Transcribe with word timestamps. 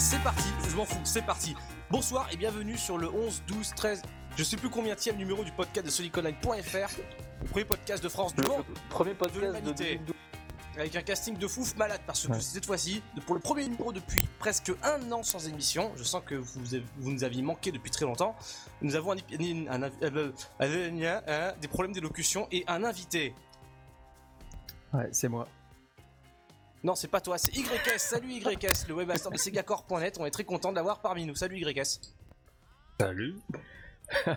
c'est 0.00 0.22
parti, 0.22 0.48
je 0.68 0.76
m'en 0.76 0.84
fous, 0.84 0.98
c'est 1.04 1.24
parti. 1.24 1.54
Bonsoir 1.90 2.28
et 2.32 2.36
bienvenue 2.36 2.76
sur 2.78 2.98
le 2.98 3.08
11, 3.08 3.42
12, 3.46 3.74
13, 3.74 4.02
je 4.36 4.44
sais 4.44 4.56
plus 4.56 4.70
combien 4.70 4.94
tième 4.96 5.16
numéro 5.16 5.44
du 5.44 5.52
podcast 5.52 5.84
de 5.86 5.90
soniconline.fr, 5.90 6.96
le 7.42 7.46
premier 7.48 7.64
podcast 7.64 8.02
de 8.02 8.08
France 8.08 8.34
du 8.34 8.42
monde, 8.46 8.64
Premier 8.88 9.12
de 9.12 9.16
podcast 9.18 9.40
de, 9.40 9.46
l'humanité. 9.46 9.84
2012. 9.96 10.14
avec 10.78 10.96
un 10.96 11.02
casting 11.02 11.36
de 11.36 11.46
fouf 11.46 11.76
malade 11.76 12.00
parce 12.06 12.26
que 12.26 12.32
Ouais. 12.32 12.40
cette 12.40 12.64
fois-ci, 12.64 13.02
pour 13.26 13.34
le 13.34 13.40
premier 13.40 13.64
numéro 13.64 13.92
depuis 13.92 14.22
presque 14.38 14.72
un 14.82 15.12
an 15.12 15.22
sans 15.22 15.46
émission, 15.48 15.92
je 15.96 16.04
sens 16.04 16.22
que 16.24 16.34
vous, 16.36 16.60
vous 16.98 17.10
nous 17.10 17.24
aviez 17.24 17.42
manqué 17.42 17.70
depuis 17.72 17.90
très 17.90 18.06
longtemps, 18.06 18.34
nous 18.80 18.94
avons 18.96 19.12
un- 19.12 19.16
des 21.60 21.68
problèmes 21.68 21.92
d'élocution 21.92 22.48
et 22.50 22.64
un 22.68 22.84
invité. 22.84 23.34
Ouais, 24.94 25.08
c'est 25.12 25.28
moi. 25.28 25.46
Non, 26.82 26.94
c'est 26.94 27.08
pas 27.08 27.20
toi, 27.20 27.36
c'est 27.36 27.52
YS. 27.54 27.98
Salut 27.98 28.32
YS, 28.32 28.86
le 28.88 28.94
webmaster 28.94 29.30
de 29.30 29.36
Segacore.net. 29.36 30.16
On 30.18 30.24
est 30.24 30.30
très 30.30 30.44
content 30.44 30.70
de 30.70 30.76
l'avoir 30.76 31.00
parmi 31.00 31.26
nous. 31.26 31.34
Salut 31.34 31.58
YS. 31.58 32.00
Salut. 32.98 33.38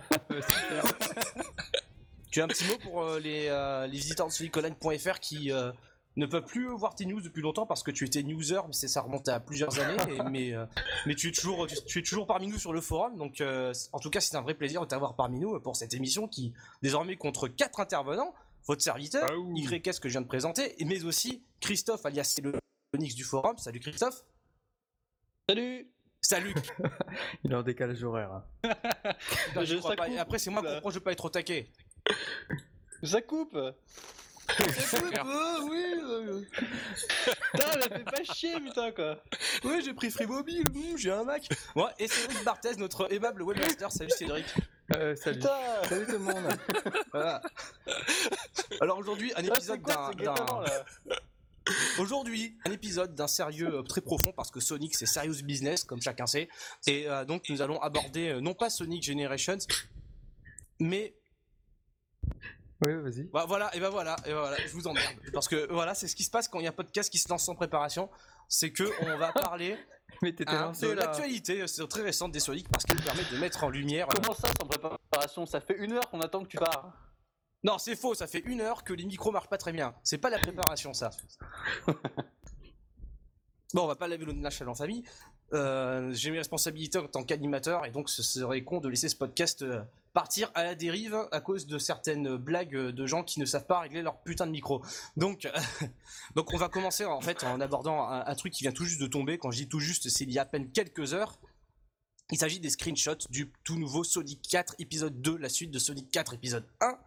Tu 2.31 2.41
as 2.41 2.45
un 2.45 2.47
petit 2.47 2.65
mot 2.65 2.77
pour 2.81 3.03
euh, 3.03 3.19
les, 3.19 3.45
euh, 3.47 3.85
les 3.85 3.95
visiteurs 3.99 4.25
de 4.25 4.31
siliconline.fr 4.31 5.19
qui 5.19 5.51
euh, 5.51 5.71
ne 6.15 6.25
peuvent 6.25 6.43
plus 6.45 6.67
voir 6.75 6.95
tes 6.95 7.05
news 7.05 7.21
depuis 7.21 7.43
longtemps 7.43 7.67
parce 7.67 7.83
que 7.83 7.91
tu 7.91 8.05
étais 8.05 8.23
newser, 8.23 8.59
mais 8.65 8.73
ça 8.73 9.01
remonte 9.01 9.29
à 9.29 9.39
plusieurs 9.39 9.77
années. 9.79 9.97
et- 10.11 10.23
mais, 10.31 10.51
mais 11.05 11.13
tu 11.13 11.29
es 11.29 11.31
toujours 11.31 11.67
tu, 11.67 11.75
tu 11.85 11.99
es 11.99 12.01
toujours 12.01 12.25
parmi 12.25 12.47
nous 12.47 12.57
sur 12.57 12.73
le 12.73 12.81
forum. 12.81 13.17
Donc, 13.19 13.43
en 13.91 13.99
tout 13.99 14.09
cas, 14.09 14.19
c'est 14.19 14.35
un 14.35 14.41
vrai 14.41 14.55
plaisir 14.55 14.81
de 14.81 14.87
t'avoir 14.87 15.15
parmi 15.15 15.39
nous 15.39 15.59
pour 15.59 15.75
cette 15.75 15.93
émission 15.93 16.27
qui 16.27 16.53
désormais 16.81 17.17
contre 17.17 17.47
quatre 17.47 17.79
intervenants. 17.79 18.33
Votre 18.67 18.81
serviteur, 18.81 19.29
Ah. 19.29 19.35
YS 19.55 19.99
que 19.99 20.07
je 20.07 20.13
viens 20.13 20.21
de 20.21 20.27
présenter, 20.27 20.75
mais 20.85 21.03
aussi 21.03 21.43
Christophe 21.59 22.05
alias 22.05 22.33
le 22.43 22.53
Onyx 22.95 23.15
du 23.15 23.23
forum. 23.23 23.57
Salut 23.57 23.79
Christophe. 23.79 24.23
Salut 25.49 25.87
Salut. 26.21 26.53
Il 27.43 27.51
est 27.51 27.55
en 27.55 27.63
décalage 27.63 28.01
horaire. 28.03 28.31
hein. 28.31 28.45
Putain, 29.47 29.65
Je- 29.65 29.81
ça 29.81 29.95
pas. 29.95 30.07
coupe, 30.07 30.17
après, 30.17 30.39
c'est 30.39 30.49
moi 30.49 30.61
qui 30.61 30.67
là. 30.67 30.75
reproche 30.75 30.93
de 30.93 30.99
pas 30.99 31.11
être 31.11 31.25
au 31.25 31.29
taquet. 31.29 31.69
Ça 33.03 33.21
coupe 33.21 33.57
oui 35.69 36.45
Putain, 37.51 37.67
mais 37.75 37.81
fais 37.97 38.03
pas 38.03 38.23
chier, 38.33 38.59
putain, 38.59 38.91
quoi 38.91 39.21
Oui, 39.63 39.81
j'ai 39.83 39.93
pris 39.93 40.11
Free 40.11 40.25
Mobile, 40.27 40.63
j'ai 40.97 41.11
un 41.11 41.23
Mac. 41.23 41.47
Ouais, 41.75 41.85
et 41.99 42.07
Cédric 42.07 42.43
Barthez, 42.43 42.75
notre 42.77 43.11
aimable 43.11 43.41
webmaster. 43.41 43.91
Salut 43.91 44.11
Cédric. 44.11 44.45
Euh, 44.95 45.15
salut. 45.15 45.39
Putain 45.39 45.83
Salut 45.87 46.05
tout 46.05 46.11
le 46.13 46.19
monde. 46.19 46.47
Voilà. 47.13 47.41
Alors 48.81 48.97
aujourd'hui, 48.97 49.31
un 49.35 49.43
Ah, 49.43 49.55
épisode 49.55 49.81
d'un. 49.81 50.63
Aujourd'hui, 51.99 52.57
un 52.65 52.71
épisode 52.71 53.15
d'un 53.15 53.27
sérieux 53.27 53.75
euh, 53.75 53.83
très 53.83 54.01
profond 54.01 54.33
parce 54.35 54.51
que 54.51 54.59
Sonic 54.59 54.95
c'est 54.95 55.05
serious 55.05 55.41
business, 55.43 55.85
comme 55.85 56.01
chacun 56.01 56.25
sait. 56.27 56.49
Et 56.87 57.07
euh, 57.09 57.23
donc 57.23 57.47
nous 57.49 57.61
allons 57.61 57.81
aborder 57.81 58.29
euh, 58.29 58.41
non 58.41 58.53
pas 58.53 58.69
Sonic 58.69 59.01
Generations, 59.03 59.59
mais 60.81 61.15
Oui, 62.85 62.93
vas-y. 62.95 63.23
Bah, 63.31 63.45
voilà, 63.47 63.73
et 63.73 63.79
ben 63.79 63.89
voilà, 63.89 64.17
et 64.25 64.29
ben 64.33 64.39
voilà, 64.39 64.57
je 64.57 64.73
vous 64.73 64.87
emmerde. 64.87 65.15
Parce 65.31 65.47
que 65.47 65.71
voilà, 65.71 65.93
c'est 65.95 66.09
ce 66.09 66.17
qui 66.17 66.25
se 66.25 66.31
passe 66.31 66.49
quand 66.49 66.59
il 66.59 66.63
y 66.63 66.67
a 66.67 66.71
un 66.71 66.73
podcast 66.73 67.09
qui 67.09 67.17
se 67.17 67.29
lance 67.29 67.45
sans 67.45 67.55
préparation. 67.55 68.09
C'est 68.49 68.71
que 68.71 68.83
on 69.01 69.17
va 69.17 69.31
parler 69.31 69.77
Mais 70.23 70.33
t'étais 70.33 70.51
hein, 70.51 70.61
lancé 70.67 70.87
de 70.87 70.93
là. 70.93 71.05
l'actualité 71.05 71.61
euh, 71.61 71.67
c'est 71.67 71.87
très 71.87 72.01
récente 72.01 72.31
des 72.31 72.39
Sonic 72.39 72.67
parce 72.69 72.85
qu'il 72.85 72.99
permet 73.03 73.23
de 73.31 73.37
mettre 73.37 73.63
en 73.63 73.69
lumière. 73.69 74.07
euh, 74.09 74.13
Comment 74.15 74.33
ça, 74.33 74.47
sans 74.59 74.65
préparation? 74.67 75.45
Ça 75.45 75.61
fait 75.61 75.77
une 75.77 75.91
heure 75.91 76.09
qu'on 76.09 76.21
attend 76.21 76.41
que 76.43 76.47
tu 76.47 76.57
pars. 76.57 76.91
Non, 77.63 77.77
c'est 77.77 77.95
faux, 77.95 78.13
ça 78.15 78.25
fait 78.27 78.39
une 78.45 78.61
heure 78.61 78.83
que 78.83 78.93
les 78.93 79.05
micros 79.05 79.31
marchent 79.31 79.49
pas 79.49 79.57
très 79.57 79.71
bien. 79.71 79.93
C'est 80.03 80.17
pas 80.17 80.29
la 80.29 80.39
préparation, 80.39 80.93
ça. 80.93 81.11
Bon, 83.73 83.85
on 83.85 83.87
va 83.87 83.95
pas 83.95 84.07
laver 84.07 84.25
le 84.25 84.33
national 84.33 84.69
en 84.71 84.75
famille. 84.75 85.03
Euh, 85.53 86.11
J'ai 86.13 86.31
mes 86.31 86.39
responsabilités 86.39 86.97
en 86.97 87.07
tant 87.07 87.23
qu'animateur 87.23 87.85
et 87.85 87.91
donc 87.91 88.09
ce 88.09 88.23
serait 88.23 88.63
con 88.63 88.79
de 88.79 88.89
laisser 88.89 89.07
ce 89.07 89.15
podcast 89.15 89.61
euh, 89.61 89.81
partir 90.13 90.51
à 90.55 90.63
la 90.63 90.75
dérive 90.75 91.15
à 91.31 91.41
cause 91.41 91.67
de 91.67 91.77
certaines 91.77 92.37
blagues 92.37 92.75
de 92.75 93.05
gens 93.05 93.23
qui 93.23 93.39
ne 93.39 93.45
savent 93.45 93.65
pas 93.65 93.79
régler 93.81 94.01
leur 94.01 94.21
putain 94.21 94.47
de 94.47 94.51
micro. 94.51 94.83
Donc, 95.15 95.47
donc 96.35 96.53
on 96.53 96.57
va 96.57 96.69
commencer 96.69 97.05
en 97.05 97.21
fait 97.21 97.43
en 97.43 97.61
abordant 97.61 98.07
un, 98.09 98.35
truc 98.35 98.53
qui 98.53 98.63
vient 98.63 98.71
tout 98.71 98.85
juste 98.85 99.01
de 99.01 99.07
tomber. 99.07 99.37
Quand 99.37 99.51
je 99.51 99.57
dis 99.57 99.67
tout 99.67 99.79
juste, 99.79 100.09
c'est 100.09 100.23
il 100.23 100.31
y 100.31 100.39
a 100.39 100.43
à 100.43 100.45
peine 100.45 100.71
quelques 100.71 101.13
heures. 101.13 101.39
Il 102.31 102.37
s'agit 102.37 102.59
des 102.59 102.69
screenshots 102.69 103.27
du 103.29 103.51
tout 103.63 103.77
nouveau 103.77 104.03
Sonic 104.03 104.41
4 104.49 104.75
épisode 104.79 105.21
2, 105.21 105.37
la 105.37 105.49
suite 105.49 105.71
de 105.71 105.79
Sonic 105.79 106.09
4 106.09 106.33
épisode 106.33 106.65
1 106.81 106.97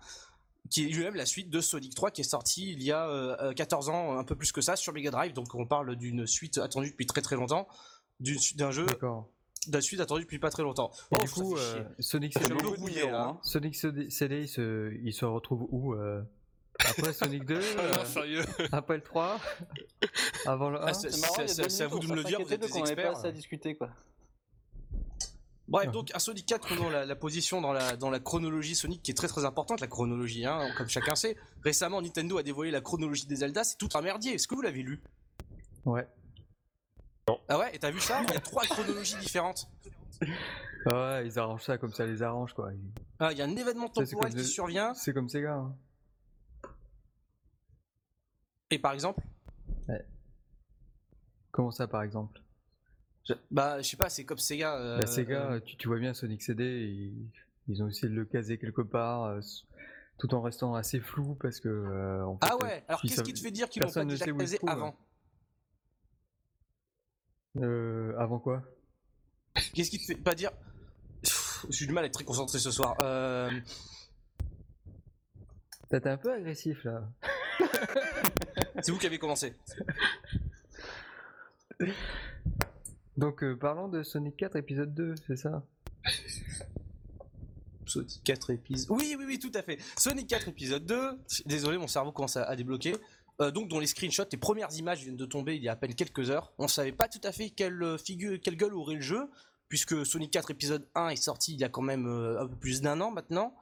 qui 0.70 0.84
est 0.84 0.88
lui-même 0.88 1.14
la 1.14 1.26
suite 1.26 1.50
de 1.50 1.60
Sonic 1.60 1.94
3 1.94 2.10
qui 2.10 2.22
est 2.22 2.24
sorti 2.24 2.72
il 2.72 2.82
y 2.82 2.92
a 2.92 3.08
euh, 3.08 3.36
euh, 3.40 3.52
14 3.52 3.88
ans, 3.88 4.18
un 4.18 4.24
peu 4.24 4.34
plus 4.34 4.52
que 4.52 4.60
ça, 4.60 4.76
sur 4.76 4.92
Mega 4.92 5.10
Drive. 5.10 5.32
Donc 5.32 5.54
on 5.54 5.66
parle 5.66 5.96
d'une 5.96 6.26
suite 6.26 6.58
attendue 6.58 6.90
depuis 6.90 7.06
très 7.06 7.22
très 7.22 7.36
longtemps, 7.36 7.68
d'un 8.20 8.70
jeu, 8.70 8.86
D'accord. 8.86 9.28
d'une 9.66 9.80
suite 9.80 10.00
attendue 10.00 10.22
depuis 10.22 10.38
pas 10.38 10.50
très 10.50 10.62
longtemps. 10.62 10.90
Et 11.12 11.16
Oh, 11.18 11.24
du 11.24 11.30
coup, 11.30 11.56
euh. 11.56 11.84
Sonic 11.98 12.32
CD, 12.38 12.54
hein. 13.12 13.38
Sonic 13.42 13.74
CD, 13.76 14.40
il, 14.42 14.48
se, 14.48 14.94
il 15.02 15.12
se 15.12 15.24
retrouve 15.24 15.66
où 15.70 15.92
euh, 15.94 16.22
Après 16.78 17.12
Sonic 17.12 17.44
2 17.44 17.54
euh, 17.60 17.92
Ah, 18.00 18.04
sérieux 18.04 18.42
Après 18.72 18.96
le 18.96 19.02
3 19.02 19.38
Avant 20.46 20.70
le 20.70 20.80
1 20.80 20.84
Ah, 20.86 20.94
c'est- 20.94 21.82
a 21.82 21.84
à 21.84 21.88
vous 21.88 21.98
de 21.98 22.06
me 22.06 22.12
on 22.12 22.14
le 22.16 22.24
dire, 22.24 22.40
vous 22.40 22.52
êtes 22.52 22.60
des 22.60 22.78
experts. 22.78 23.12
pas 23.12 23.18
assez 23.18 23.26
à 23.28 23.32
discuter, 23.32 23.76
quoi. 23.76 23.90
Bref, 25.68 25.90
donc 25.90 26.12
un 26.14 26.20
Sonic 26.20 26.46
4 26.46 26.64
prenons 26.68 26.88
la, 26.88 27.04
la 27.04 27.16
position 27.16 27.60
dans 27.60 27.72
la, 27.72 27.96
dans 27.96 28.08
la 28.08 28.20
chronologie 28.20 28.76
Sonic 28.76 29.02
qui 29.02 29.10
est 29.10 29.14
très 29.14 29.26
très 29.26 29.44
importante, 29.44 29.80
la 29.80 29.88
chronologie, 29.88 30.46
hein, 30.46 30.68
comme 30.78 30.88
chacun 30.88 31.16
sait. 31.16 31.36
Récemment, 31.64 32.00
Nintendo 32.00 32.38
a 32.38 32.44
dévoilé 32.44 32.70
la 32.70 32.80
chronologie 32.80 33.26
des 33.26 33.34
Zelda, 33.36 33.64
c'est 33.64 33.76
tout 33.76 33.88
un 33.94 34.00
merdier. 34.00 34.34
Est-ce 34.34 34.46
que 34.46 34.54
vous 34.54 34.62
l'avez 34.62 34.82
lu? 34.82 35.02
Ouais. 35.84 36.06
Ah 37.48 37.58
ouais, 37.58 37.74
et 37.74 37.78
t'as 37.78 37.90
vu 37.90 38.00
ça 38.00 38.22
Il 38.28 38.34
y 38.34 38.36
a 38.36 38.40
trois 38.40 38.62
chronologies 38.64 39.16
différentes. 39.16 39.68
Ouais, 40.86 41.26
ils 41.26 41.38
arrangent 41.38 41.64
ça 41.64 41.76
comme 41.78 41.92
ça 41.92 42.06
les 42.06 42.22
arrange 42.22 42.52
quoi. 42.54 42.72
Ils- 42.72 43.02
Ah, 43.18 43.32
Il 43.32 43.38
y 43.38 43.42
a 43.42 43.44
un 43.44 43.56
événement 43.56 43.88
Ça, 43.88 44.04
c'est 44.06 44.12
temporel 44.12 44.32
comme 44.32 44.40
qui 44.40 44.46
de- 44.46 44.50
survient, 44.50 44.94
C'est 44.94 45.12
comme 45.12 45.28
Sega. 45.28 45.54
Hein. 45.54 45.74
et 48.70 48.78
par 48.78 48.92
exemple 48.92 49.22
Comment 51.50 51.70
ça 51.70 51.86
par 51.88 52.02
exemple? 52.02 52.38
Je- 53.26 53.32
Bah, 53.50 53.80
je 53.80 53.88
sais 53.88 53.96
pas, 53.96 54.10
c'est 54.10 54.24
comme 54.26 54.36
Sega. 54.38 54.76
euh, 54.76 54.98
La 54.98 55.06
Sega, 55.06 55.52
euh, 55.52 55.60
tu, 55.60 55.76
tu 55.78 55.88
vois 55.88 55.98
bien 55.98 56.12
Sonic 56.12 56.42
CD, 56.42 56.64
ils, 56.86 57.30
ils 57.68 57.82
ont 57.82 57.88
essayé 57.88 58.08
de 58.08 58.14
le 58.14 58.26
caser 58.26 58.58
quelque 58.58 58.82
part, 58.82 59.24
euh, 59.24 59.38
s- 59.38 59.64
tout 60.18 60.34
en 60.34 60.42
restant 60.42 60.74
assez 60.74 61.00
flou 61.00 61.34
parce 61.40 61.58
que. 61.60 61.68
euh, 61.70 62.26
en 62.26 62.34
fait, 62.38 62.46
Ah 62.50 62.56
ouais, 62.62 62.84
alors 62.88 63.00
ils 63.02 63.08
qu'est-ce 63.08 63.16
savent- 63.16 63.24
qui 63.26 63.32
te 63.32 63.40
fait 63.40 63.50
dire 63.50 63.70
qu'ils 63.70 63.80
l'ont 63.80 63.88
pas 63.88 63.94
personne 63.94 64.08
ne 64.08 64.12
déjà 64.12 64.26
sait 64.26 64.30
où 64.32 64.36
il 64.36 64.40
casé 64.40 64.52
se 64.56 64.58
trouve. 64.58 64.68
avant? 64.70 64.96
Euh, 67.62 68.14
avant 68.18 68.38
quoi? 68.38 68.62
Qu'est-ce 69.74 69.90
qui 69.90 69.98
te 69.98 70.04
fait 70.04 70.14
pas 70.14 70.34
dire? 70.34 70.50
J'ai 71.70 71.86
du 71.86 71.92
mal 71.92 72.04
à 72.04 72.06
être 72.06 72.14
très 72.14 72.24
concentré 72.24 72.58
ce 72.58 72.70
soir. 72.70 72.96
Euh... 73.00 73.50
Été 75.92 76.08
un 76.08 76.16
peu 76.16 76.32
agressif 76.32 76.84
là. 76.84 77.08
C'est 78.82 78.90
vous 78.90 78.98
qui 78.98 79.06
avez 79.06 79.18
commencé. 79.18 79.54
Donc 83.16 83.42
euh, 83.42 83.56
parlons 83.56 83.88
de 83.88 84.02
Sonic 84.02 84.36
4 84.36 84.56
épisode 84.56 84.94
2, 84.94 85.14
c'est 85.26 85.36
ça? 85.36 85.64
Sonic 87.86 88.20
4 88.24 88.50
épisodes. 88.50 88.96
Oui, 88.98 89.16
oui, 89.18 89.24
oui, 89.26 89.38
tout 89.38 89.52
à 89.54 89.62
fait. 89.62 89.78
Sonic 89.96 90.26
4 90.26 90.48
épisode 90.48 90.84
2. 90.84 91.18
Désolé, 91.46 91.78
mon 91.78 91.86
cerveau 91.86 92.12
commence 92.12 92.36
à, 92.36 92.44
à 92.44 92.56
débloquer. 92.56 92.94
Euh, 93.40 93.50
donc, 93.50 93.68
dont 93.68 93.78
les 93.78 93.86
screenshots, 93.86 94.24
les 94.30 94.38
premières 94.38 94.72
images 94.74 95.02
viennent 95.02 95.16
de 95.16 95.26
tomber 95.26 95.56
il 95.56 95.62
y 95.62 95.68
a 95.68 95.72
à 95.72 95.76
peine 95.76 95.94
quelques 95.94 96.30
heures. 96.30 96.52
On 96.58 96.68
savait 96.68 96.92
pas 96.92 97.08
tout 97.08 97.20
à 97.22 97.32
fait 97.32 97.50
quelle 97.50 97.82
euh, 97.82 97.98
figure, 97.98 98.38
quelle 98.42 98.56
gueule 98.56 98.74
aurait 98.74 98.94
le 98.94 99.02
jeu, 99.02 99.28
puisque 99.68 100.06
Sonic 100.06 100.30
4 100.30 100.50
épisode 100.52 100.86
1 100.94 101.10
est 101.10 101.16
sorti 101.16 101.52
il 101.52 101.60
y 101.60 101.64
a 101.64 101.68
quand 101.68 101.82
même 101.82 102.06
euh, 102.06 102.40
un 102.40 102.46
peu 102.46 102.56
plus 102.56 102.80
d'un 102.80 103.00
an 103.00 103.10
maintenant. 103.10 103.54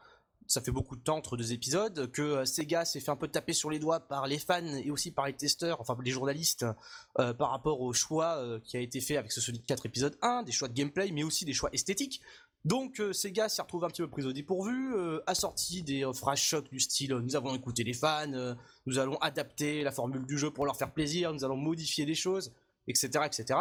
Ça 0.47 0.61
fait 0.61 0.71
beaucoup 0.71 0.95
de 0.95 1.01
temps 1.01 1.17
entre 1.17 1.39
deux 1.39 1.55
épisodes, 1.55 2.11
que 2.13 2.45
Sega 2.45 2.85
s'est 2.85 3.01
fait 3.01 3.11
un 3.11 3.17
peu 3.17 3.29
taper 3.29 3.55
sur 3.55 3.71
les 3.71 3.79
doigts 3.79 4.01
par 4.01 4.27
les 4.27 4.39
fans 4.39 4.63
et 4.63 4.91
aussi 4.91 5.11
par 5.11 5.27
les 5.27 5.33
testeurs, 5.33 5.81
enfin 5.81 5.97
les 6.05 6.11
journalistes, 6.11 6.67
par 7.15 7.49
rapport 7.49 7.81
au 7.81 7.95
choix 7.95 8.61
qui 8.63 8.77
a 8.77 8.81
été 8.81 9.01
fait 9.01 9.17
avec 9.17 9.33
ce 9.33 9.41
Sonic 9.41 9.65
4 9.65 9.87
épisode 9.87 10.19
1, 10.21 10.43
des 10.43 10.53
choix 10.53 10.69
de 10.69 10.75
gameplay, 10.75 11.11
mais 11.13 11.23
aussi 11.23 11.47
des 11.47 11.55
choix 11.55 11.71
esthétiques. 11.73 12.21
Donc 12.65 13.01
euh, 13.01 13.13
Sega 13.13 13.49
s'y 13.49 13.61
retrouve 13.61 13.85
un 13.85 13.89
petit 13.89 14.03
peu 14.03 14.09
pris 14.09 14.25
au 14.25 14.33
dépourvu, 14.33 14.95
euh, 14.95 15.21
a 15.27 15.35
sorti 15.35 15.83
des 15.83 16.05
euh, 16.05 16.13
phrases 16.13 16.39
chocs 16.39 16.71
du 16.71 16.81
style 16.81 17.13
euh, 17.13 17.21
nous 17.21 17.37
avons 17.37 17.55
écouté 17.55 17.85
les 17.85 17.93
fans, 17.93 18.33
euh, 18.33 18.55
nous 18.87 18.99
allons 18.99 19.19
adapter 19.19 19.83
la 19.83 19.93
formule 19.93 20.25
du 20.25 20.39
jeu 20.39 20.51
pour 20.51 20.65
leur 20.65 20.77
faire 20.77 20.93
plaisir, 20.93 21.33
nous 21.33 21.45
allons 21.45 21.57
modifier 21.57 22.07
des 22.07 22.15
choses, 22.15 22.53
etc. 22.87 23.25
etc. 23.27 23.59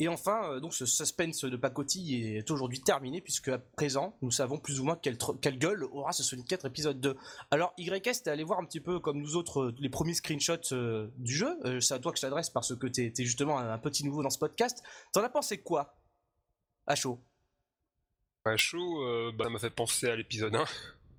Et 0.00 0.06
enfin, 0.06 0.52
euh, 0.52 0.60
donc 0.60 0.74
ce 0.74 0.86
suspense 0.86 1.44
de 1.44 1.56
pacotille 1.56 2.36
est 2.36 2.50
aujourd'hui 2.52 2.80
terminé 2.80 3.20
puisque 3.20 3.48
à 3.48 3.58
présent 3.58 4.16
nous 4.22 4.30
savons 4.30 4.58
plus 4.58 4.78
ou 4.78 4.84
moins 4.84 4.96
quelle, 4.96 5.18
gueule 5.58 5.84
aura 5.84 6.12
ce 6.12 6.22
Sonic 6.22 6.46
4 6.46 6.66
épisode 6.66 7.00
2. 7.00 7.16
Alors 7.50 7.74
YS, 7.78 8.22
t'es 8.22 8.30
allé 8.30 8.44
voir 8.44 8.60
un 8.60 8.64
petit 8.64 8.80
peu 8.80 9.00
comme 9.00 9.18
nous 9.18 9.34
autres 9.34 9.60
euh, 9.60 9.74
les 9.80 9.88
premiers 9.88 10.14
screenshots 10.14 10.72
euh, 10.72 11.08
du 11.16 11.34
jeu, 11.34 11.58
Euh, 11.64 11.80
c'est 11.80 11.94
à 11.94 11.98
toi 11.98 12.12
que 12.12 12.18
je 12.18 12.22
t'adresse 12.22 12.50
parce 12.50 12.76
que 12.76 12.86
t'es 12.86 13.12
es 13.18 13.24
justement 13.24 13.58
un 13.58 13.78
petit 13.78 14.04
nouveau 14.04 14.22
dans 14.22 14.30
ce 14.30 14.38
podcast. 14.38 14.82
T'en 15.12 15.24
as 15.24 15.30
pensé 15.30 15.58
quoi 15.58 15.96
À 16.86 16.94
chaud 16.94 17.18
Show, 18.56 19.02
euh, 19.04 19.32
bah, 19.32 19.44
ça 19.44 19.50
m'a 19.50 19.58
fait 19.58 19.70
penser 19.70 20.08
à 20.08 20.16
l'épisode 20.16 20.54
1. 20.54 20.64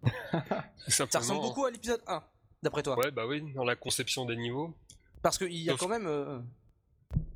Ça 0.88 1.06
ressemble 1.14 1.42
beaucoup 1.42 1.66
à 1.66 1.72
l'épisode 1.72 2.02
1, 2.08 2.24
d'après 2.64 2.84
toi. 2.84 2.98
Ouais, 2.98 3.12
bah 3.12 3.28
oui, 3.28 3.42
dans 3.54 3.64
la 3.66 3.76
conception 3.76 4.26
des 4.26 4.36
niveaux. 4.38 4.74
Parce 5.22 5.38
qu'il 5.38 5.54
y 5.54 5.70
a 5.70 5.74
Sauf- 5.74 5.80
quand 5.82 5.88
même. 5.90 6.08
euh, 6.08 6.40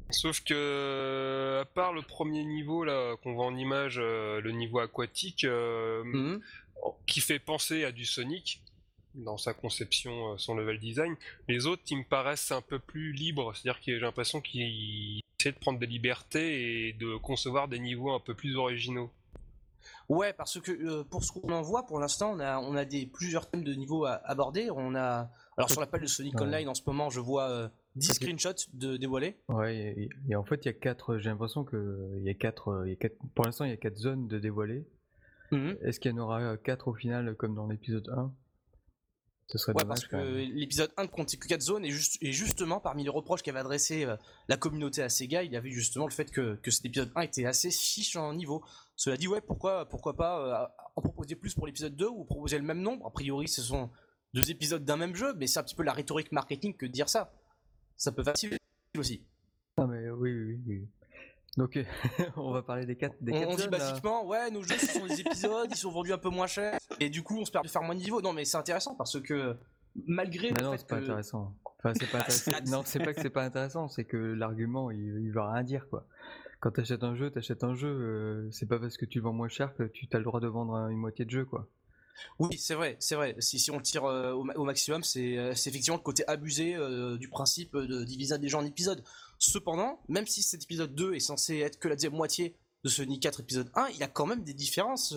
Sauf 0.10 0.42
que, 0.44 1.60
à 1.62 1.66
part 1.66 1.92
le 1.94 2.02
premier 2.04 2.44
niveau 2.44 2.84
là 2.84 3.16
qu'on 3.24 3.34
voit 3.34 3.46
en 3.46 3.56
image, 3.58 3.98
euh, 4.00 4.40
le 4.42 4.52
niveau 4.52 4.80
aquatique, 4.80 5.44
euh, 5.44 6.04
Mhm. 6.04 6.42
qui 7.08 7.20
fait 7.20 7.40
penser 7.40 7.84
à 7.84 7.92
du 7.92 8.06
Sonic 8.06 8.62
dans 9.16 9.38
sa 9.38 9.54
conception, 9.54 10.34
euh, 10.34 10.38
son 10.38 10.56
level 10.56 10.80
design, 10.80 11.16
les 11.48 11.66
autres 11.66 11.82
ils 11.90 11.98
me 11.98 12.04
paraissent 12.04 12.52
un 12.52 12.62
peu 12.62 12.78
plus 12.80 13.12
libres. 13.12 13.54
C'est-à-dire 13.56 13.80
que 13.82 13.92
j'ai 13.94 14.00
l'impression 14.00 14.40
qu'ils 14.40 15.22
essaient 15.40 15.52
de 15.52 15.58
prendre 15.60 15.80
des 15.80 15.88
libertés 15.88 16.88
et 16.90 16.94
de 16.94 17.16
concevoir 17.18 17.68
des 17.68 17.80
niveaux 17.80 18.12
un 18.14 18.20
peu 18.20 18.34
plus 18.36 18.56
originaux. 18.56 19.12
Ouais, 20.10 20.34
parce 20.34 20.60
que 20.60 20.72
euh, 20.72 21.04
pour 21.04 21.24
ce 21.24 21.32
qu'on 21.32 21.52
en 21.52 21.62
voit, 21.62 21.86
pour 21.86 22.00
l'instant, 22.00 22.34
on 22.36 22.40
a, 22.40 22.60
on 22.60 22.76
a 22.76 22.86
des, 22.86 23.06
plusieurs 23.06 23.50
thèmes 23.50 23.64
de 23.64 23.74
niveau 23.74 24.06
à 24.06 24.22
aborder. 24.26 24.70
On 24.72 24.96
a, 24.96 25.30
alors 25.58 25.70
sur 25.70 25.80
la 25.82 25.88
page 25.88 26.02
de 26.02 26.08
Sonic 26.08 26.36
Ouais. 26.36 26.44
Online 26.44 26.70
en 26.70 26.74
ce 26.74 26.82
moment, 26.86 27.10
je 27.10 27.20
vois 27.20 27.50
euh, 27.50 27.68
10 27.96 28.10
Ok. 28.10 28.16
screenshots 28.16 28.70
de 28.74 28.98
dévoilés. 28.98 29.38
Ouais, 29.50 29.76
et, 29.78 30.10
et 30.30 30.36
en 30.36 30.44
fait, 30.44 30.66
il 30.66 30.68
y 30.68 30.70
a 30.70 30.74
quatre. 30.74 31.18
J'ai 31.20 31.30
l'impression 31.30 31.64
que 31.64 32.10
il 32.18 32.24
y 32.24 32.30
a 32.30 32.34
quatre, 32.34 32.70
euh. 32.70 32.96
Pour 33.36 33.46
l'instant, 33.46 33.66
il 33.66 33.70
y 33.72 33.74
a 33.74 33.78
quatre 33.78 33.98
zones 33.98 34.28
de 34.28 34.40
dévoilées. 34.40 34.86
Mhm. 35.52 35.78
Est-ce 35.82 36.00
qu'il 36.00 36.12
y 36.12 36.14
en 36.14 36.18
aura 36.18 36.42
euh, 36.42 36.58
quatre 36.58 36.88
au 36.88 36.94
final, 36.94 37.36
comme 37.36 37.56
dans 37.56 37.68
l'épisode 37.68 38.10
1 38.10 38.32
Ce 39.48 39.58
serait 39.58 39.74
Ouais, 39.74 39.84
dommage 39.84 40.08
parce 40.10 40.24
que 40.24 40.38
l'épisode 40.56 40.92
1 40.98 41.04
ne 41.04 41.08
comptait 41.08 41.38
que 41.38 41.48
4 41.48 41.62
zones, 41.62 41.86
et, 41.86 41.92
juste, 41.92 42.18
et 42.22 42.32
justement, 42.32 42.80
parmi 42.80 43.04
les 43.04 43.10
reproches 43.10 43.42
qu'avait 43.42 43.60
adressé 43.60 44.06
euh, 44.06 44.16
la 44.48 44.58
communauté 44.58 45.02
à 45.02 45.10
Sega, 45.10 45.44
il 45.44 45.52
y 45.52 45.58
avait 45.58 45.72
justement 45.72 46.08
le 46.08 46.14
fait 46.14 46.32
que, 46.32 46.56
que 46.56 46.72
cet 46.72 46.86
épisode 46.86 47.12
1 47.16 47.22
était 47.22 47.46
assez 47.46 47.70
fiche 47.70 48.16
en 48.16 48.34
niveau. 48.34 48.64
Cela 48.96 49.18
dit, 49.18 49.28
ouais, 49.28 49.42
pourquoi, 49.42 49.88
pourquoi 49.88 50.16
pas 50.16 50.40
euh, 50.40 50.68
en 50.96 51.02
proposer 51.02 51.36
plus 51.36 51.54
pour 51.54 51.68
l'épisode 51.68 51.96
2 51.96 52.08
ou 52.08 52.24
proposer 52.24 52.58
le 52.58 52.64
même 52.64 52.82
nombre? 52.82 53.06
A 53.06 53.12
priori, 53.12 53.48
ce 53.48 53.62
sont 53.62 53.90
deux 54.34 54.50
épisodes 54.50 54.84
d'un 54.84 54.98
même 54.98 55.16
jeu, 55.16 55.34
mais 55.36 55.48
c'est 55.48 55.60
un 55.60 55.64
petit 55.64 55.76
peu 55.76 55.84
la 55.84 55.94
rhétorique 55.94 56.32
marketing 56.32 56.76
que 56.76 56.86
de 56.86 56.92
dire 56.92 57.10
ça. 57.10 57.34
Ça 57.96 58.12
peut 58.12 58.24
facile 58.24 58.58
aussi. 58.98 59.26
Non, 59.78 59.88
mais 59.88 60.10
oui, 60.10 60.32
oui, 60.32 60.62
oui. 60.66 60.90
Donc, 61.58 61.78
on 62.38 62.52
va 62.52 62.62
parler 62.64 62.86
des 62.86 62.96
quatre, 62.96 63.16
des 63.22 63.32
on, 63.32 63.40
quatre 63.40 63.50
on 63.52 63.56
dit 63.56 63.62
zones, 63.64 63.72
basiquement, 63.72 64.26
ouais, 64.28 64.50
nos 64.50 64.64
jeux 64.64 64.76
ce 64.78 64.88
sont 64.88 65.06
des 65.06 65.22
épisodes, 65.22 65.68
ils 65.70 65.76
sont 65.78 65.92
vendus 65.92 66.12
un 66.14 66.18
peu 66.18 66.30
moins 66.30 66.48
cher, 66.48 66.80
et 67.00 67.10
du 67.10 67.22
coup 67.22 67.38
on 67.40 67.46
se 67.46 67.52
permet 67.52 67.68
de 67.68 67.72
faire 67.72 67.84
moins 67.84 67.94
de 67.96 68.00
niveaux. 68.00 68.22
Non, 68.22 68.34
mais 68.34 68.44
c'est 68.46 68.58
intéressant 68.58 68.96
parce 68.96 69.20
que 69.22 69.56
malgré 70.08 70.52
Mais 70.52 70.60
le 70.60 70.66
non, 70.66 70.72
fait 70.78 70.88
pas 70.88 70.96
intéressant. 70.98 71.54
Enfin, 71.80 71.94
c'est 72.00 72.10
pas 72.12 72.18
intéressant. 72.22 72.52
C'est- 72.52 72.72
non, 72.72 72.82
c'est 72.86 73.00
pas 73.00 73.14
que 73.14 73.22
c'est 73.22 73.30
pas 73.30 73.44
intéressant, 73.44 73.88
c'est 73.88 74.06
que 74.06 74.18
l'argument, 74.18 74.90
il, 74.90 75.00
il 75.22 75.32
veut 75.32 75.42
rien 75.42 75.64
dire, 75.64 75.88
quoi. 75.90 76.06
Quand 76.60 76.72
t'achètes 76.72 77.04
un 77.04 77.16
jeu, 77.16 77.30
t'achètes 77.30 77.64
un 77.66 77.76
jeu, 77.76 77.90
euh, 77.90 78.50
c'est 78.52 78.66
pas 78.68 78.80
parce 78.80 78.96
que 78.98 79.06
tu 79.06 79.20
le 79.20 79.26
vends 79.26 79.34
moins 79.34 79.50
cher 79.50 79.76
que 79.76 79.84
tu 79.84 80.08
as 80.14 80.18
le 80.18 80.24
droit 80.24 80.40
de 80.40 80.48
vendre 80.48 80.74
un- 80.76 80.88
une 80.90 80.98
moitié 80.98 81.26
de 81.26 81.30
jeu, 81.30 81.46
quoi. 81.46 81.68
Oui, 82.40 82.58
c'est 82.58 82.76
vrai, 82.76 82.96
c'est 83.00 83.16
vrai. 83.16 83.36
Si, 83.40 83.60
si 83.60 83.72
on 83.72 83.80
tire 83.80 84.06
euh, 84.06 84.32
au, 84.34 84.44
ma- 84.44 84.54
au 84.56 84.64
maximum, 84.64 85.04
c'est 85.04 85.38
euh, 85.38 85.54
c'est 85.56 85.70
effectivement 85.70 85.98
le 85.98 86.04
côté 86.04 86.24
abusé 86.28 86.76
euh, 86.76 87.18
du 87.18 87.28
principe 87.30 87.76
de 87.76 88.04
diviser 88.04 88.38
des 88.38 88.50
gens 88.50 88.62
en 88.62 88.66
épisodes. 88.66 89.04
Cependant, 89.40 90.00
même 90.08 90.28
si 90.28 90.42
cet 90.44 90.64
épisode 90.64 90.94
2 90.96 91.16
est 91.16 91.20
censé 91.20 91.58
être 91.60 91.80
que 91.80 91.88
la 91.88 91.96
deuxième 91.96 92.14
moitié 92.14 92.56
de 92.84 92.90
Sonic 92.90 93.22
4 93.24 93.42
épisode 93.42 93.72
1, 93.76 93.88
il 93.90 93.98
y 93.98 94.04
a 94.04 94.08
quand 94.08 94.26
même 94.26 94.44
des 94.44 94.54
différences. 94.54 95.16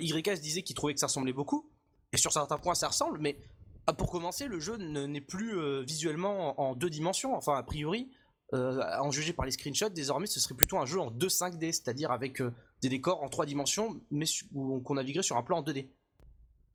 YS 0.00 0.40
disait 0.40 0.62
qu'il 0.62 0.74
trouvait 0.76 0.94
que 0.94 1.00
ça 1.00 1.06
ressemblait 1.06 1.32
beaucoup, 1.32 1.68
et 2.12 2.16
sur 2.16 2.32
certains 2.32 2.58
points 2.58 2.74
ça 2.74 2.88
ressemble, 2.88 3.18
mais 3.18 3.38
ah, 3.86 3.92
pour 3.92 4.10
commencer, 4.10 4.46
le 4.46 4.58
jeu 4.60 4.76
ne- 4.76 5.06
n'est 5.06 5.20
plus 5.20 5.54
visuellement 5.84 6.58
en, 6.60 6.74
deux 6.74 6.88
dimensions. 6.90 7.34
Enfin, 7.36 7.54
a 7.56 7.62
priori, 7.62 8.10
en 8.52 9.10
juger 9.10 9.32
par 9.32 9.44
les 9.46 9.52
screenshots, 9.52 9.90
désormais 9.90 10.26
ce 10.26 10.40
serait 10.40 10.54
plutôt 10.54 10.78
un 10.78 10.86
jeu 10.86 10.98
en 11.00 11.10
2 11.10 11.26
5D, 11.28 11.72
c'est-à-dire 11.72 12.10
avec 12.10 12.42
des 12.82 12.88
décors 12.88 13.22
en 13.22 13.28
3 13.28 13.46
dimensions, 13.46 14.00
mais 14.10 14.26
qu'on 14.54 14.94
naviguerait 14.94 15.22
sur 15.22 15.36
un 15.36 15.42
plan 15.42 15.58
en 15.58 15.62
2D. 15.62 15.88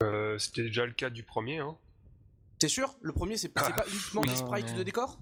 Euh, 0.02 0.38
C'était 0.38 0.62
déjà 0.62 0.86
le 0.86 0.92
cas 0.92 1.10
du 1.10 1.22
premier. 1.22 1.58
Hein. 1.58 1.76
T'es 2.58 2.68
sûr? 2.68 2.94
Le 3.02 3.12
premier, 3.12 3.36
c'est 3.36 3.48
pas 3.48 3.68
uniquement 3.90 4.22
des 4.22 4.36
sprites 4.36 4.66
mais- 4.72 4.78
de 4.78 4.82
décor? 4.82 5.18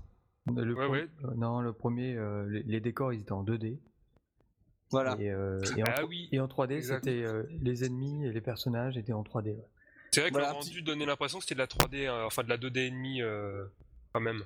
Le 0.57 0.73
Ouais, 0.75 0.87
pre- 0.87 0.91
ouais. 0.91 1.09
euh, 1.25 1.35
non, 1.37 1.61
le 1.61 1.73
premier, 1.73 2.15
euh, 2.17 2.47
les, 2.49 2.63
les 2.63 2.81
décors, 2.81 3.13
ils 3.13 3.21
étaient 3.21 3.33
en 3.33 3.43
2D. 3.45 3.79
Voilà. 4.91 5.17
Et, 5.21 5.31
euh, 5.31 5.61
et 5.77 5.83
en, 5.83 5.87
Ah 5.87 5.99
tro- 6.01 6.09
oui, 6.09 6.29
et 6.33 6.41
en 6.41 6.47
3D, 6.49 6.73
exact. 6.77 7.05
c'était 7.05 7.23
euh, 7.23 7.43
les 7.61 7.85
ennemis 7.85 8.25
et 8.27 8.33
les 8.33 8.41
personnages 8.41 8.97
étaient 8.97 9.13
en 9.13 9.23
3D. 9.23 9.51
ouais. 9.51 9.69
C'est 10.11 10.21
vrai 10.23 10.31
que 10.31 10.35
Voilà, 10.35 10.49
le 10.49 10.55
rendu 10.55 10.71
petit- 10.71 10.83
donnait 10.83 11.05
l'impression 11.05 11.39
que 11.39 11.45
c'était 11.45 11.57
de 11.57 11.61
la 11.61 11.67
3D, 11.67 12.07
euh, 12.07 12.25
enfin 12.25 12.43
de 12.45 12.49
la 12.49 12.57
2D 12.57 12.79
et 12.87 12.91
demi 12.91 13.21
euh, 13.21 13.67
quand 14.15 14.21
même. 14.21 14.43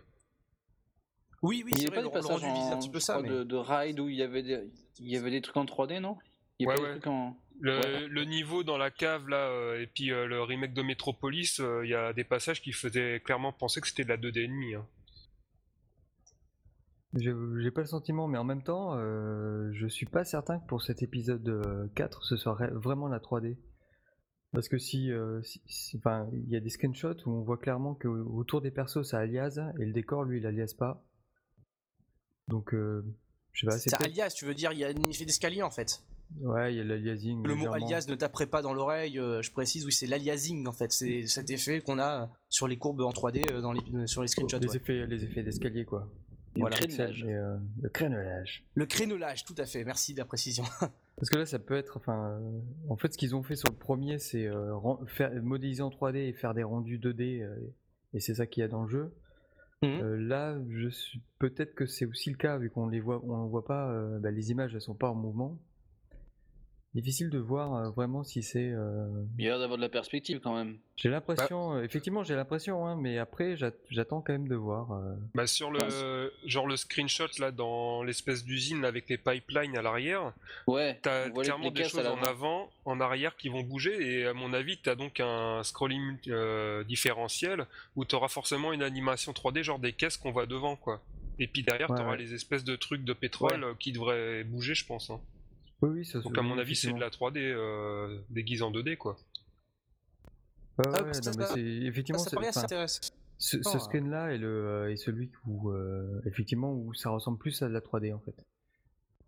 Oui, 1.43 1.62
oui, 1.64 1.70
Il 1.75 1.78
c'est 1.78 1.87
vrai, 1.87 1.96
pas 1.96 2.02
des 2.02 2.08
le 2.20 2.26
rendu 2.26 2.46
disait 2.52 2.73
un 2.73 2.76
en, 2.76 2.78
petit 2.81 2.90
peu 2.90 2.99
ça, 3.00 3.20
mais... 3.23 3.28
de, 3.28 3.44
de 3.44 3.56
ride 3.56 4.00
où 4.00 4.08
il 4.08 4.17
y 4.17 4.23
avait 4.23 4.43
des, 4.43 4.70
il 4.99 5.08
y 5.08 5.17
avait 5.17 5.31
des 5.31 5.40
trucs 5.40 5.56
en 5.56 5.64
3D, 5.64 6.00
non? 6.00 6.17
Il 6.58 6.64
y 6.64 6.67
Ouais, 6.67 6.75
avait 6.75 6.82
ouais. 6.82 6.88
des 6.94 7.00
trucs 7.00 7.06
en... 7.12 7.37
Le, 7.60 7.76
Ouais. 7.78 8.08
le 8.08 8.25
niveau 8.25 8.64
dans 8.64 8.76
la 8.76 8.90
cave 8.90 9.28
là, 9.28 9.49
euh, 9.49 9.81
et 9.81 9.87
puis 9.87 10.10
euh, 10.10 10.26
le 10.26 10.43
remake 10.43 10.75
de 10.75 10.82
Metropolis, 10.82 11.60
euh, 11.60 11.82
il 11.84 11.90
y 11.90 11.94
a 11.94 12.12
des 12.12 12.25
passages 12.25 12.60
qui 12.60 12.72
faisaient 12.72 13.20
clairement 13.25 13.52
penser 13.52 13.81
que 13.81 13.87
c'était 13.87 14.02
de 14.04 14.08
la 14.08 14.16
2D 14.16 14.38
et 14.40 14.49
demi. 14.49 14.75
Hein. 14.75 14.87
J'ai 17.14 17.70
pas 17.70 17.82
le 17.82 17.87
sentiment, 17.87 18.26
mais 18.26 18.38
en 18.38 18.44
même 18.44 18.62
temps, 18.62 18.94
euh, 18.96 19.70
je 19.75 19.87
suis 19.87 20.06
pas 20.06 20.25
certain 20.25 20.58
que 20.60 20.66
pour 20.66 20.82
cet 20.82 21.02
épisode 21.02 21.46
euh, 21.46 21.87
4, 21.94 22.25
ce 22.25 22.37
soit 22.37 22.54
vraiment 22.72 23.06
la 23.06 23.19
3D. 23.19 23.58
Parce 24.52 24.69
que 24.69 24.78
si, 24.78 25.10
euh, 25.12 25.43
si- 25.43 25.62
si- 25.66 25.96
enfin, 25.99 26.28
il 26.32 26.49
y 26.49 26.56
a 26.56 26.60
des 26.60 26.70
screenshots 26.70 27.16
où 27.26 27.31
on 27.32 27.43
voit 27.43 27.58
clairement 27.58 27.94
que 27.94 28.08
autour 28.08 28.60
des 28.62 28.70
persos 28.70 29.02
ça 29.02 29.19
alias 29.19 29.58
et 29.78 29.84
le 29.84 29.93
décor 29.93 30.25
lui 30.25 30.38
il 30.40 30.46
alias 30.46 30.75
pas. 30.78 31.04
Donc, 32.49 32.72
euh, 32.75 33.02
je 33.52 33.60
sais 33.60 33.66
pas, 33.66 33.72
c'est 33.78 33.90
C'est 33.90 33.96
peut-être- 33.99 34.10
alias, 34.10 34.31
tu 34.34 34.44
veux 34.46 34.54
dire, 34.54 34.72
il 34.72 34.78
y 34.78 34.84
a 34.84 34.88
un 34.88 35.10
effet 35.10 35.25
d'escalier 35.26 35.62
en 35.62 35.70
fait. 35.70 36.02
Ouais, 36.41 36.73
il 36.73 36.79
y 36.79 36.81
a 36.81 36.85
l'aliasing. 36.85 37.47
Le 37.47 37.55
mot 37.55 37.73
alias 37.73 38.07
ne 38.09 38.15
taperait 38.15 38.47
pas 38.47 38.63
dans 38.63 38.73
l'oreille, 38.73 39.19
euh, 39.19 39.43
je 39.43 39.53
précise, 39.53 39.85
oui, 39.85 39.93
c'est 39.93 40.07
l'aliasing 40.07 40.67
en 40.67 40.73
fait. 40.73 40.93
C'est 40.93 41.27
cet 41.27 41.51
effet 41.51 41.81
qu'on 41.81 41.99
a 41.99 42.31
sur 42.49 42.67
les 42.69 42.79
courbes 42.79 43.03
en 43.03 43.11
3D 43.11 43.51
euh, 43.51 43.61
dans 43.61 43.73
les, 43.73 43.81
euh, 43.95 44.07
sur 44.07 44.23
les 44.23 44.29
screenshots. 44.29 44.59
Les 44.59 44.69
ouais. 44.69 44.77
effets, 44.77 45.07
les 45.07 45.25
effets 45.25 45.43
d'escalier 45.43 45.85
quoi. 45.85 46.09
Voilà. 46.57 46.77
Crénelage. 46.77 47.25
euh, 47.27 47.57
le 47.81 47.89
crénelage. 47.89 48.65
Le 48.75 48.87
crénelage, 48.87 49.45
tout 49.45 49.55
à 49.59 49.65
fait, 49.65 49.85
merci 49.85 50.13
de 50.15 50.19
la 50.19 50.25
précision. 50.25 50.65
Parce 51.17 51.31
que 51.31 51.39
là, 51.39 51.47
ça 51.47 51.59
peut 51.59 51.77
être. 51.77 51.97
Enfin, 51.97 52.39
euh, 52.41 52.61
en 52.89 52.97
fait, 52.97 53.13
ce 53.13 53.19
qu'ils 53.19 53.35
ont 53.35 53.43
fait 53.43 53.57
sur 53.57 53.69
le 53.71 53.77
premier, 53.77 54.19
c'est 54.19 54.47
euh, 54.47 54.75
modéliser 55.43 55.83
en 55.83 55.91
3D 55.91 56.17
et 56.17 56.33
faire 56.33 56.53
des 56.55 56.63
rendus 56.63 56.99
2D, 56.99 57.43
euh, 57.43 57.57
et 58.13 58.21
c'est 58.21 58.35
ça 58.35 58.47
qu'il 58.47 58.61
y 58.63 58.65
a 58.65 58.69
dans 58.69 58.83
le 58.83 58.89
jeu. 58.89 59.13
Euh, 59.85 60.17
là, 60.17 60.57
je 60.71 60.89
suis 60.89 61.21
peut-être 61.41 61.75
que 61.75 61.87
c'est 61.87 62.07
aussi 62.07 62.31
le 62.31 62.37
cas 62.37 62.57
vu 62.57 62.71
qu'on 62.71 62.87
les 62.87 63.01
voit, 63.01 63.21
on 63.25 63.47
voit 63.47 63.65
pas, 63.65 63.91
euh, 63.91 64.19
bah, 64.21 64.31
les 64.31 64.53
images, 64.53 64.75
elles 64.75 64.81
sont 64.81 64.95
pas 64.95 65.11
en 65.11 65.15
mouvement. 65.15 65.59
Difficile 66.94 67.31
de 67.31 67.39
voir 67.39 67.75
euh, 67.75 67.89
vraiment 67.91 68.23
si 68.23 68.43
c'est. 68.43 68.69
euh, 68.71 69.09
Il 69.39 69.44
y 69.44 69.49
a 69.49 69.53
l'air 69.53 69.61
d'avoir 69.61 69.79
de 69.79 69.83
la 69.83 69.89
perspective 69.89 70.41
quand 70.41 70.55
même. 70.55 70.77
J'ai 70.97 71.09
l'impression, 71.09 71.73
euh, 71.77 71.83
effectivement, 71.85 72.23
j'ai 72.23 72.35
l'impression, 72.35 72.87
hein, 72.87 72.97
mais 73.00 73.16
après, 73.16 73.57
j'a- 73.57 73.71
j'attends 73.88 74.21
quand 74.21 74.35
même 74.35 74.47
de 74.47 74.55
voir. 74.57 74.93
euh, 74.93 75.14
Bah 75.35 75.47
sur 75.47 75.71
le 75.71 76.31
genre 76.45 76.66
le 76.66 76.76
screenshot 76.76 77.28
là 77.38 77.50
dans 77.50 78.02
l'espèce 78.02 78.45
d'usine 78.45 78.85
avec 78.85 79.09
les 79.09 79.16
pipelines 79.16 79.75
à 79.78 79.81
l'arrière, 79.81 80.35
Ouais, 80.66 80.99
t'as 81.00 81.31
clairement 81.31 81.71
des 81.71 81.85
choses 81.85 82.07
en 82.07 82.23
avant, 82.23 82.69
en 82.85 83.00
arrière 83.00 83.37
qui 83.37 83.49
vont 83.49 83.62
bouger 83.62 84.19
et 84.21 84.26
à 84.26 84.35
mon 84.35 84.52
avis 84.52 84.76
t'as 84.76 84.95
donc 84.95 85.19
un 85.19 85.62
scrolling 85.62 86.19
euh, 86.28 86.85
différentiel 86.85 87.66
où 87.97 88.05
t'auras 88.05 88.28
forcément 88.28 88.71
une 88.75 88.83
animation 88.83 89.33
3D 89.33 89.62
genre 89.62 89.78
des 89.78 89.95
caisses 89.95 90.19
qu'on 90.19 90.31
voit 90.31 90.45
devant 90.47 90.76
quoi. 90.76 91.00
Et 91.38 91.47
puis 91.47 91.62
derrière 91.62 91.88
Ouais, 91.90 91.97
t'auras 91.97 92.11
ouais. 92.12 92.19
les 92.19 92.35
espèces 92.35 92.64
de 92.64 92.76
trucs 92.76 93.02
de 93.05 93.14
pétrole 93.14 93.64
qui 93.78 93.93
devraient 93.93 94.45
bouger 94.45 94.75
je 94.75 94.85
pense. 94.85 95.09
hein. 95.09 95.19
Oui, 95.83 95.89
oui, 95.91 96.05
ça 96.05 96.21
Donc 96.21 96.37
à 96.39 96.43
mon 96.43 96.59
avis 96.59 96.77
c'est 96.77 96.93
de 96.93 96.99
la 97.01 97.11
3D 97.11 97.39
euh, 97.39 98.21
déguisée 98.31 98.62
en 98.62 98.71
2D 98.71 98.97
quoi. 98.97 99.17
Ouais, 100.79 100.85
Ah, 100.95 101.03
ouais, 101.03 101.12
ça, 101.12 101.31
non, 101.31 101.37
mais 101.39 101.45
ça- 101.45 101.55
c'est 101.55 101.61
effectivement. 101.61 102.19
ça 102.21 102.31
c'est- 102.31 102.37
paraît 102.37 102.49
assez 102.49 102.59
enfin, 102.61 102.65
intéressant. 102.67 103.01
Ce, 103.39 103.61
ce 103.62 103.79
screen-là 103.81 104.33
est, 104.33 104.39
le, 104.39 104.47
euh, 104.49 104.93
est 104.93 104.97
celui 104.97 105.31
où, 105.47 105.71
euh, 105.71 106.21
effectivement, 106.27 106.73
où 106.73 106.95
ça 106.95 107.11
ressemble 107.11 107.39
plus 107.39 107.61
à 107.62 107.69
de 107.69 107.73
la 107.73 107.81
3D 107.81 108.12
en 108.15 108.21
fait, 108.21 108.37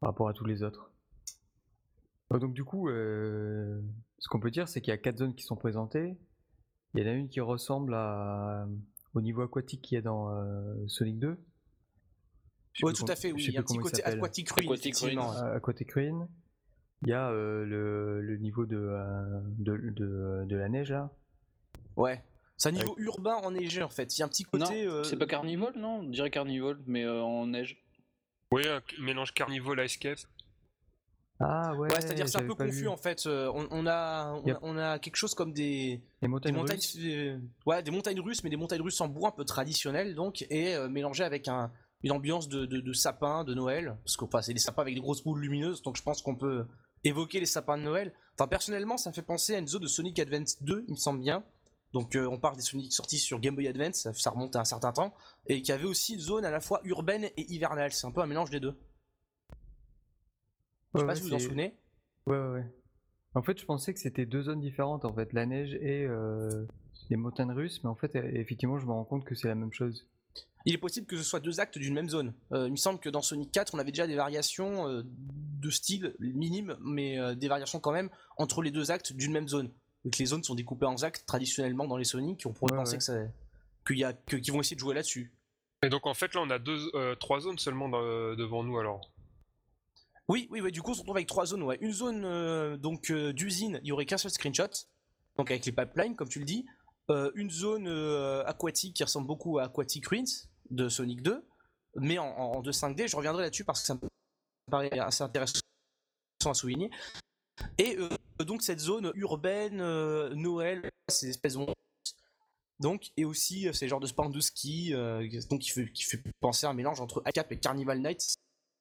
par 0.00 0.10
rapport 0.10 0.28
à 0.28 0.32
tous 0.32 0.44
les 0.44 0.62
autres. 0.62 0.90
Euh, 2.32 2.38
donc 2.38 2.54
du 2.54 2.62
coup, 2.64 2.88
euh, 2.88 3.80
ce 4.20 4.28
qu'on 4.28 4.38
peut 4.38 4.52
dire, 4.52 4.68
c'est 4.68 4.80
qu'il 4.80 4.90
y 4.92 4.94
a 4.94 4.98
quatre 4.98 5.18
zones 5.18 5.34
qui 5.34 5.42
sont 5.42 5.56
présentées. 5.56 6.16
Il 6.94 7.00
y 7.02 7.04
en 7.04 7.10
a 7.10 7.12
une 7.14 7.28
qui 7.28 7.40
ressemble 7.40 7.92
à, 7.94 8.68
au 9.14 9.20
niveau 9.20 9.42
aquatique 9.42 9.82
qu'il 9.82 9.96
y 9.96 9.98
a 9.98 10.02
dans 10.02 10.30
euh, 10.30 10.86
Sonic 10.86 11.18
2. 11.18 11.36
Je 12.72 12.80
sais 12.80 12.86
Oui, 12.86 12.92
tout 12.92 13.04
à 13.08 13.16
fait, 13.16 13.32
oui. 13.32 13.44
Il 13.48 13.52
y 13.52 13.56
a 13.56 13.60
un 13.60 13.62
petit 13.64 13.78
côté 13.78 13.96
s'appelle. 13.96 14.14
aquatic 14.14 14.48
ruin, 14.50 14.62
Aquatic 14.62 15.88
effectivement. 15.90 16.28
Il 17.04 17.10
y 17.10 17.12
a 17.12 17.28
euh, 17.30 17.64
le, 17.64 18.20
le 18.22 18.36
niveau 18.38 18.64
de, 18.66 18.76
euh, 18.76 19.40
de, 19.58 19.76
de, 19.76 20.44
de 20.46 20.56
la 20.56 20.68
neige 20.68 20.90
là. 20.90 21.10
Ouais. 21.96 22.22
C'est 22.56 22.68
un 22.70 22.72
niveau 22.72 22.94
urbain 22.98 23.34
enneigé 23.36 23.82
en 23.82 23.88
fait. 23.88 24.16
Il 24.16 24.20
y 24.20 24.22
a 24.22 24.26
un 24.26 24.28
petit 24.28 24.46
Non, 24.54 24.60
côté. 24.66 24.86
euh, 24.86 25.02
c'est 25.04 25.16
pas 25.18 25.26
Carnivore, 25.26 25.72
non? 25.76 25.96
On 25.98 26.02
dirait 26.04 26.30
Carnivore, 26.30 26.74
mais 26.86 27.04
euh, 27.04 27.20
en 27.22 27.46
neige. 27.46 27.76
Oui 28.52 28.66
un 28.68 28.80
mélange 29.02 29.32
carnivore 29.34 29.78
à 29.78 29.84
escape. 29.84 30.18
Ah 31.40 31.74
ouais, 31.74 31.90
Ouais, 31.92 32.00
c'est-à-dire 32.00 32.28
c'est 32.28 32.38
un 32.38 32.46
peu 32.46 32.54
confus 32.54 32.82
vu. 32.82 32.88
en 32.88 32.96
fait. 32.96 33.26
Euh, 33.26 33.50
On, 33.52 33.66
on 33.70 33.86
a, 33.86 34.32
on, 34.34 34.46
Yep. 34.46 34.56
a, 34.56 34.58
on 34.62 34.76
a 34.78 34.98
quelque 35.00 35.16
chose 35.16 35.34
comme 35.34 35.52
des, 35.52 36.00
des 36.22 36.28
montagnes, 36.28 36.54
montagnes, 36.54 36.76
russes. 36.76 36.96
euh, 37.00 37.38
ouais, 37.66 37.82
des 37.82 37.90
montagnes 37.90 38.20
russes, 38.20 38.44
mais 38.44 38.50
des 38.50 38.56
montagnes 38.56 38.82
russes 38.82 39.00
en 39.00 39.08
bois 39.08 39.30
un 39.30 39.32
peu 39.32 39.44
traditionnelles 39.44 40.14
donc, 40.14 40.46
et 40.48 40.76
euh, 40.76 40.88
mélangées 40.88 41.24
avec 41.24 41.48
un, 41.48 41.72
une 42.04 42.12
ambiance 42.12 42.48
de, 42.48 42.66
de, 42.66 42.80
de 42.80 42.92
sapin 42.92 43.42
de 43.42 43.52
Noël, 43.52 43.96
parce 44.04 44.16
que 44.16 44.24
enfin, 44.24 44.42
c'est 44.42 44.54
des 44.54 44.60
sapins 44.60 44.82
avec 44.82 44.94
des 44.94 45.00
grosses 45.00 45.24
boules 45.24 45.40
lumineuses, 45.40 45.82
donc 45.82 45.96
je 45.96 46.02
pense 46.04 46.22
qu'on 46.22 46.36
peut 46.36 46.66
évoquer 47.04 47.40
les 47.40 47.46
sapins 47.46 47.78
de 47.78 47.82
Noël. 47.82 48.12
Enfin, 48.34 48.48
personnellement, 48.48 48.96
ça 48.96 49.10
me 49.10 49.14
fait 49.14 49.22
penser 49.22 49.54
à 49.54 49.58
une 49.58 49.68
zone 49.68 49.82
de 49.82 49.86
Sonic 49.86 50.18
Advance 50.18 50.62
2, 50.62 50.84
il 50.88 50.92
me 50.94 50.98
semble 50.98 51.20
bien, 51.20 51.44
Donc 51.92 52.16
euh, 52.16 52.26
on 52.26 52.38
parle 52.40 52.56
des 52.56 52.62
Sonic 52.62 52.92
sortis 52.92 53.18
sur 53.18 53.38
Game 53.40 53.54
Boy 53.54 53.68
Advance, 53.68 53.96
ça, 54.02 54.12
ça 54.12 54.30
remonte 54.30 54.56
à 54.56 54.60
un 54.60 54.64
certain 54.64 54.92
temps, 54.92 55.14
et 55.46 55.62
qui 55.62 55.70
avait 55.72 55.84
aussi 55.84 56.14
une 56.14 56.20
zone 56.20 56.44
à 56.44 56.50
la 56.50 56.60
fois 56.60 56.80
urbaine 56.84 57.24
et 57.24 57.52
hivernale. 57.52 57.92
C'est 57.92 58.06
un 58.06 58.12
peu 58.12 58.20
un 58.20 58.26
mélange 58.26 58.50
des 58.50 58.60
deux. 58.60 58.74
Je 60.94 61.00
sais 61.00 61.02
Ouais, 61.02 61.06
pas 61.06 61.12
ouais, 61.12 61.16
si 61.16 61.22
vous 61.22 61.28
vous 61.28 61.34
en 61.34 61.38
souvenez. 61.38 61.76
Ouais, 62.26 62.38
ouais, 62.38 62.48
ouais. 62.54 62.66
En 63.34 63.42
fait, 63.42 63.58
je 63.58 63.64
pensais 63.66 63.92
que 63.94 64.00
c'était 64.00 64.26
deux 64.26 64.42
zones 64.42 64.60
différentes, 64.60 65.04
en 65.04 65.12
fait, 65.14 65.32
la 65.32 65.46
neige 65.46 65.74
et 65.74 66.04
euh, 66.06 66.66
les 67.10 67.16
montagnes 67.16 67.52
russes, 67.52 67.82
mais 67.84 67.90
en 67.90 67.96
fait, 67.96 68.14
effectivement, 68.16 68.78
je 68.78 68.86
me 68.86 68.92
rends 68.92 69.04
compte 69.04 69.24
que 69.24 69.34
c'est 69.34 69.48
la 69.48 69.54
même 69.56 69.72
chose. 69.72 70.06
Il 70.66 70.74
est 70.74 70.78
possible 70.78 71.06
que 71.06 71.16
ce 71.16 71.22
soit 71.22 71.40
deux 71.40 71.60
actes 71.60 71.76
d'une 71.78 71.92
même 71.94 72.08
zone. 72.08 72.32
Euh, 72.52 72.66
il 72.66 72.70
me 72.72 72.76
semble 72.76 72.98
que 72.98 73.10
dans 73.10 73.20
Sonic 73.20 73.52
4, 73.52 73.74
on 73.74 73.78
avait 73.78 73.92
déjà 73.92 74.06
des 74.06 74.14
variations 74.16 74.88
euh, 74.88 75.02
de 75.04 75.70
style 75.70 76.14
minimes, 76.18 76.76
mais 76.80 77.18
euh, 77.18 77.34
des 77.34 77.48
variations 77.48 77.80
quand 77.80 77.92
même 77.92 78.08
entre 78.38 78.62
les 78.62 78.70
deux 78.70 78.90
actes 78.90 79.12
d'une 79.12 79.32
même 79.32 79.48
zone. 79.48 79.70
Donc 80.04 80.16
les 80.18 80.26
zones 80.26 80.42
sont 80.42 80.54
découpées 80.54 80.86
en 80.86 80.96
actes 81.02 81.24
traditionnellement 81.26 81.86
dans 81.86 81.96
les 81.98 82.04
Sonic, 82.04 82.44
on 82.46 82.52
pourrait 82.52 82.72
Ouais, 82.72 82.78
penser 82.78 82.92
ouais. 82.92 82.98
que 82.98 83.04
ça, 83.04 83.14
qu'il 83.86 83.98
y 83.98 84.04
a, 84.04 84.12
que- 84.14 84.36
qu'ils 84.36 84.52
vont 84.52 84.60
essayer 84.60 84.76
de 84.76 84.80
jouer 84.80 84.94
là-dessus. 84.94 85.32
Et 85.82 85.90
donc 85.90 86.06
en 86.06 86.14
fait 86.14 86.34
là 86.34 86.40
on 86.42 86.48
a 86.50 86.58
deux, 86.58 86.78
euh, 86.94 87.14
trois 87.14 87.40
zones 87.40 87.58
seulement 87.58 87.88
dans- 87.90 88.34
devant 88.34 88.62
nous 88.64 88.78
alors. 88.78 89.10
Oui, 90.28 90.48
oui, 90.50 90.60
oui, 90.62 90.72
du 90.72 90.80
coup 90.80 90.92
on 90.92 90.94
se 90.94 91.00
retrouve 91.00 91.16
avec 91.16 91.28
trois 91.28 91.44
zones. 91.46 91.62
Ouais. 91.62 91.76
Une 91.82 91.92
zone 91.92 92.24
euh, 92.24 92.76
donc 92.78 93.10
euh, 93.10 93.32
d'usine, 93.34 93.80
il 93.82 93.88
y 93.88 93.92
aurait 93.92 94.06
qu'un 94.06 94.16
seul 94.16 94.30
screenshot, 94.30 94.68
donc 95.36 95.50
avec 95.50 95.66
les 95.66 95.72
pipelines 95.72 96.16
comme 96.16 96.28
tu 96.28 96.38
le 96.38 96.46
dis. 96.46 96.64
Euh, 97.10 97.30
une 97.34 97.50
zone 97.50 97.86
euh, 97.86 98.42
aquatique 98.46 98.96
qui 98.96 99.04
ressemble 99.04 99.26
beaucoup 99.26 99.58
à 99.58 99.64
Aquatic 99.64 100.06
Ruins 100.06 100.24
de 100.70 100.88
Sonic 100.88 101.22
2, 101.22 101.44
mais 101.96 102.18
en, 102.18 102.26
en, 102.26 102.58
en 102.58 102.62
2.5D. 102.62 103.08
Je 103.08 103.16
reviendrai 103.16 103.42
là-dessus 103.42 103.64
parce 103.64 103.80
que 103.80 103.86
ça 103.86 103.94
me 103.94 104.00
paraît 104.70 104.98
assez 104.98 105.22
intéressant 105.22 105.60
à 106.46 106.54
souligner. 106.54 106.90
Et 107.78 107.96
euh, 107.98 108.08
donc 108.44 108.62
cette 108.62 108.80
zone 108.80 109.12
urbaine, 109.14 109.80
euh, 109.80 110.34
Noël, 110.34 110.90
ces 111.08 111.28
espèces 111.28 111.54
de. 111.54 111.66
Donc, 112.80 113.10
et 113.16 113.24
aussi 113.24 113.68
euh, 113.68 113.72
ces 113.72 113.88
genres 113.88 114.00
de 114.00 114.06
spans 114.06 114.28
de 114.28 114.40
ski, 114.40 114.92
donc 115.50 115.60
qui 115.60 115.70
fait, 115.70 115.90
qui 115.92 116.02
fait 116.02 116.22
penser 116.40 116.66
à 116.66 116.70
un 116.70 116.74
mélange 116.74 117.00
entre 117.00 117.22
ACAP 117.24 117.52
et 117.52 117.58
Carnival 117.58 118.00
Night. 118.00 118.34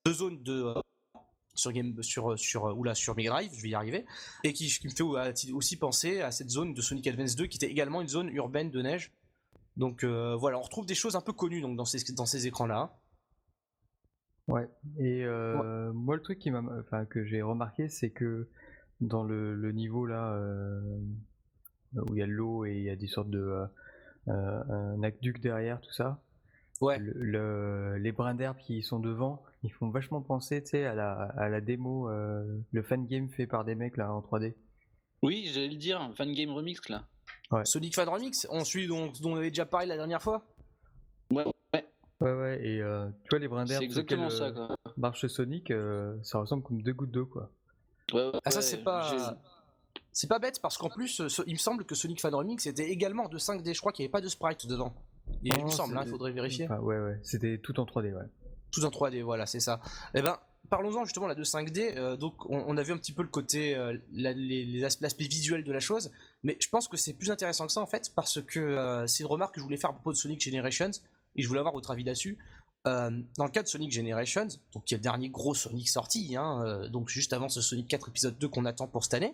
Deux 0.05 0.13
zones 0.13 0.43
de, 0.43 0.73
sur 1.55 1.71
Game 1.71 2.01
sur 2.03 2.37
sur 2.37 2.63
oula 2.77 2.95
sur 2.95 3.15
Mega 3.15 3.29
Drive, 3.29 3.51
je 3.55 3.61
vais 3.61 3.69
y 3.69 3.75
arriver, 3.75 4.05
et 4.43 4.51
qui, 4.51 4.67
qui 4.67 4.87
me 4.87 4.91
fait 4.91 5.51
aussi 5.53 5.77
penser 5.77 6.21
à 6.21 6.31
cette 6.31 6.49
zone 6.49 6.73
de 6.73 6.81
Sonic 6.81 7.07
Advance 7.07 7.35
2 7.35 7.45
qui 7.47 7.57
était 7.57 7.69
également 7.69 8.01
une 8.01 8.09
zone 8.09 8.29
urbaine 8.29 8.69
de 8.69 8.81
neige. 8.81 9.11
Donc 9.77 10.03
euh, 10.03 10.35
voilà, 10.35 10.57
on 10.59 10.61
retrouve 10.61 10.85
des 10.85 10.95
choses 10.95 11.15
un 11.15 11.21
peu 11.21 11.33
connues 11.33 11.61
donc 11.61 11.75
dans 11.77 11.85
ces 11.85 12.13
dans 12.13 12.25
ces 12.25 12.47
écrans 12.47 12.67
là. 12.67 12.97
Ouais. 14.47 14.67
Et 14.99 15.23
euh, 15.23 15.91
moi, 15.93 16.15
le 16.15 16.21
truc 16.21 16.37
qui 16.39 16.51
m'a, 16.51 16.61
enfin, 16.81 17.05
que 17.05 17.23
j'ai 17.23 17.41
remarqué, 17.41 17.87
c'est 17.87 18.11
que 18.11 18.49
dans 18.99 19.23
le, 19.23 19.55
le 19.55 19.71
niveau 19.71 20.05
là 20.05 20.33
euh, 20.35 20.81
où 21.95 22.13
il 22.13 22.19
y 22.19 22.21
a 22.21 22.27
de 22.27 22.31
l'eau 22.31 22.65
et 22.65 22.75
il 22.75 22.83
y 22.83 22.89
a 22.89 22.95
des 22.95 23.07
sortes 23.07 23.29
de 23.29 23.39
euh, 24.27 24.63
un 24.69 25.01
aqueduc 25.03 25.39
derrière, 25.41 25.79
tout 25.81 25.93
ça. 25.93 26.21
Ouais. 26.81 26.99
Le, 26.99 27.13
le- 27.13 27.97
les 27.97 28.11
brins 28.11 28.35
d'herbe 28.35 28.57
qui 28.57 28.81
sont 28.83 28.99
devant, 28.99 29.43
ils 29.63 29.71
font 29.71 29.89
vachement 29.89 30.21
penser, 30.21 30.61
tu 30.61 30.71
sais, 30.71 30.85
à 30.85 30.93
la, 30.93 31.13
à 31.37 31.47
la 31.47 31.61
démo, 31.61 32.09
euh, 32.09 32.43
le 32.71 32.83
fan 32.83 33.05
game 33.07 33.29
fait 33.29 33.47
par 33.47 33.63
des 33.63 33.75
mecs 33.75 33.95
là 33.95 34.13
en 34.13 34.19
3D. 34.19 34.55
Oui, 35.21 35.49
j'allais 35.53 35.69
le 35.69 35.77
dire, 35.77 36.11
fan 36.17 36.33
game 36.33 36.49
remix 36.51 36.89
là. 36.89 37.07
Sonic 37.65 37.95
Fan 37.95 38.07
Remix, 38.09 38.47
on 38.49 38.63
suit 38.63 38.87
donc 38.87 39.19
dont 39.21 39.33
on 39.33 39.35
avait 39.37 39.49
déjà 39.49 39.65
parlé 39.65 39.87
la 39.87 39.95
dernière 39.97 40.21
fois. 40.21 40.43
Ouais, 41.31 41.45
ouais, 41.73 41.85
Ouais, 42.21 42.31
ouais. 42.33 42.65
Et 42.65 42.81
euh, 42.81 43.07
tu 43.23 43.29
vois 43.31 43.39
les 43.39 43.47
brins 43.47 43.65
d'herbe 43.65 43.83
exactement 43.83 44.29
ça 44.29 44.45
euh, 44.45 44.51
quoi. 44.67 44.75
marche 44.97 45.27
Sonic, 45.27 45.71
euh, 45.71 46.15
ça 46.23 46.39
ressemble 46.39 46.63
comme 46.63 46.81
deux 46.81 46.93
gouttes 46.93 47.11
d'eau 47.11 47.25
quoi. 47.25 47.49
Ouais, 48.13 48.25
ouais, 48.25 48.39
Ah 48.45 48.51
ça 48.51 48.61
c'est 48.61 48.83
pas 48.83 49.35
c'est 50.11 50.27
pas 50.27 50.39
bête 50.39 50.59
parce 50.61 50.77
qu'en 50.77 50.89
plus 50.89 51.21
euh, 51.21 51.29
ce- 51.29 51.41
il 51.47 51.53
me 51.53 51.57
semble 51.57 51.85
que 51.85 51.95
Sonic 51.95 52.21
Fan 52.21 52.33
Remix 52.35 52.65
était 52.67 52.89
également 52.89 53.27
de 53.29 53.37
5D, 53.37 53.73
je 53.73 53.79
crois 53.79 53.91
qu'il 53.91 54.03
n'y 54.03 54.07
avait 54.07 54.11
pas 54.11 54.21
de 54.21 54.27
sprite 54.29 54.67
dedans. 54.67 54.93
Il, 55.41 55.53
me 55.63 55.69
semble, 55.69 55.97
c'est- 55.97 56.05
il 56.05 56.09
faudrait 56.09 56.31
vérifier. 56.31 56.65
Enfin, 56.65 56.79
ouais, 56.79 56.99
ouais. 56.99 57.19
C'était 57.23 57.57
tout 57.57 57.79
en 57.79 57.85
3D, 57.85 58.13
ouais. 58.13 58.25
Tout 58.71 58.83
en 58.85 58.89
3D, 58.89 59.21
voilà, 59.23 59.45
c'est 59.45 59.59
ça. 59.61 59.79
Eh 60.13 60.21
ben, 60.21 60.37
parlons-en 60.69 61.05
justement 61.05 61.27
là 61.27 61.35
de 61.35 61.43
5D. 61.43 61.93
euh, 61.97 62.15
donc, 62.17 62.45
on, 62.49 62.63
on 62.67 62.77
a 62.77 62.83
vu 62.83 62.91
un 62.93 62.97
petit 62.97 63.13
peu 63.13 63.21
le 63.23 63.29
côté, 63.29 63.75
euh, 63.75 63.97
l'aspect 64.13 65.23
visuel 65.25 65.63
de 65.63 65.71
la 65.71 65.79
chose, 65.79 66.11
mais 66.43 66.57
je 66.59 66.67
pense 66.69 66.87
que 66.87 66.97
c'est 66.97 67.13
plus 67.13 67.31
intéressant 67.31 67.65
que 67.65 67.71
ça 67.71 67.81
en 67.81 67.85
fait, 67.85 68.11
parce 68.15 68.41
que 68.41 68.59
euh, 68.59 69.07
c'est 69.07 69.23
une 69.23 69.29
remarque 69.29 69.55
que 69.55 69.61
je 69.61 69.63
voulais 69.63 69.77
faire 69.77 69.91
à 69.91 69.93
propos 69.93 70.11
de 70.11 70.17
Sonic 70.17 70.41
Generations, 70.41 70.91
et 71.35 71.41
je 71.41 71.47
voulais 71.47 71.59
avoir 71.59 71.73
votre 71.73 71.91
avis 71.91 72.03
là-dessus. 72.03 72.37
Euh, 72.85 73.09
dans 73.37 73.45
le 73.45 73.49
cas 73.49 73.63
de 73.63 73.67
Sonic 73.67 73.91
Generations, 73.91 74.47
donc 74.73 74.83
qui 74.83 74.93
est 74.93 74.97
le 74.97 75.03
dernier 75.03 75.29
gros 75.29 75.55
Sonic 75.55 75.87
sorti, 75.87 76.35
hein, 76.35 76.61
euh, 76.65 76.89
donc 76.89 77.07
juste 77.07 77.31
avant 77.31 77.47
ce 77.47 77.61
Sonic 77.61 77.87
4 77.87 78.09
épisode 78.09 78.37
2 78.37 78.49
qu'on 78.49 78.65
attend 78.65 78.87
pour 78.87 79.03
cette 79.05 79.13
année, 79.13 79.33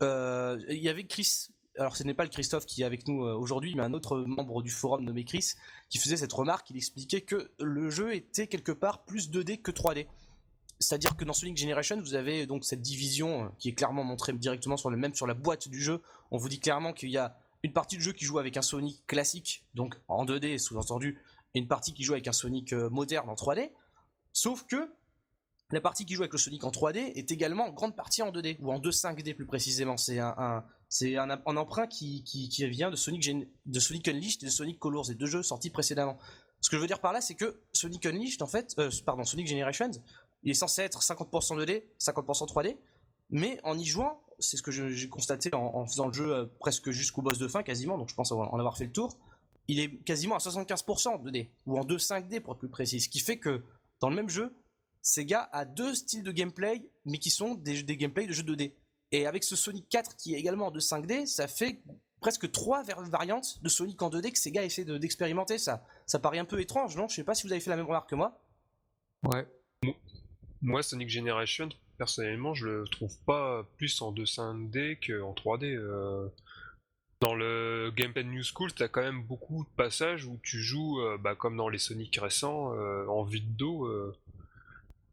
il 0.00 0.80
y 0.82 0.88
avait 0.88 1.04
Chris. 1.04 1.48
Alors 1.78 1.96
ce 1.96 2.02
n'est 2.02 2.14
pas 2.14 2.24
le 2.24 2.30
Christophe 2.30 2.66
qui 2.66 2.82
est 2.82 2.84
avec 2.84 3.06
nous 3.06 3.20
aujourd'hui, 3.20 3.74
mais 3.74 3.82
un 3.82 3.92
autre 3.92 4.18
membre 4.18 4.62
du 4.62 4.70
forum 4.70 5.04
nommé 5.04 5.24
Chris, 5.24 5.52
qui 5.88 5.98
faisait 5.98 6.16
cette 6.16 6.32
remarque, 6.32 6.70
il 6.70 6.76
expliquait 6.76 7.20
que 7.20 7.50
le 7.60 7.90
jeu 7.90 8.14
était 8.14 8.46
quelque 8.46 8.72
part 8.72 9.04
plus 9.04 9.30
2D 9.30 9.60
que 9.60 9.70
3D. 9.70 10.06
C'est-à-dire 10.80 11.14
que 11.16 11.24
dans 11.24 11.32
Sonic 11.34 11.56
Generation, 11.58 12.00
vous 12.00 12.14
avez 12.14 12.46
donc 12.46 12.64
cette 12.64 12.80
division 12.80 13.44
euh, 13.44 13.48
qui 13.58 13.68
est 13.68 13.74
clairement 13.74 14.02
montrée 14.02 14.32
directement 14.32 14.76
sur 14.78 14.90
le 14.90 14.96
même 14.96 15.14
sur 15.14 15.26
la 15.26 15.34
boîte 15.34 15.68
du 15.68 15.80
jeu. 15.80 16.02
On 16.30 16.38
vous 16.38 16.48
dit 16.48 16.58
clairement 16.58 16.92
qu'il 16.92 17.10
y 17.10 17.18
a 17.18 17.36
une 17.62 17.72
partie 17.74 17.96
du 17.96 18.02
jeu 18.02 18.12
qui 18.12 18.24
joue 18.24 18.38
avec 18.38 18.56
un 18.56 18.62
Sonic 18.62 19.06
classique, 19.06 19.66
donc 19.74 19.94
en 20.08 20.24
2D 20.24 20.58
sous-entendu, 20.58 21.18
et 21.54 21.58
une 21.58 21.68
partie 21.68 21.92
qui 21.92 22.02
joue 22.02 22.14
avec 22.14 22.26
un 22.28 22.32
Sonic 22.32 22.72
euh, 22.72 22.88
moderne 22.88 23.28
en 23.28 23.34
3D. 23.34 23.70
Sauf 24.32 24.64
que 24.66 24.90
la 25.72 25.80
partie 25.80 26.04
qui 26.06 26.14
joue 26.14 26.22
avec 26.22 26.32
le 26.32 26.38
Sonic 26.38 26.64
en 26.64 26.70
3D 26.70 26.96
est 27.14 27.30
également 27.30 27.66
en 27.66 27.72
grande 27.72 27.94
partie 27.94 28.22
en 28.22 28.32
2D, 28.32 28.56
ou 28.60 28.72
en 28.72 28.80
2.5D 28.80 29.34
plus 29.34 29.46
précisément. 29.46 29.96
C'est 29.98 30.18
un, 30.18 30.64
c'est 30.88 31.16
un, 31.16 31.30
un 31.30 31.56
emprunt 31.56 31.86
qui, 31.86 32.24
qui- 32.24 32.48
vient 32.68 32.90
de 32.90 32.96
Sonic, 32.96 33.22
Gen- 33.22 33.46
de 33.66 33.80
Sonic 33.80 34.08
Unleashed 34.08 34.42
et 34.42 34.46
de 34.46 34.50
Sonic 34.50 34.78
Colors, 34.78 35.10
et 35.10 35.14
deux 35.14 35.26
jeux 35.26 35.42
sortis 35.42 35.70
précédemment. 35.70 36.18
Ce 36.62 36.68
que 36.70 36.76
je 36.76 36.80
veux 36.80 36.86
dire 36.88 37.00
par 37.00 37.12
là, 37.12 37.20
c'est 37.20 37.36
que 37.36 37.60
Sonic 37.72 38.04
Unleashed, 38.06 38.42
en 38.42 38.46
fait, 38.46 38.74
euh, 38.78 38.90
pardon, 39.06 39.22
Sonic 39.24 39.46
Generations, 39.46 39.90
il 40.42 40.50
est 40.50 40.54
censé 40.54 40.82
être 40.82 41.00
50% 41.02 41.58
2D, 41.58 41.84
50% 42.00 42.48
3D, 42.48 42.76
mais 43.30 43.60
en 43.64 43.78
y 43.78 43.84
jouant, 43.84 44.22
c'est 44.38 44.56
ce 44.56 44.62
que 44.62 44.70
j'ai 44.70 45.08
constaté 45.08 45.50
en, 45.54 45.86
faisant 45.86 46.06
le 46.08 46.12
jeu 46.12 46.32
euh, 46.34 46.46
presque 46.58 46.90
jusqu'au 46.90 47.22
boss 47.22 47.38
de 47.38 47.46
fin 47.48 47.62
quasiment, 47.62 47.98
donc 47.98 48.08
je 48.08 48.14
pense 48.14 48.32
en 48.32 48.58
avoir 48.58 48.76
fait 48.76 48.86
le 48.86 48.92
tour, 48.92 49.18
il 49.68 49.78
est 49.78 49.96
quasiment 50.04 50.34
à 50.34 50.38
75% 50.38 51.22
2D, 51.22 51.48
ou 51.66 51.78
en 51.78 51.84
2.5D 51.84 52.40
pour 52.40 52.54
être 52.54 52.58
plus 52.60 52.68
précis, 52.70 53.00
ce 53.00 53.08
qui 53.08 53.20
fait 53.20 53.38
que 53.38 53.62
dans 54.00 54.08
le 54.10 54.16
même 54.16 54.28
jeu, 54.30 54.54
Sega 55.02 55.48
a 55.52 55.64
deux 55.64 55.94
styles 55.94 56.22
de 56.22 56.32
gameplay, 56.32 56.82
mais 57.04 57.18
qui 57.18 57.30
sont 57.30 57.54
des, 57.54 57.82
des 57.82 57.96
gameplays 57.96 58.26
de 58.26 58.32
jeux 58.32 58.42
2D. 58.42 58.74
Et 59.12 59.26
avec 59.26 59.44
ce 59.44 59.56
Sonic 59.56 59.88
4 59.88 60.14
qui 60.16 60.34
est 60.34 60.38
également 60.38 60.66
en 60.66 60.70
2.5D, 60.72 61.26
ça 61.26 61.48
fait 61.48 61.82
presque 62.20 62.50
trois 62.52 62.82
var- 62.82 63.02
variantes 63.08 63.62
de 63.62 63.68
Sonic 63.70 64.00
en 64.02 64.10
2D 64.10 64.32
que 64.32 64.38
Sega 64.38 64.62
essaie 64.64 64.84
de- 64.84 64.98
d'expérimenter. 64.98 65.56
ça, 65.58 65.84
ça 66.06 66.18
paraît 66.18 66.38
un 66.38 66.44
peu 66.44 66.60
étrange, 66.60 66.96
non? 66.96 67.08
Je 67.08 67.16
sais 67.16 67.24
pas 67.24 67.34
si 67.34 67.46
vous 67.46 67.52
avez 67.52 67.60
fait 67.62 67.70
la 67.70 67.76
même 67.76 67.86
remarque 67.86 68.10
que 68.10 68.14
moi. 68.14 68.42
Ouais. 69.26 69.46
Moi 70.62 70.82
Sonic 70.82 71.08
Generation 71.08 71.68
personnellement 71.98 72.54
je 72.54 72.66
le 72.66 72.84
trouve 72.88 73.16
pas 73.26 73.66
plus 73.76 74.00
en 74.02 74.12
2.5D 74.12 74.98
qu'en 75.06 75.32
3D. 75.34 75.74
euh. 75.74 76.28
Dans 77.22 77.34
le 77.34 77.92
Gameplay 77.94 78.24
New 78.24 78.42
School, 78.42 78.72
t'as 78.72 78.88
quand 78.88 79.02
même 79.02 79.22
beaucoup 79.22 79.64
de 79.64 79.68
passages 79.76 80.24
où 80.24 80.40
tu 80.42 80.58
joues, 80.62 81.00
euh, 81.02 81.18
bah, 81.18 81.34
comme 81.34 81.54
dans 81.54 81.68
les 81.68 81.76
Sonic 81.78 82.16
récents, 82.16 82.72
euh, 82.74 83.04
en 83.08 83.24
vue 83.24 83.40
de 83.40 83.50
dos. 83.58 83.84
euh. 83.86 84.16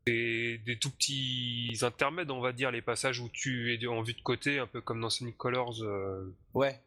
Des, 0.06 0.58
des 0.60 0.80
tout 0.80 0.89
petits 0.89 1.77
intermèdes, 1.82 2.32
on 2.32 2.39
va 2.39 2.54
dire, 2.54 2.72
les 2.72 2.82
passages 2.82 3.20
où 3.20 3.27
tu 3.27 3.74
es 3.74 3.88
en 3.88 4.01
vue 4.04 4.13
de 4.13 4.22
côté, 4.22 4.58
un 4.58 4.68
peu 4.68 4.80
comme 4.80 5.01
dans 5.01 5.10
Sonic 5.10 5.36
Colors. 5.36 5.84
euh. 5.84 6.34
Ouais. 6.54 6.80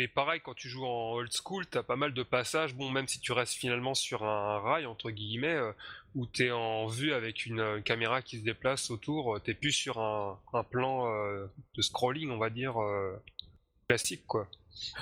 Et 0.00 0.06
pareil, 0.06 0.40
quand 0.44 0.54
tu 0.54 0.68
joues 0.68 0.84
en 0.86 1.14
old 1.14 1.32
school, 1.32 1.66
t'as 1.66 1.82
pas 1.82 1.96
mal 1.96 2.14
de 2.14 2.22
passages, 2.22 2.72
bon, 2.74 2.88
même 2.88 3.08
si 3.08 3.18
tu 3.18 3.32
restes 3.32 3.54
finalement 3.54 3.94
sur 3.94 4.22
un 4.22 4.60
rail, 4.60 4.86
entre 4.86 5.10
guillemets, 5.10 5.56
euh, 5.56 5.72
où 6.14 6.24
t'es 6.24 6.52
en 6.52 6.86
vue 6.86 7.12
avec 7.12 7.46
une, 7.46 7.82
caméra 7.84 8.22
qui 8.22 8.38
se 8.38 8.44
déplace 8.44 8.92
autour, 8.92 9.34
euh, 9.34 9.40
t'es 9.40 9.54
plus 9.54 9.72
sur 9.72 9.98
un, 9.98 10.38
un 10.52 10.62
plan 10.62 11.12
euh, 11.12 11.46
de 11.74 11.82
scrolling, 11.82 12.30
on 12.30 12.38
va 12.38 12.48
dire, 12.48 12.80
euh, 12.80 13.20
classique, 13.88 14.24
quoi. 14.28 14.48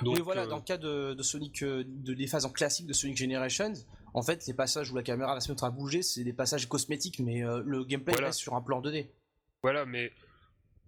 oui, 0.02 0.20
voilà, 0.20 0.46
dans 0.46 0.56
le 0.56 0.62
cas 0.62 0.78
de, 0.78 1.12
de 1.12 1.22
Sonic, 1.22 1.62
de, 1.62 2.14
des 2.14 2.26
phases 2.26 2.46
en 2.46 2.50
classique 2.50 2.86
de 2.86 2.94
Sonic 2.94 3.18
Generations, 3.18 3.74
en 4.14 4.22
fait, 4.22 4.46
les 4.46 4.54
passages 4.54 4.90
où 4.90 4.96
la 4.96 5.02
caméra 5.02 5.34
va 5.34 5.40
se 5.40 5.52
mettre 5.52 5.64
à 5.64 5.70
bouger, 5.70 6.00
c'est 6.00 6.24
des 6.24 6.32
passages 6.32 6.66
cosmétiques, 6.70 7.18
mais 7.18 7.40
le 7.40 7.84
gameplay 7.84 8.14
Voilà. 8.14 8.28
reste 8.28 8.38
sur 8.38 8.54
un 8.54 8.62
plan 8.62 8.80
2D. 8.80 9.08
Voilà, 9.62 9.84
mais 9.84 10.10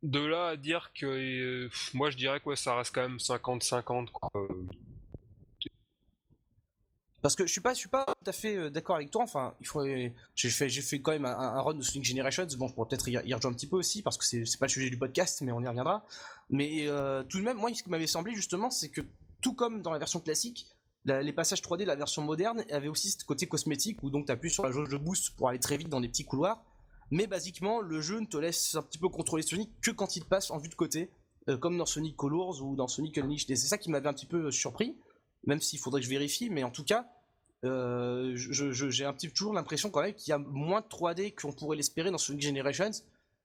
de 0.02 0.20
là 0.20 0.48
à 0.48 0.56
dire 0.56 0.90
que... 0.94 1.06
euh, 1.06 1.70
moi, 1.94 2.10
je 2.10 2.16
dirais 2.16 2.40
que 2.40 2.54
ça 2.54 2.76
reste 2.76 2.94
quand 2.94 3.02
même 3.02 3.16
50-50, 3.18 4.10
quoi. 4.10 4.30
Euh, 4.36 4.48
Parce 7.20 7.34
que 7.34 7.46
je 7.46 7.50
suis 7.52 7.60
pas, 7.60 7.74
je 7.74 7.78
suis 7.80 7.88
pas 7.88 8.04
tout 8.06 8.30
à 8.30 8.32
fait 8.32 8.56
euh, 8.56 8.70
d'accord 8.70 8.94
avec 8.96 9.10
toi. 9.10 9.24
Enfin, 9.24 9.54
il 9.60 9.66
faut, 9.66 9.84
j'ai 10.36 10.50
fait, 10.50 11.00
quand 11.00 11.10
même 11.10 11.24
un, 11.24 11.36
un 11.36 11.60
run 11.60 11.74
de 11.74 11.82
Sonic 11.82 12.04
Generations. 12.04 12.46
Bon, 12.56 12.68
je 12.68 12.74
pourrais 12.74 12.88
peut-être 12.88 13.08
y, 13.08 13.16
rejoindre 13.18 13.48
un 13.48 13.52
petit 13.54 13.66
peu 13.66 13.76
aussi 13.76 14.02
parce 14.02 14.16
que 14.16 14.24
c'est, 14.24 14.44
c'est 14.44 14.58
pas 14.58 14.66
le 14.66 14.70
sujet 14.70 14.88
du 14.88 14.96
podcast, 14.98 15.40
mais 15.42 15.50
on 15.50 15.60
y 15.60 15.66
reviendra. 15.66 16.06
Mais 16.50 16.86
tout 17.28 17.38
de 17.38 17.44
même, 17.44 17.56
moi, 17.56 17.74
ce 17.74 17.82
qui 17.82 17.90
m'avait 17.90 18.06
semblé 18.06 18.34
justement, 18.34 18.70
c'est 18.70 18.88
que 18.90 19.00
tout 19.40 19.52
comme 19.54 19.82
dans 19.82 19.90
la 19.90 19.98
version 19.98 20.20
classique, 20.20 20.66
la- 21.04 21.22
les 21.22 21.32
passages 21.32 21.60
3D 21.60 21.78
de 21.80 21.84
la 21.86 21.96
version 21.96 22.22
moderne 22.22 22.64
avaient 22.70 22.88
aussi 22.88 23.10
ce 23.10 23.24
côté 23.24 23.46
cosmétique 23.48 24.02
où 24.04 24.10
donc 24.10 24.26
tu 24.26 24.32
appuies 24.32 24.50
sur 24.50 24.64
la 24.64 24.70
jauge 24.70 24.88
de 24.88 24.96
boost 24.96 25.30
pour 25.36 25.48
aller 25.48 25.58
très 25.58 25.76
vite 25.76 25.88
dans 25.88 26.00
des 26.00 26.08
petits 26.08 26.24
couloirs. 26.24 26.62
Mais 27.10 27.26
basiquement, 27.26 27.80
le 27.80 28.00
jeu 28.00 28.20
ne 28.20 28.26
te 28.26 28.36
laisse 28.36 28.74
un 28.74 28.82
petit 28.82 28.98
peu 28.98 29.08
contrôler 29.08 29.42
Sonic 29.42 29.70
que 29.80 29.90
quand 29.90 30.16
il 30.16 30.24
passe 30.24 30.50
en 30.50 30.58
vue 30.58 30.68
de 30.68 30.74
côté. 30.74 31.10
euh, 31.48 31.56
comme 31.56 31.78
dans 31.78 31.86
Sonic 31.86 32.16
Colors 32.16 32.62
ou 32.62 32.76
dans 32.76 32.88
Sonic 32.88 33.18
Unleashed. 33.18 33.50
Et 33.50 33.56
c'est 33.56 33.68
ça 33.68 33.78
qui 33.78 33.90
m'avait 33.90 34.08
un 34.08 34.12
petit 34.12 34.26
peu 34.26 34.50
surpris, 34.50 34.96
même 35.46 35.60
s'il 35.60 35.78
faudrait 35.78 36.00
que 36.00 36.04
je 36.04 36.10
vérifie, 36.10 36.50
mais 36.50 36.62
en 36.62 36.70
tout 36.70 36.84
cas, 36.84 37.08
euh, 37.64 38.32
j'ai 38.36 39.04
un 39.04 39.12
petit 39.12 39.30
toujours 39.30 39.52
l'impression 39.54 39.90
quand 39.90 40.02
même 40.02 40.14
qu'il 40.14 40.30
y 40.30 40.34
a 40.34 40.38
moins 40.38 40.80
de 40.80 40.86
3D 40.86 41.34
qu'on 41.34 41.52
pourrait 41.52 41.76
l'espérer 41.76 42.10
dans 42.10 42.18
Sonic 42.18 42.42
Generations, 42.42 42.90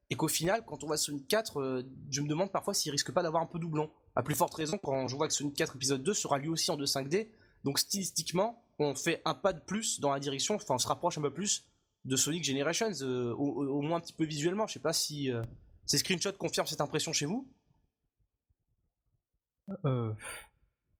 et 0.09 0.15
qu'au 0.15 0.27
final, 0.27 0.63
quand 0.65 0.83
on 0.83 0.87
voit 0.87 0.97
Sonic 0.97 1.27
4, 1.27 1.61
euh, 1.61 1.83
je 2.11 2.21
me 2.21 2.27
demande 2.27 2.51
parfois 2.51 2.73
s'il 2.73 2.91
risque 2.91 3.11
pas 3.11 3.23
d'avoir 3.23 3.41
un 3.41 3.47
peu 3.47 3.57
doublon. 3.57 3.89
À 4.15 4.21
plus 4.21 4.35
forte 4.35 4.53
raison 4.53 4.77
quand 4.77 5.07
je 5.07 5.15
vois 5.15 5.27
que 5.27 5.33
Sonic 5.33 5.55
4 5.55 5.75
épisode 5.75 6.03
2 6.03 6.13
sera 6.13 6.37
lui 6.37 6.49
aussi 6.49 6.69
en 6.69 6.75
2 6.75 6.85
5D, 6.85 7.29
donc 7.63 7.79
stylistiquement, 7.79 8.61
on 8.79 8.93
fait 8.93 9.21
un 9.25 9.33
pas 9.33 9.53
de 9.53 9.59
plus 9.59 9.99
dans 10.01 10.11
la 10.11 10.19
direction, 10.19 10.55
enfin 10.55 10.75
on 10.75 10.77
se 10.77 10.87
rapproche 10.87 11.17
un 11.17 11.21
peu 11.21 11.31
plus 11.33 11.65
de 12.05 12.15
Sonic 12.15 12.43
Generations, 12.43 12.91
euh, 13.01 13.33
au, 13.33 13.81
moins 13.81 13.97
un 13.97 14.01
petit 14.01 14.13
peu 14.13 14.25
visuellement. 14.25 14.67
Je 14.67 14.73
sais 14.73 14.79
pas 14.79 14.93
si 14.93 15.31
euh, 15.31 15.41
ces 15.85 15.97
screenshots 15.97 16.33
confirment 16.33 16.67
cette 16.67 16.81
impression 16.81 17.13
chez 17.13 17.25
vous. 17.25 17.47
Euh, 19.85 20.13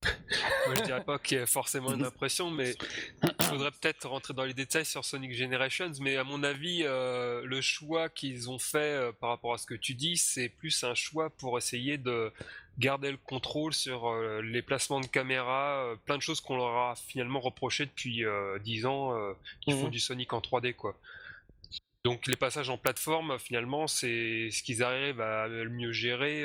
Moi, 0.67 0.75
je 0.75 0.83
dirais 0.83 1.03
pas 1.03 1.19
qu'il 1.19 1.37
y 1.37 1.41
a 1.41 1.45
forcément 1.45 1.93
une 1.93 2.05
impression, 2.05 2.49
mais 2.49 2.75
il 3.23 3.45
faudrait 3.45 3.71
peut-être 3.71 4.07
rentrer 4.07 4.33
dans 4.33 4.43
les 4.43 4.53
détails 4.53 4.85
sur 4.85 5.03
Sonic 5.03 5.33
Generations. 5.33 5.91
Mais 6.01 6.17
à 6.17 6.23
mon 6.23 6.43
avis, 6.43 6.83
euh, 6.83 7.43
le 7.45 7.61
choix 7.61 8.09
qu'ils 8.09 8.49
ont 8.49 8.59
fait 8.59 8.79
euh, 8.79 9.11
par 9.11 9.29
rapport 9.29 9.53
à 9.53 9.57
ce 9.57 9.65
que 9.65 9.73
tu 9.73 9.93
dis, 9.93 10.17
c'est 10.17 10.49
plus 10.49 10.83
un 10.83 10.95
choix 10.95 11.29
pour 11.29 11.57
essayer 11.57 11.97
de 11.97 12.31
garder 12.79 13.11
le 13.11 13.17
contrôle 13.17 13.73
sur 13.73 14.07
euh, 14.09 14.41
les 14.41 14.61
placements 14.61 14.99
de 14.99 15.05
caméra, 15.07 15.83
euh, 15.85 15.95
plein 16.05 16.17
de 16.17 16.21
choses 16.21 16.41
qu'on 16.41 16.57
leur 16.57 16.75
a 16.75 16.95
finalement 16.95 17.39
reproché 17.39 17.85
depuis 17.85 18.25
euh, 18.25 18.57
10 18.59 18.85
ans, 18.85 19.13
euh, 19.15 19.33
qui 19.61 19.71
font 19.71 19.85
Mhm. 19.85 19.91
du 19.91 19.99
Sonic 19.99 20.33
en 20.33 20.41
3D, 20.41 20.73
quoi. 20.73 20.97
Donc 22.05 22.27
les 22.27 22.35
passages 22.35 22.69
en 22.69 22.77
plateforme, 22.77 23.39
finalement, 23.39 23.87
c'est 23.87 24.49
ce 24.51 24.61
qu'ils 24.63 24.83
arrivent 24.83 25.21
à 25.21 25.47
le 25.47 25.69
mieux 25.69 25.91
gérer. 25.93 26.43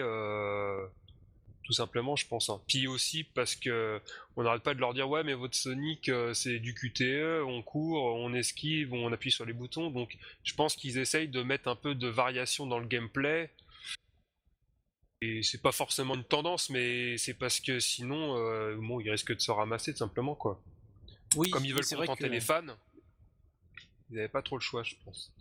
tout 1.64 1.74
simplement, 1.74 2.16
je 2.16 2.26
pense. 2.26 2.48
hein. 2.48 2.62
Puis 2.66 2.86
aussi 2.86 3.24
parce 3.24 3.54
que 3.54 4.00
on 4.36 4.42
n'arrête 4.42 4.62
pas 4.62 4.72
de 4.72 4.80
leur 4.80 4.94
dire 4.94 5.06
ouais, 5.10 5.22
mais 5.22 5.34
votre 5.34 5.54
Sonic 5.54 6.10
c'est 6.32 6.60
du 6.60 6.72
QTE, 6.74 7.42
on 7.46 7.62
court, 7.62 8.02
on 8.16 8.32
esquive, 8.32 8.94
on 8.94 9.12
appuie 9.12 9.30
sur 9.30 9.44
les 9.44 9.52
boutons. 9.52 9.90
Donc, 9.90 10.16
je 10.44 10.54
pense 10.54 10.76
qu'ils 10.76 10.96
essayent 10.96 11.28
de 11.28 11.42
mettre 11.42 11.68
un 11.68 11.76
peu 11.76 11.94
de 11.94 12.08
variation 12.08 12.66
dans 12.66 12.78
le 12.78 12.86
gameplay. 12.86 13.50
Et 15.20 15.42
c'est 15.42 15.60
pas 15.60 15.72
forcément 15.72 16.14
une 16.14 16.24
tendance, 16.24 16.70
mais 16.70 17.18
c'est 17.18 17.34
parce 17.34 17.58
que 17.60 17.80
sinon, 17.80 18.36
euh, 18.36 18.76
bon, 18.76 19.00
ils 19.00 19.10
risquent 19.10 19.34
de 19.34 19.40
se 19.40 19.50
ramasser 19.50 19.92
tout 19.92 19.98
simplement 19.98 20.34
quoi. 20.36 20.62
Oui, 21.36 21.50
Comme 21.50 21.64
ils 21.64 21.74
veulent 21.74 21.84
contenter 21.84 22.24
que- 22.24 22.32
les 22.32 22.40
fans, 22.40 22.62
ils 24.10 24.16
n'avaient 24.16 24.28
pas 24.28 24.42
trop 24.42 24.56
le 24.56 24.62
choix, 24.62 24.82
je 24.84 24.94
pense. 25.04 25.32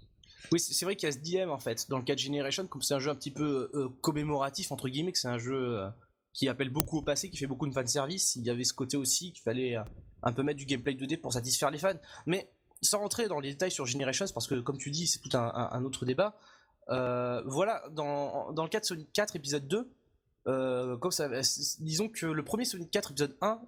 Oui, 0.51 0.59
c'est 0.59 0.83
vrai 0.85 0.95
qu'il 0.95 1.07
y 1.07 1.09
a 1.09 1.11
ce 1.13 1.19
dilemme 1.19 1.51
en 1.51 1.59
fait. 1.59 1.87
Dans 1.89 1.97
le 1.97 2.03
cas 2.03 2.15
de 2.15 2.19
Generation, 2.19 2.65
comme 2.67 2.81
c'est 2.81 2.93
un 2.95 2.99
jeu 2.99 3.11
un 3.11 3.15
petit 3.15 3.31
peu 3.31 3.69
euh, 3.75 3.89
commémoratif, 4.01 4.71
entre 4.71 4.89
guillemets, 4.89 5.11
que 5.11 5.19
c'est 5.19 5.27
un 5.27 5.37
jeu 5.37 5.79
euh, 5.79 5.89
qui 6.33 6.47
appelle 6.49 6.69
beaucoup 6.69 6.97
au 6.97 7.01
passé, 7.03 7.29
qui 7.29 7.37
fait 7.37 7.47
beaucoup 7.47 7.67
de 7.67 7.73
fanservice, 7.73 8.35
il 8.35 8.43
y 8.45 8.49
avait 8.49 8.63
ce 8.63 8.73
côté 8.73 8.97
aussi 8.97 9.31
qu'il 9.31 9.43
fallait 9.43 9.77
euh, 9.77 9.83
un 10.23 10.33
peu 10.33 10.41
mettre 10.43 10.57
du 10.57 10.65
gameplay 10.65 10.93
2D 10.95 11.17
pour 11.17 11.33
satisfaire 11.33 11.69
les 11.69 11.77
fans. 11.79 11.93
Mais 12.25 12.49
sans 12.81 12.99
rentrer 12.99 13.27
dans 13.27 13.39
les 13.39 13.51
détails 13.51 13.71
sur 13.71 13.85
Generations, 13.85 14.25
parce 14.33 14.47
que 14.47 14.55
comme 14.59 14.77
tu 14.77 14.89
dis, 14.91 15.05
c'est 15.07 15.19
tout 15.19 15.35
un, 15.37 15.51
un- 15.53 15.69
un 15.71 15.83
autre 15.83 16.05
débat. 16.05 16.35
Euh, 16.89 17.41
voilà, 17.45 17.83
dans, 17.91 18.49
le 18.55 18.67
cas 18.69 18.79
de 18.79 18.85
Sonic 18.85 19.11
4 19.13 19.35
épisode 19.35 19.67
2, 19.67 19.89
euh, 20.47 20.97
comme 20.97 21.11
ça, 21.11 21.29
disons 21.79 22.09
que 22.09 22.25
le 22.25 22.43
premier 22.43 22.65
Sonic 22.65 22.89
4 22.91 23.11
épisode 23.11 23.37
1, 23.41 23.59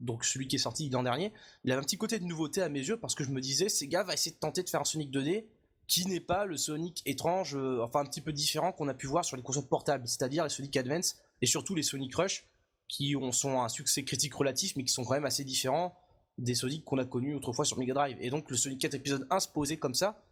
donc 0.00 0.24
celui 0.24 0.48
qui 0.48 0.56
est 0.56 0.60
sorti 0.60 0.88
l'an 0.90 1.02
dernier, 1.02 1.32
il 1.64 1.72
avait 1.72 1.80
un 1.80 1.84
petit 1.84 1.98
côté 1.98 2.18
de 2.18 2.24
nouveauté 2.24 2.62
à 2.62 2.68
mes 2.68 2.80
yeux 2.80 2.96
parce 2.96 3.14
que 3.14 3.24
je 3.24 3.30
me 3.30 3.40
disais, 3.40 3.68
Sega 3.68 4.02
va 4.02 4.14
essayer 4.14 4.32
de 4.34 4.40
tenter 4.40 4.62
de 4.62 4.68
faire 4.68 4.80
un 4.80 4.84
Sonic 4.84 5.10
2D 5.10 5.44
qui 5.86 6.06
n'est 6.06 6.20
pas 6.20 6.44
le 6.44 6.56
Sonic 6.56 7.02
étrange, 7.04 7.56
euh, 7.56 7.82
enfin 7.82 8.00
un 8.00 8.04
petit 8.04 8.20
peu 8.20 8.32
différent 8.32 8.72
qu'on 8.72 8.88
a 8.88 8.94
pu 8.94 9.06
voir 9.06 9.24
sur 9.24 9.36
les 9.36 9.42
consoles 9.42 9.66
portables, 9.66 10.06
c'est-à-dire 10.06 10.44
les 10.44 10.50
Sonic 10.50 10.76
Advance 10.76 11.16
et 11.42 11.46
surtout 11.46 11.74
les 11.74 11.82
Sonic 11.82 12.14
Rush, 12.14 12.46
qui 12.86 13.16
ont, 13.16 13.32
sont 13.32 13.60
un 13.60 13.68
succès 13.68 14.04
critique 14.04 14.34
relatif, 14.34 14.76
mais 14.76 14.84
qui 14.84 14.92
sont 14.92 15.04
quand 15.04 15.14
même 15.14 15.24
assez 15.24 15.44
différents 15.44 15.96
des 16.38 16.54
Sonic 16.54 16.84
qu'on 16.84 16.98
a 16.98 17.04
connus 17.04 17.34
autrefois 17.34 17.64
sur 17.64 17.78
Mega 17.78 17.94
Drive. 17.94 18.16
Et 18.20 18.30
donc 18.30 18.50
le 18.50 18.56
Sonic 18.56 18.80
4 18.80 18.94
épisode 18.94 19.26
1 19.30 19.40
se 19.40 19.48
posait 19.48 19.76
comme 19.78 19.94
ça, 19.94 20.22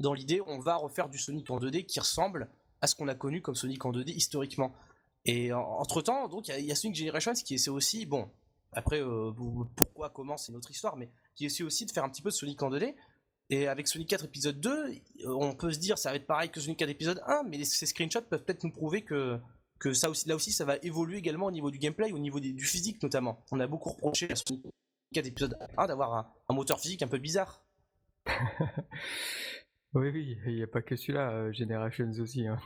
dans 0.00 0.12
l'idée 0.14 0.40
on 0.46 0.58
va 0.58 0.76
refaire 0.76 1.08
du 1.08 1.18
Sonic 1.18 1.50
en 1.50 1.58
2D 1.58 1.86
qui 1.86 2.00
ressemble 2.00 2.48
à 2.80 2.86
ce 2.86 2.94
qu'on 2.94 3.08
a 3.08 3.14
connu 3.14 3.40
comme 3.42 3.54
Sonic 3.54 3.84
en 3.84 3.92
2D 3.92 4.10
historiquement. 4.10 4.72
Et 5.24 5.52
entre 5.52 6.02
temps, 6.02 6.28
donc 6.28 6.48
il 6.48 6.64
y 6.64 6.70
a- 6.70 6.74
Sonic 6.76 6.96
Generations 6.96 7.32
qui 7.32 7.54
essaie 7.54 7.70
aussi, 7.70 8.06
bon, 8.06 8.30
après 8.72 9.00
euh, 9.02 9.32
pourquoi, 9.74 10.10
comment, 10.10 10.36
c'est 10.36 10.52
une 10.52 10.58
autre 10.58 10.70
histoire, 10.70 10.96
mais 10.96 11.10
qui 11.34 11.46
essaie 11.46 11.62
aussi 11.64 11.84
de 11.86 11.90
faire 11.90 12.04
un 12.04 12.08
petit 12.10 12.22
peu 12.22 12.28
de 12.30 12.34
Sonic 12.34 12.62
en 12.62 12.70
2D. 12.70 12.94
Et 13.48 13.66
avec 13.68 13.88
Sonic 13.88 14.08
4 14.08 14.24
épisode 14.24 14.60
2, 14.60 14.70
euh, 14.70 14.92
on 15.28 15.54
peut 15.54 15.72
se 15.72 15.78
dire 15.78 15.98
ça 15.98 16.10
va 16.10 16.16
être 16.16 16.26
pareil 16.26 16.50
que 16.50 16.60
Sonic 16.60 16.78
4 16.78 16.88
épisode 16.90 17.22
1, 17.26 17.44
mais 17.44 17.64
ces 17.64 17.86
screenshots 17.86 18.22
peuvent 18.22 18.42
peut-être 18.44 18.62
nous 18.64 18.72
prouver 18.72 19.02
que, 19.02 19.38
que 19.78 19.92
ça 19.92 20.10
aussi, 20.10 20.28
là 20.28 20.34
aussi 20.36 20.52
ça 20.52 20.64
va 20.64 20.76
évoluer 20.82 21.18
également 21.18 21.46
au 21.46 21.50
niveau 21.52 21.70
du 21.70 21.78
gameplay, 21.78 22.12
au 22.12 22.18
niveau 22.18 22.38
du 22.40 22.64
physique 22.64 23.02
notamment. 23.02 23.42
On 23.52 23.58
a 23.60 23.66
beaucoup 23.66 23.90
reproché 23.90 24.30
à 24.30 24.36
Sonic 24.36 24.62
4 25.14 25.26
épisode 25.26 25.58
1 25.76 25.86
d'avoir 25.86 26.32
un 26.48 26.54
moteur 26.54 26.78
physique 26.80 27.02
un 27.02 27.08
peu 27.08 27.18
bizarre. 27.18 27.64
Oui, 29.96 30.10
oui, 30.12 30.36
il 30.46 30.54
n'y 30.56 30.62
a 30.62 30.66
pas 30.66 30.82
que 30.82 30.94
celui-là, 30.94 31.30
euh, 31.30 31.52
Generations 31.52 32.10
aussi. 32.20 32.46
hein. 32.46 32.58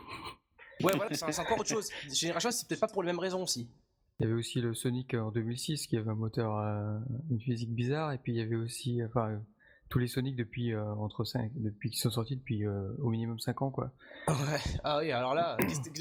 Ouais, 0.83 0.93
voilà, 0.97 1.15
c'est 1.15 1.25
encore 1.41 1.61
autre 1.61 1.69
chose. 1.69 1.89
Génération, 2.13 2.51
c'est 2.51 2.67
peut-être 2.67 2.81
pas 2.81 2.89
pour 2.89 3.03
les 3.03 3.07
mêmes 3.07 3.19
raisons 3.19 3.43
aussi. 3.43 3.71
Il 4.19 4.25
y 4.25 4.27
avait 4.27 4.35
aussi 4.39 4.61
le 4.61 4.75
Sonic 4.75 5.15
en 5.15 5.31
2006 5.31 5.87
qui 5.87 5.97
avait 5.97 6.11
un 6.11 6.15
moteur, 6.15 6.57
euh, 6.59 6.99
une 7.31 7.41
physique 7.41 7.73
bizarre, 7.75 8.13
et 8.13 8.19
puis 8.19 8.33
il 8.33 8.39
y 8.39 8.43
avait 8.43 8.57
aussi, 8.57 9.01
enfin, 9.05 9.41
tous 9.89 9.99
les 9.99 10.09
Sonic 10.09 10.37
depuis 10.37 10.73
euh, 10.73 10.85
entre 10.95 11.25
5, 11.25 11.53
depuis 11.55 11.91
qu'ils 11.91 12.01
sont 12.01 12.11
sortis 12.11 12.37
depuis 12.37 12.67
euh, 12.67 12.93
au 13.01 13.11
minimum 13.11 13.39
5 13.39 13.63
ans, 13.63 13.71
quoi. 13.71 13.93
Ouais. 14.29 14.35
Ah 14.85 14.99
oui, 14.99 15.11
alors 15.11 15.35
là, 15.35 15.57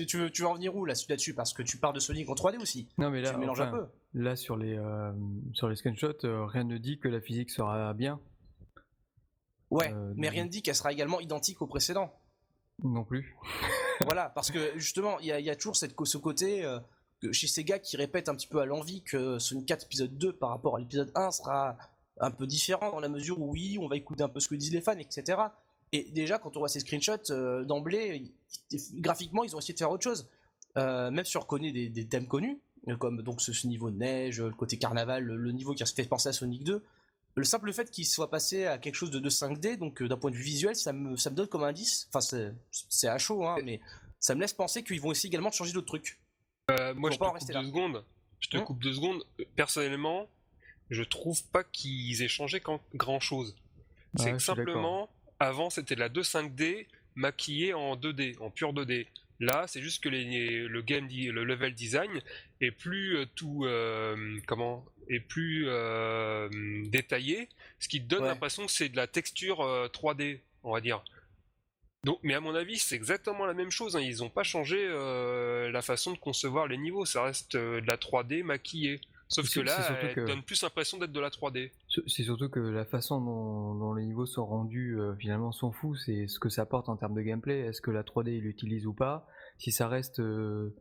tu 0.08 0.18
veux, 0.18 0.30
tu 0.30 0.42
veux 0.42 0.48
en 0.48 0.56
venir 0.56 0.76
où 0.76 0.84
là, 0.86 0.94
là-dessus? 1.10 1.34
Parce 1.34 1.54
que 1.54 1.62
tu 1.63 1.78
pars 1.78 1.94
de 1.94 2.00
Sonic 2.00 2.30
en 2.30 2.34
3D 2.34 2.62
aussi. 2.62 2.89
Non, 2.98 3.10
mais 3.10 3.22
là, 3.22 3.32
tu 3.32 3.38
mélanges 3.39 3.62
enfin, 3.62 3.70
un 3.74 3.78
peu. 3.80 3.86
là 4.15 4.36
sur 4.36 4.58
les 4.58 4.78
euh, 4.78 5.12
sur 5.54 5.70
les 5.70 5.76
screenshots, 5.76 6.18
rien 6.24 6.63
ne 6.65 6.78
dit 6.78 7.00
que 7.00 7.08
la 7.08 7.22
physique 7.22 7.50
sera 7.52 7.94
bien 7.94 8.20
Ouais, 9.71 9.91
euh, 9.93 10.13
mais 10.15 10.29
rien 10.29 10.45
ne 10.45 10.49
dit 10.49 10.62
qu'elle 10.62 10.75
sera 10.75 10.91
également 10.91 11.19
identique 11.19 11.62
au 11.62 11.67
précédent. 11.67 12.12
non 12.84 13.03
plus. 13.03 13.36
voilà, 14.05 14.29
parce 14.29 14.51
que 14.51 14.77
justement, 14.77 15.19
il 15.19 15.25
y, 15.25 15.43
y 15.43 15.49
a 15.49 15.55
toujours 15.55 15.75
cette, 15.75 15.95
ce 16.03 16.17
côté 16.17 16.63
euh, 16.65 16.79
chez 17.32 17.47
Sega 17.47 17.79
qui 17.79 17.97
répète 17.97 18.29
un 18.29 18.36
petit 18.36 18.47
peu 18.47 18.60
à 18.60 18.65
l'envie 18.65 19.01
que 19.03 19.39
Sonic 19.39 19.67
4 19.67 19.86
épisode 19.86 20.17
2 20.17 20.34
par 20.34 20.49
rapport 20.49 20.75
à 20.75 20.79
l'épisode 20.79 21.12
1 21.15 21.32
sera 21.32 21.77
un 22.19 22.32
peu 22.32 22.47
différent 22.47 22.91
dans 22.91 22.99
la 22.99 23.10
mesure 23.10 23.39
où 23.39 23.51
oui, 23.51 23.77
on 23.79 23.88
va 23.88 23.95
écouter 23.95 24.23
un 24.23 24.29
peu 24.29 24.39
ce 24.39 24.47
que 24.47 24.55
disent 24.55 24.73
les 24.73 24.82
fans, 24.82 24.97
etc. 24.97 25.39
Et 25.91 26.03
déjà, 26.12 26.38
quand 26.38 26.55
on 26.55 26.60
voit 26.60 26.69
ces 26.69 26.79
screenshots 26.82 27.32
euh, 27.32 27.63
d'emblée, 27.63 28.32
graphiquement, 28.95 29.43
ils 29.43 29.55
ont 29.55 29.60
essayé 29.60 29.73
de 29.73 29.79
faire 29.79 29.91
autre 29.91 30.03
chose. 30.03 30.27
Euh, 30.77 31.10
même 31.12 31.25
si 31.25 31.36
on 31.38 31.41
reconnaît 31.41 31.71
des, 31.71 31.89
des 31.89 32.05
thèmes 32.05 32.27
connus, 32.27 32.60
comme 32.99 33.21
donc 33.21 33.41
ce, 33.41 33.53
ce 33.53 33.67
niveau 33.67 33.89
de 33.89 33.97
neige, 33.97 34.41
le 34.41 34.51
côté 34.51 34.77
carnaval, 34.77 35.23
le, 35.23 35.36
le 35.36 35.51
niveau 35.51 35.73
qui 35.73 35.84
a 35.84 35.86
fait 35.86 36.03
penser 36.05 36.29
à 36.29 36.34
Sonic 36.34 36.63
2, 36.63 36.84
le 37.39 37.45
simple 37.45 37.71
fait 37.73 37.89
qu'il 37.89 38.06
soit 38.06 38.30
passé 38.30 38.65
à 38.65 38.78
quelque 38.78 38.95
chose 38.95 39.12
de, 39.12 39.19
de 39.19 39.30
5D, 39.30 39.78
donc 39.78 40.02
euh, 40.02 40.08
d'un 40.08 40.17
point 40.17 40.32
de 40.32 40.36
vue 40.36 40.43
visuel, 40.43 40.75
ça 40.75 40.93
me, 40.93 41.15
ça 41.17 41.30
me 41.30 41.36
donne 41.36 41.47
comme 41.47 41.63
indice, 41.63 42.08
enfin 42.10 42.21
c'est- 42.21 43.08
à 43.08 43.17
chaud, 43.17 43.45
hein, 43.45 43.58
mais 43.63 43.80
ça 44.19 44.36
me 44.36 44.41
laisse 44.41 44.54
penser 44.54 44.84
qu'ils 44.84 45.02
vont 45.02 45.10
aussi 45.10 45.28
également 45.28 45.52
changer 45.52 45.73
d'autres 45.73 45.88
trucs. 45.88 46.19
Euh, 46.71 46.93
moi, 46.93 47.10
je 47.12 47.17
pas 47.17 47.25
te 47.25 47.30
en 47.30 47.34
coupe 47.34 47.39
rester 47.39 47.54
deux 47.54 47.65
secondes. 47.65 48.04
Je 48.39 48.49
te 48.49 48.58
Hein 48.58 48.62
coupe 48.62 48.82
deux 48.84 48.93
secondes. 48.93 49.23
Personnellement, 49.56 50.28
je 50.89 51.04
trouve 51.04 51.43
pas 51.45 51.63
qu'ils 51.63 52.21
aient 52.21 52.28
changé 52.28 52.62
grand 52.95 53.19
chose. 53.19 53.56
C'est 54.15 54.25
Ouais, 54.25 54.32
que 54.34 54.39
simplement, 54.39 55.10
avant, 55.39 55.69
c'était 55.69 55.95
de 55.95 55.99
la 55.99 56.10
2.5D 56.10 56.88
maquillée 57.15 57.73
en 57.73 57.95
2D, 57.95 58.38
en 58.39 58.49
pur 58.49 58.73
2D. 58.73 59.08
Là, 59.39 59.65
c'est 59.67 59.82
juste 59.82 60.04
que 60.04 60.10
les- 60.10 60.67
le 60.67 60.82
game, 60.82 61.08
le 61.08 61.43
level 61.43 61.73
design 61.73 62.21
est 62.62 62.72
plus 62.72 63.17
euh, 63.17 63.26
tout, 63.36 63.63
euh, 63.65 64.38
comment, 64.48 64.86
est 65.10 65.19
plus 65.19 65.65
euh, 65.67 66.50
détaillé, 66.88 67.48
ce 67.80 67.88
qui 67.88 68.02
te 68.02 68.08
donne 68.08 68.24
Ouais. 68.24 68.28
l'impression 68.30 68.65
que 68.65 68.72
c'est 68.72 68.89
de 68.89 68.95
la 68.98 69.08
texture 69.08 69.62
euh, 69.62 69.88
3D, 69.88 70.39
on 70.63 70.74
va 70.74 70.82
dire. 70.82 71.04
Donc, 72.06 72.19
mais 72.24 72.34
à 72.34 72.39
mon 72.39 72.56
avis, 72.56 72.78
c'est 72.78 72.95
exactement 72.95 73.45
la 73.45 73.54
même 73.54 73.72
chose. 73.72 73.95
hein. 73.98 74.02
Ils 74.02 74.19
n'ont 74.19 74.30
pas 74.30 74.43
changé 74.43 74.78
euh, 74.88 75.69
la 75.72 75.82
façon 75.82 76.13
de 76.13 76.17
concevoir 76.17 76.67
les 76.67 76.78
niveaux. 76.78 77.06
Ça 77.06 77.24
reste 77.24 77.56
euh, 77.56 77.82
de 77.82 77.88
la 77.88 77.98
3D 77.98 78.43
maquillée. 78.43 79.02
Sauf 79.28 79.54
que 79.54 79.60
là, 79.60 80.00
elle 80.02 80.15
que- 80.15 80.26
donne 80.26 80.41
plus 80.41 80.62
l'impression 80.63 80.98
d'être 80.98 81.12
de 81.12 81.19
la 81.19 81.30
3D. 81.30 81.72
C'est 81.89 82.02
c'est 82.08 82.24
surtout 82.24 82.50
que 82.50 82.60
la 82.60 82.86
façon 82.86 83.22
dont, 83.22 83.76
dont 83.76 83.93
les 83.93 84.04
niveaux 84.06 84.26
sont 84.26 84.45
rendus 84.45 84.98
euh, 85.00 85.13
finalement 85.19 85.52
s'en 85.52 85.72
fout, 85.72 85.98
c'est 86.04 86.28
ce 86.28 86.39
que 86.39 86.50
ça 86.50 86.63
apporte 86.63 86.89
en 86.89 86.95
termes 86.95 87.13
de 87.15 87.22
gameplay. 87.22 87.60
Est-ce 87.60 87.82
que 87.82 87.91
la 87.91 88.02
3D 88.04 88.30
il 88.38 88.41
l'utilise 88.43 88.88
ou 88.88 88.93
pas? 88.93 89.28
Si 89.60 89.72
ça 89.72 89.88
reste 89.88 90.19
euh, 90.19 90.74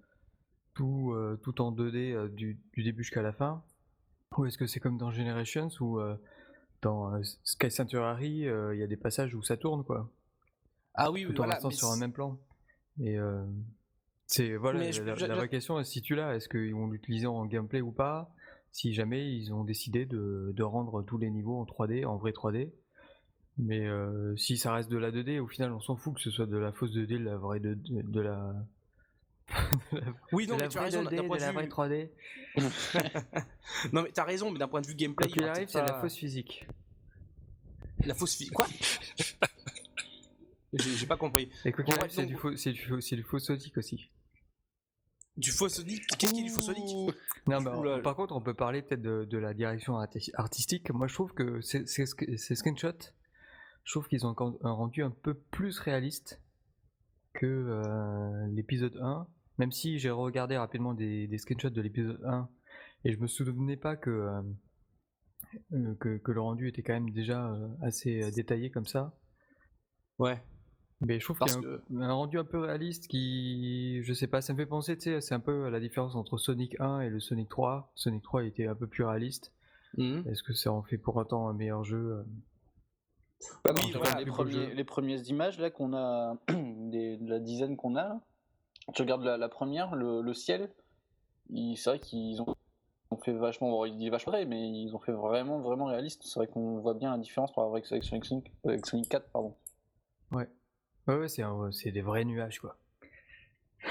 tout, 0.79 1.13
euh, 1.13 1.39
tout 1.43 1.61
en 1.61 1.73
2D 1.73 2.13
euh, 2.15 2.29
du, 2.29 2.59
du 2.73 2.83
début 2.85 3.03
jusqu'à 3.03 3.21
la 3.23 3.33
fin 3.33 3.63
Ou 4.37 4.47
est-ce 4.47 4.57
que 4.57 4.67
c'est 4.67 4.81
comme 4.81 4.97
dans 4.97 5.11
Generations 5.11 5.69
où 5.81 5.99
euh, 6.01 6.17
dans 6.83 7.21
Sky 7.45 7.71
Sanctuary 7.71 8.43
il 8.47 8.79
y 8.79 8.83
a 8.83 8.87
des 8.87 8.97
passages 8.97 9.35
où 9.35 9.43
ça 9.43 9.57
tourne 9.57 9.85
quoi 9.85 10.09
Ah 10.95 11.11
oui, 11.11 11.25
oui, 11.27 11.35
Tout 11.35 11.41
en 11.41 11.45
voilà. 11.45 11.55
restant 11.55 11.71
sur 11.71 11.89
un 11.91 11.97
même 11.99 12.13
plan. 12.13 12.39
Et 13.01 13.17
c'est 14.27 14.57
voilà, 14.57 14.79
Mais 14.81 14.93
je- 14.93 15.03
la, 15.03 15.15
je- 15.15 15.27
la 15.27 15.35
je- 15.35 15.39
vraie 15.39 15.49
question 15.49 15.79
elle 15.79 15.85
se 15.85 15.93
situe 15.93 16.15
là. 16.15 16.35
Est-ce 16.37 16.49
qu'ils 16.49 16.75
vont 16.75 16.87
l'utiliser 16.89 17.27
en 17.27 17.45
gameplay 17.47 17.81
ou 17.81 17.91
pas 17.93 18.31
Si 18.73 18.93
jamais 18.95 19.35
ils 19.35 19.53
ont 19.53 19.65
décidé 19.65 20.07
de, 20.07 20.53
de 20.55 20.63
rendre 20.63 21.03
tous 21.03 21.19
les 21.19 21.31
niveaux 21.31 21.59
en 21.59 21.65
3D, 21.65 22.05
en 22.07 22.17
vrai 22.17 22.31
3D. 22.33 22.71
Mais 23.57 23.87
euh, 23.89 24.37
si 24.37 24.57
ça 24.57 24.73
reste 24.73 24.91
de 24.91 24.99
la 24.99 25.11
2D, 25.11 25.41
au 25.41 25.49
final 25.49 25.73
on 25.73 25.81
s'en 25.81 25.97
fout 25.97 26.15
que 26.15 26.21
ce 26.21 26.31
soit 26.31 26.47
de 26.47 26.57
la 26.57 26.71
fausse 26.73 26.93
2D, 26.95 27.19
de 27.19 27.25
la 27.25 27.37
vraie 27.37 27.59
2D, 27.59 28.09
de 28.09 28.21
la 28.21 28.55
Oui, 30.33 30.47
non, 30.47 30.57
mais 30.59 30.69
tu 30.69 30.79
as 30.79 30.83
raison. 30.83 31.03
2D, 31.05 31.17
D'un 31.17 31.25
point 31.27 31.37
de 31.37 31.41
de 31.41 31.47
la 31.47 31.53
vraie 31.53 31.65
vue. 31.65 31.69
3D. 31.71 32.11
Non, 33.93 34.03
mais 34.03 34.11
t'as 34.13 34.25
raison, 34.25 34.51
mais 34.51 34.59
d'un 34.59 34.69
point 34.69 34.81
de 34.81 34.87
vue 34.87 34.95
gameplay, 34.95 35.27
Quoi 35.27 35.33
qu'il 35.33 35.43
il 35.43 35.49
arrive, 35.49 35.69
c'est 35.69 35.81
la 35.83 36.01
fausse 36.01 36.17
physique. 36.17 36.67
La 38.05 38.15
fausse 38.15 38.37
fille. 38.37 38.51
Quoi? 38.51 38.67
J'ai 40.73 41.07
pas 41.07 41.17
compris. 41.17 41.51
Et 41.65 41.73
quoi 41.73 41.85
qu'il 41.85 41.95
arrive, 41.99 42.11
c'est 42.11 42.23
donc- 42.23 42.31
du 42.31 43.23
faux, 43.23 43.39
Sonic 43.39 43.77
aussi. 43.77 44.11
Du 45.37 45.51
faux 45.51 45.69
Sonic? 45.69 46.07
Qu'est-ce 46.19 46.33
qui 46.35 46.41
est 46.41 46.45
du 46.45 46.51
faux 46.51 46.61
Sonic? 46.61 46.85
Non, 47.47 47.63
bah, 47.63 48.01
par 48.03 48.17
contre, 48.17 48.35
on 48.35 48.41
peut 48.41 48.55
parler 48.55 48.83
peut-être 48.83 49.03
de, 49.03 49.25
de 49.25 49.39
la 49.39 49.55
direction 49.55 49.95
arti- 49.99 50.31
artistique. 50.35 50.91
Moi, 50.91 51.07
je 51.07 51.15
trouve 51.15 51.33
que 51.33 51.61
ces, 51.61 51.87
ces, 51.87 52.05
ces 52.07 52.55
screenshots, 52.55 53.13
je 53.85 53.93
trouve 53.93 54.09
qu'ils 54.09 54.27
ont 54.27 54.35
un 54.63 54.73
rendu 54.73 55.03
un 55.03 55.11
peu 55.11 55.35
plus 55.35 55.79
réaliste 55.79 56.41
que 57.35 57.47
euh, 57.47 58.47
l'épisode 58.49 58.97
1. 59.01 59.27
Même 59.59 59.73
si 59.73 59.99
j'ai 59.99 60.11
regardé 60.11 60.57
rapidement 60.57 60.95
des, 60.95 61.27
des 61.27 61.39
screenshots 61.39 61.71
de 61.71 61.81
l'épisode 61.81 62.21
1 62.25 62.49
et 63.05 63.13
je 63.13 63.19
me 63.19 63.27
souvenais 63.27 63.77
pas 63.77 63.97
que, 63.97 64.11
euh, 64.11 64.41
euh, 65.73 65.95
que, 65.97 66.19
que 66.19 66.33
le 66.33 66.41
rendu 66.41 66.69
était 66.69 66.83
quand 66.83 66.93
même 66.95 67.11
déjà 67.11 67.51
euh, 67.53 67.69
assez 67.83 68.31
détaillé 68.33 68.71
comme 68.71 68.87
ça. 68.87 69.13
Ouais. 70.19 70.41
Mais 71.01 71.21
je 71.21 71.25
trouve 71.25 71.39
qu'il 71.39 71.47
y 71.49 71.51
Parce 71.55 71.65
a 71.65 71.69
un, 71.69 71.79
que. 71.79 71.95
un 72.03 72.13
rendu 72.13 72.39
un 72.39 72.45
peu 72.45 72.59
réaliste 72.59 73.07
qui, 73.07 74.01
je 74.03 74.13
sais 74.13 74.27
pas, 74.27 74.41
ça 74.41 74.53
me 74.53 74.59
fait 74.59 74.67
penser, 74.67 74.97
tu 74.97 75.05
sais, 75.05 75.21
c'est 75.21 75.35
un 75.35 75.41
peu 75.41 75.69
la 75.69 75.79
différence 75.81 76.17
entre 76.17 76.39
Sonic 76.39 76.75
1 76.81 77.01
et 77.03 77.09
le 77.11 77.21
Sonic 77.21 77.49
3. 77.49 77.93
Sonic 77.95 78.23
3 78.25 78.45
était 78.45 78.67
un 78.67 78.75
peu 78.75 78.87
plus 78.89 79.05
réaliste. 79.05 79.53
Mhm. 79.97 80.25
Est-ce 80.29 80.43
que 80.43 80.53
ça 80.53 80.73
en 80.73 80.83
fait 80.83 80.99
pour 80.99 81.17
autant 81.17 81.49
un 81.49 81.53
meilleur 81.55 81.83
jeu 81.85 82.25
Bah, 83.65 83.73
Oui, 83.77 83.93
les, 84.19 84.27
premiers, 84.27 84.75
les 84.75 84.85
premières 84.85 85.25
images 85.29 85.59
là 85.61 85.71
qu'on 85.71 85.95
a, 85.95 86.37
des- 86.49 87.17
de 87.17 87.29
la 87.31 87.39
dizaine 87.39 87.77
qu'on 87.77 87.95
a, 87.97 88.03
là, 88.03 88.21
tu 88.95 89.03
regardes 89.03 89.25
la, 89.25 89.37
la 89.37 89.49
première, 89.49 89.95
le, 89.95 90.23
le 90.23 90.35
ciel, 90.35 90.71
c'est 91.77 91.85
vrai 91.91 91.99
qu'ils 92.01 92.41
ont, 92.43 92.55
ont 93.11 93.17
fait 93.17 93.33
vachement, 93.33 93.71
bon, 93.71 93.85
il 93.85 93.97
dit 93.97 94.11
vachement 94.11 94.33
vrai, 94.33 94.45
mais 94.45 94.69
ils 94.69 94.95
ont 94.95 94.99
fait 94.99 95.13
vraiment, 95.13 95.61
vraiment 95.61 95.87
réaliste. 95.87 96.23
C'est 96.25 96.39
vrai 96.41 96.47
qu'on 96.47 96.79
voit 96.79 96.95
bien 96.95 97.13
la 97.13 97.19
différence 97.19 97.53
par 97.53 97.65
rapport 97.65 97.77
avec, 97.77 97.91
avec 97.91 98.05
Sonic, 98.05 98.25
5 98.27 98.45
avec 98.65 98.87
Sonic 98.87 99.09
4, 99.09 99.31
pardon. 99.31 99.55
Ouais, 100.31 100.47
ouais, 101.07 101.29
c'est 101.29 101.43
un- 101.43 101.73
c'est 101.73 101.91
des 101.91 102.03
vrais 102.03 102.25
nuages 102.25 102.59
quoi. 102.61 102.77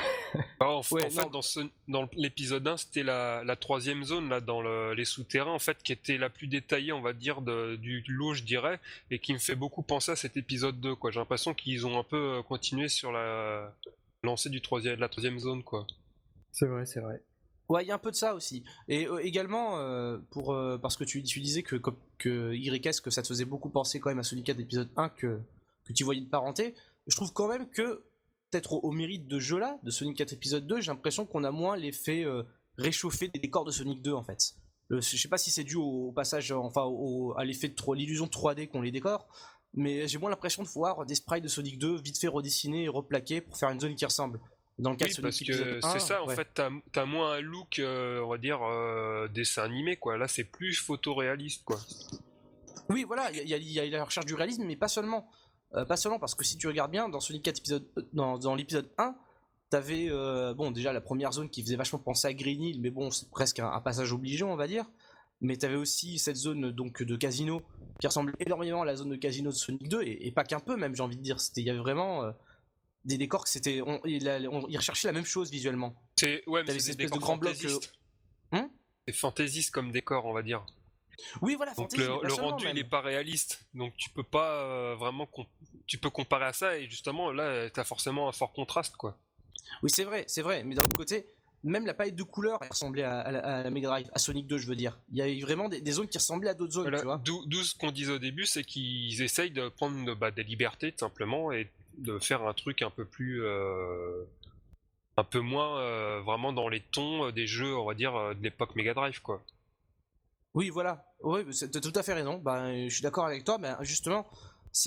Ah, 0.60 0.70
en, 0.70 0.82
Ouais, 0.92 1.06
en 1.06 1.10
fait, 1.10 1.24
non. 1.56 1.66
dans, 1.88 2.10
l'épisode 2.14 2.68
1, 2.68 2.78
c'était 2.78 3.02
la, 3.04 3.44
la 3.44 3.56
troisième 3.56 4.04
zone, 4.04 4.30
là, 4.30 4.42
dans 4.42 4.62
le- 4.62 4.94
les 4.94 5.06
souterrains, 5.06 5.52
en 5.54 5.58
fait, 5.60 5.82
qui 5.82 5.94
était 5.94 6.18
la 6.18 6.30
plus 6.30 6.48
détaillée, 6.48 6.92
on 6.92 7.02
va 7.02 7.14
dire, 7.14 7.42
de- 7.42 7.76
du 7.78 8.04
lot, 8.10 8.34
je 8.34 8.44
dirais, 8.44 8.80
et 9.10 9.20
qui 9.20 9.34
me 9.34 9.40
fait 9.40 9.56
beaucoup 9.56 9.82
penser 9.82 10.12
à 10.12 10.16
cet 10.16 10.36
épisode 10.38 10.80
2, 10.82 10.96
quoi. 10.96 11.12
J'ai 11.12 11.20
l'impression 11.20 11.54
qu'ils 11.54 11.88
ont 11.88 11.98
un 11.98 12.04
peu 12.04 12.38
euh, 12.40 12.44
continué 12.44 12.88
sur 12.90 13.12
la 13.12 13.74
lancée 14.24 14.50
du 14.50 14.62
troisième, 14.62 14.96
de 14.96 15.02
la 15.02 15.10
troisième 15.10 15.40
zone, 15.40 15.64
quoi. 15.64 15.86
C'est 16.52 16.66
vrai, 16.68 16.86
c'est 16.86 17.00
vrai. 17.00 17.24
Ouais, 17.70 17.84
il 17.84 17.88
y 17.88 17.92
a 17.92 17.96
un 17.96 18.00
peu 18.00 18.12
de 18.12 18.16
ça 18.16 18.34
aussi. 18.34 18.64
Et 18.88 19.08
euh, 19.08 19.20
également, 19.24 19.78
euh, 19.78 20.18
pour, 20.32 20.54
euh, 20.54 20.78
parce 20.78 20.96
que 20.96 21.04
tu, 21.04 21.22
tu 21.24 21.42
disais 21.42 21.64
que, 21.64 21.76
que, 21.76 21.90
que 22.18 22.54
YS, 22.56 23.02
que 23.02 23.10
ça 23.12 23.22
te 23.22 23.28
faisait 23.28 23.46
beaucoup 23.46 23.70
penser 23.70 24.00
quand 24.00 24.10
même 24.10 24.20
à 24.20 24.24
Sonic 24.24 24.46
4 24.46 24.60
épisode 24.60 24.90
1, 24.96 25.10
que, 25.10 25.42
que 25.86 25.94
tu 25.94 26.04
voyais 26.04 26.22
de 26.22 26.30
parenté. 26.30 26.76
Je 27.08 27.16
trouve 27.16 27.34
quand 27.34 27.48
même 27.50 27.70
que, 27.70 28.04
peut-être 28.50 28.74
au, 28.74 28.80
au 28.80 28.92
mérite 28.92 29.28
de 29.28 29.40
jeu 29.40 29.60
là, 29.60 29.78
de 29.84 29.92
Sonic 29.92 30.18
4 30.18 30.34
épisode 30.34 30.66
2, 30.66 30.80
j'ai 30.82 30.92
l'impression 30.92 31.26
qu'on 31.26 31.44
a 31.44 31.52
moins 31.52 31.76
l'effet 31.76 32.24
euh, 32.24 32.44
réchauffé 32.78 33.28
des 33.28 33.40
décors 33.40 33.66
de 33.66 33.72
Sonic 33.72 34.02
2 34.02 34.14
en 34.14 34.24
fait. 34.24 34.54
Le- 34.88 35.02
je 35.02 35.18
sais 35.18 35.28
pas 35.28 35.38
si 35.38 35.52
c'est 35.52 35.66
dû 35.66 35.76
au, 35.76 36.08
au 36.08 36.12
passage, 36.14 36.54
enfin 36.54 36.84
au- 36.86 37.34
à 37.38 37.44
l'effet 37.44 37.68
de 37.68 37.76
l'illusion 37.96 38.28
3D 38.28 38.70
qu'ont 38.70 38.82
les 38.82 38.92
décors, 38.92 39.28
mais 39.74 40.08
j'ai 40.08 40.18
moins 40.18 40.30
l'impression 40.30 40.64
de 40.64 40.68
voir 40.68 41.06
des 41.06 41.16
sprites 41.16 41.44
de 41.44 41.48
Sonic 41.50 41.78
2 41.78 41.98
vite 42.02 42.18
fait 42.20 42.28
redessinés 42.28 42.86
et 42.86 42.88
replaqués 42.90 43.42
pour 43.42 43.58
faire 43.58 43.70
une 43.70 43.80
zone 43.80 43.96
qui 43.96 44.06
ressemble. 44.06 44.40
Dans 44.80 44.92
le 44.92 44.96
cas 44.96 45.06
Oui, 45.06 45.10
de 45.12 45.16
Sonic 45.16 45.24
parce 45.26 45.40
que 45.40 45.44
épisode 45.44 45.80
1, 45.84 45.90
c'est 45.94 46.00
ça, 46.00 46.24
en 46.24 46.28
ouais. 46.28 46.36
fait, 46.36 46.48
t'as 46.54 46.70
as 46.96 47.06
moins 47.06 47.34
un 47.34 47.42
look, 47.42 47.80
euh, 47.80 48.22
on 48.24 48.30
va 48.30 48.38
dire, 48.38 48.60
euh, 48.64 49.28
dessin 49.28 49.64
animé, 49.64 49.98
quoi. 49.98 50.18
Là, 50.18 50.28
c'est 50.28 50.44
plus 50.44 50.76
photoréaliste, 50.76 51.64
quoi. 51.64 51.80
Oui, 52.90 53.04
voilà, 53.04 53.32
il 53.32 53.48
y, 53.48 53.54
a- 53.54 53.58
il 53.58 53.72
y 53.72 53.80
a 53.80 53.86
la 53.98 54.06
recherche 54.06 54.26
du 54.26 54.36
réalisme, 54.36 54.64
mais 54.66 54.76
pas 54.76 54.88
seulement. 54.88 55.30
Euh, 55.76 55.84
pas 55.84 55.98
seulement, 55.98 56.20
parce 56.20 56.36
que 56.36 56.46
si 56.46 56.58
tu 56.58 56.68
regardes 56.68 56.92
bien, 56.92 57.10
dans 57.10 57.20
Sonic 57.20 57.44
4 57.44 57.58
épisode, 57.60 57.88
dans, 58.14 58.38
dans 58.38 58.56
l'épisode 58.56 58.90
1, 58.98 59.16
t'avais, 59.70 60.10
bon, 60.56 60.72
déjà 60.72 60.94
la 60.94 61.02
première 61.02 61.34
zone 61.34 61.50
qui 61.50 61.62
faisait 61.64 61.76
vachement 61.76 62.00
penser 62.00 62.28
à 62.28 62.34
Green 62.34 62.62
Hill, 62.62 62.80
mais 62.80 62.90
bon, 62.92 63.12
c'est 63.12 63.30
presque 63.30 63.60
un, 63.60 63.70
un 63.70 63.82
passage 63.82 64.14
obligé, 64.14 64.44
on 64.46 64.56
va 64.56 64.68
dire. 64.68 64.86
Mais 65.42 65.58
t'avais 65.58 65.76
aussi 65.76 66.18
cette 66.20 66.38
zone 66.38 66.72
donc 66.72 67.04
de 67.04 67.16
casino 67.16 67.62
qui 68.00 68.08
ressemble 68.08 68.34
énormément 68.40 68.82
à 68.82 68.86
la 68.86 68.96
zone 68.96 69.10
de 69.10 69.16
casino 69.16 69.50
de 69.52 69.56
Sonic 69.56 69.88
2, 69.90 70.02
et, 70.04 70.28
et 70.28 70.32
pas 70.32 70.44
qu'un 70.44 70.60
peu 70.60 70.76
même, 70.78 70.96
j'ai 70.96 71.04
envie 71.04 71.18
de 71.18 71.22
dire. 71.22 71.40
C'était, 71.40 71.62
il 71.62 71.68
y 71.68 71.70
avait 71.70 71.80
vraiment 71.80 72.24
euh, 72.24 72.32
des 73.06 73.18
décors 73.18 73.44
que 73.44 73.50
c'était, 73.50 73.82
on, 73.82 74.00
il 74.06 74.28
a- 74.30 74.40
on- 74.50 74.68
ils 74.68 74.78
recherchaient 74.78 75.08
la 75.08 75.14
même 75.14 75.26
chose 75.26 75.50
visuellement. 75.52 75.96
C'est 76.20 76.44
ouais, 76.48 76.62
mais 76.64 76.68
c'est 76.68 76.74
des 76.74 76.80
espèce 76.92 76.96
de 76.98 77.02
décors 77.04 77.20
grand 77.20 77.38
bloc, 77.38 77.54
fantaisistes. 77.56 77.94
euh, 78.54 78.58
Hum 78.60 78.70
c'est 79.08 79.14
fantaisiste 79.16 79.72
comme 79.72 79.92
décor, 79.92 80.26
on 80.26 80.34
va 80.34 80.42
dire. 80.44 80.66
Oui, 81.42 81.56
voilà, 81.56 81.74
Donc 81.74 81.92
fantasy, 81.92 81.98
le, 82.02 82.28
le 82.28 82.34
rendu 82.34 82.66
il 82.66 82.68
même. 82.68 82.78
est 82.78 82.84
pas 82.90 83.02
réaliste, 83.02 83.66
donc 83.74 83.96
tu 83.98 84.10
peux 84.12 84.24
pas 84.24 84.52
euh, 84.64 84.96
vraiment 84.96 85.28
tu 85.88 85.98
peux 85.98 86.10
comparer 86.12 86.46
à 86.46 86.54
ça 86.54 86.78
et 86.78 86.88
justement 86.90 87.32
là 87.32 87.70
t'as 87.72 87.84
forcément 87.86 88.28
un 88.30 88.32
fort 88.32 88.52
contraste 88.54 88.96
quoi. 88.98 89.18
Oui, 89.82 89.90
c'est 89.90 90.04
vrai, 90.04 90.26
c'est 90.28 90.42
vrai. 90.44 90.64
Mais 90.64 90.76
d'un 90.76 90.84
autre 90.84 90.96
côté, 90.96 91.28
même 91.68 91.86
la 91.86 91.94
palette 91.94 92.16
de 92.16 92.24
couleurs 92.24 92.60
elle 92.62 92.70
ressemblait 92.70 93.04
à, 93.04 93.20
à 93.20 93.32
la, 93.32 93.40
à 93.40 93.64
la 93.64 93.70
Mega 93.70 93.88
Drive, 93.90 94.10
à 94.14 94.20
Sonic 94.20 94.48
2, 94.48 94.58
je 94.58 94.68
veux 94.68 94.76
dire. 94.76 94.98
Il 95.12 95.18
y 95.18 95.22
avait 95.22 95.40
vraiment 95.40 95.70
des, 95.70 95.82
des 95.82 95.92
zones 95.92 96.08
qui 96.08 96.18
ressemblaient 96.18 96.50
à 96.50 96.54
d'autres 96.54 96.74
zones, 96.74 96.84
Voilà, 96.84 97.00
tu 97.00 97.06
vois. 97.06 97.22
D'où 97.24 97.64
ce 97.64 97.76
qu'on 97.76 97.92
disait 97.92 98.12
au 98.14 98.20
début, 98.20 98.46
c'est 98.46 98.64
qu'ils 98.64 99.22
essayent 99.22 99.52
de 99.52 99.70
prendre 99.70 100.16
bah, 100.16 100.32
des 100.32 100.44
libertés 100.44 100.92
tout 100.92 101.00
simplement 101.00 101.52
et 101.52 101.70
de 101.98 102.20
faire 102.20 102.44
un 102.48 102.54
truc 102.54 102.82
un 102.82 102.90
peu 102.92 103.06
plus 103.06 103.44
euh, 103.44 104.24
un 105.18 105.24
peu 105.24 105.40
moins 105.40 105.80
euh, 105.80 106.22
vraiment 106.22 106.54
dans 106.54 106.70
les 106.70 106.82
tons 106.82 107.26
euh, 107.26 107.32
des 107.32 107.48
jeux 107.48 107.76
on 107.76 107.86
va 107.86 107.96
dire 107.96 108.14
de 108.36 108.44
l'époque 108.44 108.76
Mega 108.76 108.94
Drive 108.94 109.20
quoi. 109.22 109.44
Oui, 110.54 110.70
voilà. 110.70 111.06
Oui, 111.22 111.42
c'est- 111.52 111.70
t'as 111.70 111.80
tout 111.82 111.92
à 111.96 112.04
fait 112.04 112.14
raison. 112.14 112.38
Ben, 112.38 112.88
je 112.88 112.94
suis 112.94 113.04
d'accord 113.04 113.26
avec 113.26 113.44
toi. 113.44 113.58
Ben, 113.58 113.78
justement, 113.82 114.28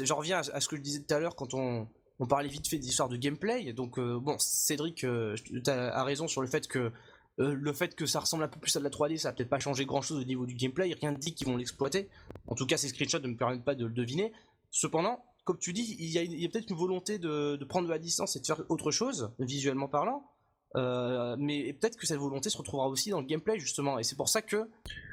j'en 0.03 0.17
reviens 0.17 0.39
à, 0.39 0.57
à 0.57 0.61
ce 0.61 0.69
que 0.69 0.77
je 0.77 0.81
disais 0.83 1.03
tout 1.03 1.15
à 1.15 1.21
l'heure 1.21 1.37
quand 1.37 1.55
on, 1.55 1.89
on 2.21 2.27
parlait 2.27 2.49
vite 2.49 2.69
fait 2.69 2.79
des 2.79 2.87
histoires 2.87 3.09
de 3.09 3.17
gameplay. 3.17 3.73
Donc, 3.73 3.99
euh, 3.99 4.21
bon, 4.21 4.37
Cédric, 4.39 5.05
euh, 5.05 5.35
tu 5.47 5.71
as 5.71 6.05
raison 6.05 6.29
sur 6.29 6.43
le 6.43 6.47
fait 6.47 6.69
que 6.69 6.93
euh, 7.39 7.55
le 7.55 7.73
fait 7.73 7.95
que 7.95 8.05
ça 8.05 8.21
ressemble 8.21 8.45
un 8.45 8.49
peu 8.49 8.61
plus 8.61 8.77
à 8.77 8.79
de 8.79 8.85
la 8.85 8.91
3D, 8.91 9.17
ça 9.17 9.31
va 9.31 9.33
peut-être 9.33 9.49
pas 9.49 9.59
changer 9.59 9.87
grand 9.87 10.03
chose 10.03 10.21
au 10.21 10.25
niveau 10.25 10.45
du 10.45 10.55
gameplay. 10.55 10.93
Rien 11.01 11.13
ne 11.13 11.17
dit 11.17 11.35
qu'ils 11.35 11.47
vont 11.47 11.57
l'exploiter. 11.57 12.11
En 12.47 12.55
tout 12.55 12.67
cas, 12.67 12.77
ces 12.77 12.89
screenshots 12.89 13.21
ne 13.21 13.29
me 13.29 13.37
permettent 13.37 13.65
pas 13.65 13.75
de 13.75 13.87
le 13.87 13.93
deviner. 13.93 14.33
Cependant, 14.71 15.25
comme 15.45 15.59
tu 15.59 15.73
dis, 15.73 15.97
il 15.99 16.11
y 16.11 16.19
a, 16.19 16.49
peut-être 16.51 16.69
une 16.69 16.77
volonté 16.77 17.19
de, 17.19 17.57
de 17.57 17.65
prendre 17.65 17.87
de 17.87 17.93
la 17.93 17.99
distance 17.99 18.37
et 18.37 18.41
de 18.41 18.47
faire 18.47 18.63
autre 18.69 18.91
chose, 18.91 19.33
visuellement 19.39 19.89
parlant. 19.89 20.31
Euh, 20.77 21.35
mais 21.37 21.73
peut-être 21.73 21.97
que 21.97 22.07
cette 22.07 22.19
volonté 22.19 22.49
se 22.49 22.57
retrouvera 22.57 22.87
aussi 22.87 23.11
dans 23.11 23.21
le 23.21 23.27
gameplay 23.27 23.59
justement 23.59 23.99
et 23.99 24.05
c'est 24.05 24.15
pour 24.15 24.29
ça 24.29 24.41
que 24.41 24.69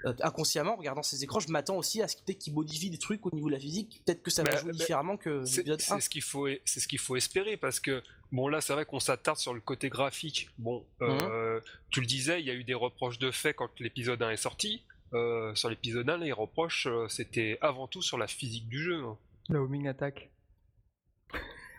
euh, 0.05 0.13
inconsciemment 0.21 0.73
en 0.73 0.75
regardant 0.75 1.01
ces 1.01 1.23
écrans 1.23 1.39
je 1.39 1.49
m'attends 1.49 1.77
aussi 1.77 1.99
à 2.03 2.07
ce 2.07 2.15
peut-être 2.15 2.37
qu'ils 2.37 2.53
modifient 2.53 2.91
des 2.91 2.99
trucs 2.99 3.25
au 3.25 3.31
niveau 3.33 3.47
de 3.47 3.53
la 3.53 3.59
physique 3.59 4.03
peut-être 4.05 4.21
que 4.21 4.29
ça 4.29 4.43
va 4.43 4.51
Bah, 4.51 4.57
jouer 4.57 4.71
bah, 4.73 4.77
différemment 4.77 5.17
que 5.17 5.43
C'est 5.45 5.65
l'épisode 5.65 5.81
1 5.81 5.95
c'est 5.95 6.01
ce 6.01 6.09
qu'il 6.11 6.21
faut, 6.21 6.47
c'est 6.63 6.79
ce 6.79 6.87
qu'il 6.87 6.99
faut 6.99 7.15
espérer 7.15 7.57
parce 7.57 7.79
que 7.79 8.03
bon 8.31 8.47
là 8.49 8.61
c'est 8.61 8.73
vrai 8.73 8.85
qu'on 8.85 8.99
s'attarde 8.99 9.39
sur 9.39 9.55
le 9.55 9.59
côté 9.59 9.89
graphique. 9.89 10.51
Bon, 10.59 10.85
euh, 11.01 11.59
tu 11.89 12.01
le 12.01 12.05
disais, 12.05 12.39
il 12.39 12.45
y 12.45 12.51
a 12.51 12.53
eu 12.53 12.63
des 12.63 12.75
reproches 12.75 13.17
de 13.17 13.31
fait 13.31 13.55
quand 13.55 13.71
l'épisode 13.79 14.21
1 14.21 14.29
est 14.29 14.37
sorti. 14.37 14.83
Euh, 15.13 15.55
sur 15.55 15.71
l'épisode 15.71 16.07
1, 16.07 16.17
les 16.17 16.33
reproches 16.33 16.85
euh, 16.85 17.07
c'était 17.07 17.57
avant 17.61 17.87
tout 17.87 18.03
sur 18.03 18.19
la 18.19 18.27
physique 18.27 18.67
du 18.67 18.79
jeu. 18.83 19.01
hein. 19.03 19.17
La 19.49 19.59
homing 19.61 19.87
attack. 19.87 20.29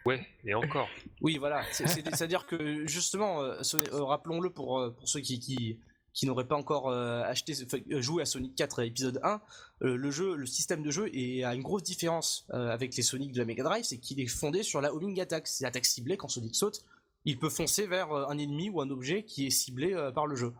Ouais, 0.08 0.26
et 0.46 0.54
encore. 0.54 0.88
Oui, 1.20 1.36
voilà. 1.36 1.62
C'est, 1.70 2.22
à 2.22 2.26
dire 2.26 2.46
que 2.46 2.86
justement, 2.86 3.42
euh, 3.42 3.60
euh, 3.92 4.04
rappelons-le 4.04 4.48
pour, 4.48 4.80
euh, 4.80 4.88
pour 4.88 5.06
ceux 5.06 5.20
qui, 5.20 5.38
qui, 5.38 6.26
n'auraient 6.26 6.48
pas 6.48 6.56
encore 6.56 6.88
euh, 6.88 7.22
acheté, 7.24 7.52
joué 8.00 8.22
à 8.22 8.24
Sonic 8.24 8.54
4 8.54 8.84
épisode 8.84 9.20
1, 9.22 9.42
euh, 9.82 9.96
le 9.96 10.10
jeu, 10.10 10.34
le 10.34 10.46
système 10.46 10.82
de 10.82 10.90
jeu 10.90 11.10
est, 11.14 11.44
a 11.44 11.54
une 11.54 11.60
grosse 11.60 11.82
différence 11.82 12.46
avec 12.48 12.96
les 12.96 13.02
Sonic 13.02 13.32
de 13.32 13.38
la 13.38 13.44
Mega 13.44 13.62
Drive, 13.62 13.84
c'est 13.84 13.98
qu'il 13.98 14.18
est 14.18 14.26
fondé 14.26 14.62
sur 14.62 14.80
la 14.80 14.94
homing 14.94 15.20
attack. 15.20 15.46
C'est 15.46 15.64
l'attaque 15.64 15.84
ciblée 15.84 16.16
quand 16.16 16.28
Sonic 16.28 16.56
saute, 16.56 16.86
il 17.26 17.38
peut 17.38 17.50
foncer 17.50 17.86
vers 17.86 18.10
un 18.10 18.38
ennemi 18.38 18.70
ou 18.70 18.80
un 18.80 18.88
objet 18.88 19.24
qui 19.24 19.46
est 19.46 19.50
ciblé 19.50 19.94
par 20.14 20.26
le 20.26 20.36
jeu. 20.36 20.54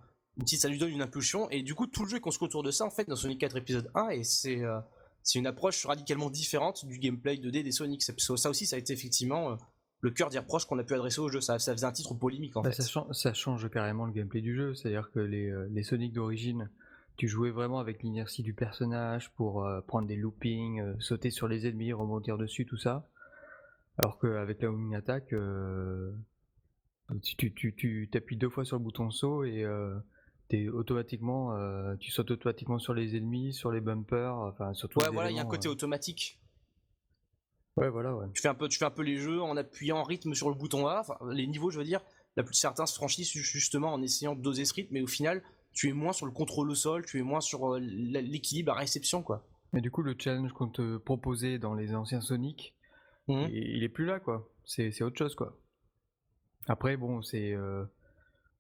Si 0.45 0.59
ça 0.59 0.69
lui 0.69 0.77
donne 0.77 0.91
une 0.91 1.01
impulsion, 1.01 1.49
et 1.49 1.63
du 1.63 1.75
coup 1.75 1.87
tout 1.87 2.05
le 2.05 2.11
jeu 2.11 2.19
est 2.19 2.21
construit 2.21 2.49
autour 2.49 2.63
de 2.63 2.71
ça 2.71 2.85
en 2.85 2.91
fait 2.91 3.09
dans 3.09 3.17
Sonic 3.17 3.41
4 3.41 3.57
épisode 3.57 3.91
1, 3.95 4.11
et 4.11 4.25
c'est 4.25 4.63
c'est 5.29 5.39
une 5.39 5.47
approche 5.47 5.85
radicalement 5.85 6.31
différente 6.31 6.87
du 6.87 6.99
gameplay 6.99 7.37
2D 7.37 7.63
des 7.63 7.71
Sonic. 7.71 8.03
Ça 8.03 8.49
aussi, 8.49 8.65
ça 8.65 8.77
a 8.77 8.79
été 8.79 8.95
effectivement 8.95 9.51
euh, 9.51 9.57
le 10.01 10.11
cœur 10.11 10.31
des 10.31 10.39
reproches 10.39 10.65
qu'on 10.65 10.79
a 10.79 10.85
pu 10.85 10.95
adresser 10.95 11.21
au 11.21 11.29
jeu. 11.29 11.43
Ça, 11.43 11.59
ça 11.59 11.73
faisait 11.75 11.85
un 11.87 11.93
titre 11.93 12.15
polémique 12.15 12.57
en 12.57 12.63
Bah, 12.63 12.71
fait. 12.71 12.81
ça, 12.81 12.89
change, 12.89 13.13
ça 13.15 13.35
change 13.35 13.69
carrément 13.69 14.07
le 14.07 14.13
gameplay 14.13 14.41
du 14.41 14.57
jeu, 14.57 14.75
c'est-à-dire 14.75 15.11
que 15.13 15.21
les, 15.21 15.51
euh, 15.51 15.69
les 15.71 15.83
Sonic 15.83 16.15
d'origine, 16.15 16.71
tu 17.19 17.29
jouais 17.29 17.51
vraiment 17.51 17.79
avec 17.79 18.03
l'inertie 18.03 18.43
du 18.43 18.55
personnage 18.55 19.31
pour 19.35 19.67
euh, 19.67 19.83
prendre 19.83 20.09
des 20.09 20.17
loopings, 20.17 20.81
euh, 20.81 20.95
sauter 20.99 21.31
sur 21.31 21.47
les 21.47 21.67
ennemis, 21.67 21.93
rebondir 21.93 22.39
dessus, 22.39 22.65
tout 22.65 22.79
ça. 22.79 23.07
Alors 23.99 24.19
qu'avec 24.19 24.63
la 24.63 24.71
homing 24.71 24.95
attack, 24.95 25.35
euh, 25.35 26.11
tu, 27.23 27.37
tu, 27.37 27.53
tu, 27.53 27.75
tu 27.75 28.09
t'appuies 28.11 28.39
deux 28.39 28.49
fois 28.49 28.65
sur 28.65 28.79
le 28.79 28.83
bouton 28.83 29.11
saut 29.11 29.45
et 29.45 29.67
t'es 30.49 30.69
automatiquement, 30.69 31.55
euh, 31.55 31.95
tu 31.97 32.11
sautes 32.11 32.31
automatiquement 32.31 32.79
sur 32.79 32.95
les 32.95 33.17
ennemis, 33.17 33.53
sur 33.53 33.71
les 33.71 33.81
bumpers, 33.81 34.35
enfin 34.35 34.73
sur 34.75 34.89
Ouais, 34.97 35.09
voilà, 35.13 35.31
il 35.31 35.37
y 35.37 35.39
a 35.39 35.43
un 35.43 35.47
côté 35.47 35.69
euh. 35.69 35.73
automatique. 35.73 36.41
Ouais, 37.77 37.89
voilà, 37.91 38.15
ouais. 38.17 38.27
Tu 38.35 38.43
fais 38.43 38.49
un 38.49 38.55
peu, 38.55 38.69
tu 38.69 38.79
fais 38.79 38.85
un 38.87 38.91
peu 38.91 39.03
les 39.03 39.19
jeux 39.19 39.41
en 39.41 39.57
appuyant 39.57 39.99
en 39.99 40.03
rythme 40.03 40.35
sur 40.35 40.49
le 40.49 40.55
bouton 40.57 40.87
A, 40.89 41.01
enfin 41.01 41.17
les 41.31 41.47
niveaux, 41.47 41.71
je 41.71 41.79
veux 41.79 41.85
dire. 41.85 42.01
la 42.37 42.43
plus 42.43 42.55
certains 42.55 42.87
se 42.87 42.95
franchissent 42.95 43.33
justement 43.33 43.93
en 43.93 44.03
essayant 44.03 44.35
de 44.35 44.41
doser 44.43 44.65
ce 44.65 44.75
rythme, 44.75 44.95
mais 44.95 45.01
au 45.03 45.07
final, 45.07 45.43
tu 45.73 45.89
es 45.89 45.93
moins 45.93 46.13
sur 46.13 46.27
le 46.27 46.33
contrôle 46.33 46.71
au 46.71 46.75
sol, 46.75 47.05
tu 47.05 47.19
es 47.19 47.23
moins 47.23 47.41
sur 47.41 47.75
euh, 47.75 47.79
l'équilibre 47.81 48.73
à 48.73 48.77
réception, 48.77 49.23
quoi. 49.23 49.47
Mais 49.73 49.81
du 49.81 49.91
coup, 49.91 50.03
le 50.03 50.15
challenge 50.19 50.53
qu'on 50.53 50.69
te 50.69 50.97
proposait 50.97 51.59
dans 51.59 51.75
les 51.75 51.95
anciens 51.95 52.21
Sonic, 52.21 52.75
Mhm. 53.29 53.49
il, 53.51 53.77
il 53.77 53.83
est 53.85 53.89
plus 53.91 54.07
là, 54.07 54.19
quoi. 54.19 54.49
C'est 54.65 55.03
autre 55.03 55.19
chose, 55.19 55.35
quoi. 55.35 55.57
Après, 56.67 56.97
bon, 56.97 57.23
c'est. 57.23 57.53
euh, 57.55 57.85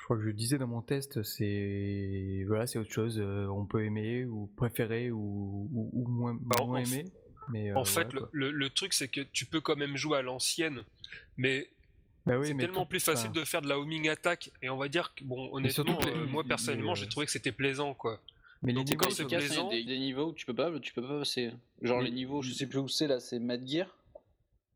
crois 0.09 0.17
que 0.17 0.23
je 0.23 0.29
le 0.29 0.33
disais 0.35 0.59
dans 0.59 0.67
mon 0.67 0.81
test, 0.83 1.23
c'est. 1.23 2.45
Voilà, 2.47 2.67
c'est 2.67 2.79
autre 2.79 2.91
chose. 2.93 3.19
euh, 3.19 3.47
on 3.49 3.65
peut 3.67 3.85
aimer 3.85 4.25
ou 4.25 4.47
préférer 4.57 5.11
ou, 5.11 5.69
ou, 5.73 5.91
ou 5.93 6.09
moins, 6.09 6.39
en- 6.61 6.67
moins 6.67 6.81
en 6.81 6.83
f- 6.83 6.93
aimer. 6.95 7.05
Mais, 7.51 7.73
En 7.75 7.81
euh, 7.81 7.85
fait, 7.85 8.11
voilà, 8.13 8.29
le, 8.33 8.51
le- 8.51 8.51
le 8.53 8.71
truc, 8.71 8.93
c'est 8.93 9.09
que 9.09 9.21
tu 9.21 9.47
peux 9.47 9.61
quand 9.61 9.77
même 9.77 9.97
jouer 9.97 10.19
à 10.19 10.23
l'ancienne, 10.23 10.83
mais 11.39 11.69
Bah 12.27 12.39
oui, 12.39 12.49
c'est 12.49 12.55
mais 12.55 12.65
tellement 12.65 12.85
plus 12.87 13.01
facile 13.01 13.31
enfin, 13.31 13.41
de 13.41 13.45
faire 13.47 13.63
de 13.63 13.69
la 13.69 13.79
homing 13.79 14.09
attack. 14.09 14.51
Et 14.63 14.69
on 14.69 14.77
va 14.77 14.89
dire 14.89 15.15
que, 15.15 15.25
bon, 15.25 15.47
surtout 15.71 15.93
honnêtement, 15.93 16.21
euh, 16.21 16.27
moi 16.27 16.45
personnellement, 16.45 16.95
j'ai 16.95 17.09
trouvé 17.09 17.25
que 17.27 17.33
c'était 17.33 17.53
plaisant, 17.53 17.95
quoi. 17.95 18.21
Mais 18.63 18.73
les 18.73 18.77
Donc, 18.79 18.89
niveaux, 18.89 19.11
c'est 19.11 19.25
plaisant- 19.25 19.69
a 19.69 19.71
des, 19.71 19.85
des 19.85 19.99
niveaux 19.99 20.31
où 20.31 20.33
tu 20.35 20.45
peux 20.45 20.55
pas, 20.55 20.71
tu 20.81 20.93
peux 20.93 21.01
pas 21.03 21.19
passer. 21.21 21.53
Genre 21.81 21.99
Mais- 22.03 22.07
les 22.09 22.11
niveaux, 22.11 22.43
je 22.43 22.53
sais 22.53 22.67
plus 22.67 22.79
où 22.81 22.89
c'est 22.89 23.07
là, 23.07 23.21
c'est 23.21 23.39
Mad 23.39 23.67
Gear. 23.67 23.87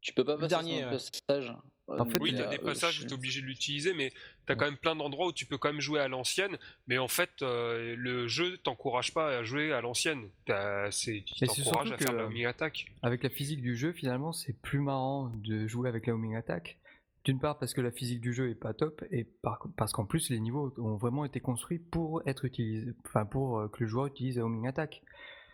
Tu 0.00 0.12
peux 0.14 0.24
pas 0.24 0.36
passer 0.36 0.48
dernier, 0.48 0.78
sur 0.78 0.88
un 0.88 0.92
ouais. 0.92 0.98
passage. 1.28 1.52
En 2.00 2.04
fait, 2.06 2.18
Oui, 2.20 2.30
il 2.30 2.34
y 2.36 2.38
t'as 2.38 2.46
a, 2.48 2.50
des 2.50 2.58
passages 2.58 3.00
où 3.00 3.04
t'es 3.06 3.12
obligé 3.12 3.40
de 3.40 3.46
l'utiliser, 3.46 3.92
mais 3.94 4.10
t'as 4.46 4.54
Ouais. 4.54 4.58
quand 4.58 4.64
même 4.66 4.76
plein 4.76 4.96
d'endroits 4.96 5.26
où 5.28 5.32
tu 5.32 5.46
peux 5.46 5.58
quand 5.58 5.70
même 5.70 5.80
jouer 5.80 6.00
à 6.00 6.08
l'ancienne. 6.08 6.56
Mais 6.86 6.98
en 6.98 7.08
fait, 7.08 7.30
euh, 7.42 7.94
le 7.96 8.26
jeu 8.28 8.56
t'encourage 8.58 9.12
pas 9.14 9.38
à 9.38 9.42
jouer 9.42 9.72
à 9.72 9.80
l'ancienne. 9.80 10.28
T'as- 10.46 10.90
c'est- 10.90 11.18
Il 11.18 11.24
Mais 11.42 11.46
c'est 11.48 11.62
t'encourage 11.62 11.88
surtout 11.88 11.94
à 11.94 12.06
faire 12.06 12.12
la 12.14 12.22
que- 12.22 12.26
homing 12.28 12.46
attack. 12.46 12.86
avec 13.02 13.22
la 13.22 13.30
physique 13.30 13.62
du 13.62 13.76
jeu, 13.76 13.92
finalement, 13.92 14.32
c'est 14.32 14.54
plus 14.60 14.80
marrant 14.80 15.30
de 15.36 15.66
jouer 15.66 15.88
avec 15.88 16.06
la 16.06 16.14
homing 16.14 16.34
attack. 16.36 16.78
D'une 17.24 17.38
part 17.38 17.58
parce 17.60 17.72
que 17.72 17.80
la 17.80 17.92
physique 17.92 18.20
du 18.20 18.32
jeu 18.34 18.50
est 18.50 18.56
pas 18.56 18.74
top, 18.74 19.04
et 19.12 19.22
par- 19.24 19.68
parce 19.76 19.92
qu'en 19.92 20.04
plus 20.06 20.28
les 20.30 20.40
niveaux 20.40 20.74
ont 20.78 20.96
vraiment 20.96 21.24
été 21.24 21.38
construits 21.38 21.78
pour 21.78 22.20
être 22.26 22.44
utilisés, 22.44 22.92
enfin 23.06 23.24
pour 23.26 23.60
euh, 23.60 23.68
que 23.68 23.84
le 23.84 23.86
joueur 23.86 24.06
utilise 24.06 24.38
la 24.38 24.44
homing 24.44 24.66
attack. 24.66 25.02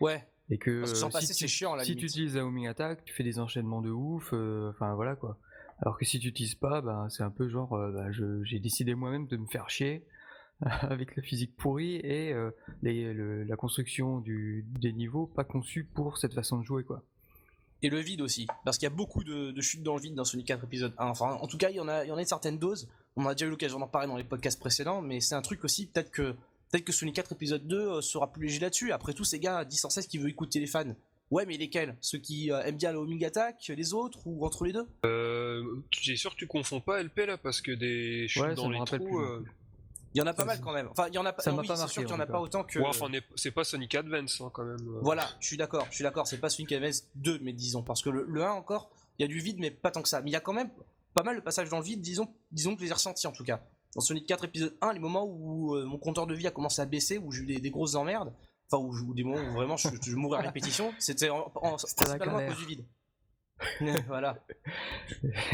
Ouais. 0.00 0.26
Et 0.50 0.56
que 0.56 0.80
Parce 0.80 0.92
que 0.92 0.98
sans 0.98 1.08
euh, 1.08 1.10
passer, 1.10 1.26
si, 1.26 1.34
c'est 1.34 1.44
tu, 1.44 1.52
chiant, 1.52 1.78
si 1.80 1.94
tu 1.94 2.06
utilises 2.06 2.36
la 2.36 2.46
homing 2.46 2.68
attack, 2.68 3.04
tu 3.04 3.12
fais 3.12 3.22
des 3.22 3.38
enchaînements 3.38 3.82
de 3.82 3.90
ouf, 3.90 4.30
euh, 4.32 4.70
enfin 4.70 4.94
voilà 4.94 5.14
quoi. 5.14 5.36
Alors 5.80 5.98
que 5.98 6.04
si 6.04 6.18
tu 6.18 6.28
utilises 6.28 6.54
pas, 6.54 6.80
bah, 6.80 7.06
c'est 7.10 7.22
un 7.22 7.30
peu 7.30 7.48
genre, 7.48 7.74
euh, 7.74 7.92
bah, 7.92 8.10
j'ai 8.42 8.58
décidé 8.58 8.94
moi-même 8.94 9.26
de 9.26 9.36
me 9.36 9.46
faire 9.46 9.70
chier 9.70 10.04
avec 10.60 11.16
la 11.16 11.22
physique 11.22 11.56
pourrie 11.56 11.96
et 11.96 12.32
euh, 12.32 12.50
la 12.82 13.56
construction 13.56 14.22
des 14.26 14.92
niveaux 14.92 15.26
pas 15.26 15.44
conçus 15.44 15.84
pour 15.84 16.18
cette 16.18 16.34
façon 16.34 16.58
de 16.58 16.64
jouer 16.64 16.84
quoi. 16.84 17.02
Et 17.80 17.90
le 17.90 18.00
vide 18.00 18.22
aussi, 18.22 18.48
parce 18.64 18.76
qu'il 18.76 18.88
y 18.88 18.92
a 18.92 18.94
beaucoup 18.94 19.22
de, 19.22 19.60
chutes 19.60 19.84
dans 19.84 19.94
le 19.94 20.00
vide 20.00 20.16
dans 20.16 20.24
Sonic 20.24 20.48
4 20.48 20.64
épisode 20.64 20.94
1. 20.98 21.06
Enfin, 21.06 21.38
en 21.40 21.46
tout 21.46 21.58
cas, 21.58 21.70
il 21.70 21.76
y 21.76 21.80
en 21.80 21.86
a, 21.86 22.04
une 22.04 22.24
certaine 22.24 22.58
dose. 22.58 22.88
On 23.14 23.24
a 23.26 23.34
déjà 23.34 23.46
eu 23.46 23.50
l'occasion 23.50 23.78
d'en 23.78 23.86
parler 23.86 24.08
dans 24.08 24.16
les 24.16 24.24
podcasts 24.24 24.58
précédents, 24.58 25.00
mais 25.00 25.20
c'est 25.20 25.36
un 25.36 25.42
truc 25.42 25.62
aussi, 25.62 25.86
peut-être 25.86 26.10
que, 26.10 26.32
peut-être 26.70 26.84
que 26.84 26.92
Sonic 26.92 27.14
4 27.14 27.32
épisode 27.32 27.68
2 27.68 27.76
euh, 27.76 28.00
sera 28.00 28.32
plus 28.32 28.46
léger 28.46 28.58
là-dessus. 28.58 28.90
Après 28.90 29.12
tout, 29.12 29.22
ces 29.22 29.38
gars 29.38 29.64
disent 29.64 29.80
sans 29.80 29.90
cesse 29.90 30.12
veulent 30.12 30.28
écouter 30.28 30.58
les 30.58 30.66
fans. 30.66 30.92
Ouais, 31.30 31.44
mais 31.46 31.56
lesquels? 31.58 31.96
Ceux 32.00 32.18
qui 32.18 32.50
euh, 32.50 32.62
aiment 32.62 32.76
bien 32.78 32.92
la 32.92 32.98
homing 33.00 33.24
attack, 33.24 33.70
les 33.76 33.92
autres, 33.94 34.20
ou 34.26 34.46
entre 34.46 34.64
les 34.64 34.72
deux? 34.72 34.86
Euh, 35.04 35.62
J'ai 36.00 36.16
sûr 36.16 36.30
que 36.32 36.36
tu 36.36 36.46
confonds 36.46 36.80
pas 36.80 37.02
LP 37.02 37.26
là, 37.26 37.36
parce 37.36 37.60
que 37.60 37.72
des 37.72 38.26
chutes 38.28 38.42
Ouais, 38.42 38.54
dans 38.54 38.70
les 38.70 38.82
trous. 38.84 39.20
euh. 39.20 39.44
Il 40.14 40.18
y 40.18 40.22
en 40.22 40.26
a 40.26 40.32
pas 40.32 40.46
mal 40.46 40.58
quand 40.62 40.72
même. 40.72 40.88
Enfin, 40.90 41.06
il 41.08 41.14
y 41.14 41.18
en 41.18 41.26
a 41.26 41.32
pas. 41.34 41.42
Ça 41.42 41.52
m'a 41.52 41.60
oui, 41.60 41.68
pas 41.68 41.76
c'est 41.76 41.86
sûr 41.88 42.00
marqué, 42.02 42.06
qu'il 42.06 42.10
y 42.10 42.12
en 42.12 42.16
en 42.16 42.20
a 42.20 42.26
tout 42.26 42.32
pas 42.32 42.40
autant 42.40 42.64
que. 42.64 42.78
Ouais, 42.78 42.86
enfin, 42.88 43.06
c'est 43.36 43.50
pas 43.50 43.62
Sonic 43.62 43.94
Advance 43.94 44.40
hein, 44.40 44.50
quand 44.54 44.64
même. 44.64 44.78
Voilà, 45.02 45.28
je 45.40 45.46
suis 45.48 45.58
d'accord, 45.58 45.86
je 45.90 45.96
suis 45.96 46.02
d'accord, 46.02 46.26
c'est 46.26 46.38
pas 46.38 46.48
Sonic 46.48 46.72
Advance 46.72 47.06
2, 47.16 47.40
mais 47.42 47.52
disons, 47.52 47.82
parce 47.82 48.00
que 48.02 48.08
le, 48.08 48.24
le 48.26 48.42
1 48.42 48.50
encore, 48.52 48.90
il 49.18 49.22
y 49.22 49.24
a 49.26 49.28
du 49.28 49.38
vide, 49.38 49.58
mais 49.60 49.70
pas 49.70 49.90
tant 49.90 50.00
que 50.00 50.08
ça. 50.08 50.22
Mais 50.22 50.30
il 50.30 50.32
y 50.32 50.36
a 50.36 50.40
quand 50.40 50.54
même 50.54 50.70
pas 51.12 51.22
mal 51.22 51.36
de 51.36 51.40
passages 51.42 51.68
dans 51.68 51.78
le 51.78 51.84
vide, 51.84 52.00
disons, 52.00 52.26
disons 52.52 52.74
que 52.74 52.80
les 52.80 52.88
ai 52.88 52.92
ressentis 52.94 53.26
en 53.26 53.32
tout 53.32 53.44
cas. 53.44 53.60
Dans 53.94 54.00
Sonic 54.00 54.26
4 54.26 54.44
épisode 54.46 54.74
1, 54.80 54.94
les 54.94 54.98
moments 54.98 55.24
où 55.26 55.74
euh, 55.76 55.84
mon 55.84 55.98
compteur 55.98 56.26
de 56.26 56.34
vie 56.34 56.46
a 56.46 56.50
commencé 56.50 56.80
à 56.80 56.86
baisser, 56.86 57.18
où 57.18 57.30
j'ai 57.30 57.42
eu 57.42 57.46
des, 57.46 57.58
des 57.60 57.70
grosses 57.70 57.94
emmerdes, 57.94 58.32
enfin, 58.70 58.82
où, 58.84 58.92
où 58.92 59.14
des 59.14 59.24
moments 59.24 59.40
où 59.48 59.52
vraiment 59.52 59.76
je, 59.76 59.88
je 60.02 60.16
mourais 60.16 60.38
à 60.38 60.42
répétition, 60.42 60.92
c'était 60.98 61.30
en, 61.30 61.50
en- 61.54 61.76
principalement 61.76 62.38
à 62.38 62.46
cause 62.46 62.58
du 62.58 62.66
vide. 62.66 62.84
voilà. 64.06 64.44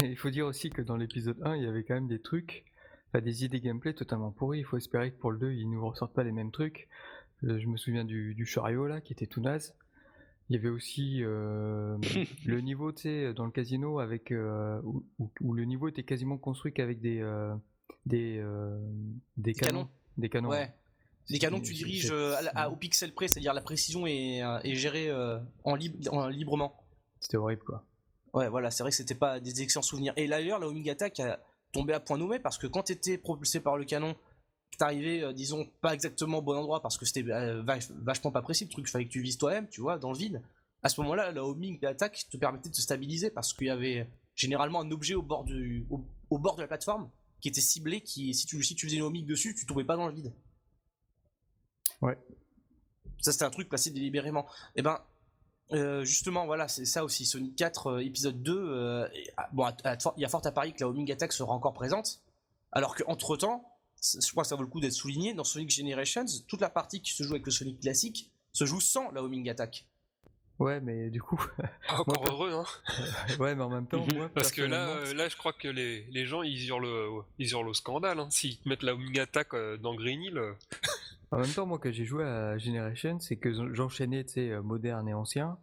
Il 0.01 0.15
faut 0.17 0.29
dire 0.29 0.45
aussi 0.45 0.69
que 0.69 0.81
dans 0.81 0.95
l'épisode 0.95 1.37
1, 1.43 1.55
il 1.55 1.63
y 1.63 1.67
avait 1.67 1.83
quand 1.83 1.95
même 1.95 2.07
des 2.07 2.19
trucs, 2.21 2.65
enfin, 3.09 3.23
des 3.23 3.43
idées 3.45 3.59
gameplay 3.61 3.93
totalement 3.93 4.31
pourries. 4.31 4.59
Il 4.59 4.65
faut 4.65 4.77
espérer 4.77 5.11
que 5.11 5.17
pour 5.17 5.31
le 5.31 5.39
2, 5.39 5.51
ils 5.53 5.69
nous 5.69 5.85
ressortent 5.87 6.13
pas 6.13 6.23
les 6.23 6.31
mêmes 6.31 6.51
trucs. 6.51 6.87
Euh, 7.43 7.59
je 7.59 7.67
me 7.67 7.77
souviens 7.77 8.05
du, 8.05 8.33
du 8.35 8.45
chariot 8.45 8.85
là, 8.87 9.01
qui 9.01 9.13
était 9.13 9.25
tout 9.27 9.41
naze. 9.41 9.73
Il 10.49 10.55
y 10.55 10.59
avait 10.59 10.69
aussi 10.69 11.23
euh, 11.23 11.97
le 12.45 12.61
niveau, 12.61 12.91
tu 12.91 13.03
sais, 13.03 13.33
dans 13.33 13.45
le 13.45 13.51
casino, 13.51 13.99
avec 13.99 14.31
euh, 14.31 14.79
où, 14.83 15.03
où- 15.17 15.31
où 15.41 15.53
le 15.53 15.65
niveau 15.65 15.87
était 15.87 16.03
quasiment 16.03 16.37
construit 16.37 16.71
qu'avec 16.73 17.01
des, 17.01 17.19
euh, 17.21 17.55
des, 18.05 18.37
euh, 18.37 18.77
des 19.37 19.53
canons. 19.53 19.85
canons. 19.85 19.89
Des 20.17 20.29
canons. 20.29 20.49
Ouais. 20.49 20.71
Des 21.29 21.39
canons 21.39 21.59
que 21.59 21.65
tu 21.65 21.73
diriges 21.73 22.11
euh, 22.11 22.35
à 22.55 22.69
au 22.69 22.75
pixel 22.75 23.13
près, 23.13 23.27
c'est-à-dire 23.27 23.53
la 23.53 23.61
précision 23.61 24.05
est, 24.05 24.43
euh, 24.43 24.59
est 24.63 24.75
gérée 24.75 25.09
euh, 25.09 25.39
en, 25.63 25.75
lib- 25.75 26.07
en 26.11 26.27
librement. 26.27 26.75
C'était 27.19 27.37
horrible 27.37 27.63
quoi. 27.63 27.83
Ouais, 28.33 28.49
voilà, 28.49 28.69
c'est 28.69 28.83
vrai 28.83 28.91
que 28.91 28.95
c'était 28.97 29.15
pas 29.15 29.39
des 29.39 29.61
excellents 29.61 29.81
souvenirs. 29.81 30.13
Et 30.17 30.27
d'ailleurs, 30.27 30.59
la 30.59 30.67
homing 30.67 30.89
attack 30.89 31.19
a 31.21 31.39
tombé 31.71 31.93
à 31.93 31.99
point 31.99 32.17
nommé 32.17 32.37
parce 32.37 32.57
que 32.57 32.67
quand 32.67 32.83
t'étais 32.83 33.17
propulsé 33.17 33.59
par 33.59 33.77
le 33.77 33.85
canon, 33.85 34.15
t'arrivais, 34.77 35.23
euh, 35.23 35.33
disons, 35.33 35.65
pas 35.81 35.93
exactement 35.93 36.39
au 36.39 36.41
bon 36.41 36.55
endroit 36.57 36.81
parce 36.81 36.97
que 36.97 37.05
c'était 37.05 37.23
vach- 37.23 37.91
vachement 38.03 38.31
pas 38.31 38.41
précis 38.41 38.65
le 38.65 38.69
truc, 38.71 38.87
fallait 38.89 39.05
que 39.05 39.11
tu 39.11 39.21
vises 39.21 39.37
toi-même, 39.37 39.67
tu 39.69 39.81
vois, 39.81 39.97
dans 39.97 40.11
le 40.11 40.17
vide. 40.17 40.41
À 40.83 40.89
ce 40.89 40.99
moment-là, 41.01 41.31
la 41.31 41.43
homing 41.45 41.83
attack 41.85 42.25
te 42.29 42.37
permettait 42.37 42.69
de 42.69 42.75
te 42.75 42.81
stabiliser 42.81 43.31
parce 43.31 43.53
qu'il 43.53 43.67
y 43.67 43.69
avait 43.71 44.07
généralement 44.35 44.81
un 44.81 44.91
objet 44.91 45.15
au 45.15 45.21
bord, 45.23 45.45
du, 45.45 45.87
au, 45.89 46.05
au 46.29 46.37
bord 46.37 46.55
de 46.57 46.61
la 46.61 46.67
plateforme 46.67 47.09
qui 47.41 47.47
était 47.47 47.61
ciblé, 47.61 48.01
qui, 48.01 48.33
si 48.33 48.45
tu, 48.45 48.61
si 48.63 48.75
tu 48.75 48.85
faisais 48.85 48.97
une 48.97 49.03
homing 49.03 49.25
dessus, 49.25 49.55
tu 49.55 49.65
tombais 49.65 49.85
pas 49.85 49.95
dans 49.95 50.07
le 50.07 50.13
vide. 50.13 50.33
Ouais. 52.01 52.17
Ça, 53.21 53.31
c'était 53.31 53.45
un 53.45 53.49
truc 53.49 53.69
placé 53.69 53.89
délibérément. 53.91 54.45
Et 54.75 54.81
ben, 54.81 54.99
euh, 55.73 56.03
justement, 56.03 56.45
voilà, 56.45 56.67
c'est 56.67 56.85
ça 56.85 57.03
aussi. 57.03 57.25
Sonic 57.25 57.55
4, 57.55 57.87
euh, 57.87 57.99
épisode 57.99 58.43
2, 58.43 58.53
euh, 58.55 59.07
et, 59.13 59.31
ah, 59.37 59.49
bon, 59.51 59.67
il 60.17 60.21
y 60.21 60.25
a 60.25 60.29
fort 60.29 60.45
à 60.45 60.51
parier 60.51 60.73
que 60.73 60.81
la 60.81 60.89
homing 60.89 61.11
attack 61.11 61.33
sera 61.33 61.53
encore 61.53 61.73
présente. 61.73 62.21
Alors 62.71 62.95
qu'entre 62.95 63.37
temps, 63.37 63.71
je 64.01 64.29
crois 64.31 64.43
que 64.43 64.49
ça 64.49 64.55
vaut 64.55 64.61
le 64.63 64.67
coup 64.67 64.79
d'être 64.81 64.91
souligné, 64.93 65.33
dans 65.33 65.43
Sonic 65.43 65.69
Generations, 65.71 66.25
toute 66.47 66.61
la 66.61 66.69
partie 66.69 67.01
qui 67.01 67.13
se 67.13 67.23
joue 67.23 67.31
avec 67.33 67.45
le 67.45 67.51
Sonic 67.51 67.79
classique 67.79 68.29
se 68.53 68.65
joue 68.65 68.79
sans 68.81 69.09
la 69.11 69.23
homing 69.23 69.49
attack. 69.49 69.85
Ouais, 70.59 70.79
mais 70.79 71.09
du 71.09 71.21
coup, 71.21 71.41
Ah, 71.89 71.99
encore 72.01 72.21
Moi, 72.23 72.31
heureux, 72.31 72.53
hein. 72.53 72.65
ouais, 73.39 73.55
mais 73.55 73.63
en 73.63 73.69
même 73.69 73.87
temps, 73.87 74.05
Mhm. 74.05 74.15
moi, 74.17 74.29
Parce 74.33 74.51
que 74.51 74.61
là, 74.61 74.87
euh, 74.87 75.13
là, 75.13 75.27
je 75.27 75.35
crois 75.35 75.51
que 75.51 75.67
les, 75.67 76.03
les 76.11 76.25
gens, 76.25 76.43
ils 76.43 76.67
hurlent, 76.67 77.23
ils 77.39 77.49
hurlent 77.51 77.67
au 77.67 77.73
scandale. 77.73 78.19
Hein. 78.19 78.29
S'ils 78.29 78.57
te 78.59 78.69
mettent 78.69 78.83
la 78.83 78.93
homing 78.93 79.19
attack 79.19 79.49
dans 79.81 79.95
Green 79.95 80.21
Hill, 80.21 80.41
En 81.31 81.39
même 81.39 81.49
temps, 81.49 81.65
moi, 81.65 81.79
quand 81.79 81.91
j'ai 81.91 82.05
joué 82.05 82.23
à 82.23 82.57
Generation, 82.57 83.19
c'est 83.19 83.37
que 83.37 83.51
j'enchaînais, 83.73 84.23
tu 84.25 84.33
sais, 84.33 84.51
euh, 84.51 84.61
moderne 84.61 85.07
et 85.07 85.13
ancien. 85.13 85.57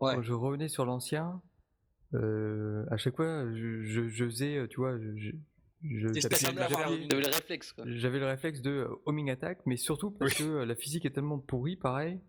Ouais. 0.00 0.14
Quand 0.16 0.22
je 0.22 0.32
revenais 0.32 0.68
sur 0.68 0.84
l'ancien, 0.84 1.40
euh, 2.14 2.84
à 2.90 2.96
chaque 2.96 3.16
fois, 3.16 3.44
je, 3.54 3.82
je, 3.82 4.08
je 4.08 4.24
faisais, 4.24 4.56
euh, 4.58 4.66
tu 4.68 4.76
vois, 4.76 4.98
je, 4.98 5.16
je, 5.16 5.30
je- 5.82 6.08
T'es 6.08 6.20
j'avais- 6.20 6.52
le 7.08 7.26
réflexe 7.26 7.74
j'avais 7.86 8.18
le 8.18 8.26
réflexe 8.26 8.60
de 8.62 8.88
homing 9.06 9.30
attack, 9.30 9.58
mais 9.66 9.76
surtout 9.76 10.10
parce 10.10 10.34
que 10.34 10.64
la 10.64 10.74
physique 10.74 11.04
est 11.06 11.10
tellement 11.10 11.38
pourrie, 11.38 11.76
pareil, 11.76 12.20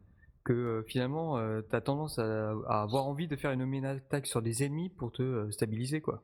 que 0.46 0.54
euh, 0.54 0.84
finalement, 0.88 1.38
euh, 1.38 1.62
t'as 1.70 1.82
tendance 1.82 2.20
à, 2.20 2.52
à 2.68 2.82
avoir 2.84 3.06
envie 3.08 3.28
de 3.28 3.36
faire 3.36 3.52
une 3.52 3.62
homing 3.62 3.86
attack 3.86 4.28
sur 4.28 4.42
des 4.42 4.63
ennemis 4.63 4.90
pour 4.90 5.12
te 5.12 5.22
euh, 5.24 5.52
stabiliser, 5.52 6.02
quoi. 6.02 6.24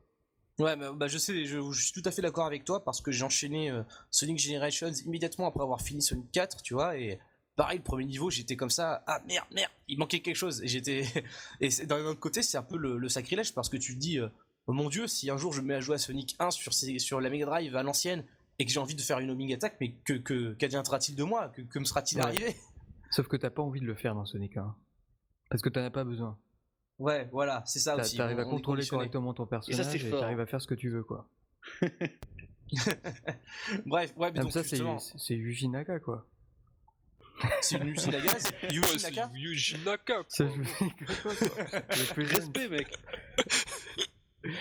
Ouais, 0.58 0.76
mais, 0.76 0.86
bah, 0.94 1.08
je 1.08 1.18
sais, 1.18 1.44
je, 1.46 1.58
je 1.72 1.84
suis 1.84 1.92
tout 1.92 2.08
à 2.08 2.12
fait 2.12 2.22
d'accord 2.22 2.46
avec 2.46 2.64
toi 2.64 2.84
parce 2.84 3.00
que 3.00 3.10
j'ai 3.10 3.24
enchaîné 3.24 3.70
euh, 3.70 3.82
Sonic 4.10 4.38
Generations 4.38 4.92
immédiatement 5.04 5.48
après 5.48 5.62
avoir 5.62 5.80
fini 5.80 6.00
Sonic 6.00 6.30
4, 6.30 6.62
tu 6.62 6.74
vois, 6.74 6.96
et 6.96 7.18
pareil, 7.56 7.78
le 7.78 7.84
premier 7.84 8.04
niveau, 8.04 8.30
j'étais 8.30 8.54
comme 8.56 8.70
ça, 8.70 9.02
ah 9.06 9.20
merde, 9.26 9.46
merde, 9.52 9.70
il 9.88 9.98
manquait 9.98 10.20
quelque 10.20 10.36
chose, 10.36 10.62
et 10.62 10.68
j'étais. 10.68 11.04
et 11.60 11.68
d'un 11.86 12.04
autre 12.04 12.20
côté, 12.20 12.42
c'est 12.42 12.56
un 12.56 12.62
peu 12.62 12.76
le, 12.76 12.98
le 12.98 13.08
sacrilège 13.08 13.52
parce 13.52 13.68
que 13.68 13.76
tu 13.76 13.94
te 13.94 13.98
dis, 13.98 14.18
euh, 14.20 14.28
oh 14.68 14.72
mon 14.72 14.88
dieu, 14.88 15.08
si 15.08 15.28
un 15.28 15.36
jour 15.36 15.52
je 15.52 15.60
me 15.60 15.66
mets 15.66 15.74
à 15.74 15.80
jouer 15.80 15.96
à 15.96 15.98
Sonic 15.98 16.36
1 16.38 16.50
sur, 16.52 16.72
sur 16.72 17.20
la 17.20 17.30
Mega 17.30 17.46
Drive 17.46 17.74
à 17.74 17.82
l'ancienne 17.82 18.24
et 18.60 18.64
que 18.64 18.70
j'ai 18.70 18.78
envie 18.78 18.94
de 18.94 19.00
faire 19.00 19.18
une 19.18 19.30
homing 19.30 19.52
attack, 19.52 19.76
mais 19.80 19.92
que, 20.04 20.52
qu'adviendra-t-il 20.54 21.16
de 21.16 21.24
moi 21.24 21.48
que, 21.48 21.62
que 21.62 21.78
me 21.80 21.84
sera-t-il 21.84 22.18
Ouais. 22.20 22.26
arrivé? 22.26 22.56
Sauf 23.10 23.26
que 23.26 23.36
t'as 23.36 23.50
pas 23.50 23.62
envie 23.62 23.80
de 23.80 23.86
le 23.86 23.96
faire 23.96 24.14
dans 24.14 24.24
Sonic 24.24 24.56
1. 24.56 24.76
Parce 25.50 25.62
que 25.62 25.68
t'en 25.68 25.82
as 25.82 25.90
pas 25.90 26.04
besoin. 26.04 26.38
Ouais, 27.04 27.28
voilà, 27.32 27.62
c'est 27.66 27.80
ça 27.80 27.96
aussi. 27.96 28.16
T'arrives 28.16 28.40
à 28.40 28.44
contrôler 28.46 28.86
correctement 28.86 29.34
ton 29.34 29.44
personnage 29.44 29.86
c'est 29.86 30.00
et 30.00 30.10
t'arrives 30.10 30.40
à 30.40 30.46
faire 30.46 30.62
ce 30.62 30.66
que 30.66 30.74
tu 30.74 30.88
veux, 30.88 31.02
quoi. 31.02 31.28
Bref, 33.84 34.14
ouais, 34.16 34.30
mais 34.32 34.38
Comme 34.38 34.44
donc 34.44 34.52
ça, 34.52 34.62
c'est 34.62 34.70
justement, 34.70 34.98
c'est 34.98 35.34
Yuji 35.34 35.68
Naka, 35.68 36.00
quoi. 36.00 36.24
c'est 37.60 37.78
Yuji 37.78 38.00
c'est 38.00 38.10
Naka 38.10 39.30
Yuji 39.34 39.76
Naka, 39.84 40.14
quoi. 40.14 40.24
C'est 40.30 40.46
Yuji 40.46 40.64
Naka, 40.80 41.10
quoi. 41.22 41.32
Le 41.90 42.14
plus 42.14 42.26
jeune. 42.26 42.36
Respect 42.38 42.68
mec. 42.70 42.98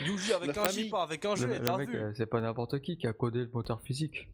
Yuji 0.06 0.34
avec 0.34 0.54
La 0.54 0.64
un. 0.64 0.68
J, 0.68 0.90
pas 0.90 1.04
avec 1.04 1.24
un 1.24 1.36
G, 1.36 1.48
t'as 1.66 1.78
vu 1.78 1.96
euh, 1.96 2.12
c'est 2.14 2.26
pas 2.26 2.42
n'importe 2.42 2.82
qui 2.82 2.98
qui 2.98 3.08
a 3.08 3.14
codé 3.14 3.40
le 3.40 3.52
moteur 3.54 3.82
physique. 3.82 4.30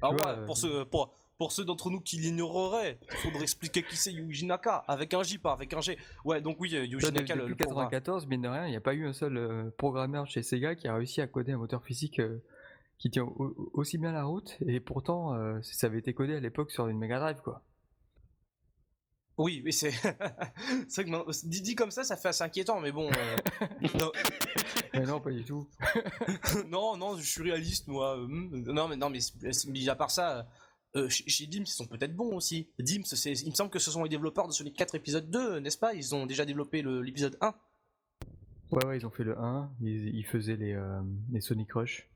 Ah 0.00 0.10
ouais, 0.10 0.16
vois, 0.16 0.30
euh, 0.30 0.46
pour, 0.46 0.56
ceux, 0.56 0.86
pour, 0.86 1.14
pour 1.38 1.52
ceux 1.52 1.64
d'entre 1.64 1.88
nous 1.90 2.00
qui 2.00 2.16
l'ignoreraient, 2.18 2.98
il 3.10 3.16
faudrait 3.18 3.42
expliquer 3.42 3.82
qui 3.84 3.96
c'est 3.96 4.12
Yuji 4.12 4.44
Naka, 4.44 4.84
avec 4.88 5.14
un 5.14 5.22
J, 5.22 5.38
pas 5.38 5.52
avec 5.52 5.72
un 5.72 5.80
G. 5.80 5.96
Ouais, 6.24 6.40
donc 6.40 6.56
oui, 6.60 6.74
euh, 6.74 6.84
Yuji 6.84 7.12
Naka, 7.12 7.34
le, 7.36 7.42
depuis 7.42 7.50
le 7.50 7.56
programme. 7.64 7.84
94, 7.90 8.26
mine 8.26 8.42
de 8.42 8.48
rien, 8.48 8.66
il 8.66 8.70
n'y 8.70 8.76
a 8.76 8.80
pas 8.80 8.94
eu 8.94 9.06
un 9.06 9.12
seul 9.12 9.36
euh, 9.36 9.70
programmeur 9.78 10.26
chez 10.26 10.42
Sega 10.42 10.74
qui 10.74 10.88
a 10.88 10.94
réussi 10.96 11.20
à 11.20 11.28
coder 11.28 11.52
un 11.52 11.58
moteur 11.58 11.84
physique 11.84 12.18
euh, 12.18 12.42
qui 12.98 13.10
tient 13.10 13.22
au- 13.22 13.70
aussi 13.72 13.98
bien 13.98 14.10
la 14.10 14.24
route, 14.24 14.56
et 14.66 14.80
pourtant, 14.80 15.34
euh, 15.34 15.60
ça 15.62 15.86
avait 15.86 16.00
été 16.00 16.12
codé 16.12 16.34
à 16.34 16.40
l'époque 16.40 16.72
sur 16.72 16.88
une 16.88 16.98
Mega 16.98 17.20
Drive, 17.20 17.40
quoi. 17.44 17.62
Oui, 19.36 19.62
mais 19.64 19.70
c'est. 19.70 19.92
c'est 20.88 21.04
vrai 21.08 21.22
que 21.24 21.46
dit, 21.46 21.76
comme 21.76 21.92
ça, 21.92 22.02
ça 22.02 22.16
fait 22.16 22.28
assez 22.30 22.42
inquiétant, 22.42 22.80
mais 22.80 22.90
bon. 22.90 23.08
non, 24.00 24.10
Mais 24.94 25.06
non, 25.06 25.20
pas 25.20 25.30
du 25.30 25.44
tout. 25.44 25.68
non, 26.68 26.96
non, 26.96 27.16
je 27.16 27.22
suis 27.22 27.42
réaliste, 27.42 27.86
moi. 27.86 28.16
hmm, 28.16 28.64
Non, 28.72 28.88
mais 28.88 28.96
non, 28.96 29.08
mais 29.10 29.20
mis 29.68 29.88
à 29.88 29.94
part 29.94 30.10
ça, 30.10 30.48
euh, 30.96 31.08
chez, 31.08 31.46
Dims, 31.46 31.62
ils 31.62 31.66
sont 31.66 31.86
peut-être 31.86 32.14
bons 32.16 32.34
aussi. 32.36 32.68
Dims, 32.78 33.02
il 33.24 33.50
me 33.50 33.54
semble 33.54 33.70
que 33.70 33.78
ce 33.78 33.90
sont 33.90 34.02
les 34.02 34.08
développeurs 34.08 34.48
de 34.48 34.52
Sonic 34.52 34.74
4 34.76 34.94
épisode 34.94 35.30
2, 35.30 35.60
n'est-ce 35.60 35.78
pas? 35.78 35.94
Ils 35.94 36.14
ont 36.14 36.26
déjà 36.26 36.44
développé 36.44 36.82
l'épisode 36.82 37.36
1. 37.40 37.54
Ouais, 38.70 38.84
ouais, 38.86 38.98
ils 38.98 39.06
ont 39.06 39.10
fait 39.10 39.24
le 39.24 39.38
1, 39.38 39.70
ils, 39.80 40.14
ils 40.16 40.26
faisaient 40.26 40.56
les, 40.56 40.72
euh, 40.74 41.00
les 41.32 41.40
Sonic 41.40 41.72
Rush. 41.72 42.08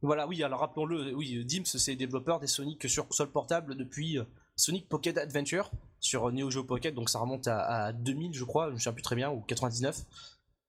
Voilà, 0.00 0.26
oui, 0.28 0.42
alors 0.42 0.60
rappelons-le, 0.60 1.12
oui, 1.14 1.44
Dims, 1.44 1.64
c'est 1.64 1.90
les 1.92 1.96
développeurs 1.96 2.38
des 2.40 2.46
Sonic 2.46 2.88
sur 2.88 3.06
console 3.08 3.30
portable 3.30 3.74
depuis 3.74 4.18
euh, 4.18 4.24
Sonic 4.56 4.88
Pocket 4.88 5.18
Adventure 5.18 5.70
sur 6.00 6.30
Neo 6.32 6.50
Geo 6.50 6.64
Pocket, 6.64 6.94
donc 6.94 7.10
ça 7.10 7.18
remonte 7.18 7.48
à, 7.48 7.86
à 7.86 7.92
2000, 7.92 8.32
je 8.32 8.44
crois, 8.44 8.68
je 8.68 8.74
me 8.74 8.78
souviens 8.78 8.92
plus 8.92 9.02
très 9.02 9.16
bien, 9.16 9.30
ou 9.30 9.40
99. 9.40 10.04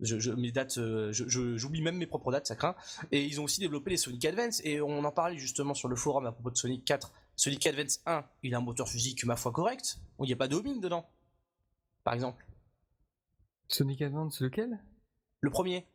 Je, 0.01 0.17
je- 0.17 0.31
mes 0.31 0.51
dates, 0.51 0.77
euh, 0.77 1.11
je- 1.13 1.57
j'oublie 1.57 1.81
même 1.81 1.97
mes 1.97 2.07
propres 2.07 2.31
dates, 2.31 2.47
ça 2.47 2.55
craint. 2.55 2.75
Et 3.11 3.23
ils 3.25 3.39
ont 3.39 3.43
aussi 3.43 3.59
développé 3.59 3.91
les 3.91 3.97
Sonic 3.97 4.23
Advance, 4.25 4.61
et 4.65 4.81
on 4.81 5.03
en 5.03 5.11
parlait 5.11 5.37
justement 5.37 5.73
sur 5.73 5.87
le 5.89 5.95
forum 5.95 6.25
à 6.25 6.31
propos 6.31 6.49
de 6.51 6.57
Sonic 6.57 6.83
4. 6.85 7.13
Sonic 7.39 7.65
Advance 7.67 8.01
1, 8.05 8.25
il 8.43 8.53
a 8.53 8.57
un 8.57 8.61
moteur 8.61 8.89
physique, 8.89 9.23
ma 9.23 9.37
foi, 9.37 9.53
correct. 9.53 9.97
Il 10.19 10.25
n'y 10.25 10.33
a 10.33 10.35
pas 10.35 10.49
de 10.49 10.57
homing 10.57 10.81
dedans, 10.81 11.09
par 12.03 12.13
exemple. 12.13 12.45
Sonic 13.69 14.01
Advance, 14.01 14.41
lequel? 14.41 14.77
Le 15.39 15.49
premier. 15.49 15.85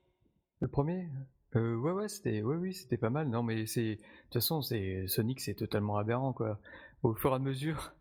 Le 0.61 0.69
premier? 0.69 1.07
Euh, 1.55 1.77
Ouais, 1.77 1.93
ouais, 1.93 2.09
c'était, 2.09 2.41
ouais, 2.41 2.57
oui, 2.57 2.73
c'était 2.73 2.97
pas 2.97 3.11
mal. 3.11 3.29
Non, 3.29 3.43
mais 3.43 3.67
c'est, 3.67 3.97
de 3.97 4.01
toute 4.31 4.33
façon, 4.33 4.63
c'est 4.63 5.07
Sonic, 5.07 5.39
c'est 5.39 5.53
totalement 5.53 5.99
aberrant, 5.99 6.33
quoi. 6.33 6.59
Au 7.03 7.13
fur 7.13 7.33
et 7.33 7.35
à 7.35 7.39
mesure 7.39 7.93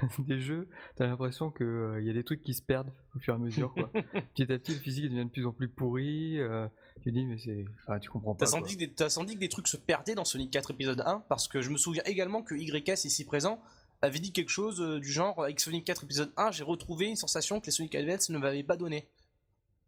des 0.18 0.40
jeux, 0.40 0.68
t'as 0.96 1.06
l'impression 1.06 1.50
que 1.50 1.64
euh, 1.64 2.02
y 2.02 2.10
a 2.10 2.12
des 2.12 2.24
trucs 2.24 2.42
qui 2.42 2.54
se 2.54 2.62
perdent 2.62 2.92
au 3.16 3.18
fur 3.18 3.34
et 3.34 3.36
à 3.36 3.38
mesure, 3.38 3.72
quoi. 3.74 3.90
petit 4.34 4.42
à 4.42 4.58
petit, 4.58 4.72
le 4.72 4.78
physique 4.78 5.04
devient 5.04 5.24
de 5.24 5.30
plus 5.30 5.46
en 5.46 5.52
plus 5.52 5.68
pourri. 5.68 6.38
euh, 6.38 6.66
tu 7.02 7.12
dis, 7.12 7.24
mais 7.24 7.38
c'est, 7.38 7.64
enfin, 7.86 7.98
tu 7.98 8.10
comprends 8.10 8.34
pas. 8.34 8.44
T'as 8.44 8.50
senti, 8.50 8.74
que 8.74 8.80
des- 8.80 8.92
t'as 8.92 9.08
senti 9.08 9.34
que 9.34 9.40
des 9.40 9.48
trucs 9.48 9.68
se 9.68 9.76
perdaient 9.76 10.14
dans 10.14 10.24
Sonic 10.24 10.50
4 10.50 10.70
épisode 10.72 11.00
1 11.04 11.24
parce 11.28 11.48
que 11.48 11.60
je 11.62 11.70
me 11.70 11.76
souviens 11.76 12.02
également 12.06 12.42
que 12.42 12.54
YS 12.54 13.04
ici 13.04 13.24
présent 13.24 13.60
avait 14.02 14.18
dit 14.18 14.32
quelque 14.32 14.48
chose 14.50 14.80
euh, 14.80 14.98
du 15.00 15.10
genre 15.10 15.42
avec 15.42 15.60
Sonic 15.60 15.84
4 15.84 16.04
épisode 16.04 16.32
1 16.36 16.50
j'ai 16.52 16.64
retrouvé 16.64 17.06
une 17.06 17.16
sensation 17.16 17.60
que 17.60 17.66
les 17.66 17.72
Sonic 17.72 17.94
Advance 17.94 18.30
ne 18.30 18.38
m'avaient 18.38 18.62
pas 18.64 18.76
donné. 18.76 19.06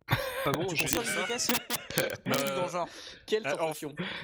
Ah 0.09 0.53
bon, 0.53 0.69
ça 0.77 1.03
dans 2.27 2.65
le 2.67 2.71
genre. 2.71 2.89
Quelle 3.27 3.47
Alors, 3.47 3.75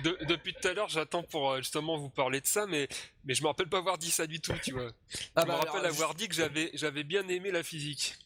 De- 0.04 0.18
depuis 0.26 0.52
tout 0.54 0.68
à 0.68 0.74
l'heure, 0.74 0.88
j'attends 0.88 1.22
pour 1.22 1.52
euh, 1.52 1.58
justement 1.58 1.96
vous 1.96 2.10
parler 2.10 2.40
de 2.40 2.46
ça, 2.46 2.66
mais, 2.66 2.88
mais 3.24 3.34
je 3.34 3.42
me 3.42 3.46
rappelle 3.48 3.68
pas 3.68 3.78
avoir 3.78 3.96
dit 3.96 4.10
ça 4.10 4.26
du 4.26 4.40
tout, 4.40 4.52
tu 4.62 4.72
vois. 4.72 4.90
Ah 5.34 5.42
je 5.42 5.42
me 5.42 5.48
bah 5.48 5.56
rappelle 5.56 5.80
alors, 5.80 5.86
avoir 5.86 6.14
dit 6.14 6.28
que 6.28 6.34
j'avais, 6.34 6.70
j'avais 6.74 7.04
bien 7.04 7.26
aimé 7.28 7.50
la 7.50 7.62
physique. 7.62 8.16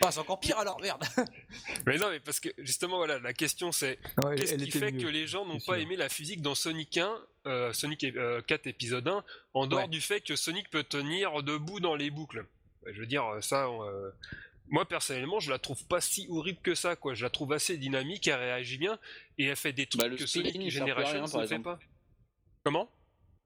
Ah, 0.00 0.10
c'est 0.10 0.18
encore 0.20 0.40
pire 0.40 0.58
alors, 0.58 0.80
merde. 0.80 1.02
Mais 1.86 1.96
non, 1.96 2.10
mais 2.10 2.20
parce 2.20 2.38
que 2.38 2.50
justement, 2.58 2.96
voilà, 2.98 3.18
la 3.18 3.32
question 3.32 3.72
c'est 3.72 3.98
Ouais, 4.22 4.36
qu'est-ce 4.36 4.56
qui 4.56 4.70
fait 4.70 4.92
mieux. 4.92 5.00
que 5.02 5.06
les 5.08 5.26
gens 5.26 5.46
n'ont 5.46 5.54
pas 5.58 5.74
sûr. 5.74 5.76
aimé 5.76 5.96
la 5.96 6.08
physique 6.10 6.42
dans 6.42 6.54
Sonic 6.54 6.98
1, 6.98 7.18
euh, 7.46 7.72
Sonic 7.72 8.04
euh, 8.04 8.42
4 8.42 8.66
épisode 8.66 9.08
1, 9.08 9.24
en 9.54 9.66
dehors 9.66 9.82
Ouais. 9.82 9.88
du 9.88 10.00
fait 10.02 10.20
que 10.20 10.36
Sonic 10.36 10.68
peut 10.68 10.82
tenir 10.84 11.42
debout 11.42 11.80
dans 11.80 11.94
les 11.94 12.10
boucles. 12.10 12.44
Ouais, 12.84 12.92
Je 12.92 13.00
veux 13.00 13.06
dire, 13.06 13.24
ça, 13.40 13.70
on, 13.70 13.84
euh, 13.88 14.10
moi 14.68 14.86
personnellement, 14.86 15.40
je 15.40 15.50
la 15.50 15.58
trouve 15.58 15.84
pas 15.86 16.00
si 16.00 16.26
horrible 16.30 16.60
que 16.62 16.74
ça, 16.74 16.96
quoi. 16.96 17.14
Je 17.14 17.22
la 17.24 17.30
trouve 17.30 17.52
assez 17.52 17.76
dynamique, 17.78 18.26
elle 18.28 18.38
réagit 18.38 18.78
bien, 18.78 18.98
et 19.38 19.44
elle 19.46 19.56
fait 19.56 19.72
des 19.72 19.86
trucs 19.86 20.00
Bah, 20.02 20.08
le 20.08 20.16
que 20.16 20.26
spin, 20.26 20.40
Sonic 20.40 20.54
il 20.56 20.72
sert 20.72 20.84
plus 20.84 20.92
à 20.92 20.94
Generations 20.94 21.12
rien, 21.12 21.28
par 21.28 21.40
ne 21.42 21.46
fait 21.46 21.54
exemple. 21.54 21.78
pas. 21.78 21.78
Comment? 22.64 22.90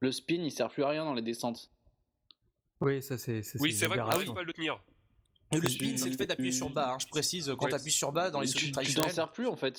Le 0.00 0.12
spin, 0.12 0.40
il 0.42 0.50
sert 0.52 0.68
plus 0.70 0.82
à 0.84 0.88
rien 0.88 1.04
dans 1.04 1.14
les 1.14 1.22
descentes. 1.22 1.70
Oui, 2.80 3.02
ça 3.02 3.18
c'est. 3.18 3.42
ça, 3.42 3.58
Oui, 3.60 3.72
c'est 3.72 3.86
vrai 3.86 3.98
qu'on 3.98 4.06
n'arrive 4.06 4.32
pas 4.32 4.40
à 4.40 4.44
le 4.44 4.52
tenir. 4.52 4.80
Le 5.52 5.68
spin, 5.68 5.96
c'est 5.96 6.08
le 6.08 6.16
fait 6.16 6.26
d'appuyer 6.26 6.52
sur 6.52 6.70
bas. 6.70 6.92
hein. 6.94 6.98
Je 7.00 7.06
précise, 7.08 7.52
quand 7.58 7.66
Ouais. 7.66 7.70
t'appuies 7.72 7.90
sur 7.90 8.12
bas 8.12 8.30
dans 8.30 8.40
les 8.40 8.48
tu 8.48 8.72
tu 8.72 8.94
t'en 8.94 9.08
sers 9.08 9.32
plus 9.32 9.46
en 9.46 9.56
fait. 9.56 9.78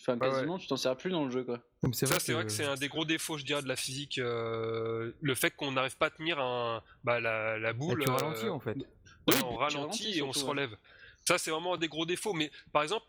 Enfin, 0.00 0.18
Ah 0.20 0.24
ouais. 0.26 0.30
quasiment, 0.32 0.58
tu 0.58 0.66
t'en 0.66 0.76
sers 0.76 0.96
plus 0.96 1.10
dans 1.10 1.24
le 1.24 1.30
jeu 1.30 1.44
quoi. 1.44 1.60
Ça, 1.92 2.06
vrai 2.06 2.20
c'est 2.20 2.32
vrai 2.32 2.44
que 2.44 2.50
c'est 2.52 2.64
un 2.64 2.76
des 2.76 2.88
gros 2.88 3.04
défauts, 3.04 3.36
je 3.38 3.44
dirais, 3.44 3.62
de 3.62 3.68
la 3.68 3.76
physique. 3.76 4.18
euh, 4.18 5.12
le 5.20 5.34
fait 5.34 5.50
qu'on 5.50 5.72
n'arrive 5.72 5.96
pas 5.96 6.06
à 6.06 6.10
tenir 6.10 6.38
un, 6.38 6.82
bah, 7.04 7.20
la, 7.20 7.58
la 7.58 7.72
boule. 7.72 8.02
tu 8.04 8.08
euh, 8.08 8.12
ralentis 8.12 8.48
en 8.48 8.60
fait. 8.60 8.76
Oui, 9.28 9.34
on 9.44 9.56
ralentit 9.56 10.18
et 10.18 10.22
on 10.22 10.32
se 10.32 10.42
ouais. 10.42 10.50
relève. 10.50 10.76
Ça, 11.26 11.38
c'est 11.38 11.50
vraiment 11.50 11.74
un 11.74 11.78
des 11.78 11.88
gros 11.88 12.06
défauts. 12.06 12.34
Mais 12.34 12.50
par 12.72 12.82
exemple, 12.82 13.06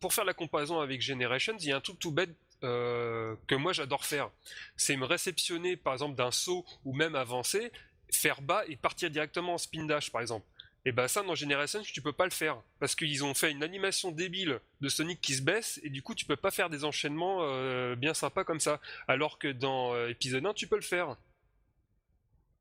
pour 0.00 0.14
faire 0.14 0.24
la 0.24 0.34
comparaison 0.34 0.80
avec 0.80 1.02
Generations, 1.02 1.56
il 1.58 1.66
y 1.66 1.72
a 1.72 1.76
un 1.76 1.80
truc 1.80 1.98
tout 1.98 2.10
bête 2.10 2.34
euh, 2.62 3.34
que 3.46 3.54
moi 3.54 3.72
j'adore 3.72 4.04
faire. 4.04 4.30
C'est 4.76 4.96
me 4.96 5.04
réceptionner, 5.04 5.76
par 5.76 5.92
exemple, 5.92 6.16
d'un 6.16 6.30
saut 6.30 6.64
ou 6.84 6.94
même 6.94 7.14
avancer, 7.14 7.72
faire 8.12 8.42
bas 8.42 8.64
et 8.68 8.76
partir 8.76 9.10
directement 9.10 9.54
en 9.54 9.58
spin 9.58 9.84
dash, 9.84 10.10
par 10.10 10.20
exemple. 10.20 10.46
Et 10.86 10.92
ben 10.92 11.08
ça, 11.08 11.22
dans 11.22 11.34
Generations, 11.34 11.82
tu 11.82 12.00
peux 12.00 12.12
pas 12.12 12.24
le 12.24 12.30
faire. 12.30 12.60
Parce 12.78 12.94
qu'ils 12.94 13.22
ont 13.22 13.34
fait 13.34 13.50
une 13.50 13.62
animation 13.62 14.12
débile 14.12 14.60
de 14.80 14.88
Sonic 14.88 15.20
qui 15.20 15.34
se 15.34 15.42
baisse, 15.42 15.78
et 15.82 15.90
du 15.90 16.02
coup, 16.02 16.14
tu 16.14 16.24
peux 16.24 16.36
pas 16.36 16.50
faire 16.50 16.70
des 16.70 16.84
enchaînements 16.84 17.40
euh, 17.42 17.96
bien 17.96 18.14
sympas 18.14 18.44
comme 18.44 18.60
ça. 18.60 18.80
Alors 19.06 19.38
que 19.38 19.48
dans 19.48 19.94
euh, 19.94 20.08
épisode 20.08 20.46
1, 20.46 20.54
tu 20.54 20.66
peux 20.66 20.76
le 20.76 20.82
faire. 20.82 21.16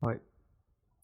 Ouais. 0.02 0.20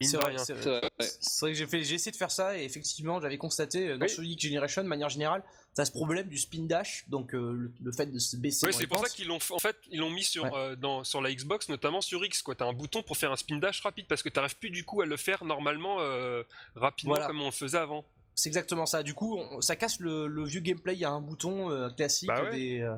C'est 0.02 0.18
vrai, 0.18 0.38
c'est 0.38 0.46
C'est 0.46 0.54
vrai. 0.70 0.82
c'est 1.00 1.40
vrai 1.46 1.52
que 1.54 1.58
j'ai 1.58 1.68
fait, 1.68 1.84
j'ai 1.84 1.96
essayé 1.96 2.12
de 2.12 2.18
faire 2.18 2.32
ça 2.32 2.58
et 2.58 2.64
effectivement 2.66 3.22
j'avais 3.22 3.38
constaté 3.38 3.90
euh, 3.90 3.98
dans 3.98 4.06
Oui. 4.06 4.10
Sonic 4.12 4.42
Generation 4.42 4.84
de 4.84 4.88
manière 4.90 5.08
générale, 5.10 5.42
t'as 5.74 5.86
ce 5.86 5.92
problème 5.92 6.28
du 6.28 6.38
spin 6.38 6.64
dash, 6.64 7.06
donc 7.08 7.34
euh, 7.34 7.54
le, 7.54 7.72
le 7.82 7.92
fait 7.94 8.08
de 8.08 8.20
se 8.20 8.36
baisser. 8.36 8.70
C'est 8.74 8.88
pour 8.88 9.00
ça 9.00 9.08
qu'ils 9.14 9.28
l'ont 9.28 9.40
en 9.52 9.60
fait 9.60 9.78
ils 9.90 10.00
l'ont 10.00 10.10
mis 10.10 10.24
sur 10.26 10.44
Ouais. 10.44 10.52
euh, 10.54 10.76
dans 10.76 11.06
sur 11.06 11.22
la 11.22 11.34
Xbox 11.34 11.70
notamment 11.70 12.02
sur 12.02 12.26
X 12.26 12.42
quoi. 12.42 12.56
T'as 12.56 12.66
un 12.66 12.74
bouton 12.74 13.04
pour 13.04 13.16
faire 13.16 13.32
un 13.32 13.38
spin 13.38 13.58
dash 13.58 13.80
rapide 13.82 14.06
parce 14.10 14.22
que 14.22 14.28
t'arrives 14.30 14.58
plus 14.58 14.70
du 14.70 14.84
coup 14.84 15.02
à 15.02 15.06
le 15.06 15.16
faire 15.16 15.46
normalement 15.46 15.98
euh, 16.02 16.44
rapidement 16.76 17.14
Voilà. 17.14 17.28
comme 17.28 17.42
on 17.42 17.46
le 17.46 17.52
faisait 17.52 17.78
avant. 17.78 18.04
C'est 18.38 18.50
exactement 18.50 18.86
ça. 18.86 19.02
Du 19.02 19.14
coup, 19.14 19.38
on- 19.38 19.62
ça 19.62 19.78
casse 19.78 20.02
le, 20.02 20.28
le 20.28 20.44
vieux 20.44 20.60
gameplay. 20.60 20.94
Il 20.94 21.00
y 21.00 21.06
a 21.06 21.10
un 21.10 21.22
bouton 21.22 21.72
euh, 21.72 21.90
classique 21.90 22.28
Bah 22.28 22.44
ouais. 22.44 22.52
des, 22.52 22.82
euh, 22.82 22.94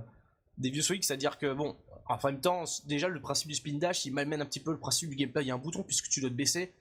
des 0.57 0.71
vieux 0.71 0.81
Sonic, 0.81 1.03
c'est-à-dire 1.03 1.37
que 1.37 1.53
bon, 1.53 1.77
en 2.09 2.17
même 2.25 2.41
temps, 2.41 2.63
déjà 2.85 3.07
le 3.07 3.21
principe 3.21 3.49
du 3.49 3.53
spin 3.53 3.77
dash, 3.77 4.03
il 4.05 4.13
malmène 4.13 4.41
un 4.41 4.47
petit 4.47 4.59
peu 4.59 4.71
le 4.71 4.79
principe 4.79 5.11
du 5.11 5.15
gameplay. 5.15 5.43
Il 5.43 5.47
y 5.49 5.51
a 5.51 5.53
un 5.53 5.59
bouton 5.59 5.83
puisque 5.83 6.09
tu 6.09 6.21
dois 6.21 6.31
te 6.31 6.35
baisser 6.35 6.73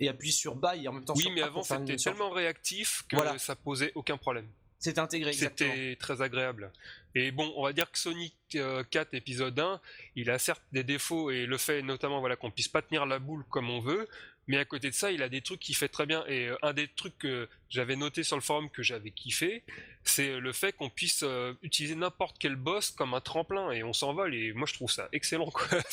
et 0.00 0.08
appuyer 0.08 0.32
sur 0.32 0.54
bas 0.56 0.76
et 0.76 0.86
en 0.88 0.92
même 0.92 1.04
temps 1.04 1.14
Oui, 1.16 1.22
sur 1.22 1.32
mais 1.32 1.42
avant 1.42 1.62
c'était 1.62 1.96
tellement 1.96 2.30
réactif 2.30 3.04
que 3.08 3.16
Voilà. 3.16 3.38
ça 3.38 3.54
posait 3.56 3.92
aucun 3.94 4.16
problème. 4.16 4.48
C'est 4.78 4.98
intégré 4.98 5.30
exactement. 5.30 5.72
C'était 5.72 5.96
très 5.96 6.20
agréable. 6.20 6.70
Et 7.14 7.30
bon, 7.30 7.50
on 7.56 7.62
va 7.64 7.72
dire 7.72 7.90
que 7.90 7.98
Sonic 7.98 8.34
euh, 8.56 8.84
4 8.90 9.14
épisode 9.14 9.58
1, 9.58 9.80
il 10.16 10.28
a 10.30 10.38
certes 10.38 10.62
des 10.72 10.84
défauts 10.84 11.30
et 11.30 11.46
le 11.46 11.56
fait 11.56 11.80
notamment 11.80 12.20
voilà 12.20 12.36
qu'on 12.36 12.50
puisse 12.50 12.68
pas 12.68 12.82
tenir 12.82 13.06
la 13.06 13.18
boule 13.18 13.44
comme 13.48 13.70
on 13.70 13.80
veut, 13.80 14.06
mais 14.46 14.58
à 14.58 14.66
côté 14.66 14.90
de 14.90 14.94
ça, 14.94 15.10
il 15.10 15.22
a 15.22 15.30
des 15.30 15.40
trucs 15.40 15.60
qu'il 15.60 15.74
fait 15.74 15.88
très 15.88 16.04
bien. 16.04 16.26
Et 16.26 16.48
euh, 16.48 16.56
un 16.60 16.74
des 16.74 16.88
trucs 16.88 17.16
que 17.16 17.48
j'avais 17.70 17.96
noté 17.96 18.24
sur 18.24 18.36
le 18.36 18.42
forum 18.42 18.68
que 18.68 18.82
j'avais 18.82 19.10
kiffé, 19.10 19.62
c'est 20.02 20.38
le 20.38 20.52
fait 20.52 20.74
qu'on 20.76 20.90
puisse 20.90 21.22
euh, 21.22 21.54
utiliser 21.62 21.94
n'importe 21.94 22.36
quel 22.38 22.56
boss 22.56 22.90
comme 22.90 23.14
un 23.14 23.22
tremplin 23.22 23.70
et 23.70 23.82
on 23.84 23.94
s'envole. 23.94 24.34
Et 24.34 24.52
moi, 24.52 24.66
je 24.68 24.74
trouve 24.74 24.90
ça 24.90 25.08
excellent, 25.12 25.50
quoi. 25.50 25.66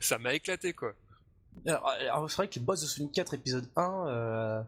Ça 0.00 0.18
m'a 0.18 0.34
éclaté, 0.34 0.74
quoi. 0.74 0.94
Alors, 1.66 1.88
alors, 1.88 2.30
c'est 2.30 2.36
vrai 2.36 2.48
que 2.48 2.54
les 2.54 2.60
boss 2.60 2.80
de 2.80 2.86
Sonic 2.86 3.12
4 3.12 3.34
épisode 3.34 3.68
1, 3.76 4.06
euh, 4.08 4.62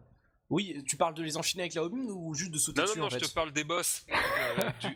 oui, 0.49 0.83
tu 0.87 0.95
parles 0.95 1.15
de 1.15 1.23
les 1.23 1.37
enchaîner 1.37 1.63
avec 1.63 1.73
la 1.73 1.83
homine 1.83 2.11
ou 2.11 2.33
juste 2.35 2.51
de 2.51 2.57
sauter 2.59 2.81
Non, 2.81 2.85
non, 2.85 2.89
dessus 2.89 2.99
non, 2.99 3.05
en 3.07 3.09
je 3.09 3.17
fait 3.19 3.25
te 3.27 3.33
parle 3.33 3.51
des 3.51 3.63
boss. 3.63 4.05
Euh, 4.11 4.69
du, 4.81 4.95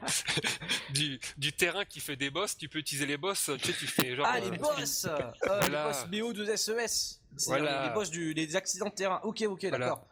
du, 0.93 1.19
du 1.37 1.53
terrain 1.53 1.85
qui 1.85 1.99
fait 1.99 2.15
des 2.15 2.29
boss, 2.29 2.55
tu 2.57 2.69
peux 2.69 2.77
utiliser 2.79 3.05
les 3.07 3.17
boss, 3.17 3.49
tu 3.59 3.71
sais, 3.71 3.77
tu 3.77 3.87
fais 3.87 4.15
genre. 4.15 4.27
Ah, 4.29 4.37
euh, 4.37 4.51
les 4.51 4.57
boss 4.57 5.07
Voilà. 5.43 5.91
Les 6.11 6.21
boss 6.21 6.35
BO2SES 6.35 7.17
C'est 7.37 7.47
Voilà. 7.47 7.81
les, 7.83 7.87
les 7.89 7.93
boss 7.95 8.09
du, 8.11 8.33
des 8.35 8.55
accidents 8.55 8.89
de 8.89 8.93
terrain. 8.93 9.19
Ok, 9.23 9.41
ok, 9.47 9.61
Voilà. 9.69 9.77
d'accord. 9.79 10.07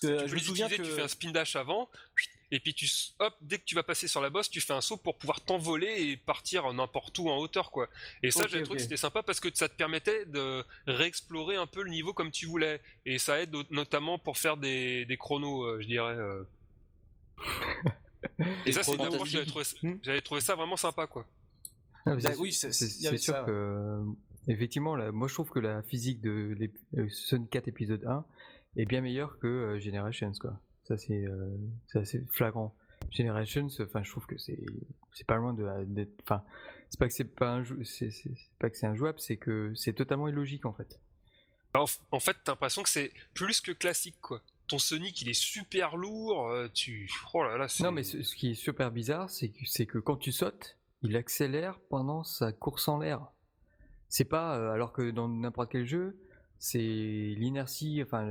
Parce 0.00 0.12
que 0.12 0.16
Tu 0.18 0.22
peux 0.22 0.26
je 0.28 0.34
me 0.34 0.40
souviens 0.40 0.68
que... 0.68 0.74
tu 0.76 0.84
fais 0.84 1.02
un 1.02 1.08
spin 1.08 1.30
dash 1.30 1.54
avant, 1.56 1.88
et 2.50 2.58
puis 2.60 2.74
tu, 2.74 2.88
hop, 3.20 3.34
dès 3.40 3.58
que 3.58 3.64
tu 3.64 3.74
vas 3.74 3.82
passer 3.82 4.06
sur 4.08 4.20
la 4.20 4.30
bosse, 4.30 4.50
tu 4.50 4.60
fais 4.60 4.72
un 4.72 4.80
saut 4.80 4.96
pour 4.96 5.16
pouvoir 5.18 5.40
t'envoler 5.40 5.86
et 6.10 6.16
partir 6.16 6.72
n'importe 6.72 7.18
où 7.18 7.28
en 7.28 7.36
hauteur, 7.38 7.70
quoi. 7.70 7.88
Et 8.22 8.30
ça, 8.30 8.44
Ok, 8.44 8.50
j'ai 8.50 8.62
trouvé 8.62 8.76
que 8.78 8.82
c'était 8.82 8.96
sympa 8.96 9.22
parce 9.22 9.40
que 9.40 9.48
ça 9.54 9.68
te 9.68 9.74
permettait 9.74 10.24
de 10.26 10.64
réexplorer 10.86 11.56
un 11.56 11.66
peu 11.66 11.82
le 11.82 11.90
niveau 11.90 12.12
comme 12.12 12.30
tu 12.30 12.46
voulais. 12.46 12.80
Et 13.06 13.18
ça 13.18 13.40
aide 13.40 13.54
notamment 13.70 14.18
pour 14.18 14.36
faire 14.38 14.56
des, 14.56 15.04
des 15.04 15.16
chronos, 15.16 15.64
euh, 15.64 15.80
je 15.80 15.86
dirais. 15.86 16.14
euh. 16.16 16.42
Et 18.66 18.72
ça, 18.72 18.82
c'est 18.82 19.00
approche, 19.00 19.28
j'avais 19.30 19.46
trouvé, 19.46 19.64
j'avais 20.02 20.20
trouvé 20.22 20.40
ça 20.40 20.54
vraiment 20.54 20.76
sympa, 20.76 21.06
quoi. 21.06 21.26
Ah, 22.06 22.16
Bah 22.16 22.30
oui, 22.38 22.52
c'est- 22.52 22.72
sûr 22.72 23.18
ça, 23.18 23.42
que 23.46 23.50
euh, 23.50 24.02
effectivement, 24.48 24.94
là, 24.96 25.10
moi 25.12 25.28
je 25.28 25.34
trouve 25.34 25.50
que 25.50 25.58
la 25.58 25.82
physique 25.82 26.20
de 26.20 26.56
Sonic 27.10 27.50
4 27.50 27.68
épisode 27.68 28.04
1 28.06 28.24
est 28.76 28.84
bien 28.86 29.00
meilleure 29.00 29.38
que 29.38 29.46
euh, 29.46 29.78
Generations 29.78 30.32
quoi. 30.40 30.58
Ça 30.84 30.96
c'est 30.98 31.24
euh, 31.26 31.48
c'est 31.88 31.98
assez 32.00 32.24
flagrant. 32.30 32.74
Generations, 33.10 33.68
enfin 33.80 34.02
je 34.02 34.10
trouve 34.10 34.26
que 34.26 34.38
c'est 34.38 34.58
c'est 35.12 35.26
pas 35.26 35.36
loin 35.36 35.52
de 35.54 35.66
d'être 35.84 36.12
enfin 36.22 36.42
c'est 36.90 36.98
pas 36.98 37.08
que 37.08 37.14
c'est 37.14 37.24
pas 37.24 37.52
un 37.52 37.64
c'est 37.84 38.10
pas 38.58 38.70
que 38.70 38.76
c'est 38.76 38.86
injouable, 38.86 39.18
c'est 39.20 39.36
que 39.36 39.72
c'est 39.74 39.92
totalement 39.92 40.28
illogique 40.28 40.64
en 40.66 40.72
fait. 40.72 40.98
En, 41.74 41.84
f- 41.86 41.98
en 42.12 42.20
fait, 42.20 42.36
t'as 42.44 42.52
l'impression 42.52 42.82
que 42.84 42.88
c'est 42.88 43.10
plus 43.34 43.60
que 43.60 43.72
classique, 43.72 44.14
quoi. 44.20 44.40
Ton 44.68 44.78
Sonic, 44.78 45.20
il 45.22 45.28
est 45.28 45.32
super 45.34 45.96
lourd, 45.96 46.48
euh, 46.48 46.68
tu... 46.72 47.10
Oh 47.34 47.42
là 47.42 47.58
là. 47.58 47.66
Non 47.80 47.90
mais 47.90 48.04
ce, 48.04 48.22
ce 48.22 48.34
qui 48.36 48.52
est 48.52 48.54
super 48.54 48.92
bizarre, 48.92 49.28
c'est 49.28 49.48
que 49.48 49.58
c'est 49.66 49.84
que 49.84 49.98
quand 49.98 50.16
tu 50.16 50.30
sautes, 50.30 50.76
il 51.02 51.16
accélère 51.16 51.78
pendant 51.90 52.22
sa 52.22 52.52
course 52.52 52.86
en 52.88 52.98
l'air. 52.98 53.20
c'est 54.08 54.24
pas 54.24 54.56
euh, 54.56 54.70
alors 54.72 54.92
que 54.92 55.10
dans 55.10 55.28
n'importe 55.28 55.72
quel 55.72 55.84
jeu, 55.86 56.16
c'est 56.58 56.78
l'inertie, 56.78 58.02
enfin 58.02 58.26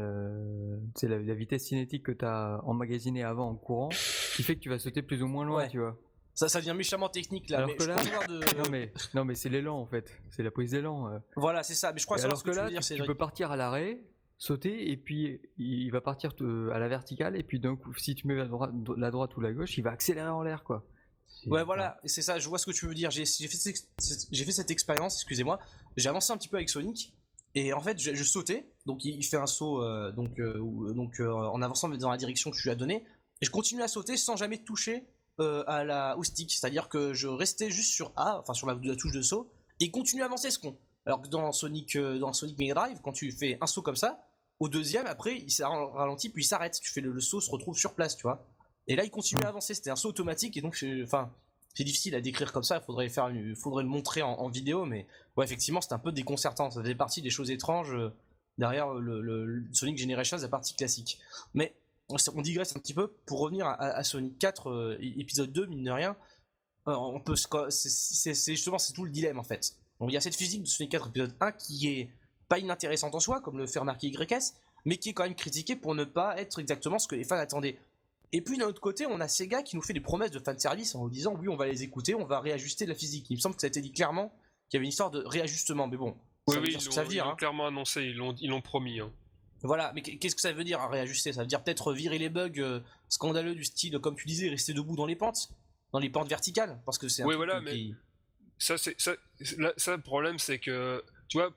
c'est 0.95 1.07
la, 1.07 1.19
la 1.19 1.33
vitesse 1.35 1.65
cinétique 1.65 2.03
que 2.03 2.11
tu 2.11 2.25
as 2.25 2.61
emmagasinée 2.65 3.23
avant 3.23 3.49
en 3.49 3.55
courant 3.55 3.89
qui 4.35 4.43
fait 4.43 4.55
que 4.55 4.59
tu 4.61 4.69
vas 4.69 4.79
sauter 4.79 5.01
plus 5.01 5.21
ou 5.23 5.27
moins 5.27 5.45
loin, 5.45 5.57
Ouais. 5.63 5.69
tu 5.69 5.79
vois. 5.79 5.97
Ça, 6.35 6.49
ça 6.49 6.59
devient 6.59 6.73
méchamment 6.75 7.09
technique 7.09 7.51
là. 7.51 7.57
Alors 7.57 7.69
mais 7.69 7.75
que 7.75 7.83
là- 7.83 7.95
de- 7.95 8.57
Non 8.63 8.69
mais 8.71 8.91
non 9.13 9.23
mais 9.23 9.35
c'est 9.35 9.49
l'élan 9.49 9.77
en 9.79 9.85
fait, 9.85 10.11
c'est 10.31 10.41
la 10.41 10.49
prise 10.49 10.71
d'élan. 10.71 11.07
euh. 11.09 11.19
Voilà, 11.35 11.61
c'est 11.61 11.75
ça. 11.75 11.93
Mais 11.93 11.99
je 11.99 12.05
crois 12.05 12.17
savoir 12.17 12.31
alors 12.31 12.39
ce 12.39 12.43
que, 12.43 12.49
que 12.49 12.53
tu 12.55 12.59
veux 12.59 12.63
là, 12.73 12.81
dire, 12.81 12.81
tu, 12.81 13.03
peux 13.05 13.13
partir 13.15 13.51
à 13.51 13.55
l'arrêt, 13.55 14.01
sauter 14.39 14.89
et 14.91 14.97
puis 14.97 15.39
il 15.59 15.91
va 15.91 16.01
partir 16.01 16.35
te- 16.35 16.69
à 16.71 16.79
la 16.79 16.87
verticale 16.87 17.35
et 17.35 17.43
puis 17.43 17.59
d'un 17.59 17.75
coup 17.75 17.93
si 17.93 18.15
tu 18.15 18.25
mets 18.27 18.33
la 18.35 18.45
droite, 18.47 18.71
la 18.97 19.11
droite 19.11 19.37
ou 19.37 19.41
la 19.41 19.53
gauche, 19.53 19.77
il 19.77 19.83
va 19.83 19.91
accélérer 19.91 20.27
en 20.29 20.41
l'air 20.41 20.63
quoi. 20.63 20.83
Ouais, 21.47 21.63
voilà, 21.63 21.99
c'est 22.05 22.21
ça, 22.21 22.39
je 22.39 22.47
vois 22.49 22.57
ce 22.57 22.65
que 22.65 22.71
tu 22.71 22.87
veux 22.87 22.93
dire. 22.95 23.11
J'ai 23.11 23.25
fait, 23.25 23.37
fait 23.57 24.51
cette 24.51 24.71
expérience, 24.71 25.15
excusez-moi. 25.17 25.59
J'ai 25.97 26.07
avancé 26.09 26.31
un 26.31 26.37
petit 26.37 26.47
peu 26.47 26.55
avec 26.57 26.69
Sonic, 26.69 27.13
et 27.55 27.73
en 27.73 27.81
fait, 27.81 27.99
je, 27.99 28.13
je 28.13 28.23
sautais, 28.23 28.71
donc 28.85 29.05
il, 29.05 29.15
il 29.15 29.23
fait 29.23 29.37
un 29.37 29.47
saut 29.47 29.81
euh, 29.81 30.11
donc, 30.11 30.39
euh, 30.39 30.93
donc 30.93 31.19
euh, 31.19 31.31
en 31.31 31.61
avançant 31.61 31.89
dans 31.89 32.11
la 32.11 32.17
direction 32.17 32.51
que 32.51 32.57
je 32.57 32.63
lui 32.63 32.71
ai 32.71 32.75
donnée, 32.75 33.05
et 33.41 33.45
je 33.45 33.51
continue 33.51 33.81
à 33.81 33.87
sauter 33.87 34.17
sans 34.17 34.35
jamais 34.35 34.57
toucher 34.63 35.07
à 35.39 35.83
la, 35.83 36.15
au 36.17 36.23
stick, 36.23 36.51
c'est-à-dire 36.51 36.89
que 36.89 37.13
je 37.13 37.27
restais 37.27 37.71
juste 37.71 37.91
sur 37.91 38.13
A, 38.15 38.39
enfin 38.39 38.53
sur 38.53 38.67
la, 38.67 38.77
la 38.83 38.95
touche 38.95 39.13
de 39.13 39.21
saut, 39.21 39.51
et 39.79 39.89
continue 39.89 40.21
à 40.21 40.25
avancer 40.25 40.51
ce 40.51 40.59
con. 40.59 40.77
Alors 41.05 41.21
que 41.21 41.27
dans 41.27 41.51
Sonic, 41.51 41.97
dans 41.97 42.31
Sonic 42.33 42.57
Mega 42.59 42.75
Drive, 42.75 42.99
quand 43.03 43.11
tu 43.11 43.31
fais 43.31 43.57
un 43.59 43.65
saut 43.67 43.81
comme 43.81 43.95
ça, 43.95 44.23
au 44.59 44.69
deuxième, 44.69 45.07
après, 45.07 45.37
il 45.37 45.51
s'est 45.51 45.65
ralenti, 45.65 46.29
puis 46.29 46.43
il 46.43 46.47
s'arrête. 46.47 46.79
Tu 46.79 46.91
fais 46.91 47.01
le, 47.01 47.11
le 47.11 47.19
saut, 47.19 47.41
se 47.41 47.51
retrouve 47.51 47.77
sur 47.77 47.95
place, 47.95 48.15
tu 48.15 48.23
vois. 48.23 48.47
Et 48.87 48.95
là, 48.95 49.03
il 49.03 49.09
continue 49.09 49.43
à 49.43 49.49
avancer. 49.49 49.73
C'était 49.73 49.89
un 49.89 49.95
saut 49.95 50.09
automatique, 50.09 50.55
et 50.55 50.61
donc, 50.61 50.85
enfin, 51.03 51.33
c'est 51.73 51.83
difficile 51.83 52.15
à 52.15 52.21
décrire 52.21 52.51
comme 52.51 52.63
ça. 52.63 52.83
Il 52.87 53.09
faudrait 53.55 53.83
le 53.83 53.89
montrer 53.89 54.21
en, 54.21 54.47
vidéo, 54.49 54.85
mais 54.85 55.07
ouais, 55.37 55.45
effectivement, 55.45 55.81
c'était 55.81 55.93
un 55.95 55.99
peu 55.99 56.11
déconcertant. 56.11 56.69
Ça 56.69 56.81
faisait 56.81 56.95
partie 56.95 57.21
des 57.21 57.29
choses 57.29 57.49
étranges 57.49 57.93
euh, 57.93 58.13
derrière 58.57 58.93
le, 58.93 59.21
le- 59.21 59.45
le 59.45 59.73
Sonic 59.73 59.97
Generations, 59.97 60.37
la 60.37 60.47
partie 60.47 60.75
classique. 60.75 61.19
Mais 61.53 61.75
on, 62.09 62.41
digresse 62.41 62.75
un 62.75 62.79
petit 62.79 62.93
peu 62.93 63.07
pour 63.25 63.39
revenir 63.39 63.65
à, 63.65 64.03
Sonic 64.03 64.37
4, 64.37 64.69
euh, 64.69 64.97
épisode 64.99 65.51
2, 65.51 65.65
mine 65.65 65.83
de 65.83 65.91
rien. 65.91 66.15
Euh, 66.87 66.95
on 66.95 67.19
peut, 67.19 67.35
c'est- 67.35 67.89
c'est 67.89 68.33
c'est 68.33 68.55
justement 68.55 68.77
c'est 68.77 68.93
tout 68.93 69.05
le 69.05 69.11
dilemme 69.11 69.39
en 69.39 69.43
fait. 69.43 69.75
Donc, 69.99 70.11
il 70.11 70.13
y 70.13 70.17
a 70.17 70.21
cette 70.21 70.35
physique 70.35 70.63
de 70.63 70.67
Sonic 70.67 70.91
4 70.91 71.07
épisode 71.09 71.33
1 71.39 71.51
qui 71.53 71.87
est 71.87 72.09
pas 72.49 72.59
inintéressante 72.59 73.15
en 73.15 73.19
soi, 73.19 73.41
comme 73.41 73.57
le 73.57 73.65
fait 73.65 73.79
remarquer 73.79 74.07
YS, 74.07 74.53
mais 74.85 74.97
qui 74.97 75.09
est 75.09 75.13
quand 75.13 75.23
même 75.23 75.33
critiquée 75.35 75.75
pour 75.75 75.95
ne 75.95 76.03
pas 76.03 76.37
être 76.39 76.59
exactement 76.59 76.99
ce 76.99 77.07
que 77.07 77.15
les 77.15 77.23
fans 77.23 77.37
attendaient. 77.37 77.79
Et 78.33 78.41
puis 78.41 78.57
d'un 78.57 78.65
autre 78.67 78.81
côté, 78.81 79.05
on 79.05 79.19
a 79.21 79.27
Sega 79.27 79.61
qui 79.63 79.75
nous 79.75 79.81
fait 79.81 79.93
des 79.93 80.01
promesses 80.01 80.31
de 80.31 80.39
fanservice 80.39 80.95
en 80.95 81.03
nous 81.03 81.09
disant 81.09 81.35
oui, 81.39 81.47
on 81.47 81.55
va 81.55 81.67
les 81.67 81.83
écouter, 81.83 82.15
on 82.15 82.25
va 82.25 82.39
réajuster 82.39 82.85
la 82.85 82.95
physique. 82.95 83.27
Il 83.29 83.35
me 83.35 83.39
semble 83.39 83.55
que 83.55 83.61
ça 83.61 83.67
a 83.67 83.69
été 83.69 83.79
dit 83.81 83.91
clairement 83.93 84.33
qu'il 84.69 84.77
y 84.77 84.79
avait 84.79 84.85
une 84.85 84.89
histoire 84.89 85.11
de 85.11 85.23
réajustement, 85.25 85.87
mais 85.87 85.97
bon, 85.97 86.17
Oui, 86.47 86.55
ça 86.55 86.59
veut 86.59 86.65
oui, 86.65 86.69
dire 86.71 86.79
ils 86.81 87.17
l'ont 87.19 87.29
hein. 87.31 87.35
clairement 87.35 87.67
annoncé, 87.67 88.01
ils 88.03 88.15
l'ont 88.17 88.35
ils 88.41 88.49
l'ont 88.49 88.61
promis. 88.61 88.99
hein. 88.99 89.11
Voilà, 89.61 89.93
mais 89.93 90.01
qu'est-ce 90.01 90.35
que 90.35 90.41
ça 90.41 90.51
veut 90.51 90.65
dire 90.65 90.81
réajuster? 90.89 91.31
Ça 91.31 91.41
veut 91.41 91.47
dire 91.47 91.63
peut-être 91.63 91.93
virer 91.93 92.17
les 92.17 92.29
bugs 92.29 92.51
euh, 92.57 92.81
scandaleux 93.07 93.55
du 93.55 93.63
style, 93.63 93.97
comme 93.99 94.15
tu 94.17 94.27
disais, 94.27 94.49
rester 94.49 94.73
debout 94.73 94.95
dans 94.97 95.05
les 95.05 95.15
pentes, 95.15 95.49
dans 95.93 95.99
les 95.99 96.09
pentes 96.09 96.27
verticales, 96.27 96.81
parce 96.85 96.97
que 96.97 97.07
c'est 97.07 97.21
un 97.21 97.27
Oui, 97.27 97.35
truc 97.35 97.47
voilà, 97.47 97.61
qui- 97.71 97.95
Ça, 98.57 98.77
c'est 98.77 98.99
ça, 98.99 99.15
le 99.47 100.01
problème, 100.01 100.37
c'est 100.39 100.59
que, 100.59 101.01
tu 101.29 101.37
vois, 101.37 101.51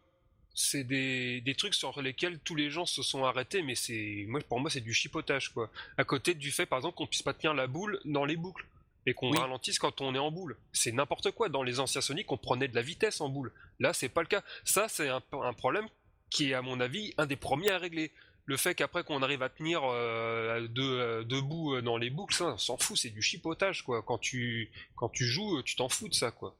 c'est 0.58 0.84
des, 0.84 1.42
des 1.42 1.54
trucs 1.54 1.74
sur 1.74 2.00
lesquels 2.00 2.38
tous 2.40 2.54
les 2.54 2.70
gens 2.70 2.86
se 2.86 3.02
sont 3.02 3.24
arrêtés, 3.24 3.60
mais 3.62 3.74
c'est, 3.74 4.24
moi, 4.26 4.40
pour 4.48 4.58
moi, 4.58 4.70
c'est 4.70 4.80
du 4.80 4.94
chipotage, 4.94 5.50
quoi. 5.52 5.70
À 5.98 6.04
côté 6.04 6.32
du 6.34 6.50
fait, 6.50 6.64
par 6.64 6.78
exemple, 6.78 6.96
qu'on 6.96 7.06
puisse 7.06 7.20
pas 7.22 7.34
tenir 7.34 7.52
la 7.52 7.66
boule 7.66 8.00
dans 8.06 8.24
les 8.24 8.36
boucles 8.36 8.64
et 9.04 9.12
qu'on 9.12 9.30
Oui. 9.30 9.38
ralentisse 9.38 9.78
quand 9.78 10.00
on 10.00 10.14
est 10.14 10.18
en 10.18 10.30
boule. 10.30 10.56
C'est 10.72 10.92
n'importe 10.92 11.30
quoi. 11.32 11.50
Dans 11.50 11.62
les 11.62 11.78
anciens 11.78 12.00
Sonic, 12.00 12.32
on 12.32 12.38
prenait 12.38 12.68
de 12.68 12.74
la 12.74 12.80
vitesse 12.80 13.20
en 13.20 13.28
boule. 13.28 13.52
Là, 13.80 13.92
c'est 13.92 14.08
pas 14.08 14.22
le 14.22 14.28
cas. 14.28 14.42
Ça, 14.64 14.88
c'est 14.88 15.10
un, 15.10 15.22
un 15.32 15.52
problème 15.52 15.86
qui 16.30 16.50
est, 16.50 16.54
à 16.54 16.62
mon 16.62 16.80
avis, 16.80 17.12
un 17.18 17.26
des 17.26 17.36
premiers 17.36 17.70
à 17.70 17.78
régler. 17.78 18.10
Le 18.46 18.56
fait 18.56 18.74
qu'après 18.74 19.04
qu'on 19.04 19.22
arrive 19.22 19.42
à 19.42 19.50
tenir 19.50 19.82
euh, 19.84 20.66
de- 20.68 20.82
euh, 20.82 21.22
debout 21.24 21.74
euh, 21.74 21.82
dans 21.82 21.98
les 21.98 22.08
boucles, 22.10 22.34
ça, 22.34 22.46
on 22.54 22.56
s'en 22.58 22.78
fout, 22.78 22.96
c'est 22.96 23.10
du 23.10 23.20
chipotage, 23.20 23.82
quoi. 23.82 24.02
Quand 24.02 24.18
tu, 24.18 24.70
quand 24.94 25.10
tu 25.10 25.26
joues, 25.26 25.62
tu 25.64 25.76
t'en 25.76 25.88
fous 25.90 26.08
de 26.08 26.14
ça, 26.14 26.30
quoi. 26.30 26.56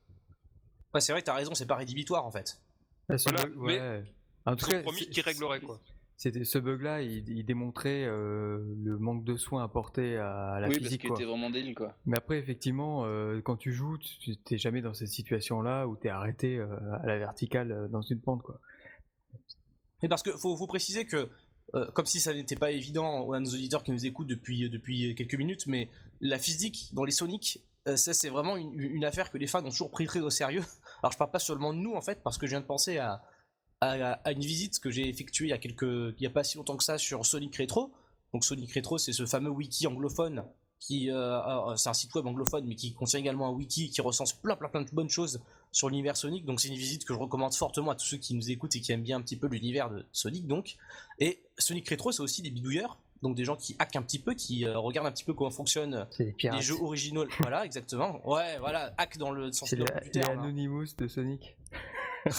Ouais, 0.93 1.01
c'est 1.01 1.13
vrai, 1.13 1.23
t'as 1.23 1.35
raison, 1.35 1.55
c'est 1.55 1.65
pas 1.67 1.77
rédhibitoire 1.77 2.27
en 2.27 2.31
fait. 2.31 2.59
Ah, 3.09 3.19
ce 3.19 3.29
Voilà, 3.29 3.47
bug- 3.47 3.55
mais 3.59 3.79
ouais. 3.81 4.05
En 4.47 4.57
tout 4.57 4.67
Ils 4.69 4.75
ont 4.75 4.77
cas, 4.79 4.83
promis 4.83 4.99
c'est- 5.01 5.11
qu'ils 5.11 5.23
régleraient, 5.23 5.61
quoi. 5.61 5.81
C'était 6.19 6.45
ce 6.45 6.59
bug-là, 6.59 7.03
il, 7.03 7.29
il 7.29 7.45
démontrait 7.45 8.05
euh, 8.07 8.65
le 8.83 8.97
manque 8.99 9.23
de 9.25 9.37
soins 9.37 9.63
apporté 9.63 10.17
à, 10.17 10.53
à 10.55 10.61
la 10.61 10.69
oui, 10.69 10.75
parce 10.77 10.85
physique. 10.87 11.01
qu'il 11.03 11.11
quoi. 11.11 11.19
était 11.19 11.27
vraiment 11.27 11.51
débile, 11.51 11.75
quoi. 11.75 11.95
Mais 12.07 12.17
après, 12.17 12.39
effectivement, 12.39 13.05
euh, 13.05 13.43
quand 13.43 13.57
tu 13.57 13.71
joues, 13.73 13.99
tu 13.99 14.35
t'es 14.39 14.57
jamais 14.57 14.81
dans 14.81 14.95
cette 14.95 15.09
situation-là 15.09 15.87
où 15.87 15.95
t'es 15.95 16.09
arrêté 16.09 16.57
euh, 16.57 16.69
à 17.03 17.07
la 17.07 17.19
verticale 17.19 17.71
euh, 17.71 17.89
dans 17.89 18.01
une 18.01 18.21
pente, 18.21 18.43
quoi. 18.43 18.59
Mais 20.03 20.09
parce 20.09 20.23
que 20.23 20.31
faut, 20.31 20.57
faut 20.57 20.67
préciser 20.67 21.05
que, 21.05 21.29
euh, 21.75 21.91
comme 21.93 22.07
si 22.07 22.19
ça 22.21 22.33
n'était 22.33 22.57
pas 22.57 22.71
évident 22.71 23.31
à 23.33 23.41
nos 23.41 23.51
auditeurs 23.51 23.83
qui 23.83 23.91
nous 23.93 24.07
écoutent 24.07 24.27
depuis, 24.29 24.71
depuis 24.71 25.15
quelques 25.17 25.35
minutes, 25.35 25.67
mais 25.67 25.91
la 26.23 26.39
physique 26.39 26.89
dans 26.95 27.05
les 27.05 27.13
Sonic, 27.13 27.63
euh, 27.89 27.97
ça 27.97 28.15
c'est 28.15 28.31
vraiment 28.31 28.57
une, 28.57 28.73
une 28.81 29.05
affaire 29.05 29.31
que 29.31 29.37
les 29.37 29.47
fans 29.47 29.65
ont 29.65 29.71
toujours 29.71 29.91
pris 29.91 30.07
très 30.07 30.21
au 30.21 30.31
sérieux. 30.31 30.63
Alors 31.03 31.13
je 31.13 31.19
parle 31.19 31.31
pas 31.31 31.39
seulement 31.39 31.73
de 31.73 31.79
nous 31.79 31.95
en 31.95 32.01
fait, 32.01 32.23
parce 32.23 32.39
que 32.39 32.47
je 32.47 32.51
viens 32.51 32.61
de 32.61 32.67
penser 32.67 32.99
à, 32.99 33.23
à, 33.81 34.33
une 34.33 34.41
visite 34.41 34.81
que 34.81 34.91
j'ai 34.91 35.09
effectuée 35.09 35.47
il 35.47 35.51
y 35.51 35.53
a 35.53 35.59
quelques, 35.59 35.83
il 35.83 36.23
y 36.23 36.27
a 36.27 36.31
pas 36.31 36.45
si 36.45 36.57
longtemps 36.57 36.77
que 36.77 36.85
ça 36.85 36.99
sur 36.99 37.25
Sonic 37.25 37.57
Retro. 37.57 37.93
Donc 38.33 38.45
Sonic 38.45 38.73
Retro, 38.75 38.99
c'est 38.99 39.13
ce 39.13 39.27
fameux 39.27 39.51
wiki 39.51 39.87
anglophone 39.87 40.45
qui, 40.79 41.11
euh, 41.11 41.71
euh, 41.71 41.77
c'est 41.77 41.89
un 41.89 41.95
site 41.95 42.15
web 42.15 42.27
anglophone, 42.27 42.67
mais 42.67 42.75
qui 42.75 42.93
contient 42.93 43.19
également 43.19 43.49
un 43.49 43.53
wiki 43.53 43.91
qui 43.91 44.01
recense 44.01 44.35
plein 44.35 44.57
plein 44.57 44.69
plein 44.69 44.83
de 44.83 44.91
bonnes 44.91 45.09
choses 45.09 45.41
sur 45.73 45.89
l'univers 45.89 46.17
Sonic. 46.17 46.45
Donc 46.45 46.61
c'est 46.61 46.69
une 46.69 46.75
visite 46.75 47.05
que 47.05 47.15
je 47.15 47.19
recommande 47.19 47.55
fortement 47.55 47.91
à 47.91 47.95
tous 47.95 48.07
ceux 48.07 48.19
qui 48.19 48.35
nous 48.35 48.51
écoutent 48.51 48.77
et 48.77 48.81
qui 48.81 48.93
aiment 48.93 49.03
bien 49.03 49.17
un 49.17 49.23
petit 49.23 49.37
peu 49.37 49.47
l'univers 49.47 49.91
de 49.91 50.05
Sonic. 50.13 50.47
Donc 50.47 50.77
et 51.19 51.43
Sonic 51.59 51.89
Retro, 51.89 52.13
c'est 52.13 52.23
aussi 52.23 52.43
des 52.43 52.51
bidouilleurs, 52.51 52.99
donc 53.27 53.37
des 53.37 53.45
gens 53.45 53.57
qui 53.57 53.75
hackent 53.79 53.97
un 53.97 54.03
petit 54.03 54.21
peu, 54.21 54.35
qui 54.35 54.65
euh, 54.65 54.79
regardent 54.79 55.09
un 55.09 55.13
petit 55.13 55.25
peu 55.25 55.35
comment 55.35 55.51
fonctionnent 55.51 56.07
les 56.19 56.61
jeux 56.61 56.81
originaux. 56.81 57.25
voilà, 57.41 57.65
exactement. 57.65 58.21
Ouais, 58.29 58.59
voilà, 58.59 58.95
hack 58.99 59.19
dans 59.19 59.33
le 59.33 59.51
sens 59.53 59.73
les, 59.73 59.79
noble 59.79 60.01
du 60.03 60.11
terme. 60.11 60.39
hein. 60.39 60.43
Anonymous 60.45 60.95
de 60.97 61.09
Sonic. 61.09 61.57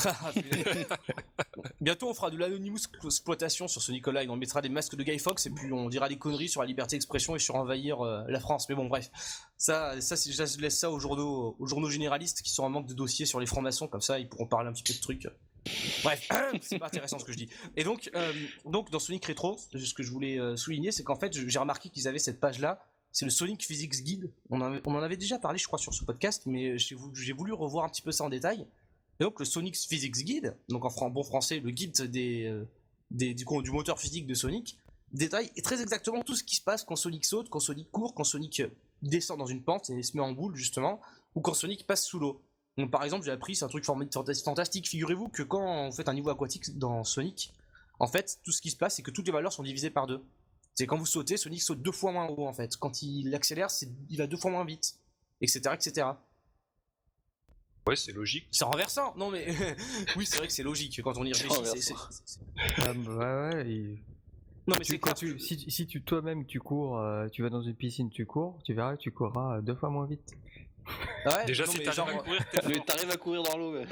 Bientôt, 1.82 2.10
on 2.10 2.14
fera 2.14 2.30
de 2.30 2.38
l'anonymous 2.38 2.80
exploitation 3.06 3.68
sur 3.68 3.82
Sonic 3.82 4.08
Online. 4.08 4.30
On 4.30 4.36
mettra 4.36 4.62
des 4.62 4.70
masques 4.70 4.96
de 4.96 5.04
Guy 5.04 5.20
Fox 5.20 5.46
et 5.46 5.50
puis 5.50 5.72
on 5.72 5.90
dira 5.90 6.10
des 6.10 6.18
conneries 6.18 6.50
sur 6.50 6.62
la 6.62 6.68
liberté 6.68 6.96
d'expression 6.96 7.36
et 7.36 7.40
sur 7.40 7.56
envahir 7.56 8.02
euh, 8.02 8.24
la 8.28 8.40
France. 8.40 8.68
Mais 8.70 8.76
bon, 8.76 8.86
bref. 8.86 9.10
Ça, 9.58 10.00
ça 10.02 10.16
je 10.16 10.62
laisse 10.62 10.80
ça 10.80 10.92
aux 10.92 11.00
journaux, 11.00 11.56
aux 11.60 11.68
journaux 11.68 11.90
généralistes 11.90 12.42
qui 12.42 12.52
sont 12.52 12.64
en 12.64 12.70
manque 12.70 12.88
de 12.88 12.94
dossiers 12.94 13.26
sur 13.26 13.40
les 13.40 13.46
francs-maçons. 13.46 13.88
Comme 13.88 14.02
ça, 14.02 14.20
ils 14.20 14.28
pourront 14.28 14.48
parler 14.48 14.70
un 14.70 14.74
petit 14.74 14.84
peu 14.84 14.94
de 14.94 15.02
trucs. 15.02 15.28
Bref, 16.04 16.28
c'est 16.62 16.80
pas 16.80 16.88
intéressant 16.88 17.20
ce 17.20 17.26
que 17.26 17.32
je 17.32 17.38
dis. 17.38 17.50
Et 17.76 17.84
donc, 17.84 18.10
euh, 18.16 18.34
donc 18.66 18.90
dans 18.92 19.00
Sonic 19.00 19.26
Retro, 19.26 19.58
ce 19.74 19.94
que 19.94 20.04
je 20.04 20.12
voulais 20.12 20.40
euh, 20.40 20.56
souligner, 20.56 20.92
c'est 20.92 21.04
qu'en 21.04 21.16
fait, 21.16 21.34
j'ai 21.34 21.60
remarqué 21.60 21.90
qu'ils 21.90 22.08
avaient 22.08 22.20
cette 22.20 22.40
page-là. 22.40 22.84
C'est 23.12 23.26
le 23.26 23.32
Sonic 23.32 23.64
Physics 23.66 24.04
Guide. 24.04 24.32
On, 24.50 24.62
en- 24.62 25.02
avait 25.02 25.18
déjà 25.18 25.40
parlé, 25.40 25.58
je 25.58 25.66
crois, 25.66 25.80
sur 25.80 25.94
ce 25.94 26.04
podcast, 26.04 26.44
mais 26.46 26.78
j'ai 26.78 26.94
vou- 26.96 27.14
j'ai 27.16 27.34
voulu 27.34 27.54
revoir 27.54 27.86
un 27.86 27.90
petit 27.90 28.02
peu 28.02 28.12
ça 28.12 28.24
en 28.24 28.30
détail. 28.30 28.68
Et 29.20 29.24
donc 29.24 29.40
le 29.40 29.46
Sonic 29.46 29.76
Physics 29.76 30.24
Guide, 30.24 30.56
donc 30.70 30.86
en 30.86 31.10
bon 31.10 31.24
français, 31.24 31.60
le 31.60 31.72
guide 31.72 32.00
des, 32.12 32.44
euh, 32.46 32.66
du, 33.10 33.72
moteur 33.72 34.00
physique 34.00 34.28
de 34.28 34.36
Sonic, 34.36 34.78
détaille 35.12 35.50
très 35.64 35.82
exactement 35.82 36.22
tout 36.22 36.36
ce 36.36 36.44
qui 36.44 36.56
se 36.56 36.62
passe 36.62 36.84
quand 36.84 36.96
Sonic 36.96 37.26
saute, 37.26 37.50
quand 37.50 37.60
Sonic 37.60 37.90
court, 37.90 38.14
quand 38.14 38.24
Sonic 38.24 38.62
descend 39.02 39.40
dans 39.40 39.48
une 39.48 39.64
pente 39.64 39.90
et 39.90 40.04
se 40.04 40.16
met 40.16 40.22
en 40.22 40.34
boule 40.34 40.56
justement, 40.56 41.02
ou 41.34 41.42
quand 41.42 41.54
Sonic 41.56 41.88
passe 41.88 42.06
sous 42.06 42.20
l'eau. 42.20 42.44
Donc 42.78 42.92
par 42.92 43.04
exemple, 43.04 43.26
j'ai 43.26 43.32
appris, 43.32 43.56
c'est 43.56 43.66
un 43.66 43.70
truc 43.70 43.84
fantastique, 43.86 44.88
figurez-vous 44.88 45.30
que 45.30 45.44
quand 45.44 45.88
on 45.88 45.92
fait 45.92 46.08
un 46.10 46.14
niveau 46.14 46.30
aquatique 46.30 46.78
dans 46.78 47.04
Sonic, 47.04 47.54
en 48.00 48.08
fait, 48.08 48.40
tout 48.44 48.52
ce 48.52 48.62
qui 48.62 48.70
se 48.70 48.78
passe, 48.78 48.96
c'est 48.96 49.02
que 49.04 49.10
toutes 49.12 49.26
les 49.26 49.32
valeurs 49.32 49.52
sont 49.52 49.64
divisées 49.64 49.90
par 49.90 50.06
deux. 50.06 50.24
C'est 50.76 50.86
quand 50.86 50.98
vous 50.98 51.08
sautez, 51.08 51.38
Sonic 51.38 51.62
saute 51.62 51.82
deux 51.82 51.92
fois 51.92 52.12
moins 52.12 52.28
haut 52.28 52.46
en 52.48 52.54
fait. 52.54 52.78
Quand 52.78 53.02
il 53.02 53.34
accélère, 53.34 53.72
c'est- 53.72 53.90
il 54.10 54.18
va 54.18 54.28
deux 54.28 54.38
fois 54.38 54.52
moins 54.52 54.64
vite, 54.66 55.00
etc. 55.42 55.72
etc. 55.74 56.08
Ouais, 57.88 57.96
c'est 57.96 58.12
logique. 58.12 58.48
C'est 58.52 58.66
renversant, 58.66 59.16
non 59.16 59.32
mais 59.32 59.48
oui 60.18 60.26
c'est 60.26 60.38
vrai 60.38 60.48
que 60.48 60.54
c'est 60.54 60.62
logique 60.64 61.02
quand 61.02 61.18
on 61.18 61.24
y 61.26 61.34
C'est 61.34 61.44
réfléchit. 61.48 61.82
c'est- 61.82 61.94
renversant. 61.94 62.12
c'est- 62.12 62.24
c'est- 62.26 62.40
Ah, 62.86 62.94
bah 62.94 63.50
ouais, 63.50 63.56
ouais. 63.56 63.72
et- 63.72 64.04
Non 64.68 64.76
mais 64.78 64.84
tu- 64.86 64.92
c'est 64.92 65.00
quand 65.00 65.14
tu, 65.14 65.40
si, 65.40 65.72
si 65.72 65.88
tu 65.88 66.04
toi-même 66.04 66.46
tu 66.46 66.60
cours, 66.60 67.00
euh, 67.00 67.28
tu 67.30 67.42
vas 67.42 67.50
dans 67.50 67.62
une 67.62 67.74
piscine, 67.76 68.10
tu 68.12 68.26
cours, 68.26 68.60
tu 68.66 68.74
verras, 68.74 68.98
tu 68.98 69.10
courras 69.12 69.62
deux 69.62 69.74
fois 69.76 69.90
moins 69.90 70.06
vite. 70.06 70.36
Ouais, 71.26 71.46
Déjà, 71.48 71.66
non, 71.66 71.72
si 71.72 71.78
t'arrives 71.80 71.94
genre, 71.94 72.10
à 72.10 72.14
courir, 72.14 72.46
t'arrives 72.86 73.12
à 73.12 73.18
dans 73.52 73.58
l'eau, 73.58 73.74
ouais. 73.74 73.88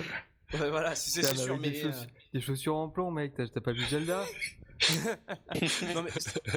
ouais, 0.54 0.70
voilà, 0.70 0.96
c'est 0.96 1.24
sûr, 1.24 1.58
mais 1.58 1.72
des, 1.72 1.84
euh, 1.86 1.92
chaussures, 1.92 2.08
des 2.34 2.42
chaussures 2.42 2.76
en 2.76 2.90
plomb, 2.90 3.12
mec, 3.12 3.34
t'as 3.36 3.62
pas 3.62 3.72
vu 3.74 3.84
Zelda? 3.86 4.24
Non, 5.96 6.04
mais 6.04 6.12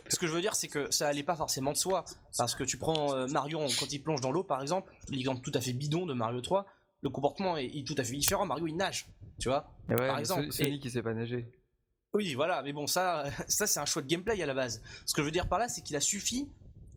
ce 0.08 0.18
que 0.18 0.26
je 0.26 0.32
veux 0.32 0.40
dire, 0.40 0.54
c'est 0.54 0.68
que 0.68 0.90
ça 0.90 1.08
allait 1.08 1.22
pas 1.22 1.36
forcément 1.36 1.72
de 1.72 1.76
soi. 1.76 2.04
Parce 2.36 2.54
que 2.54 2.64
tu 2.64 2.76
prends 2.76 3.14
euh, 3.14 3.26
Mario 3.28 3.60
quand 3.78 3.92
il 3.92 4.02
plonge 4.02 4.20
dans 4.20 4.32
l'eau, 4.32 4.42
par 4.44 4.60
exemple, 4.60 4.92
l'exemple 5.08 5.40
tout 5.40 5.52
à 5.54 5.60
fait 5.60 5.72
bidon 5.72 6.06
de 6.06 6.14
Mario 6.14 6.40
3, 6.40 6.66
le 7.02 7.10
comportement 7.10 7.56
est, 7.56 7.66
est 7.66 7.86
tout 7.86 7.94
à 7.96 8.04
fait 8.04 8.16
différent. 8.16 8.44
Mario 8.46 8.66
il 8.66 8.76
nage, 8.76 9.06
tu 9.38 9.48
vois. 9.48 9.70
Et 9.88 9.92
ouais, 9.94 10.08
Par 10.08 10.18
exemple, 10.18 10.46
So- 10.46 10.64
Sonic 10.64 10.84
il 10.84 10.90
sait 10.90 11.02
pas 11.02 11.14
nager. 11.14 11.48
Oui, 12.14 12.34
voilà, 12.34 12.62
mais 12.62 12.72
bon, 12.72 12.86
ça, 12.86 13.24
ça 13.48 13.66
c'est 13.66 13.80
un 13.80 13.86
choix 13.86 14.02
de 14.02 14.08
gameplay 14.08 14.42
à 14.42 14.46
la 14.46 14.54
base. 14.54 14.82
Ce 15.06 15.14
que 15.14 15.22
je 15.22 15.26
veux 15.26 15.30
dire 15.32 15.48
par 15.48 15.58
là, 15.58 15.68
c'est 15.68 15.82
qu'il 15.82 15.96
a 15.96 16.00
suffi, 16.00 16.48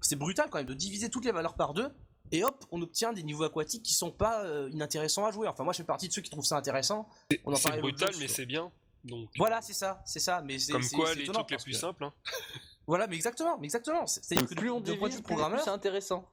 c'est 0.02 0.16
brutal 0.16 0.48
quand 0.50 0.58
même, 0.58 0.68
de 0.68 0.74
diviser 0.74 1.10
toutes 1.10 1.26
les 1.26 1.32
valeurs 1.32 1.56
par 1.56 1.74
deux 1.74 1.92
et 2.32 2.44
hop, 2.44 2.64
on 2.72 2.82
obtient 2.82 3.14
des 3.14 3.24
niveaux 3.24 3.44
aquatiques 3.44 3.84
qui 3.84 3.94
sont 3.94 4.12
pas 4.12 4.44
euh, 4.46 4.70
inintéressants 4.72 5.26
à 5.26 5.32
jouer. 5.32 5.48
Enfin, 5.48 5.64
moi, 5.64 5.74
je 5.74 5.78
fais 5.78 5.84
partie 5.84 6.08
de 6.08 6.14
ceux 6.14 6.22
qui 6.22 6.30
trouvent 6.30 6.46
ça 6.46 6.58
intéressant. 6.58 7.08
On 7.46 7.54
en 7.54 7.56
C'est 7.56 7.80
brutal, 7.80 8.12
mais 8.20 8.28
c'est 8.28 8.46
bien. 8.46 8.72
Donc, 9.04 9.30
Voilà, 9.38 9.62
c'est 9.62 9.74
ça, 9.74 10.02
c'est 10.06 10.20
ça. 10.20 10.42
Mais 10.42 10.60
c'est 10.60 10.72
comme 10.74 10.88
quoi, 10.90 11.08
c'est 11.10 11.16
les 11.16 11.24
étonnant 11.24 11.40
trucs 11.44 11.52
les 11.60 11.64
plus 11.64 11.72
que- 11.74 11.78
simples. 11.80 12.04
hein. 12.04 12.14
Voilà, 12.88 13.08
mais 13.08 13.16
exactement, 13.16 13.58
mais 13.60 13.66
exactement. 13.66 14.06
C'est- 14.08 14.24
C'est-à-dire 14.24 14.48
que 14.50 14.56
plus 14.56 14.70
on 14.70 14.82
divise, 14.82 15.22
plus, 15.22 15.36
c'est 15.64 15.70
intéressant. 15.70 16.28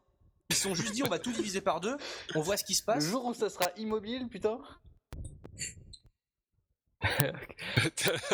ils 0.50 0.56
se 0.56 0.62
sont 0.62 0.74
juste 0.74 0.92
dit 0.92 1.02
on 1.02 1.08
va 1.08 1.18
tout 1.18 1.30
diviser 1.32 1.60
par 1.60 1.80
deux, 1.80 1.96
on 2.34 2.40
voit 2.40 2.56
ce 2.56 2.64
qui 2.64 2.74
se 2.74 2.82
Le 2.82 2.86
passe. 2.86 3.04
jour 3.04 3.24
où 3.26 3.34
ça 3.34 3.48
sera 3.50 3.66
immobile, 3.76 4.28
putain. 4.28 4.58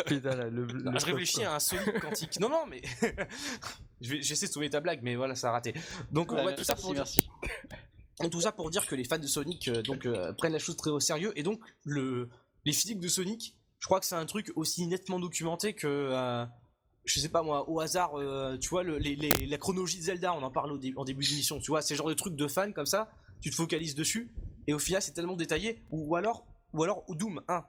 Putain, 0.07 0.35
là, 0.35 0.45
le, 0.49 0.65
le 0.65 0.99
je 0.99 1.05
réfléchis 1.05 1.43
à 1.43 1.53
un 1.55 1.59
Sonic 1.59 1.99
quantique. 1.99 2.39
Non, 2.39 2.49
non, 2.49 2.65
mais 2.67 2.81
j'essaie 4.01 4.47
de 4.47 4.51
sauver 4.51 4.69
ta 4.69 4.79
blague, 4.81 4.99
mais 5.03 5.15
voilà, 5.15 5.35
ça 5.35 5.49
a 5.49 5.51
raté. 5.51 5.73
Donc, 6.11 6.31
Ouais, 6.31 6.43
ouais, 6.43 6.55
tout 6.55 6.63
ça 6.63 6.73
merci, 6.73 6.83
pour 6.83 6.93
dire 6.93 7.03
merci. 7.03 7.29
Tout 8.31 8.39
ça 8.41 8.53
pour 8.53 8.69
dire 8.69 8.85
que 8.87 8.95
les 8.95 9.03
fans 9.03 9.17
de 9.17 9.27
Sonic 9.27 9.67
euh, 9.67 9.81
donc 9.81 10.05
euh, 10.05 10.31
prennent 10.31 10.53
la 10.53 10.59
chose 10.59 10.77
très 10.77 10.89
au 10.89 11.01
sérieux 11.01 11.33
et 11.37 11.43
donc 11.43 11.59
le 11.83 12.29
les 12.63 12.71
physiques 12.71 13.01
de 13.01 13.09
Sonic, 13.09 13.55
je 13.79 13.87
crois 13.87 13.99
que 13.99 14.05
c'est 14.05 14.15
un 14.15 14.25
truc 14.25 14.53
aussi 14.55 14.87
nettement 14.87 15.19
documenté 15.19 15.73
que 15.73 15.85
euh, 15.85 16.45
je 17.03 17.19
sais 17.19 17.27
pas 17.27 17.41
moi 17.43 17.69
au 17.69 17.81
hasard 17.81 18.17
euh, 18.17 18.57
tu 18.57 18.69
vois 18.69 18.83
le, 18.83 18.97
les, 18.99 19.17
les- 19.17 19.45
la 19.45 19.57
chronologie 19.57 19.97
de 19.97 20.03
Zelda, 20.03 20.33
on 20.33 20.41
en 20.43 20.49
parle 20.49 20.71
au 20.71 20.77
dé- 20.77 20.93
en 20.95 21.03
début 21.03 21.25
d'émission, 21.25 21.59
tu 21.59 21.71
vois, 21.71 21.81
c'est 21.81 21.93
genre 21.95 22.07
de 22.07 22.13
truc 22.13 22.37
de 22.37 22.47
fans 22.47 22.71
comme 22.71 22.85
ça, 22.85 23.11
tu 23.41 23.49
te 23.49 23.55
focalises 23.55 23.95
dessus 23.95 24.31
et 24.65 24.73
au 24.73 24.79
final 24.79 25.01
c'est 25.01 25.11
tellement 25.11 25.35
détaillé 25.35 25.81
ou, 25.91 26.11
ou 26.11 26.15
alors 26.15 26.45
ou 26.73 26.83
alors 26.83 27.03
Doom 27.09 27.41
1 27.49 27.65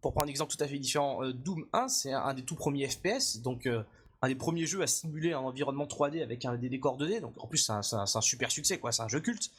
pour 0.00 0.12
prendre 0.12 0.26
un 0.26 0.30
exemple 0.30 0.54
tout 0.56 0.62
à 0.62 0.68
fait 0.68 0.78
différent, 0.78 1.28
Doom 1.32 1.66
1 1.72 1.88
c'est 1.88 2.12
un, 2.12 2.20
un 2.22 2.34
des 2.34 2.44
tout 2.44 2.54
premiers 2.54 2.88
FPS 2.88 3.38
donc 3.42 3.66
euh, 3.66 3.82
un 4.22 4.28
des 4.28 4.34
premiers 4.34 4.66
jeux 4.66 4.82
à 4.82 4.86
simuler 4.86 5.32
un 5.32 5.40
environnement 5.40 5.86
3D 5.86 6.22
avec 6.22 6.44
un, 6.44 6.56
des 6.56 6.68
décors 6.68 6.96
2D 6.96 7.20
donc 7.20 7.34
en 7.38 7.46
plus 7.46 7.58
c'est 7.58 7.72
un, 7.72 8.20
super 8.20 8.50
succès 8.50 8.78
quoi, 8.78 8.92
c'est 8.92 9.02
un 9.02 9.08
jeu 9.08 9.20
culte 9.20 9.50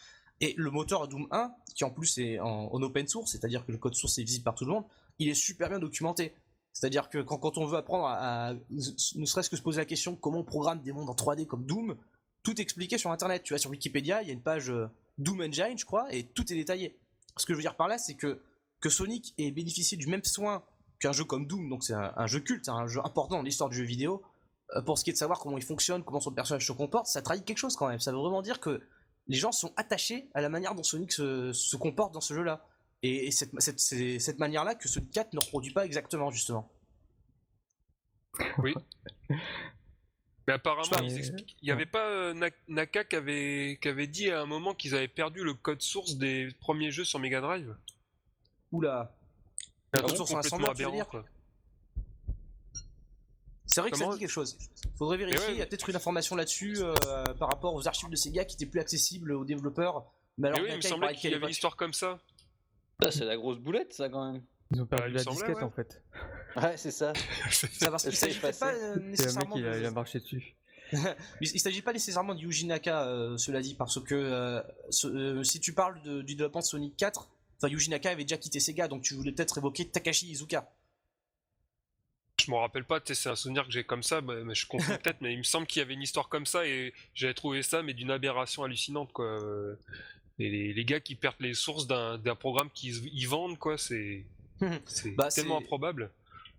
et 0.42 0.56
le 0.58 0.72
moteur 0.72 1.08
Doom 1.08 1.28
1, 1.32 1.54
qui 1.76 1.84
en 1.84 1.92
plus 1.92 2.18
est 2.18 2.40
en, 2.40 2.74
en 2.74 2.82
open 2.82 3.08
source, 3.08 3.32
c'est-à-dire 3.32 3.66
que 3.66 3.72
le 3.72 3.78
code 3.78 3.94
source 3.94 4.18
est 4.18 4.24
visible 4.24 4.44
par 4.44 4.56
tout 4.56 4.66
le 4.66 4.72
monde, 4.72 4.84
il 5.20 5.30
est 5.30 5.36
super 5.36 5.70
bien 5.70 5.80
documenté. 5.80 6.34
C'est-à-dire 6.74 7.10
que 7.10 7.20
quand, 7.20 7.58
on 7.58 7.66
veut 7.66 7.78
apprendre 7.78 8.08
à, 8.08 8.54
ne 8.72 9.26
serait-ce 9.26 9.50
que 9.50 9.56
se 9.56 9.62
poser 9.62 9.80
la 9.80 9.86
question 9.86 10.16
comment 10.16 10.40
on 10.40 10.44
programme 10.44 10.82
des 10.82 10.92
mondes 10.92 11.10
en 11.10 11.14
3D 11.14 11.46
comme 11.46 11.66
Doom, 11.66 11.96
tout 12.42 12.60
est 12.60 12.64
expliqué 12.64 12.98
sur 12.98 13.12
internet. 13.12 13.44
Tu 13.44 13.54
vois, 13.54 13.60
sur 13.60 13.70
Wikipédia, 13.70 14.24
il 14.24 14.28
y 14.28 14.32
a 14.32 14.34
une 14.34 14.42
page 14.42 14.72
euh, 14.72 14.88
Doom 15.20 15.42
Engine, 15.42 15.78
je 15.78 15.86
crois, 15.86 16.12
et 16.14 16.24
tout 16.24 16.52
est 16.52 16.56
détaillé. 16.56 16.98
Ce 17.38 17.46
que 17.46 17.54
je 17.54 17.58
veux 17.58 17.62
dire 17.62 17.76
par 17.76 17.88
là, 17.88 18.00
c'est 18.00 18.16
que, 18.16 18.42
que 18.82 18.90
Sonic 18.90 19.36
ait 19.38 19.52
bénéficié 19.52 19.98
du 19.98 20.08
même 20.08 20.24
soin 20.24 20.64
qu'un 21.00 21.12
jeu 21.12 21.26
comme 21.26 21.46
Doom, 21.46 21.70
donc 21.70 21.84
c'est 21.84 21.94
un, 21.94 22.28
jeu 22.28 22.40
culte, 22.40 22.70
un 22.70 22.88
jeu 22.88 23.02
important 23.04 23.38
dans 23.38 23.44
l'histoire 23.44 23.70
du 23.70 23.78
jeu 23.78 23.84
vidéo, 23.84 24.24
pour 24.82 24.98
ce 24.98 25.04
qui 25.04 25.10
est 25.12 25.14
de 25.14 25.18
savoir 25.18 25.40
comment 25.40 25.58
il 25.58 25.64
fonctionne, 25.64 26.04
comment 26.04 26.20
son 26.20 26.32
personnage 26.32 26.66
se 26.66 26.72
comporte, 26.72 27.08
ça 27.08 27.22
trahit 27.22 27.46
quelque 27.46 27.58
chose 27.58 27.76
quand 27.76 27.88
même. 27.88 28.00
Ça 28.00 28.12
veut 28.12 28.18
vraiment 28.18 28.42
dire 28.42 28.60
que 28.60 28.82
les 29.28 29.38
gens 29.38 29.52
sont 29.52 29.72
attachés 29.78 30.30
à 30.34 30.42
la 30.42 30.50
manière 30.50 30.76
dont 30.76 30.84
Sonic 30.84 31.12
se, 31.12 31.54
se 31.54 31.76
comporte 31.76 32.14
dans 32.14 32.22
ce 32.22 32.34
jeu-là. 32.34 32.66
Et, 33.04 33.28
et 33.28 33.32
cette, 33.32 33.52
cette, 33.62 33.80
c'est 33.80 34.20
cette 34.20 34.40
manière-là 34.40 34.76
que 34.76 34.88
Sonic 34.90 35.12
4 35.12 35.34
ne 35.34 35.40
reproduit 35.40 35.72
pas 35.74 35.86
exactement, 35.86 36.32
justement. 36.32 36.72
Mais 40.48 40.54
apparemment, 40.54 40.98
ils 41.02 41.06
mais- 41.14 41.16
expliquent- 41.20 41.56
il 41.62 41.66
n'y 41.66 41.72
avait 41.72 41.86
pas 41.86 42.06
euh, 42.06 42.34
Na- 42.34 42.50
Naka 42.68 43.06
qui 43.06 43.16
avait, 43.16 43.80
qui 43.82 43.88
avait 43.88 44.08
dit 44.08 44.30
à 44.30 44.42
un 44.42 44.46
moment 44.46 44.74
qu'ils 44.74 44.94
avaient 44.94 45.08
perdu 45.08 45.42
le 45.44 45.54
code 45.54 45.82
source 45.82 46.16
des 46.18 46.50
premiers 46.60 46.92
jeux 46.92 47.06
sur 47.06 47.18
Mega 47.20 47.40
Drive. 47.40 47.74
Oula. 48.74 49.16
Un 49.94 50.00
code 50.00 50.08
truc 50.08 50.18
source 50.18 50.32
complètement 50.34 50.58
assemblable, 50.70 50.76
tu 50.76 50.82
veux 50.84 50.88
aberrant, 50.90 50.96
dire 50.98 51.08
quoi. 51.08 51.24
C'est 53.66 53.82
vrai 53.82 53.92
que 53.92 53.98
ça 53.98 54.06
dit 54.12 54.20
quelque 54.20 54.30
chose. 54.30 54.58
Faudrait 54.98 55.18
vérifier, 55.18 55.40
ouais, 55.40 55.54
il 55.54 55.58
y 55.58 55.62
a 55.62 55.66
peut-être 55.66 55.90
une 55.90 55.96
information 55.96 56.36
là-dessus 56.36 56.78
euh, 56.80 56.94
par 57.40 57.50
rapport 57.50 57.74
aux 57.74 57.88
archives 57.88 58.10
de 58.10 58.16
Sega 58.16 58.46
qui 58.46 58.56
étaient 58.56 58.66
plus 58.66 58.80
accessibles 58.82 59.32
aux 59.32 59.46
développeurs. 59.46 60.06
Mais 60.38 60.50
alors, 60.50 60.60
Mais 60.62 60.66
oui, 60.66 60.72
il 60.74 60.78
me 60.78 60.82
semblait 60.82 61.16
qu'il 61.16 61.32
y 61.32 61.34
avait 61.34 61.44
une 61.46 61.50
histoire 61.52 61.76
comme 61.76 61.94
ça. 61.94 62.20
Ça, 63.02 63.12
c'est 63.12 63.26
la 63.26 63.36
grosse 63.38 63.58
boulette, 63.60 63.94
ça, 63.94 64.10
quand 64.10 64.32
même. 64.32 64.42
Ils 64.74 64.82
ont 64.82 64.86
perdu 64.86 65.12
la 65.14 65.24
semblait, 65.24 65.36
disquette 65.38 65.58
ouais. 65.58 65.64
en 65.64 65.72
fait. 65.72 66.02
Ouais, 66.56 66.78
c'est 66.78 66.92
ça. 66.92 67.14
Ça 67.52 67.90
va, 67.90 67.98
il 67.98 68.00
C'est 68.00 68.12
s'agit 68.16 68.40
pas 68.40 68.48
euh, 68.50 68.52
C'est 68.54 68.72
le 68.96 69.00
mec 69.02 69.10
nécessairement 69.10 69.56
il 69.58 69.66
a, 69.68 69.74
de- 69.76 69.80
il 69.80 69.86
a 69.86 69.92
marché 69.92 70.20
dessus. 70.20 70.56
Il, 71.42 71.50
il 71.52 71.60
s'agit 71.60 71.82
pas 71.82 71.94
nécessairement 71.94 72.36
de 72.36 72.40
Yuji 72.42 72.68
Naka, 72.68 73.08
euh, 73.08 73.36
cela 73.38 73.62
dit, 73.62 73.74
parce 73.74 74.00
que 74.04 74.14
euh, 74.14 74.62
ce- 74.92 75.08
euh, 75.08 75.44
si 75.44 75.60
tu 75.60 75.74
parles 75.74 76.00
de- 76.04 76.22
du 76.22 76.36
développement 76.36 76.60
de 76.60 76.66
Sonic 76.66 76.96
4, 76.98 77.30
enfin 77.58 77.68
Yuji 77.68 77.90
Naka 77.90 78.12
avait 78.12 78.24
déjà 78.26 78.38
quitté 78.38 78.60
Sega, 78.60 78.88
donc 78.88 79.02
tu 79.02 79.16
voulais 79.16 79.32
peut-être 79.32 79.58
évoquer 79.58 79.88
Takashi 79.88 80.28
Izuka. 80.30 80.70
Je 82.42 82.50
m'en 82.52 82.62
rappelle 82.62 82.84
pas, 82.84 83.00
c'est 83.06 83.30
un 83.30 83.36
souvenir 83.36 83.66
que 83.66 83.72
j'ai 83.72 83.84
comme 83.84 84.04
ça, 84.04 84.20
bah, 84.22 84.34
mais 84.44 84.56
je 84.56 84.66
confonds 84.68 84.98
peut-être, 85.04 85.22
mais 85.22 85.34
il 85.34 85.38
me 85.38 85.44
semble 85.44 85.68
qu'il 85.68 85.80
y 85.80 85.84
avait 85.84 85.94
une 85.94 86.02
histoire 86.02 86.30
comme 86.30 86.46
ça 86.46 86.66
et 86.68 86.94
j'avais 87.14 87.34
trouvé 87.34 87.62
ça, 87.62 87.84
mais 87.84 87.94
d'une 87.94 88.12
aberration 88.12 88.64
hallucinante, 88.64 89.12
quoi. 89.14 89.40
Et 90.40 90.50
les, 90.50 90.74
les 90.74 90.86
gars 90.86 91.00
qui 91.00 91.16
perdent 91.16 91.36
les 91.40 91.54
sources 91.54 91.86
d'un 91.88 92.36
programme 92.36 92.70
qu'ils 92.74 93.06
ils 93.14 93.28
vendent, 93.28 93.58
quoi, 93.60 93.78
c'est 93.78 94.26
Bah, 95.16 95.30
tellement 95.30 95.58
improbable. 95.60 96.10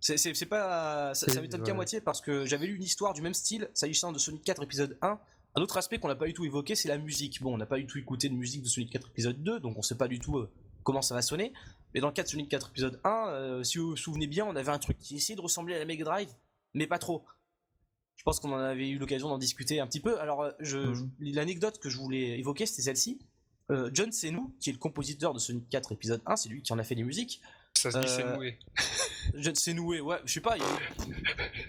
C'est- 0.00 0.44
pas. 0.46 1.14
Ça, 1.14 1.26
ça 1.32 1.40
m'étonne 1.40 1.62
qu'à 1.62 1.72
moitié 1.74 2.00
parce 2.00 2.20
que 2.20 2.44
j'avais 2.44 2.66
lu 2.66 2.76
une 2.76 2.82
histoire 2.82 3.14
du 3.14 3.22
même 3.22 3.32
style 3.34 3.68
s'agissant 3.74 4.12
de 4.12 4.18
Sonic 4.18 4.44
4 4.44 4.62
épisode 4.62 4.98
1. 5.02 5.18
Un 5.56 5.62
autre 5.62 5.76
aspect 5.78 5.98
qu'on 5.98 6.08
n'a 6.08 6.14
pas 6.14 6.26
du 6.26 6.34
tout 6.34 6.44
évoqué, 6.44 6.74
c'est 6.74 6.88
la 6.88 6.98
musique. 6.98 7.40
Bon, 7.40 7.54
on 7.54 7.56
n'a 7.56 7.64
pas 7.66 7.78
du 7.78 7.86
tout 7.86 7.98
écouté 7.98 8.28
de 8.28 8.34
musique 8.34 8.62
de 8.62 8.68
Sonic 8.68 8.90
4 8.90 9.08
épisode 9.08 9.42
2, 9.42 9.60
donc 9.60 9.78
on 9.78 9.82
sait 9.82 9.96
pas 9.96 10.08
du 10.08 10.18
tout 10.18 10.36
euh, 10.38 10.50
comment 10.82 11.00
ça 11.00 11.14
va 11.14 11.22
sonner. 11.22 11.52
Mais 11.94 12.00
dans 12.00 12.08
le 12.08 12.12
cas 12.12 12.22
de 12.24 12.28
Sonic 12.28 12.48
4 12.48 12.70
épisode 12.70 13.00
1, 13.04 13.28
euh, 13.28 13.62
si 13.62 13.78
vous 13.78 13.90
vous 13.90 13.96
souvenez 13.96 14.26
bien, 14.26 14.44
on 14.44 14.56
avait 14.56 14.70
un 14.72 14.78
truc 14.78 14.98
qui 14.98 15.16
essayait 15.16 15.36
de 15.36 15.40
ressembler 15.40 15.74
à 15.74 15.78
la 15.78 15.84
Mega 15.84 16.04
Drive, 16.04 16.28
mais 16.74 16.86
pas 16.86 16.98
trop. 16.98 17.24
Je 18.16 18.22
pense 18.24 18.40
qu'on 18.40 18.52
en 18.52 18.58
avait 18.58 18.88
eu 18.88 18.98
l'occasion 18.98 19.28
d'en 19.28 19.38
discuter 19.38 19.80
un 19.80 19.86
petit 19.86 20.00
peu. 20.00 20.18
Alors, 20.20 20.42
euh, 20.42 20.50
je, 20.60 20.78
Mhm. 20.78 21.10
l'anecdote 21.20 21.78
que 21.78 21.88
je 21.88 21.96
voulais 21.98 22.38
évoquer, 22.38 22.66
c'était 22.66 22.82
celle-ci. 22.82 23.18
Euh, 23.70 23.90
John 23.94 24.12
Senou, 24.12 24.54
qui 24.60 24.70
est 24.70 24.72
le 24.72 24.78
compositeur 24.78 25.32
de 25.34 25.38
Sonic 25.38 25.68
4 25.70 25.92
épisode 25.92 26.20
1, 26.26 26.36
c'est 26.36 26.48
lui 26.48 26.62
qui 26.62 26.72
en 26.72 26.78
a 26.78 26.84
fait 26.84 26.94
les 26.94 27.02
musiques. 27.04 27.40
Ça 27.74 27.90
se 27.90 27.98
dit, 27.98 28.08
c'est 28.08 28.22
Euh, 28.24 28.36
noué. 28.36 28.58
Je 29.34 29.50
ne 29.50 29.54
sais 29.54 29.72
noué, 29.74 30.00
ouais, 30.00 30.18
je 30.24 30.32
sais 30.34 30.40
pas. 30.40 30.56
il- 30.56 30.62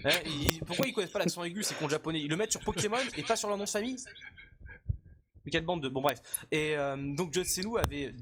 Hein, 0.04 0.10
il- 0.26 0.60
pourquoi 0.64 0.86
ils 0.86 0.92
connaissent 0.92 1.10
pas 1.10 1.18
l'accent 1.18 1.42
aigu, 1.42 1.62
c'est 1.62 1.74
qu'on 1.78 1.88
japonais 1.88 2.20
Ils 2.20 2.28
le 2.28 2.36
mettent 2.36 2.52
sur 2.52 2.60
Pokémon 2.60 2.98
et 3.16 3.22
pas 3.22 3.34
sur 3.36 3.48
leur 3.48 3.56
nom 3.56 3.64
de 3.64 3.68
famille? 3.68 3.96
Mais 5.46 5.52
quelle 5.52 5.64
bande 5.64 5.82
de. 5.82 5.88
Bon, 5.88 6.02
bref. 6.02 6.20
Et 6.50 6.76
euh, 6.76 6.96
donc, 6.96 7.32
John 7.32 7.44
Senou 7.44 7.78
avait, 7.78 8.12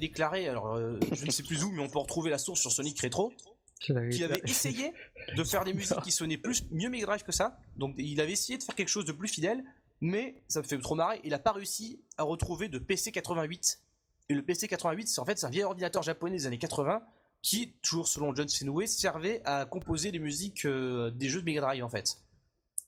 déclaré, 0.00 0.48
alors 0.48 0.74
euh, 0.74 0.98
je 1.12 1.24
ne 1.24 1.30
sais 1.30 1.42
plus 1.42 1.62
où, 1.62 1.70
mais 1.70 1.82
on 1.82 1.88
peut 1.88 1.98
retrouver 1.98 2.30
la 2.30 2.38
source 2.38 2.60
sur 2.60 2.72
Sonic 2.72 3.00
Retro, 3.00 3.32
qu'il 3.78 4.24
avait 4.24 4.40
essayé 4.44 4.92
de 5.36 5.44
faire 5.44 5.64
des 5.64 5.72
musiques 5.72 6.00
qui 6.02 6.12
sonnaient 6.12 6.36
plus, 6.36 6.64
mieux 6.70 6.88
Mega 6.88 7.06
Drive 7.06 7.22
que 7.22 7.32
ça. 7.32 7.58
Donc, 7.76 7.94
il 7.98 8.20
avait 8.20 8.32
essayé 8.32 8.58
de 8.58 8.62
faire 8.62 8.74
quelque 8.74 8.88
chose 8.88 9.04
de 9.04 9.12
plus 9.12 9.28
fidèle, 9.28 9.62
mais 10.00 10.42
ça 10.48 10.60
me 10.60 10.66
fait 10.66 10.78
trop 10.78 10.94
marrer. 10.94 11.20
Il 11.24 11.34
a 11.34 11.38
pas 11.38 11.52
réussi 11.52 12.00
à 12.18 12.24
retrouver 12.24 12.68
de 12.68 12.78
PC 12.78 13.12
88. 13.12 13.80
Et 14.28 14.34
le 14.34 14.42
PC 14.42 14.68
88, 14.68 15.08
c'est 15.08 15.20
en 15.20 15.24
fait 15.24 15.42
un 15.44 15.50
vieil 15.50 15.64
ordinateur 15.64 16.02
japonais 16.02 16.36
des 16.36 16.46
années 16.46 16.58
80 16.58 17.02
qui, 17.42 17.72
toujours 17.82 18.06
selon 18.06 18.34
John 18.34 18.48
Fenway, 18.48 18.86
servait 18.86 19.42
à 19.44 19.64
composer 19.64 20.10
les 20.10 20.18
musiques 20.18 20.66
euh, 20.66 21.10
des 21.10 21.28
jeux 21.28 21.40
de 21.40 21.46
Mega 21.46 21.62
Drive 21.62 21.84
en 21.84 21.88
fait. 21.88 22.18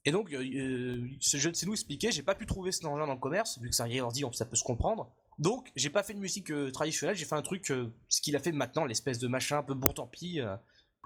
Et 0.04 0.10
donc, 0.10 0.32
euh, 0.32 0.42
euh, 0.42 1.08
ce 1.20 1.36
John 1.36 1.54
Fenway 1.54 1.74
expliquait, 1.74 2.10
j'ai 2.10 2.22
pas 2.22 2.34
pu 2.34 2.46
trouver 2.46 2.72
cet 2.72 2.84
engin 2.84 3.06
dans 3.06 3.12
le 3.12 3.20
commerce, 3.20 3.58
vu 3.60 3.68
que 3.68 3.74
c'est 3.74 3.84
un 3.84 3.88
vieil 3.88 4.00
ordi, 4.00 4.24
ça 4.32 4.44
peut 4.44 4.56
se 4.56 4.64
comprendre. 4.64 5.12
Donc, 5.38 5.70
j'ai 5.76 5.90
pas 5.90 6.02
fait 6.02 6.14
de 6.14 6.18
musique 6.18 6.50
euh, 6.50 6.70
traditionnelle, 6.70 7.16
j'ai 7.16 7.24
fait 7.24 7.36
un 7.36 7.42
truc, 7.42 7.70
euh, 7.70 7.92
ce 8.08 8.20
qu'il 8.20 8.34
a 8.34 8.40
fait 8.40 8.52
maintenant, 8.52 8.84
l'espèce 8.84 9.18
de 9.18 9.28
machin 9.28 9.58
un 9.58 9.62
peu 9.62 9.74
bon 9.74 9.92
tant 9.92 10.06
pis, 10.06 10.40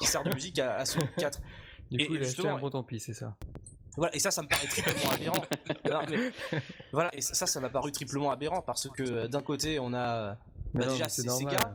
qui 0.01 0.07
sert 0.07 0.25
de 0.25 0.33
musique 0.33 0.59
à, 0.59 0.77
à 0.77 0.85
Sonic 0.85 1.15
4. 1.17 1.41
Du 1.89 2.01
et 2.01 2.07
coup, 2.09 2.15
il 2.17 2.25
a 2.25 2.27
acheté 2.27 2.49
un 2.49 2.59
bon 2.59 2.69
tant 2.69 2.83
pis, 2.83 2.99
c'est 2.99 3.15
ça. 3.15 3.37
Voilà, 3.97 4.13
et 4.13 4.19
ça, 4.19 4.33
ça 4.33 4.43
me 4.43 4.49
paraît 4.49 4.67
triplement 4.67 5.11
aberrant. 5.11 5.45
Non, 5.89 6.01
mais- 6.11 6.61
voilà, 6.91 7.15
et 7.15 7.21
ça, 7.21 7.47
ça 7.47 7.61
m'a 7.61 7.69
paru 7.71 7.93
triplement 7.93 8.33
aberrant 8.33 8.61
parce 8.61 8.89
que 8.89 9.29
d'un 9.29 9.41
côté, 9.43 9.79
on 9.79 9.95
a. 9.95 10.37
Bah, 10.75 10.87
déjà, 10.87 11.09
c'est. 11.09 11.29
Sega. 11.29 11.75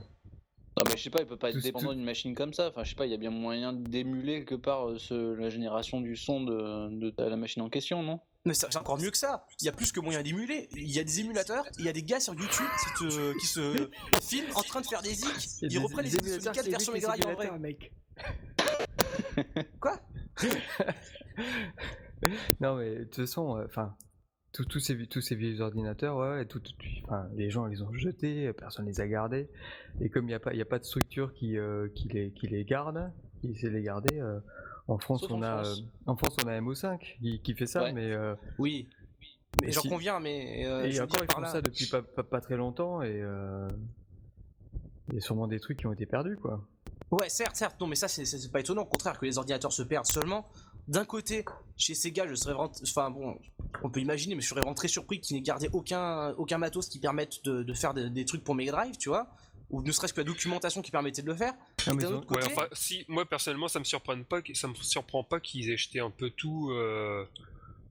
Non, 0.78 0.84
mais 0.86 0.96
je 0.98 1.04
sais 1.04 1.10
pas, 1.10 1.20
il 1.20 1.28
peut 1.28 1.36
pas 1.38 1.50
être 1.50 1.56
Tout- 1.58 1.62
dépendant 1.62 1.88
tout- 1.90 1.96
d'une 1.96 2.06
machine 2.06 2.34
comme 2.34 2.54
ça. 2.54 2.70
Enfin, 2.70 2.84
je 2.86 2.90
sais 2.92 2.96
pas, 2.96 3.06
il 3.06 3.12
y 3.12 3.14
a 3.14 3.18
bien 3.18 3.30
moyen 3.30 3.74
d'émuler 3.74 4.46
que 4.46 4.56
par 4.56 4.88
euh, 4.90 4.98
ce- 4.98 5.34
la 5.34 5.50
génération 5.50 6.00
du 6.00 6.16
son 6.16 6.44
de, 6.44 6.90
de 6.98 7.10
ta- 7.10 7.28
la 7.30 7.36
machine 7.36 7.62
en 7.62 7.70
question, 7.70 8.02
non? 8.04 8.22
Mais 8.46 8.54
c'est 8.54 8.72
c'est 8.72 8.78
encore 8.80 8.98
mieux 8.98 9.12
que 9.12 9.18
ça. 9.18 9.46
Il 9.60 9.66
y 9.66 9.70
a 9.70 9.74
plus 9.74 9.92
que 9.92 10.00
moyen 10.00 10.24
d'émuler. 10.24 10.70
Il 10.74 10.90
y 10.90 11.00
a 11.00 11.04
des 11.04 11.20
émulateurs, 11.20 11.66
il 11.78 11.86
y 11.86 11.90
a 11.90 11.94
des 11.94 12.02
gars 12.04 12.20
sur 12.22 12.34
YouTube 12.34 12.66
qui, 12.98 13.04
te- 13.04 13.38
qui 13.40 13.46
se 13.46 13.90
filment 14.22 14.56
en 14.56 14.62
train 14.64 14.82
de 14.82 14.88
faire 14.88 15.02
des 15.02 15.24
a 15.26 15.28
Ils 15.62 15.68
des- 15.70 15.78
reprennent 15.78 16.06
les 16.06 16.12
des 16.12 16.18
émulateurs 16.20 16.54
4 16.54 16.64
qui 16.66 16.72
version 16.72 16.96
évitent 16.96 17.10
Mega 17.10 17.30
en 17.30 17.36
vrai. 17.36 17.60
mec. 17.60 17.92
Quoi? 19.80 20.00
Non, 22.60 22.76
mais 22.76 22.96
de 23.00 23.04
toute 23.06 23.16
façon, 23.16 23.58
euh, 23.58 23.66
enfin, 23.66 23.96
tous 24.54 24.66
tous 24.66 24.80
ces, 24.80 25.06
tous 25.08 25.22
ces 25.22 25.36
vieux 25.36 25.62
ordinateurs, 25.62 26.18
ouais, 26.18 26.46
tout, 26.46 26.60
tout- 26.60 26.74
enfin, 27.06 27.28
les 27.36 27.50
gens 27.50 27.66
les 27.68 27.82
ont 27.82 27.94
jetés, 27.94 28.48
euh, 28.48 28.54
personne 28.54 28.86
les 28.86 29.00
a 29.00 29.08
gardés. 29.08 29.48
Et 30.02 30.10
comme 30.10 30.26
il 30.26 30.28
n'y 30.30 30.34
a, 30.34 30.40
pas- 30.40 30.54
il 30.54 30.58
y 30.60 30.62
a 30.62 30.66
pas 30.66 30.80
de 30.80 30.84
structure 30.84 31.34
qui, 31.34 31.58
euh, 31.58 31.88
qui, 31.96 32.10
les, 32.10 32.32
qui 32.32 32.48
les 32.48 32.66
garde, 32.66 33.12
qui 33.42 33.48
de 33.54 33.70
les 33.70 33.82
garder, 33.82 34.20
euh, 34.20 34.40
en, 34.88 34.98
France, 34.98 35.22
Sauf 35.22 35.32
on 35.32 35.36
en 35.38 35.44
a, 35.44 35.64
France. 35.64 35.80
euh, 35.80 35.86
en 36.12 36.16
France, 36.18 36.36
on 36.44 36.48
a 36.50 36.60
MO5 36.60 37.18
qui, 37.22 37.40
qui 37.42 37.54
fait 37.54 37.66
ça, 37.68 37.84
Ouais. 37.84 37.94
mais. 37.94 38.12
euh, 38.12 38.36
Oui. 38.60 38.88
Mais 39.62 39.72
j'en 39.72 39.82
si- 39.82 39.90
conviens, 39.90 40.20
mais. 40.20 40.66
euh, 40.66 40.84
et 40.84 40.92
je 40.92 41.02
encore, 41.02 41.22
ils 41.24 41.34
font 41.34 41.42
là- 41.42 41.50
ça 41.50 41.62
depuis 41.62 41.86
pas, 41.88 42.02
pas, 42.02 42.24
pas 42.24 42.42
très 42.42 42.58
longtemps, 42.58 43.02
et. 43.02 43.22
euh, 43.22 43.68
il 45.10 45.16
y 45.16 45.18
a 45.18 45.22
sûrement 45.22 45.48
des 45.48 45.60
trucs 45.60 45.78
qui 45.80 45.88
ont 45.88 45.94
été 45.94 46.06
perdus, 46.06 46.38
quoi. 46.38 46.66
Ouais, 47.10 47.28
certes, 47.28 47.56
certes, 47.58 47.80
non, 47.82 47.88
mais 47.88 47.96
ça, 47.96 48.08
c'est 48.08 48.52
pas 48.52 48.62
étonnant. 48.62 48.84
Au 48.84 48.86
contraire, 48.86 49.20
que 49.20 49.26
les 49.26 49.38
ordinateurs 49.38 49.74
se 49.74 49.84
perdent 49.84 50.06
seulement. 50.06 50.48
D'un 50.88 51.06
côté, 51.06 51.46
chez 51.78 51.96
Sega, 51.96 52.28
je 52.28 52.36
serais 52.36 52.54
vraiment. 52.54 52.72
Enfin, 52.84 53.10
bon, 53.10 53.38
on 53.84 53.90
peut 53.90 54.00
imaginer, 54.02 54.36
mais 54.36 54.42
je 54.42 54.48
serais 54.48 54.62
vraiment 54.62 54.74
très 54.76 54.88
surpris 54.88 55.20
qu'ils 55.22 55.36
n'aient 55.38 55.42
gardé 55.44 55.70
aucun, 55.74 56.32
aucun 56.38 56.58
matos 56.58 56.90
qui 56.90 57.00
permette 57.00 57.44
de, 57.46 57.64
de 57.64 57.74
faire 57.74 57.94
des, 57.94 58.10
des 58.10 58.26
trucs 58.26 58.44
pour 58.44 58.56
Mega 58.56 58.72
Drive, 58.72 58.98
tu 58.98 59.10
vois, 59.10 59.28
ou 59.70 59.82
ne 59.82 59.92
serait-ce 59.92 60.14
que 60.14 60.20
la 60.22 60.26
documentation 60.26 60.82
qui 60.82 60.92
permettait 60.92 61.22
de 61.22 61.28
le 61.28 61.36
faire. 61.36 61.54
Non, 61.88 61.94
mais 61.96 62.04
Ouais, 62.36 62.44
enfin, 62.46 62.68
si, 62.74 63.06
moi 63.08 63.26
personnellement, 63.26 63.68
ça 63.70 63.80
me 63.80 63.84
surprend 63.86 64.22
pas, 64.24 64.40
ça 64.54 64.68
me 64.68 64.74
surprend 64.76 65.24
pas 65.24 65.40
qu'ils 65.40 65.70
aient 65.72 65.78
jeté 65.78 66.00
un 66.00 66.12
peu 66.12 66.30
tout. 66.30 66.72
euh, 66.72 67.26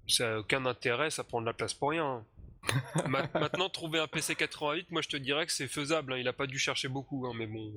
ça 0.06 0.34
a 0.34 0.38
aucun 0.40 0.66
intérêt, 0.66 1.10
ça 1.10 1.22
prend 1.24 1.40
de 1.40 1.46
la 1.46 1.52
place 1.54 1.72
pour 1.72 1.90
rien. 1.90 2.24
Ma- 3.06 3.26
Maintenant, 3.34 3.70
trouver 3.70 4.00
un 4.00 4.08
PC 4.08 4.34
88, 4.34 4.90
moi 4.90 5.00
je 5.02 5.08
te 5.08 5.16
dirais 5.16 5.46
que 5.46 5.52
c'est 5.52 5.68
faisable. 5.68 6.12
hein, 6.12 6.18
Il 6.18 6.28
a 6.28 6.32
pas 6.32 6.46
dû 6.46 6.58
chercher 6.58 6.88
beaucoup, 6.88 7.26
hein, 7.26 7.32
mais 7.36 7.46
bon. 7.46 7.72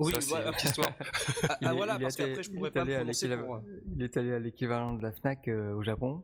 Oui, 0.00 0.12
ça, 0.20 0.34
ouais, 0.42 0.48
autre 0.48 0.64
histoire. 0.64 0.90
ah, 1.48 1.58
ah, 1.62 1.72
est- 1.72 1.76
voilà, 1.76 1.98
parce 1.98 2.16
qu'après 2.16 2.42
je 2.42 2.50
pourrais 2.50 2.70
pas 2.70 2.84
me 2.84 2.94
prononcer 2.96 3.36
pour. 3.36 3.56
euh, 3.56 3.60
Il 3.96 4.02
est 4.02 4.16
allé 4.16 4.32
à 4.32 4.38
l'équivalent 4.38 4.94
de 4.94 5.02
la 5.02 5.12
Fnac 5.12 5.46
euh, 5.48 5.74
au 5.74 5.82
Japon. 5.82 6.22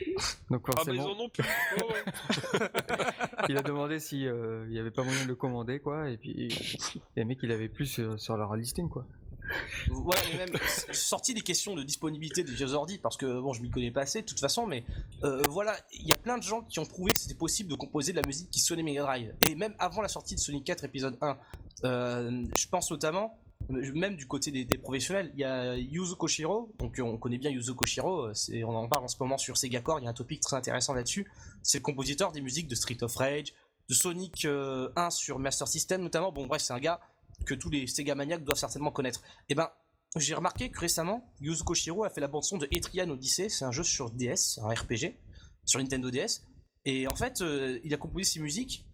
Donc 0.50 0.66
Ah, 0.68 0.82
mais 0.86 0.94
ils 0.94 1.00
forcément, 1.00 1.04
en 1.04 1.24
ont 1.24 1.28
plus. 1.28 1.44
Ouais. 1.44 2.68
il 3.48 3.56
a 3.56 3.62
demandé 3.62 3.98
si 3.98 4.26
euh, 4.26 4.64
il 4.68 4.74
y 4.74 4.78
avait 4.78 4.90
pas 4.90 5.02
moyen 5.04 5.22
de 5.24 5.28
le 5.28 5.34
commander 5.36 5.80
quoi. 5.80 6.08
Et 6.10 6.16
puis 6.16 6.48
les 7.16 7.24
mecs, 7.24 7.38
il 7.42 7.52
avait 7.52 7.68
plus 7.68 7.86
sur, 7.86 8.18
sur 8.20 8.36
leur 8.36 8.54
listing 8.56 8.88
quoi. 8.88 9.06
Ouais, 9.90 10.16
mais 10.32 10.46
même 10.46 10.56
sorti 10.92 11.34
des 11.34 11.40
questions 11.40 11.74
de 11.74 11.82
disponibilité 11.82 12.42
des 12.42 12.52
vieux 12.52 12.72
ordi, 12.72 12.98
parce 12.98 13.16
que 13.16 13.40
bon, 13.40 13.52
je 13.52 13.62
m'y 13.62 13.70
connais 13.70 13.90
pas 13.90 14.02
assez 14.02 14.22
de 14.22 14.26
toute 14.26 14.40
façon, 14.40 14.66
mais 14.66 14.84
euh, 15.24 15.42
voilà, 15.48 15.76
il 15.92 16.06
y 16.06 16.12
a 16.12 16.16
plein 16.16 16.38
de 16.38 16.42
gens 16.42 16.62
qui 16.62 16.78
ont 16.78 16.86
prouvé 16.86 17.12
que 17.12 17.18
c'était 17.18 17.34
possible 17.34 17.70
de 17.70 17.76
composer 17.76 18.12
de 18.12 18.20
la 18.20 18.26
musique 18.26 18.50
qui 18.50 18.60
sonnait 18.60 18.82
Mega 18.82 19.02
Drive. 19.02 19.34
Et 19.48 19.54
même 19.54 19.74
avant 19.78 20.02
la 20.02 20.08
sortie 20.08 20.34
de 20.34 20.40
Sonic 20.40 20.64
4 20.64 20.84
épisode 20.84 21.18
1, 21.20 21.38
euh, 21.84 22.44
je 22.56 22.66
pense 22.68 22.90
notamment, 22.90 23.38
euh, 23.70 23.92
même 23.94 24.16
du 24.16 24.26
côté 24.26 24.50
des, 24.50 24.78
professionnels, 24.78 25.30
il 25.34 25.40
y 25.40 25.44
a 25.44 25.76
Yuzo 25.76 26.16
Koshiro, 26.16 26.72
donc 26.78 26.98
on 27.02 27.16
connaît 27.18 27.38
bien 27.38 27.50
Yuzo 27.50 27.74
Koshiro, 27.74 28.28
on 28.64 28.74
en 28.74 28.88
parle 28.88 29.04
en 29.04 29.08
ce 29.08 29.16
moment 29.20 29.38
sur 29.38 29.56
Sega 29.56 29.80
Core, 29.80 30.00
il 30.00 30.04
y 30.04 30.06
a 30.06 30.10
un 30.10 30.14
topic 30.14 30.40
très 30.40 30.56
intéressant 30.56 30.94
là-dessus. 30.94 31.30
C'est 31.62 31.78
le 31.78 31.82
compositeur 31.82 32.32
des 32.32 32.40
musiques 32.40 32.68
de 32.68 32.74
Street 32.74 33.02
of 33.02 33.14
Rage, 33.16 33.52
de 33.90 33.94
Sonic 33.94 34.44
euh, 34.44 34.88
1 34.94 35.10
sur 35.10 35.38
Master 35.38 35.66
System 35.66 36.02
notamment. 36.02 36.30
Bon, 36.30 36.46
bref, 36.46 36.62
c'est 36.62 36.72
un 36.72 36.78
gars 36.78 37.00
que 37.46 37.54
tous 37.54 37.70
les 37.70 37.86
Sega 37.86 38.14
maniaques 38.14 38.44
doivent 38.44 38.58
certainement 38.58 38.90
connaître. 38.90 39.20
Et 39.48 39.54
ben, 39.54 39.68
j'ai 40.16 40.34
remarqué 40.34 40.70
que 40.70 40.78
récemment, 40.80 41.32
Yuzo 41.40 41.64
Koshiro 41.64 42.04
a 42.04 42.10
fait 42.10 42.20
la 42.20 42.28
bande-son 42.28 42.58
de 42.58 42.66
Etrian 42.70 43.08
Odyssey, 43.10 43.48
c'est 43.48 43.64
un 43.64 43.70
jeu 43.72 43.82
sur 43.84 44.10
DS, 44.10 44.58
un 44.62 44.68
RPG, 44.68 45.16
sur 45.64 45.78
Nintendo 45.80 46.10
DS. 46.10 46.42
Et 46.84 47.06
en 47.06 47.14
fait, 47.14 47.40
euh, 47.42 47.78
il 47.84 47.92
a 47.94 47.96
composé 47.96 48.24
ses 48.24 48.40
musiques 48.40 48.86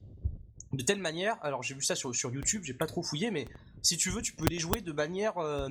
de 0.72 0.82
telle 0.82 1.00
manière, 1.00 1.38
alors 1.42 1.62
j'ai 1.62 1.74
vu 1.74 1.82
ça 1.82 1.94
sur, 1.94 2.14
sur 2.14 2.30
YouTube, 2.32 2.62
j'ai 2.64 2.74
pas 2.74 2.86
trop 2.86 3.02
fouillé, 3.02 3.30
mais 3.30 3.46
si 3.82 3.96
tu 3.96 4.10
veux, 4.10 4.20
tu 4.20 4.34
peux 4.34 4.46
les 4.46 4.58
jouer 4.58 4.80
de 4.80 4.92
manière 4.92 5.38
euh, 5.38 5.68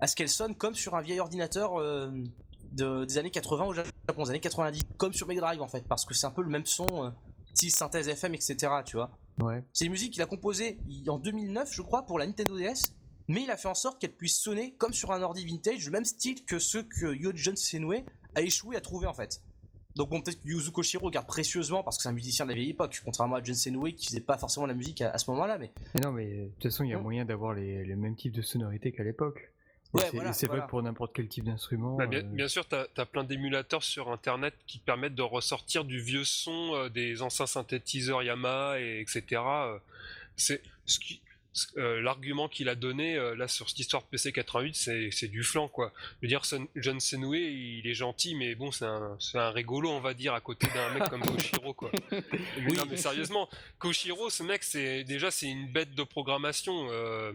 à 0.00 0.06
ce 0.06 0.16
qu'elles 0.16 0.28
sonnent 0.30 0.54
comme 0.56 0.74
sur 0.74 0.96
un 0.96 1.02
vieil 1.02 1.20
ordinateur 1.20 1.78
euh, 1.78 2.10
de- 2.72 3.04
des 3.04 3.18
années 3.18 3.30
80 3.30 3.64
au 3.66 3.74
Japon, 3.74 4.24
des 4.24 4.30
années 4.30 4.40
90, 4.40 4.82
comme 4.96 5.12
sur 5.12 5.28
Mega 5.28 5.42
Drive 5.42 5.60
en 5.60 5.68
fait, 5.68 5.86
parce 5.86 6.04
que 6.06 6.14
c'est 6.14 6.26
un 6.26 6.30
peu 6.30 6.42
le 6.42 6.48
même 6.48 6.64
son, 6.66 7.12
style 7.54 7.70
synthèse 7.70 8.08
FM, 8.08 8.34
etc. 8.34 8.56
Tu 8.86 8.96
vois. 8.96 9.10
Ouais. 9.40 9.62
C'est 9.72 9.84
une 9.86 9.92
musique 9.92 10.12
qu'il 10.12 10.22
a 10.22 10.26
composée 10.26 10.78
en 11.06 11.18
2009, 11.18 11.72
je 11.72 11.82
crois, 11.82 12.02
pour 12.02 12.18
la 12.18 12.26
Nintendo 12.26 12.56
DS, 12.58 12.92
mais 13.28 13.42
il 13.42 13.50
a 13.50 13.56
fait 13.56 13.68
en 13.68 13.74
sorte 13.74 14.00
qu'elle 14.00 14.12
puisse 14.12 14.38
sonner 14.38 14.74
comme 14.78 14.92
sur 14.92 15.12
un 15.12 15.22
ordi 15.22 15.44
vintage, 15.44 15.84
le 15.84 15.92
même 15.92 16.04
style 16.04 16.44
que 16.44 16.58
ceux 16.58 16.82
que 16.82 17.14
Yojon 17.14 17.56
Senue 17.56 18.04
a 18.34 18.42
échoué 18.42 18.76
à 18.76 18.80
trouver 18.80 19.06
en 19.06 19.14
fait. 19.14 19.42
Donc 19.96 20.10
bon, 20.10 20.20
peut-être 20.20 20.40
que 20.40 20.48
Yuzo 20.48 20.70
Koshiro 20.70 21.10
garde 21.10 21.26
précieusement 21.26 21.82
parce 21.82 21.96
que 21.96 22.04
c'est 22.04 22.08
un 22.08 22.12
musicien 22.12 22.44
de 22.44 22.50
la 22.50 22.54
vieille 22.56 22.70
époque, 22.70 23.00
contrairement 23.04 23.36
à 23.36 23.42
John 23.42 23.56
Senue 23.56 23.92
qui 23.94 24.06
faisait 24.06 24.20
pas 24.20 24.38
forcément 24.38 24.66
la 24.66 24.74
musique 24.74 25.00
à, 25.02 25.10
à 25.10 25.18
ce 25.18 25.28
moment-là, 25.30 25.58
mais 25.58 25.72
Mais 25.94 26.00
non, 26.00 26.12
mais 26.12 26.26
de 26.26 26.48
toute 26.54 26.70
façon, 26.70 26.84
il 26.84 26.90
y 26.90 26.94
a 26.94 26.98
moyen 27.00 27.24
d'avoir 27.24 27.52
les, 27.54 27.84
les 27.84 27.96
mêmes 27.96 28.14
types 28.14 28.32
de 28.32 28.42
sonorités 28.42 28.92
qu'à 28.92 29.02
l'époque. 29.02 29.50
Et 29.94 29.96
Ouais, 29.96 30.02
c'est- 30.02 30.10
voilà, 30.16 30.32
voilà. 30.32 30.60
vrai 30.62 30.68
pour 30.68 30.82
n'importe 30.82 31.12
quel 31.14 31.28
type 31.28 31.44
d'instrument. 31.44 31.96
Bah, 31.96 32.06
bien, 32.06 32.18
euh, 32.20 32.22
bien 32.22 32.48
sûr, 32.48 32.66
tu 32.68 32.74
as, 32.74 33.06
plein 33.06 33.24
d'émulateurs 33.24 33.82
sur 33.82 34.10
internet 34.10 34.54
qui 34.66 34.78
permettent 34.78 35.14
de 35.14 35.22
ressortir 35.22 35.84
du 35.84 35.98
vieux 36.00 36.24
son 36.24 36.74
euh, 36.74 36.88
des 36.90 37.22
anciens 37.22 37.46
synthétiseurs 37.46 38.22
Yamaha, 38.22 38.80
et, 38.80 39.00
etc. 39.00 39.22
euh, 39.42 39.78
c'est 40.36 40.62
ce 40.84 40.98
qui. 40.98 41.20
ce- 41.54 41.66
euh, 41.78 42.02
L'argument 42.02 42.48
qu'il 42.48 42.68
a 42.68 42.74
donné 42.74 43.16
euh, 43.16 43.34
là 43.34 43.48
sur 43.48 43.68
cette 43.70 43.78
histoire 43.78 44.02
de 44.02 44.08
PC 44.08 44.30
88, 44.30 44.74
c'est 45.10 45.28
du 45.28 45.42
flanc 45.42 45.68
quoi. 45.68 45.90
Je 46.20 46.26
veux 46.26 46.28
dire, 46.28 46.44
Son- 46.44 46.68
John 46.76 47.00
Senue, 47.00 47.38
il 47.40 47.86
est 47.86 47.94
gentil, 47.94 48.34
mais 48.34 48.54
bon, 48.54 48.70
c'est 48.70 48.84
un, 48.84 49.50
rigolo, 49.50 49.88
on 49.90 50.00
va 50.00 50.12
dire, 50.12 50.34
à 50.34 50.40
côté 50.42 50.68
d'un 50.74 50.90
mec 50.92 51.08
comme 51.08 51.22
Koshiro 51.22 51.72
quoi. 51.72 51.90
Mais 52.12 52.22
Oui. 52.66 52.76
non, 52.76 52.84
mais 52.88 52.98
sérieusement, 52.98 53.48
Koshiro, 53.78 54.28
ce 54.28 54.42
mec, 54.42 54.62
c'est 54.64 55.02
déjà 55.04 55.30
c'est 55.30 55.48
une 55.48 55.66
bête 55.72 55.94
de 55.94 56.02
programmation. 56.04 56.88
euh, 56.90 57.32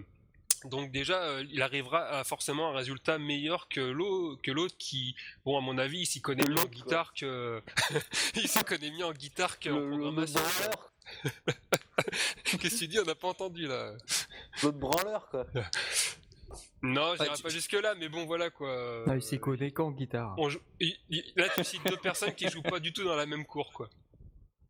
donc 0.70 0.91
déjà, 0.91 1.22
euh, 1.24 1.45
il 1.51 1.61
arrivera 1.61 1.99
à 2.20 2.24
forcément 2.24 2.70
un 2.70 2.74
résultat 2.74 3.18
meilleur 3.18 3.68
que 3.70 3.82
l'autre, 3.82 4.41
que 4.41 4.51
l'autre 4.51 4.76
qui, 4.78 5.16
bon, 5.45 5.57
à 5.57 5.61
mon 5.61 5.78
avis, 5.78 5.99
il 6.01 6.05
s'y 6.05 6.22
connaît 6.22 6.43
Que 6.43 6.51
mieux 6.51 6.59
en 6.59 6.66
guitare 6.66 7.14
que, 7.14 7.61
il 8.36 8.47
s'y 8.47 8.64
connaît 8.64 8.91
mieux 8.91 9.05
en 9.05 9.14
guitare 9.14 9.57
Le, 9.66 9.72
le- 9.72 9.80
le 9.82 9.89
programmation. 9.97 10.39
branleur, 10.41 10.91
Qu'est-ce 12.45 12.57
que 12.76 12.80
tu 12.80 12.88
dis 12.88 12.99
On 12.99 13.03
n'a 13.05 13.16
pas 13.16 13.28
entendu 13.30 13.68
là. 13.68 13.93
l'autre 14.61 14.78
branleur 14.78 15.28
quoi. 15.30 15.45
Non, 16.82 17.16
j'irai 17.16 17.30
Ah, 17.32 17.36
tu- 17.38 17.43
pas 17.43 17.49
jusque 17.49 17.74
là, 17.74 17.95
mais 17.95 18.09
bon, 18.09 18.26
voilà 18.26 18.49
quoi. 18.49 19.03
Non, 19.07 19.16
il 19.16 19.22
s'y 19.22 19.39
connaît 19.39 19.72
qu'en 19.72 19.91
guitare. 19.91 20.36
Joue- 20.49 20.59
Là, 21.36 21.47
tu 21.55 21.64
cites 21.64 21.86
deux 21.86 21.97
personnes 21.97 22.34
qui 22.36 22.47
jouent 22.49 22.61
pas 22.61 22.80
du 22.80 22.91
tout 22.91 23.03
dans 23.03 23.16
la 23.16 23.26
même 23.26 23.45
cour, 23.45 23.72
quoi. 23.74 23.89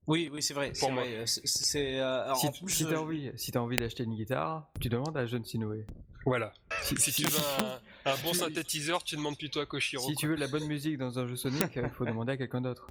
Oui, 0.08 0.30
oui, 0.34 0.41
c'est 0.43 0.54
vrai. 0.54 0.70
Pour 0.80 0.89
c'est 0.89 0.91
moi. 0.91 1.04
euh, 1.06 2.24
alors, 2.26 2.38
Si, 2.38 2.47
en 2.47 2.51
plus, 2.51 2.74
si 2.74 2.84
euh, 2.86 2.89
t'as 2.91 2.97
envie, 2.97 3.32
si 3.36 3.51
t'as 3.51 3.60
envie 3.60 3.78
d'acheter 3.78 4.04
une 4.04 4.16
guitare, 4.16 4.70
tu 4.80 4.89
demandes 4.89 5.16
à 5.18 5.26
John 5.26 5.43
Sinoé. 5.43 5.86
Voilà. 6.26 6.54
Si, 6.82 6.95
Si 6.97 7.12
si- 7.12 7.24
tu 7.24 7.30
veux 7.30 7.39
un, 7.60 8.12
un 8.12 8.16
bon 8.24 8.32
tu- 8.32 8.38
synthétiseur, 8.38 9.04
tu 9.04 9.16
demandes 9.16 9.38
plutôt 9.38 9.60
à 9.60 9.66
Koshiro. 9.66 10.04
si 10.04 10.14
quoi. 10.14 10.20
tu 10.20 10.28
veux 10.28 10.36
de 10.36 10.39
la 10.41 10.47
bonne 10.47 10.68
musique 10.68 10.97
dans 10.97 11.20
un 11.20 11.28
jeu 11.28 11.36
Sonic, 11.36 11.76
il 11.76 11.89
faut 11.89 12.06
demander 12.06 12.34
à 12.34 12.38
quelqu'un 12.38 12.62
d'autre. 12.62 12.88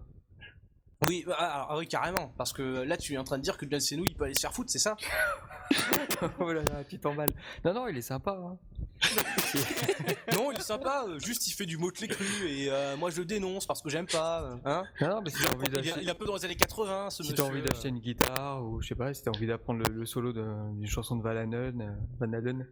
Oui, 1.09 1.25
bah, 1.27 1.35
alors, 1.35 1.67
ah 1.71 1.77
oui, 1.79 1.89
carrément. 1.89 2.33
Parce 2.39 2.53
que 2.53 2.63
là, 2.63 2.97
tu 2.97 3.15
es 3.15 3.19
en 3.19 3.25
train 3.25 3.37
de 3.39 3.43
dire 3.43 3.57
que 3.57 3.67
John 3.69 3.81
Senou, 3.81 4.05
il 4.07 4.15
peut 4.15 4.25
aller 4.25 4.35
se 4.35 4.41
faire 4.41 4.53
foutre, 4.55 4.71
c'est 4.71 4.79
ça? 4.79 4.97
Oh 6.39 6.53
là 6.53 6.63
là, 6.63 6.85
tu 6.89 6.99
t'emballes. 6.99 7.33
Non, 7.65 7.73
non, 7.75 7.89
il 7.89 7.97
est 7.97 8.03
sympa. 8.03 8.31
Hein. 8.33 8.57
Non, 10.33 10.51
il 10.53 10.59
est 10.59 10.63
sympa. 10.63 11.05
euh, 11.09 11.19
juste, 11.19 11.47
il 11.47 11.53
fait 11.53 11.67
du 11.67 11.77
motley 11.77 12.09
cru 12.09 12.25
et 12.49 12.71
euh, 12.71 12.97
moi, 12.97 13.11
je 13.11 13.19
le 13.19 13.25
dénonce 13.25 13.67
parce 13.67 13.83
que 13.83 13.91
j'aime 13.91 14.07
pas. 14.07 14.43
euh, 14.43 14.57
Hein 14.65 14.85
Non, 15.01 15.09
non, 15.09 15.23
mais 15.23 15.31
si 15.31 15.43
t'as 15.43 15.55
envie 15.55 15.67
il, 16.01 16.09
est 16.09 16.11
un 16.11 16.15
peu 16.15 16.25
dans 16.25 16.37
les 16.37 16.45
années 16.45 16.57
80, 16.57 17.11
ce 17.11 17.23
Si 17.23 17.35
t'as 17.35 17.43
envie 17.43 17.63
d'acheter 17.63 17.89
une 17.89 17.99
guitare 17.99 18.65
ou 18.65 18.81
je 18.81 18.89
sais 18.89 18.95
pas, 18.95 19.13
si 19.13 19.23
t'as 19.23 19.31
envie 19.31 19.47
d'apprendre 19.47 19.83
le, 19.89 19.95
le 19.95 20.07
solo 20.07 20.33
d'une 20.33 20.87
chanson 20.87 21.17
de 21.17 21.23
Van 21.23 21.31
Halen, 21.31 21.97
Van 22.19 22.33
Halen, 22.33 22.67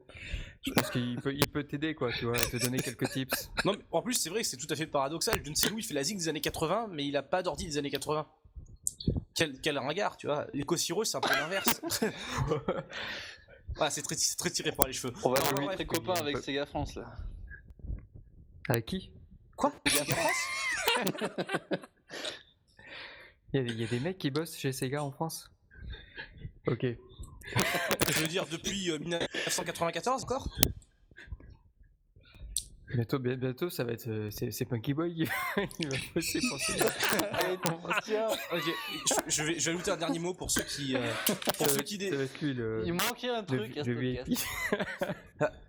je 0.63 0.73
pense 0.73 0.91
qu'il 0.91 1.21
peut, 1.21 1.35
il 1.35 1.47
peut 1.49 1.65
t'aider 1.65 1.95
quoi, 1.95 2.11
tu 2.13 2.25
vois, 2.27 2.39
te 2.39 2.57
donner 2.57 2.79
quelques 2.79 3.11
tips. 3.11 3.51
Non, 3.65 3.73
mais 3.73 3.85
en 3.93 4.03
plus, 4.03 4.15
c'est 4.15 4.31
vrai 4.31 4.41
que 4.43 4.47
c'est 4.47 4.57
tout 4.57 4.67
à 4.71 4.77
fait 4.77 4.87
paradoxal. 4.87 5.41
John 5.45 5.55
Senou, 5.55 5.79
il 5.79 5.85
fait 5.85 5.95
la 5.95 6.03
zig 6.03 6.17
des 6.17 6.29
années 6.29 6.41
80, 6.41 6.89
mais 6.91 7.07
il 7.07 7.17
a 7.17 7.23
pas 7.23 7.43
d'ordi 7.43 7.67
des 7.67 7.77
années 7.79 7.91
80. 7.91 8.27
Quel, 9.35 9.61
quel 9.61 9.79
ringard, 9.79 10.17
tu 10.17 10.27
vois. 10.27 10.47
Koshiro, 10.67 11.05
c'est 11.05 11.17
un 11.17 11.21
peu 11.21 11.33
l'inverse. 11.35 11.81
Ah, 13.83 13.91
c'est 13.91 14.03
très, 14.03 14.51
tiré 14.51 14.73
par 14.73 14.87
les 14.87 14.93
cheveux. 14.93 15.13
On 15.25 15.31
va 15.31 15.41
très 15.75 15.87
copains 15.87 16.15
il- 16.17 16.21
avec 16.21 16.37
Sega 16.39 16.67
France 16.67 16.95
là. 16.97 17.15
Avec 18.69 18.85
qui? 18.87 19.11
Quoi? 19.57 19.73
Sega 19.87 20.05
France? 20.05 20.37
Il 23.53 23.57
y, 23.57 23.59
a 23.59 23.63
des, 23.65 23.73
il 23.73 23.81
y 23.81 23.85
a 23.85 23.87
des 23.89 24.01
mecs 24.01 24.19
qui 24.19 24.31
bossent 24.31 24.57
chez 24.57 24.73
Sega 24.73 25.03
en 25.03 25.11
France? 25.11 25.51
Ok. 26.69 26.85
Je 26.87 28.21
veux 28.21 28.29
dire, 28.29 28.47
depuis 28.47 28.91
euh, 28.91 28.99
1994 28.99 30.23
encore? 30.23 30.49
Bientôt, 32.95 33.19
bien- 33.19 33.37
bientôt, 33.37 33.71
ça 33.71 33.85
va 33.85 33.93
être. 33.93 34.09
euh, 34.09 34.29
C'est 34.31 34.51
c'est 34.51 34.65
Punky 34.65 34.95
Boy 34.95 35.15
qui 35.15 35.25
va 35.57 35.97
bosser 36.15 36.41
pour 36.49 36.59
Sega. 36.59 36.87
Allez, 37.33 37.59
tiens, 38.05 38.27
Ok, 38.53 38.63
je, 39.09 39.15
je 39.31 39.43
vais, 39.45 39.59
je 39.59 39.65
vais 39.71 39.75
ajouter 39.77 39.91
un 39.93 39.97
dernier 39.97 40.19
mot 40.19 40.35
pour 40.35 40.51
ceux 40.51 40.63
qui, 40.63 40.97
euh, 40.97 41.01
pour 41.59 41.67
Ça 41.67 41.69
ceux 41.69 41.77
va 41.77 41.83
qui 41.83 41.99
dé- 41.99 42.11
va 42.11 42.25
le. 42.43 42.83
il 42.85 42.93
manquait 42.93 43.29
un 43.29 43.41
le- 43.43 43.47
truc 43.47 43.79
à 43.79 43.85
ce. 43.85 43.91
VIP. 43.91 44.39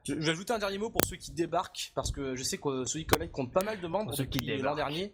Je 0.08 0.14
vais 0.16 0.30
ajouter 0.32 0.54
un 0.54 0.60
dernier 0.60 0.78
mot 0.80 0.90
pour 0.90 1.06
ceux 1.06 1.16
qui 1.16 1.32
débarquent, 1.32 1.92
parce 1.94 2.12
que 2.12 2.36
je 2.36 2.44
sais 2.44 2.58
que 2.58 2.86
Sonic 2.86 3.08
Connect 3.10 3.32
compte 3.32 3.52
pas 3.54 3.64
mal 3.64 3.80
de 3.80 3.88
membres 3.88 4.08
Pour 4.10 4.18
ceux 4.18 4.26
qui 4.26 4.40
depuis 4.40 4.52
l'an 4.54 4.58
débarquent. 4.58 4.78
dernier. 4.78 5.14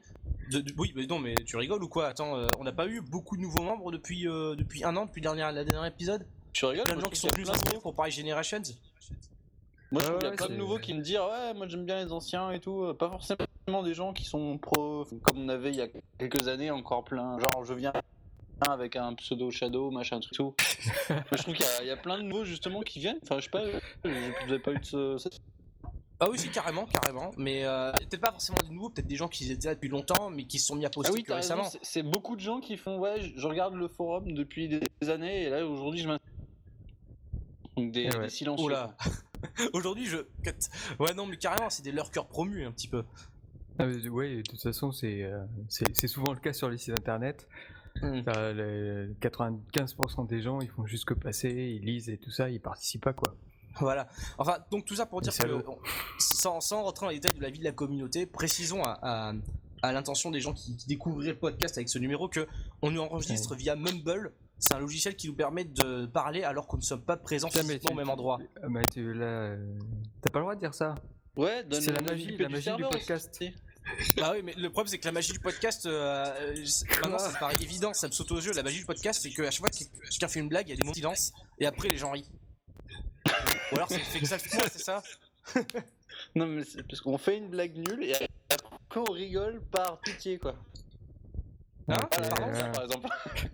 De- 0.50 0.62
de- 0.62 0.74
oui, 0.78 0.94
mais 0.96 1.06
non, 1.08 1.20
mais 1.20 1.36
tu 1.46 1.58
rigoles 1.58 1.84
ou 1.84 1.90
quoi? 1.90 2.08
Attends, 2.08 2.38
euh, 2.38 2.48
on 2.58 2.64
n'a 2.64 2.72
pas 2.72 2.88
eu 2.88 3.02
beaucoup 3.02 3.36
de 3.36 3.42
nouveaux 3.42 3.64
membres 3.64 3.92
depuis, 3.92 4.28
euh, 4.30 4.56
depuis 4.56 4.84
un 4.86 4.96
an, 4.96 5.06
depuis 5.08 5.20
le 5.20 5.24
dernier, 5.24 5.42
la 5.54 5.64
dernier 5.66 5.88
épisode? 5.88 6.26
Tu 6.54 6.66
rigoles? 6.66 6.86
Plein 6.86 6.96
de 6.96 7.02
gens 7.02 7.10
qui 7.10 7.20
sont 7.20 7.28
venus 7.36 7.50
pour 7.82 7.94
Paris 7.94 8.12
Generations 8.12 8.62
Moi, 9.92 10.02
je 10.02 10.08
Ouais, 10.08 10.20
trouve 10.20 10.20
qu'il 10.20 10.24
y 10.24 10.28
a 10.28 10.30
ouais, 10.32 10.36
plein 10.36 10.48
de 10.50 10.56
nouveaux 10.56 10.80
qui 10.80 10.94
me 10.94 11.02
disent 11.02 11.18
ouais, 11.18 11.54
moi 11.56 11.68
j'aime 11.68 11.86
bien 11.86 12.04
les 12.04 12.12
anciens 12.12 12.52
et 12.52 12.60
tout. 12.60 12.94
Pas 13.00 13.10
forcément 13.10 13.84
des 13.84 13.94
gens 13.94 14.14
qui 14.14 14.26
sont 14.26 14.58
pro, 14.58 15.06
comme 15.24 15.40
on 15.40 15.50
avait 15.50 15.70
il 15.70 15.76
y 15.78 15.82
a 15.82 15.88
quelques 16.18 16.48
années, 16.48 16.72
encore 16.72 17.04
plein. 17.04 17.40
Genre, 17.40 17.64
je 17.66 17.74
viens 17.74 17.94
avec 18.68 18.96
un 18.96 19.14
pseudo 19.16 19.52
Shadow, 19.52 19.92
machin 19.92 20.20
truc 20.20 20.34
tout. 20.34 20.56
Moi, 21.10 21.20
je 21.34 21.42
trouve 21.44 21.54
qu'il 21.54 21.66
y, 21.84 21.88
y 21.88 21.92
a 21.92 21.98
plein 21.98 22.18
de 22.18 22.24
nouveaux 22.24 22.44
justement 22.44 22.82
qui 22.82 23.00
viennent. 23.00 23.20
Enfin, 23.24 23.38
je 23.40 23.44
sais 23.46 23.50
pas, 23.50 23.62
euh, 23.64 23.80
vous 24.04 24.50
avez 24.52 24.60
pas 24.60 24.72
eu 24.74 24.80
de 24.80 24.84
ce. 24.86 25.30
Ah 26.20 26.28
oui, 26.32 26.40
si, 26.40 26.50
carrément, 26.50 26.86
carrément. 26.88 27.30
Mais 27.38 27.64
euh, 27.64 27.92
peut-être 27.92 28.20
pas 28.22 28.32
forcément 28.32 28.58
des 28.68 28.74
nouveaux, 28.74 28.90
peut-être 28.90 29.06
des 29.08 29.16
gens 29.16 29.28
qui 29.28 29.52
étaient 29.52 29.68
là 29.68 29.76
depuis 29.76 29.88
longtemps, 29.90 30.32
mais 30.32 30.46
qui 30.46 30.58
se 30.58 30.66
sont 30.66 30.76
mis 30.76 30.84
à 30.86 30.90
poster 30.90 31.12
Ah 31.14 31.16
oui, 31.16 31.24
récemment. 31.32 31.70
c'est- 31.84 32.02
beaucoup 32.02 32.36
de 32.36 32.42
gens 32.42 32.60
qui 32.60 32.76
font 32.76 32.98
ouais, 32.98 33.22
je, 33.22 33.40
je 33.40 33.48
regarde 33.48 33.76
le 33.76 33.88
forum 33.88 34.34
depuis 34.34 34.68
des 34.68 35.10
années 35.10 35.44
et 35.44 35.50
là 35.50 35.64
aujourd'hui 35.66 36.00
je 36.00 36.08
m'inscris. 36.08 36.32
Donc 37.78 37.92
des, 37.92 38.10
Eh 38.12 38.18
ouais. 38.18 38.24
des 38.24 38.30
silencieux. 38.30 38.66
Oula. 38.66 38.96
Aujourd'hui, 39.74 40.06
je. 40.06 40.18
Ouais, 41.00 41.14
non, 41.14 41.26
mais 41.26 41.38
carrément, 41.38 41.70
c'est 41.70 41.84
des 41.84 41.92
lurkers 41.92 42.28
promus 42.28 42.66
un 42.66 42.72
petit 42.72 42.88
peu. 42.88 43.04
Ah, 43.80 43.86
ouais, 43.86 44.38
de 44.38 44.42
toute 44.42 44.62
façon, 44.62 44.92
c'est 44.92 45.24
euh, 45.24 45.44
c'est 45.70 46.08
souvent 46.08 46.34
le 46.34 46.40
cas 46.40 46.54
sur 46.54 46.70
les 46.70 46.78
sites 46.78 46.98
internet. 47.00 47.48
T'as 48.02 48.54
les 48.54 49.08
95% 49.22 50.28
des 50.28 50.42
gens, 50.42 50.62
ils 50.62 50.70
font 50.70 50.86
juste 50.86 51.06
que 51.06 51.14
passer, 51.16 51.50
ils 51.50 51.84
lisent 51.86 52.10
et 52.10 52.18
tout 52.18 52.30
ça, 52.32 52.50
ils 52.50 52.60
participent 52.62 53.04
pas 53.04 53.14
quoi. 53.14 53.36
Voilà. 53.80 54.08
Enfin, 54.38 54.58
donc 54.72 54.86
tout 54.86 54.96
ça 54.96 55.06
pour 55.08 55.22
dire 55.22 55.32
que, 55.46 55.52
on- 55.68 55.78
sans, 56.20 56.62
sans 56.62 56.84
rentrer 56.84 57.06
dans 57.06 57.10
les 57.12 57.20
détails 57.20 57.34
de 57.38 57.42
la 57.42 57.50
vie 57.50 57.60
de 57.60 57.64
la 57.64 57.72
communauté, 57.72 58.26
précisons 58.28 58.84
à, 58.84 59.00
à- 59.02 59.34
à 59.82 59.92
l'intention 59.92 60.32
des 60.32 60.40
gens 60.42 60.54
qui, 60.54 60.76
qui 60.78 60.88
découvriraient 60.88 61.34
le 61.34 61.40
podcast 61.40 61.78
avec 61.78 61.90
ce 61.90 62.00
numéro 62.00 62.28
que 62.28 62.48
on 62.82 62.92
nous 62.92 63.02
enregistre 63.02 63.56
via 63.56 63.76
Mumble. 63.76 64.34
C'est 64.60 64.74
un 64.74 64.80
logiciel 64.80 65.16
qui 65.16 65.28
nous 65.28 65.36
permet 65.36 65.66
de 65.66 66.08
parler 66.08 66.44
alors 66.44 66.66
qu'on 66.68 66.78
ne 66.78 66.82
sommes 66.82 67.04
pas 67.04 67.16
présents 67.18 67.50
physiquement 67.50 67.92
au 67.92 67.96
même 67.96 68.10
endroit. 68.10 68.40
Ah, 68.64 68.68
mais 68.70 68.82
tu, 68.92 69.14
là, 69.14 69.26
euh, 69.26 69.78
t'as 70.22 70.32
pas 70.32 70.40
le 70.40 70.44
droit 70.46 70.56
de 70.56 70.60
dire 70.60 70.74
ça. 70.74 70.96
Ouais, 71.36 71.64
donne 71.64 71.82
C'est 71.82 71.92
la 71.92 72.02
magie- 72.02 72.36
la 72.38 72.50
magie 72.50 72.72
du 72.76 72.84
podcast. 72.84 73.30
aussi. 73.40 73.54
Bah 74.18 74.32
oui, 74.36 74.42
mais 74.44 74.54
le 74.58 74.70
problème 74.70 74.88
c'est 74.90 74.98
que 74.98 75.06
la 75.06 75.14
magie 75.14 75.32
du 75.32 75.40
podcast, 75.40 75.86
euh, 75.86 76.26
euh, 76.42 76.66
c'est- 76.66 76.90
maintenant 77.00 77.20
ça 77.20 77.30
me 77.32 77.40
paraît 77.40 77.56
évident, 77.62 77.94
ça 77.94 78.08
me 78.08 78.12
saute 78.12 78.30
aux 78.34 78.40
yeux. 78.42 78.52
La 78.52 78.62
magie 78.64 78.80
du 78.80 78.86
podcast, 78.86 79.22
c'est 79.24 79.30
qu'à 79.30 79.50
chaque 79.50 79.60
fois 79.62 79.70
que 79.70 79.78
quelqu'un 79.78 80.28
fait 80.28 80.40
une 80.42 80.50
blague, 80.50 80.68
il 80.68 80.72
y 80.72 80.74
a 80.74 80.76
des 80.76 80.82
moments 80.82 80.92
de 80.92 80.98
silence 80.98 81.32
et 81.58 81.66
après 81.66 81.88
les 81.88 81.96
gens 81.98 82.12
rient. 82.12 82.30
Ou 83.72 83.76
alors 83.76 83.88
c'est 83.88 84.00
fait 84.00 84.18
exactement, 84.18 84.64
c'est 84.72 84.82
ça? 84.84 85.02
Non, 86.36 86.48
mais 86.48 86.64
c'est 86.64 86.82
parce 86.86 87.00
qu'on 87.00 87.18
fait 87.18 87.38
une 87.38 87.50
blague 87.50 87.76
nulle 87.78 88.04
et 88.04 88.14
après 88.90 89.00
on 89.02 89.12
rigole 89.14 89.62
par 89.72 90.00
pitié, 90.02 90.38
quoi. 90.38 90.56
Hein 91.90 91.96
Voilà, 92.12 92.30
Pardon 92.30 92.54
ça, 92.54 92.68
par 92.70 92.84
exemple. 92.84 93.08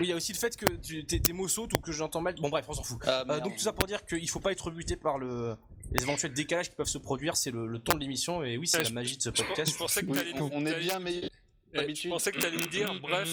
Oui, 0.00 0.06
il 0.06 0.08
y 0.08 0.12
a 0.12 0.16
aussi 0.16 0.32
le 0.32 0.38
fait 0.38 0.56
que 0.56 0.66
tu- 0.66 1.04
tes, 1.06 1.20
tes 1.20 1.32
mots 1.32 1.46
sautent 1.46 1.72
ou 1.74 1.80
que 1.80 1.92
j'entends 1.92 2.20
mal. 2.20 2.34
Bon, 2.40 2.48
bref, 2.48 2.64
on 2.68 2.72
s'en 2.72 2.82
fout. 2.82 2.98
Ah, 3.06 3.22
Euh, 3.30 3.38
donc, 3.38 3.54
tout 3.54 3.62
ça 3.62 3.72
pour 3.72 3.86
dire 3.86 4.04
qu'il 4.04 4.28
faut 4.28 4.40
pas 4.40 4.50
être 4.50 4.72
buté 4.72 4.96
par 4.96 5.18
le, 5.18 5.56
les 5.92 6.02
éventuels 6.02 6.32
décalages 6.32 6.68
qui 6.68 6.74
peuvent 6.74 6.88
se 6.88 6.98
produire. 6.98 7.36
C'est 7.36 7.52
le, 7.52 7.68
le 7.68 7.78
ton 7.78 7.94
de 7.94 8.00
l'émission. 8.00 8.42
Et 8.42 8.56
oui, 8.58 8.66
c'est 8.66 8.78
Ouais, 8.78 8.82
la 8.84 8.90
magie 8.90 9.16
de 9.18 9.22
ce 9.22 9.30
Je, 9.32 9.44
podcast. 9.44 9.72
je 9.72 9.78
pensais 9.78 10.00
que 10.02 10.06
Oui, 10.10 10.18
t'allais 10.18 10.40
on, 10.40 10.50
on 10.52 10.66
est 10.66 10.80
bien 10.80 10.98
meilleur. 10.98 11.30
Eh, 11.74 11.94
Je 11.94 12.08
pensais 12.08 12.32
que 12.32 12.38
t'allais 12.40 12.56
me 12.56 12.66
dire, 12.66 12.92
bref, 13.00 13.28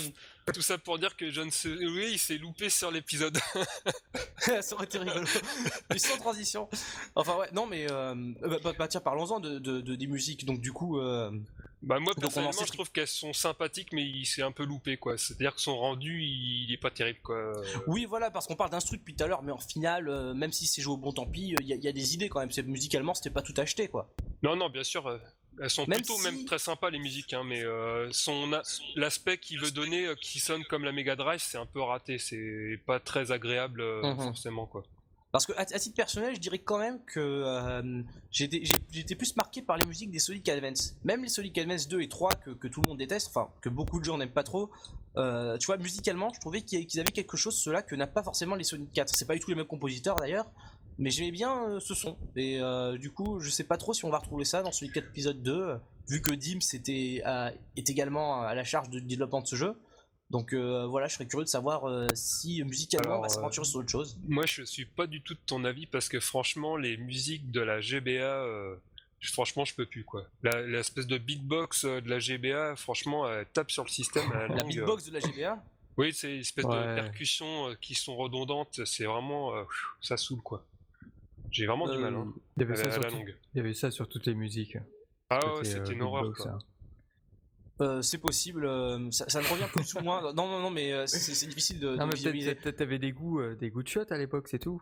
tout 0.54 0.62
ça 0.62 0.78
pour 0.78 0.98
dire 1.00 1.16
que 1.16 1.30
John 1.32 1.50
se... 1.52 1.68
oui, 1.70 2.10
il 2.14 2.20
s'est 2.20 2.38
loupé 2.38 2.70
sur 2.70 2.92
l'épisode. 2.92 3.38
ça 4.38 4.76
aurait 4.76 4.86
été 4.86 4.98
rigolo. 4.98 5.22
Mais 5.90 5.98
sans 6.00 6.18
transition. 6.18 6.68
Enfin, 7.16 7.38
ouais, 7.38 7.48
non, 7.54 7.66
mais. 7.66 7.90
Euh, 7.92 8.16
bah, 8.42 8.58
bah, 8.64 8.74
bah, 8.78 8.88
tiens, 8.88 9.02
parlons-en 9.02 9.40
de, 9.40 9.60
de- 9.60 9.82
de- 9.82 9.96
des 9.96 10.08
musiques. 10.08 10.46
Donc, 10.46 10.62
du 10.62 10.72
coup. 10.74 11.00
euh, 11.00 11.32
Bah 11.84 12.00
moi 12.00 12.14
personnellement 12.14 12.64
je 12.66 12.72
trouve 12.72 12.92
qu'elles 12.92 13.08
sont 13.08 13.34
sympathiques 13.34 13.92
mais 13.92 14.04
il 14.06 14.26
s'est 14.28 14.44
un 14.44 14.52
peu 14.52 14.64
loupé 14.66 14.98
quoi. 14.98 15.18
C'est-à-dire 15.18 15.56
que 15.56 15.62
son 15.62 15.76
rendu 15.76 16.22
il, 16.22 16.66
il 16.68 16.72
est 16.72 16.78
pas 16.78 16.92
terrible 16.92 17.18
quoi. 17.24 17.54
Oui, 17.88 18.06
voilà, 18.06 18.30
parce 18.30 18.46
qu'on 18.46 18.56
parle 18.56 18.70
d'instru 18.70 18.98
depuis 18.98 19.16
tout 19.16 19.24
à 19.24 19.28
l'heure, 19.28 19.42
mais 19.42 19.52
en 19.52 19.58
finale, 19.58 20.08
euh, 20.08 20.36
même 20.36 20.52
si 20.52 20.68
c'est 20.68 20.84
joué 20.84 20.94
au 20.94 20.98
bon 20.98 21.12
tant 21.12 21.26
pis, 21.26 21.56
il 21.60 21.66
y, 21.66 21.74
y 21.76 21.88
a 21.88 21.92
des 21.92 22.14
idées 22.14 22.30
quand 22.30 22.40
même. 22.40 22.52
Musicalement, 22.68 23.16
c'était 23.16 23.32
pas 23.32 23.42
tout 23.42 23.56
acheté, 23.58 23.88
quoi. 23.88 24.14
Non 24.44 24.56
non 24.56 24.70
bien 24.70 24.84
sûr 24.84 25.08
elles 25.60 25.70
sont 25.70 25.86
Même 25.88 25.98
plutôt 26.00 26.18
si- 26.18 26.24
même 26.24 26.46
très 26.46 26.60
sympas 26.60 26.90
les 26.92 27.00
musiques 27.00 27.34
hein, 27.34 27.44
mais 27.44 27.64
euh, 27.64 28.08
son 28.12 28.54
a- 28.54 28.62
l'aspect 28.96 29.38
qu'il 29.38 29.60
veut 29.60 29.72
donner 29.72 30.06
euh, 30.08 30.16
qui 30.16 30.40
sonne 30.40 30.64
comme 30.66 30.84
la 30.84 30.92
Mega 30.92 31.16
Drive 31.16 31.42
c'est 31.42 31.58
un 31.58 31.66
peu 31.66 31.82
raté. 31.82 32.18
C'est 32.20 32.80
pas 32.86 33.00
très 33.00 33.32
agréable 33.32 33.82
euh, 33.82 34.02
Mhm. 34.04 34.18
forcément 34.24 34.66
quoi. 34.66 34.84
Parce 35.32 35.46
que 35.46 35.54
à, 35.54 35.62
à 35.62 35.66
titre 35.66 35.96
personnel, 35.96 36.36
je 36.36 36.40
dirais 36.42 36.60
quand 36.60 36.78
même 36.78 37.00
que 37.06 37.46
j'étais 38.32 39.16
plus 39.16 39.36
marqué 39.38 39.62
par 39.62 39.78
les 39.78 39.86
musiques 39.86 40.12
des 40.12 40.20
Sonic 40.20 40.48
Advance. 40.50 40.96
Même 41.06 41.24
les 41.24 41.30
Sonic 41.30 41.58
Advance 41.58 41.88
2 41.88 42.02
et 42.02 42.10
3 42.10 42.36
que, 42.36 42.50
que 42.52 42.68
tout 42.68 42.82
le 42.82 42.88
monde 42.88 42.98
déteste, 42.98 43.28
enfin 43.30 43.50
que 43.62 43.70
beaucoup 43.70 44.00
de 44.00 44.06
gens 44.06 44.18
n'aiment 44.18 44.30
pas 44.32 44.44
trop. 44.44 44.70
tu 45.16 45.66
vois, 45.68 45.78
musicalement, 45.78 46.32
je 46.34 46.40
trouvais 46.42 46.62
qu'ils 46.62 46.86
qu'ils 46.86 47.00
avaient 47.00 47.12
quelque 47.12 47.38
chose 47.38 47.56
cela 47.58 47.82
que 47.82 47.96
n'a 47.96 48.08
pas 48.08 48.24
forcément 48.24 48.56
les 48.56 48.64
Sonic 48.66 48.92
4. 48.92 49.10
C'est 49.16 49.26
pas 49.26 49.34
du 49.36 49.40
tout 49.40 49.50
les 49.50 49.56
mêmes 49.56 49.66
compositeurs 49.66 50.16
d'ailleurs, 50.16 50.48
mais 51.02 51.10
j'aimais 51.10 51.32
bien 51.32 51.68
euh, 51.70 51.80
ce 51.80 51.94
son. 51.94 52.18
Et 52.36 52.60
euh, 52.62 52.98
du 52.98 53.12
coup, 53.12 53.40
je 53.40 53.50
sais 53.50 53.64
pas 53.66 53.78
trop 53.78 53.94
si 53.94 54.06
on 54.06 54.10
va 54.10 54.20
retrouver 54.20 54.46
ça 54.46 54.64
dans 54.64 54.72
Sonic 54.72 54.94
4 54.94 55.08
épisode 55.10 55.42
2, 55.44 55.52
euh, 55.52 55.78
vu 56.08 56.22
que 56.22 56.32
Dim 56.32 56.60
était, 56.74 57.22
euh, 57.26 57.50
est 57.76 57.90
également 57.90 58.42
à 58.44 58.56
la 58.56 58.64
charge 58.64 58.90
de 58.90 59.00
développement 59.00 59.42
de 59.42 59.48
ce 59.48 59.56
jeu. 59.56 59.74
Donc 60.30 60.54
euh, 60.54 60.86
voilà, 60.88 61.08
je 61.08 61.16
serais 61.16 61.28
curieux 61.28 61.44
de 61.44 61.50
savoir 61.50 61.90
euh, 61.90 62.08
si 62.14 62.64
musicalement 62.64 63.10
on 63.10 63.14
Alors, 63.16 63.24
va 63.24 63.30
s'aventurer 63.30 63.66
sur 63.66 63.80
autre 63.80 63.90
chose. 63.92 64.18
Moi 64.30 64.46
je 64.46 64.64
suis 64.64 64.86
pas 64.86 65.06
du 65.06 65.22
tout 65.22 65.34
de 65.34 65.40
ton 65.46 65.66
avis 65.66 65.88
parce 65.88 66.08
que 66.08 66.22
franchement 66.22 66.78
les 66.78 66.96
musiques 66.96 67.52
de 67.52 67.60
la 67.60 67.82
GBA 67.82 68.12
euh, 68.22 68.78
je- 69.20 69.30
franchement 69.34 69.66
je 69.66 69.76
peux 69.76 69.86
plus 69.86 70.06
quoi. 70.06 70.26
La- 70.42 70.62
L'espèce 70.62 71.06
de 71.08 71.18
beatbox 71.18 71.84
de 71.84 72.10
la 72.10 72.20
GBA 72.20 72.78
franchement 72.78 73.30
elle 73.30 73.46
tape 73.48 73.72
sur 73.72 73.84
le 73.84 73.90
système. 73.90 74.32
à 74.32 74.48
La 74.48 74.64
beatbox 74.64 75.10
de 75.10 75.14
la 75.16 75.20
GBA 75.20 75.62
Oui, 75.98 76.14
c'est 76.14 76.34
une 76.34 76.40
espèce 76.40 76.64
Ouais. 76.64 76.78
de 76.78 76.96
percussions 76.96 77.76
qui 77.82 77.94
sont 77.94 78.16
redondantes, 78.16 78.80
c'est 78.86 79.04
vraiment. 79.04 79.54
euh, 79.54 79.64
ça 80.00 80.16
saoule 80.16 80.42
quoi. 80.42 80.64
J'ai 81.52 81.66
vraiment 81.66 81.88
du 81.88 81.98
Euh, 81.98 82.02
mal, 82.02 82.16
hein, 82.16 82.34
Il 82.58 82.62
y 82.62 82.64
à, 82.64 82.68
avait, 82.68 82.76
la- 82.78 82.82
ça 82.84 82.88
à 82.88 82.92
sur 82.92 83.02
la 83.04 83.10
tout- 83.10 83.16
longue. 83.18 83.36
il 83.54 83.58
y 83.58 83.60
avait 83.60 83.74
ça 83.74 83.92
sur 83.92 84.08
toutes 84.08 84.26
les 84.26 84.34
musiques. 84.36 84.78
Ah 85.30 85.40
ouais, 85.56 85.64
c'était 85.66 85.90
euh, 85.90 85.94
une 85.94 86.02
horreur 86.02 86.34
quoi. 86.36 86.52
hein. 86.52 86.60
Euh, 87.82 88.02
c'est 88.04 88.20
possible, 88.20 88.66
euh, 88.66 89.10
ça, 89.12 89.28
ça 89.28 89.42
me 89.42 89.48
revient 89.48 89.66
plus 89.74 89.94
ou 89.96 90.02
moins. 90.02 90.22
Non, 90.34 90.48
non, 90.48 90.60
non, 90.62 90.70
mais 90.70 90.94
euh, 90.94 91.08
c'est 91.08 91.48
difficile 91.48 91.80
de, 91.80 91.90
de 91.92 91.96
Non 91.98 92.06
mais 92.06 92.14
visualiser. 92.16 92.52
peut-être 92.52 92.62
peut-être 92.64 92.76
t'avais 92.78 93.00
des 93.00 93.12
goûts, 93.12 93.40
euh, 93.42 93.56
des 93.56 93.70
goûts 93.72 93.82
de 93.82 93.88
shot 93.88 94.04
à 94.12 94.18
l'époque, 94.18 94.48
c'est 94.50 94.60
tout. 94.60 94.82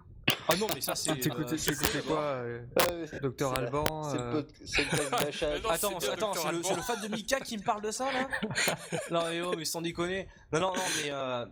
Ah 0.51 0.55
non, 0.57 0.67
mais 0.73 0.81
ça 0.81 0.95
c'est. 0.95 1.15
T'écoutais 1.19 1.55
euh, 1.55 2.01
quoi 2.07 2.19
euh, 2.21 2.61
ouais, 3.11 3.19
Docteur 3.21 3.53
Alban 3.57 3.83
C'est 4.03 4.17
le, 4.17 4.23
euh, 4.23 4.43
podcast 4.43 5.11
d'achat. 5.25 5.51
Attends, 5.69 5.99
c'est 5.99 6.09
attends, 6.09 6.31
Dr. 6.33 6.41
c'est 6.41 6.51
le, 6.51 6.57
Alban. 6.57 6.67
c'est 6.69 6.75
le 6.75 6.81
fan 6.81 7.01
de 7.01 7.15
Mika 7.15 7.39
qui 7.41 7.57
me 7.57 7.63
parle 7.63 7.81
de 7.81 7.91
ça 7.91 8.11
là 8.11 8.27
Non 9.11 9.21
mais 9.29 9.41
oh, 9.41 9.53
mais 9.57 9.65
sans 9.65 9.81
déconner. 9.81 10.27
Non, 10.51 10.59
non, 10.59 10.73
non, 10.75 10.81
mais 11.03 11.11
euh, 11.11 11.45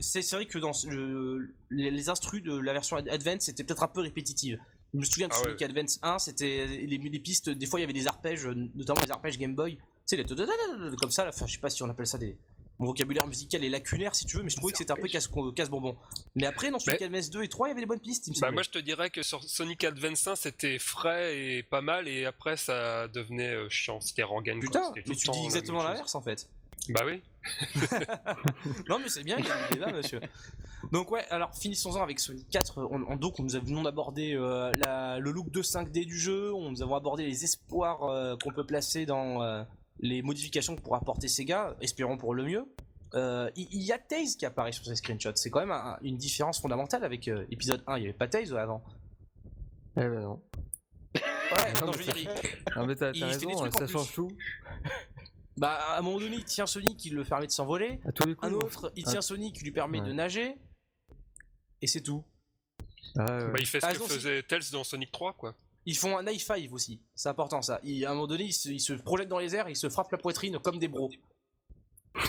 c'est 0.00 0.22
c'est 0.22 0.36
vrai 0.36 0.46
que 0.46 0.58
dans 0.58 0.72
le- 0.88 1.54
les, 1.70 1.90
les 1.90 2.08
instrus 2.08 2.42
de 2.42 2.56
la 2.58 2.72
version 2.72 2.96
Ad- 2.96 3.08
Advance 3.08 3.42
c'était 3.42 3.64
peut-être 3.64 3.82
un 3.82 3.88
peu 3.88 4.00
répétitive. 4.00 4.58
Je 4.94 4.98
me 5.00 5.04
souviens 5.04 5.28
de 5.28 5.32
Ah 5.34 5.38
ouais. 5.38 5.44
Sonic 5.44 5.62
Advance 5.62 5.98
1, 6.02 6.18
c'était 6.18 6.66
les, 6.66 6.98
les 6.98 7.18
pistes, 7.18 7.50
des 7.50 7.66
fois 7.66 7.80
il 7.80 7.82
y 7.82 7.84
avait 7.84 7.92
des 7.92 8.06
arpèges, 8.06 8.46
euh, 8.46 8.54
notamment 8.74 9.00
les 9.04 9.10
arpèges 9.10 9.38
Game 9.38 9.54
Boy. 9.54 9.76
Tu 9.76 9.82
sais, 10.04 10.16
les 10.16 10.96
comme 10.96 11.10
ça, 11.10 11.24
là, 11.24 11.30
enfin, 11.34 11.46
je 11.46 11.54
sais 11.54 11.58
pas 11.60 11.68
si 11.70 11.82
on 11.82 11.90
appelle 11.90 12.06
ça 12.06 12.16
des. 12.18 12.36
Mon 12.78 12.86
vocabulaire 12.86 13.26
musical 13.26 13.64
est 13.64 13.68
lacunaire 13.70 14.14
si 14.14 14.26
tu 14.26 14.36
veux, 14.36 14.42
mais 14.42 14.50
je 14.50 14.56
trouvais 14.56 14.72
que 14.72 14.78
c'était 14.78 14.92
un 14.92 14.96
peu 14.96 15.08
casse- 15.08 15.30
casse-bonbon. 15.54 15.96
Mais 16.34 16.46
après, 16.46 16.70
dans 16.70 16.78
Sonic 16.78 17.00
Mais- 17.00 17.06
Advance 17.06 17.30
2 17.30 17.42
et 17.42 17.48
3, 17.48 17.68
il 17.68 17.70
y 17.70 17.72
avait 17.72 17.80
des 17.80 17.86
bonnes 17.86 18.00
pistes, 18.00 18.26
il 18.26 18.30
me 18.30 18.34
Bah 18.34 18.40
semble. 18.48 18.54
moi 18.54 18.62
je 18.62 18.70
te 18.70 18.78
dirais 18.78 19.08
que 19.10 19.22
sur 19.22 19.42
Sonic 19.44 19.82
Advance 19.84 20.26
1 20.26 20.36
c'était 20.36 20.78
frais 20.78 21.38
et 21.38 21.62
pas 21.62 21.80
mal 21.80 22.06
et 22.06 22.26
après 22.26 22.56
ça 22.58 23.08
devenait 23.08 23.54
euh, 23.54 23.68
chiant, 23.70 24.00
c'était 24.00 24.22
rengaine. 24.24 24.60
Putain, 24.60 24.92
mais 24.94 25.02
tu 25.02 25.30
dis 25.30 25.44
exactement 25.44 25.82
l'inverse 25.82 26.14
en 26.14 26.20
fait. 26.20 26.48
Bah 26.90 27.00
oui. 27.06 27.22
Non 28.88 28.98
mais 28.98 29.08
c'est 29.08 29.22
bien, 29.24 29.38
il 29.38 29.76
est 29.76 29.80
là 29.80 29.92
monsieur. 29.92 30.20
Donc 30.92 31.10
ouais, 31.10 31.24
alors 31.30 31.54
finissons-en 31.54 32.02
avec 32.02 32.20
Sonic 32.20 32.48
4. 32.50 32.78
On, 32.90 33.02
on- 33.08 33.16
donc 33.16 33.38
nous 33.38 33.56
avons 33.56 33.84
abordé 33.86 34.34
euh, 34.34 34.72
la- 34.84 35.18
le 35.18 35.30
look 35.30 35.50
de 35.50 35.62
5D 35.62 36.04
du 36.04 36.18
jeu, 36.18 36.52
on 36.52 36.70
nous 36.70 36.82
avons 36.82 36.94
abordé 36.94 37.24
les 37.26 37.44
espoirs 37.44 38.04
euh, 38.04 38.36
qu'on 38.42 38.52
peut 38.52 38.66
placer 38.66 39.06
dans 39.06 39.42
euh, 39.42 39.62
les 40.00 40.22
modifications 40.22 40.76
que 40.76 40.80
pourra 40.82 40.98
apporter 40.98 41.28
Sega, 41.28 41.76
espérons 41.80 42.16
pour 42.18 42.34
le 42.34 42.44
mieux. 42.44 42.64
Euh, 43.14 43.50
Il 43.56 43.68
il 43.72 43.82
y, 43.82 43.92
a 43.92 43.98
Taze 43.98 44.36
qui 44.36 44.44
apparaît 44.46 44.72
sur 44.72 44.84
ces 44.84 44.96
screenshots, 44.96 45.36
c'est 45.36 45.48
quand 45.50 45.60
même 45.60 45.70
un- 45.70 45.96
une 46.02 46.16
différence 46.16 46.60
fondamentale 46.60 47.04
avec 47.04 47.28
euh, 47.28 47.46
épisode 47.50 47.82
1, 47.86 47.96
il 47.96 48.00
n'y 48.02 48.06
avait 48.08 48.16
pas 48.18 48.28
Taze 48.28 48.52
avant. 48.54 48.82
Eh 49.96 50.00
ben 50.00 50.20
non. 50.20 50.42
Ouais, 51.14 51.72
Non, 51.86 51.92
je 51.92 51.98
veux 51.98 52.04
dire, 52.04 52.16
il- 52.18 52.28
Non 52.76 52.86
mais 52.86 52.96
t'as 52.96 53.12
Il 53.12 53.24
raison, 53.24 53.70
ça 53.70 53.86
change 53.86 54.12
tout. 54.12 54.28
bah, 55.56 55.72
à 55.94 55.98
un 55.98 56.02
moment 56.02 56.18
donné, 56.18 56.36
il 56.36 56.44
tient 56.44 56.66
Sonic 56.66 56.98
qui 56.98 57.10
le 57.10 57.24
permet 57.24 57.46
de 57.46 57.52
s'envoler, 57.52 58.00
À 58.04 58.12
tous 58.12 58.26
les 58.26 58.34
coups. 58.34 58.52
un 58.52 58.54
autre, 58.54 58.92
il 58.96 59.04
Ah. 59.06 59.10
tient 59.12 59.22
Sonic 59.22 59.54
qui 59.56 59.64
lui 59.64 59.72
permet 59.72 60.00
de 60.00 60.12
nager, 60.12 60.56
et 61.80 61.86
c'est 61.86 62.02
tout. 62.02 62.24
Ah, 63.16 63.24
ouais. 63.38 63.52
Bah 63.52 63.58
il 63.60 63.66
fait 63.66 63.80
ce 63.80 63.86
Ah, 63.86 63.92
que 63.94 64.00
faisait 64.00 64.42
Tails 64.42 64.70
dans 64.72 64.84
Sonic 64.84 65.10
3 65.12 65.32
quoi. 65.32 65.54
Ils 65.86 65.96
font 65.96 66.18
un 66.18 66.26
high 66.26 66.40
five 66.40 66.72
aussi, 66.72 67.00
c'est 67.14 67.28
important 67.28 67.62
ça. 67.62 67.76
À 67.76 67.80
un 68.10 68.14
moment 68.14 68.26
donné, 68.26 68.44
ils 68.44 68.52
se, 68.52 68.68
ils 68.68 68.80
se 68.80 68.92
projettent 68.92 69.28
dans 69.28 69.38
les 69.38 69.54
airs, 69.54 69.68
ils 69.68 69.76
se 69.76 69.88
frappent 69.88 70.10
la 70.12 70.18
poitrine 70.18 70.58
comme 70.58 70.78
des 70.78 70.88
bros. 70.88 71.10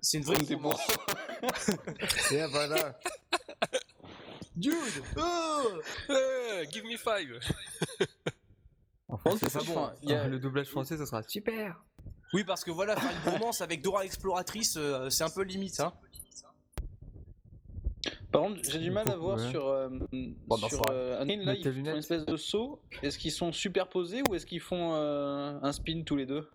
c'est 0.00 0.18
une 0.18 0.24
vraie 0.24 0.38
des. 0.38 0.54
Et 2.30 2.46
voilà. 2.46 2.98
Dude 4.54 4.72
oh 5.18 5.80
give 6.70 6.84
me 6.84 6.96
five 6.96 7.38
En 9.08 9.18
France, 9.18 9.38
c'est 9.42 9.52
pas 9.52 9.64
bon. 9.64 9.74
bon, 9.74 9.90
il 10.02 10.10
y 10.10 10.14
a- 10.14 10.26
Le 10.28 10.38
doublage 10.38 10.68
français, 10.68 10.96
ça 10.96 11.06
sera 11.06 11.22
super. 11.22 11.82
Oui, 12.32 12.44
parce 12.44 12.64
que 12.64 12.70
voilà, 12.70 12.96
faire 12.96 13.12
une 13.26 13.32
romance 13.38 13.60
avec 13.60 13.82
Dora 13.82 14.02
l'exploratrice, 14.02 14.76
euh, 14.76 15.10
c'est 15.10 15.24
un 15.24 15.30
peu 15.30 15.42
limite. 15.42 15.80
Hein. 15.80 15.92
Par 18.36 18.42
contre, 18.44 18.60
j'ai 18.70 18.78
du 18.78 18.90
mal 18.90 19.08
à 19.10 19.16
voir 19.16 19.38
ouais. 19.38 19.50
sur, 19.50 19.66
euh, 19.66 19.88
Bon, 20.46 20.56
sur 20.68 20.82
euh, 20.90 21.20
Unreal, 21.22 21.44
là, 21.44 21.54
ils 21.54 21.64
font 21.64 21.70
une 21.72 21.86
espèce 21.88 22.26
de 22.26 22.36
saut. 22.36 22.82
Est-ce 23.02 23.16
qu'ils 23.18 23.32
sont 23.32 23.50
superposés 23.50 24.22
ou 24.28 24.34
est-ce 24.34 24.44
qu'ils 24.44 24.60
font 24.60 24.92
euh, 24.94 25.58
un 25.62 25.72
spin 25.72 26.02
tous 26.04 26.16
les 26.16 26.26
deux? 26.26 26.46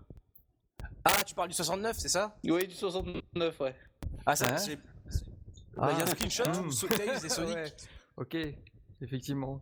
Ah, 1.03 1.23
tu 1.25 1.33
parles 1.33 1.49
du 1.49 1.55
69, 1.55 1.97
c'est 1.97 2.09
ça? 2.09 2.37
Oui, 2.45 2.67
du 2.67 2.75
69, 2.75 3.59
ouais. 3.61 3.75
Ah, 4.27 4.35
ça, 4.35 4.45
Hein? 4.51 4.57
c'est. 4.57 4.77
Bah, 5.75 5.89
il 5.93 5.97
y 5.97 6.01
a 6.01 6.03
un 6.03 6.07
screenshot 6.07 6.43
Hmm. 6.43 6.67
où 6.67 6.87
Tails 6.87 7.25
et 7.25 7.29
Sonic. 7.29 7.55
Ouais. 7.55 7.73
Ok, 8.17 8.37
effectivement. 9.01 9.59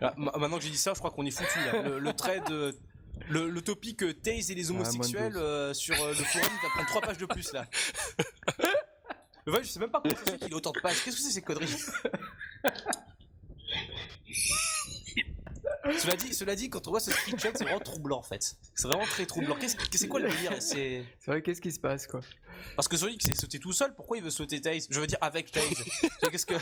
Ah, 0.00 0.14
ma- 0.16 0.32
maintenant 0.38 0.56
que 0.56 0.64
j'ai 0.64 0.70
dit 0.70 0.76
ça, 0.78 0.92
je 0.94 0.98
crois 0.98 1.10
qu'on 1.10 1.26
est 1.26 1.30
foutu 1.30 1.58
là. 1.66 1.82
Le, 1.82 1.98
le 1.98 2.12
trait 2.14 2.40
de. 2.48 2.74
Le, 3.28 3.50
le 3.50 3.60
topic 3.62 4.02
euh, 4.04 4.14
Taze 4.14 4.50
et 4.52 4.54
les 4.54 4.70
homosexuels 4.70 5.32
moins 5.32 5.40
de 5.40 5.44
euh, 5.44 5.74
sur 5.74 6.00
euh, 6.00 6.08
le 6.10 6.14
forum, 6.14 6.48
il 6.50 6.62
va 6.62 6.68
prendre 6.72 6.88
3 6.88 7.00
pages 7.02 7.18
de 7.18 7.26
plus 7.26 7.52
là. 7.52 7.66
Ouais, 9.48 9.62
je 9.62 9.68
sais 9.68 9.80
même 9.80 9.90
pas 9.90 10.00
comment 10.00 10.14
ça 10.14 10.24
se 10.24 10.30
fait 10.32 10.38
qu'il 10.38 10.48
ait 10.48 10.54
autant 10.54 10.72
de 10.72 10.80
pages. 10.80 11.02
Qu'est-ce 11.04 11.16
que 11.16 11.22
c'est 11.22 11.30
ces 11.30 11.42
conneries 11.42 11.68
Cela 15.98 16.16
dit, 16.16 16.34
cela 16.34 16.54
dit, 16.54 16.68
quand 16.68 16.86
on 16.86 16.90
voit 16.90 17.00
ce 17.00 17.10
screenshot, 17.10 17.48
c'est 17.54 17.64
vraiment 17.64 17.80
troublant 17.80 18.18
en 18.18 18.22
fait. 18.22 18.56
C'est 18.74 18.88
vraiment 18.88 19.06
très 19.06 19.24
troublant. 19.24 19.56
Qu'est-ce 19.56 19.76
c'est 19.92 20.08
quoi 20.08 20.20
le 20.20 20.28
délire? 20.28 20.52
C'est 20.60 21.04
C'est 21.18 21.30
vrai, 21.30 21.40
qu'est-ce 21.42 21.62
qui 21.62 21.72
se 21.72 21.80
passe 21.80 22.06
quoi? 22.06 22.20
Parce 22.76 22.88
que 22.88 22.96
Sonic 22.96 23.22
s'est 23.22 23.34
sauté 23.34 23.58
tout 23.58 23.72
seul. 23.72 23.94
Pourquoi 23.94 24.18
il 24.18 24.22
veut 24.22 24.30
sauter 24.30 24.60
Tails? 24.60 24.82
Je 24.90 25.00
veux 25.00 25.06
dire 25.06 25.18
avec 25.20 25.50
Tails. 25.50 25.74
Qu'est-ce 26.30 26.44
que 26.44 26.54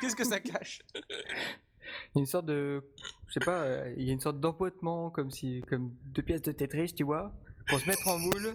qu'est-ce 0.00 0.16
que 0.16 0.24
ça 0.24 0.40
cache? 0.40 0.82
Il 0.94 2.16
y 2.16 2.18
a 2.18 2.20
une 2.20 2.26
sorte 2.26 2.46
de. 2.46 2.82
Je 3.28 3.32
sais 3.32 3.40
pas, 3.44 3.62
euh, 3.62 3.94
il 3.96 4.04
y 4.04 4.10
a 4.10 4.12
une 4.12 4.20
sorte 4.20 4.40
d'empoitement 4.40 5.10
comme 5.10 5.30
si. 5.30 5.62
comme 5.68 5.94
deux 6.04 6.22
pièces 6.22 6.42
de 6.42 6.52
Tetris, 6.52 6.92
tu 6.94 7.04
vois, 7.04 7.32
pour 7.68 7.80
se 7.80 7.86
mettre 7.86 8.06
en 8.08 8.18
moule. 8.18 8.54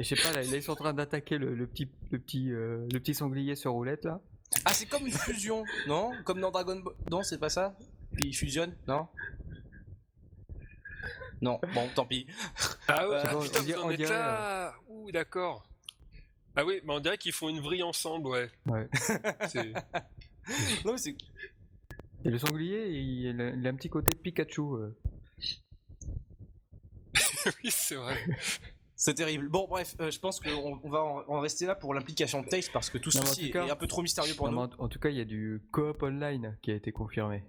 Et 0.00 0.02
je 0.02 0.14
sais 0.14 0.22
pas, 0.22 0.32
là, 0.32 0.40
là, 0.42 0.56
ils 0.56 0.62
sont 0.62 0.72
en 0.72 0.76
train 0.76 0.94
d'attaquer 0.94 1.36
le, 1.36 1.54
le 1.54 1.66
petit, 1.66 1.90
le, 2.10 2.18
petit, 2.18 2.50
euh, 2.52 2.86
le 2.90 2.98
petit 3.00 3.12
sanglier 3.14 3.54
sur 3.54 3.72
roulette 3.72 4.06
là. 4.06 4.22
Ah, 4.64 4.72
c'est 4.72 4.86
comme 4.86 5.06
une 5.06 5.12
fusion, 5.12 5.62
non? 5.86 6.10
Comme 6.24 6.40
dans 6.40 6.50
Dragon 6.50 6.80
Ball. 6.80 6.94
Non, 7.10 7.22
c'est 7.22 7.38
pas 7.38 7.50
ça? 7.50 7.76
Puis 8.14 8.28
il 8.28 8.32
fusionne, 8.34 8.74
non? 8.88 9.06
Non, 11.42 11.60
bon, 11.74 11.86
tant 11.94 12.06
pis. 12.06 12.26
Ah 12.88 13.06
ouais, 13.08 13.14
Euh, 13.16 13.20
putain, 13.22 13.34
on 13.36 13.40
vous 13.40 13.64
dirait- 13.66 13.78
en 13.78 13.86
on 13.86 13.90
êtes 13.90 13.96
dirait, 13.98 14.10
là 14.10 14.74
Ouh, 14.88 15.12
d'accord. 15.12 15.66
Ah 16.56 16.64
oui, 16.64 16.80
mais 16.84 16.94
on 16.94 17.00
dirait 17.00 17.18
qu'ils 17.18 17.32
font 17.32 17.48
une 17.50 17.60
vrille 17.60 17.82
ensemble, 17.82 18.26
ouais. 18.28 18.50
Ouais. 18.66 18.88
Non, 20.84 20.92
mais 20.92 20.98
c'est 20.98 21.14
Et 22.24 22.30
le 22.30 22.38
sanglier, 22.38 22.88
il, 22.88 23.38
a, 23.40 23.50
il 23.50 23.66
a 23.66 23.70
un 23.70 23.74
petit 23.74 23.90
côté 23.90 24.14
Pikachu. 24.14 24.62
euh. 24.62 24.96
oui, 27.64 27.70
c'est 27.70 27.94
vrai. 27.96 28.16
C'est 29.02 29.14
terrible. 29.14 29.48
Bon, 29.48 29.66
bref, 29.66 29.96
euh, 30.00 30.10
je 30.10 30.18
pense 30.20 30.40
qu'on 30.40 30.78
on 30.84 30.90
va 30.90 31.02
en, 31.02 31.24
en 31.26 31.40
rester 31.40 31.64
là 31.64 31.74
pour 31.74 31.94
l'implication 31.94 32.42
de 32.42 32.48
Tails 32.48 32.68
parce 32.72 32.90
que 32.90 32.98
tout 32.98 33.10
Non, 33.14 33.24
ceci 33.24 33.46
tout 33.46 33.52
cas- 33.54 33.66
est 33.66 33.70
un 33.70 33.76
peu 33.76 33.86
trop 33.86 34.02
mystérieux 34.02 34.34
pour 34.34 34.50
Non, 34.50 34.66
nous. 34.66 34.72
en, 34.78 34.84
en 34.84 34.88
tout 34.88 34.98
cas, 34.98 35.08
il 35.08 35.16
y 35.16 35.20
a 35.22 35.24
du 35.24 35.62
coop 35.72 36.02
online 36.02 36.58
qui 36.62 36.70
a 36.70 36.74
été 36.74 36.92
confirmé. 36.92 37.42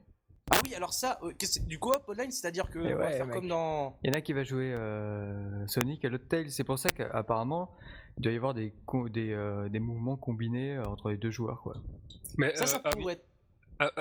Ah 0.50 0.60
oui, 0.66 0.74
alors 0.76 0.94
ça, 0.94 1.20
euh, 1.24 1.32
du 1.68 1.78
coop 1.78 2.02
online, 2.08 2.32
c'est-à-dire 2.32 2.70
que 2.70 2.80
on 2.80 2.98
va 2.98 3.12
faire 3.12 3.26
mec. 3.28 3.36
comme 3.36 3.48
dans. 3.48 3.98
Il 4.04 4.10
y 4.10 4.14
en 4.14 4.18
a 4.18 4.22
qui 4.22 4.34
va 4.34 4.44
jouer 4.44 4.72
euh, 4.74 5.68
Sonic 5.68 6.04
et 6.06 6.10
l'autre 6.10 6.28
Tails. 6.30 6.52
C'est 6.52 6.64
pour 6.64 6.80
ça 6.80 6.90
qu'apparemment, 6.90 7.72
il 8.18 8.24
doit 8.24 8.32
y 8.34 8.36
avoir 8.38 8.54
des, 8.54 8.74
des, 9.12 9.32
euh, 9.34 9.68
des 9.70 9.80
mouvements 9.80 10.16
combinés 10.18 10.78
entre 10.80 11.10
les 11.10 11.18
deux 11.18 11.32
joueurs. 11.32 11.62
Quoi. 11.62 11.76
Mais 12.38 12.56
Ça, 12.56 12.66
ça 12.66 12.82
oui, 12.86 12.92
pourrait 13.02 13.14
être. 13.14 13.26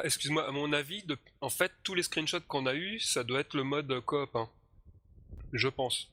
excuse-moi, 0.05 0.47
à 0.49 0.51
mon 0.53 0.73
avis, 0.73 1.03
de... 1.05 1.17
en 1.41 1.51
fait, 1.51 1.73
tous 1.83 1.95
les 1.95 2.03
screenshots 2.03 2.41
qu'on 2.49 2.67
a 2.67 2.75
eu, 2.75 2.99
ça 3.01 3.23
doit 3.25 3.41
être 3.41 3.55
le 3.57 3.65
mode 3.65 3.93
coop. 4.05 4.31
Hein. 4.35 4.49
Je 5.53 5.69
pense. 5.69 6.11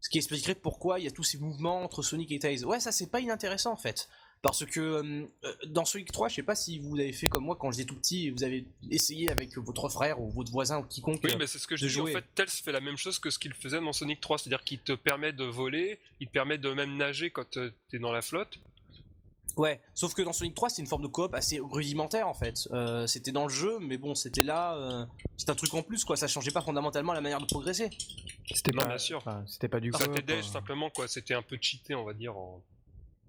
Ce 0.00 0.08
qui 0.08 0.18
expliquerait 0.18 0.54
pourquoi 0.54 1.00
il 1.00 1.04
y 1.04 1.08
a 1.08 1.10
tous 1.10 1.24
ces 1.24 1.38
mouvements 1.38 1.82
entre 1.82 2.02
Sonic 2.02 2.30
et 2.32 2.38
Tails. 2.38 2.64
Ouais, 2.64 2.80
ça 2.80 2.92
c'est 2.92 3.10
pas 3.10 3.20
inintéressant 3.20 3.72
en 3.72 3.76
fait. 3.76 4.08
Parce 4.42 4.64
que 4.64 4.80
euh, 4.80 5.26
euh, 5.44 5.52
dans 5.66 5.84
Sonic 5.84 6.12
3, 6.12 6.28
je 6.28 6.36
sais 6.36 6.42
pas 6.42 6.54
si 6.54 6.78
vous 6.78 6.98
avez 6.98 7.12
fait 7.12 7.26
comme 7.26 7.44
moi 7.44 7.56
quand 7.58 7.72
j'étais 7.72 7.84
tout 7.84 7.96
petit 7.96 8.26
et 8.26 8.30
vous 8.30 8.44
avez 8.44 8.66
essayé 8.90 9.30
avec 9.30 9.56
votre 9.58 9.88
frère 9.88 10.20
ou 10.20 10.30
votre 10.30 10.52
voisin 10.52 10.78
ou 10.78 10.82
quiconque. 10.84 11.20
Oui, 11.24 11.34
mais 11.38 11.46
c'est 11.46 11.58
ce 11.58 11.66
que 11.66 11.76
je 11.76 11.86
dis. 11.86 12.00
En 12.00 12.06
fait, 12.06 12.24
Tails 12.34 12.48
fait 12.48 12.72
la 12.72 12.80
même 12.80 12.96
chose 12.96 13.18
que 13.18 13.30
ce 13.30 13.38
qu'il 13.38 13.54
faisait 13.54 13.80
dans 13.80 13.92
Sonic 13.92 14.20
3, 14.20 14.38
c'est-à-dire 14.38 14.62
qu'il 14.62 14.78
te 14.78 14.92
permet 14.92 15.32
de 15.32 15.44
voler, 15.44 15.98
il 16.20 16.28
te 16.28 16.32
permet 16.32 16.58
de 16.58 16.70
même 16.72 16.96
nager 16.96 17.30
quand 17.30 17.56
euh, 17.56 17.72
t'es 17.88 17.98
dans 17.98 18.12
la 18.12 18.22
flotte. 18.22 18.58
Ouais, 19.56 19.80
sauf 19.94 20.12
que 20.12 20.20
dans 20.20 20.34
Sonic 20.34 20.54
3, 20.54 20.68
c'est 20.68 20.82
une 20.82 20.88
forme 20.88 21.02
de 21.02 21.06
coop 21.08 21.34
assez 21.34 21.58
rudimentaire 21.60 22.28
en 22.28 22.34
fait. 22.34 22.68
Euh, 22.72 23.06
c'était 23.06 23.32
dans 23.32 23.44
le 23.44 23.48
jeu, 23.52 23.78
mais 23.80 23.96
bon, 23.96 24.14
c'était 24.14 24.42
là. 24.42 24.74
euh, 24.76 25.06
c'est 25.38 25.48
un 25.48 25.54
truc 25.54 25.72
en 25.72 25.82
plus 25.82 26.04
quoi, 26.04 26.16
ça 26.16 26.28
changeait 26.28 26.50
pas 26.50 26.60
fondamentalement 26.60 27.14
la 27.14 27.22
manière 27.22 27.40
de 27.40 27.46
progresser. 27.46 27.88
C'était 28.54 28.72
Non, 28.72 28.82
pas, 28.82 28.88
bien 28.88 28.98
sûr. 28.98 29.16
enfin, 29.18 29.42
c'était 29.46 29.68
pas 29.68 29.80
du 29.80 29.90
Ça 29.92 30.04
coop. 30.04 30.14
t'aidait 30.14 30.38
hein. 30.40 30.42
simplement, 30.42 30.90
quoi. 30.90 31.08
C'était 31.08 31.32
un 31.34 31.40
peu 31.42 31.56
cheaté, 31.60 31.94
on 31.94 32.04
va 32.04 32.12
dire. 32.12 32.36
en- 32.36 32.62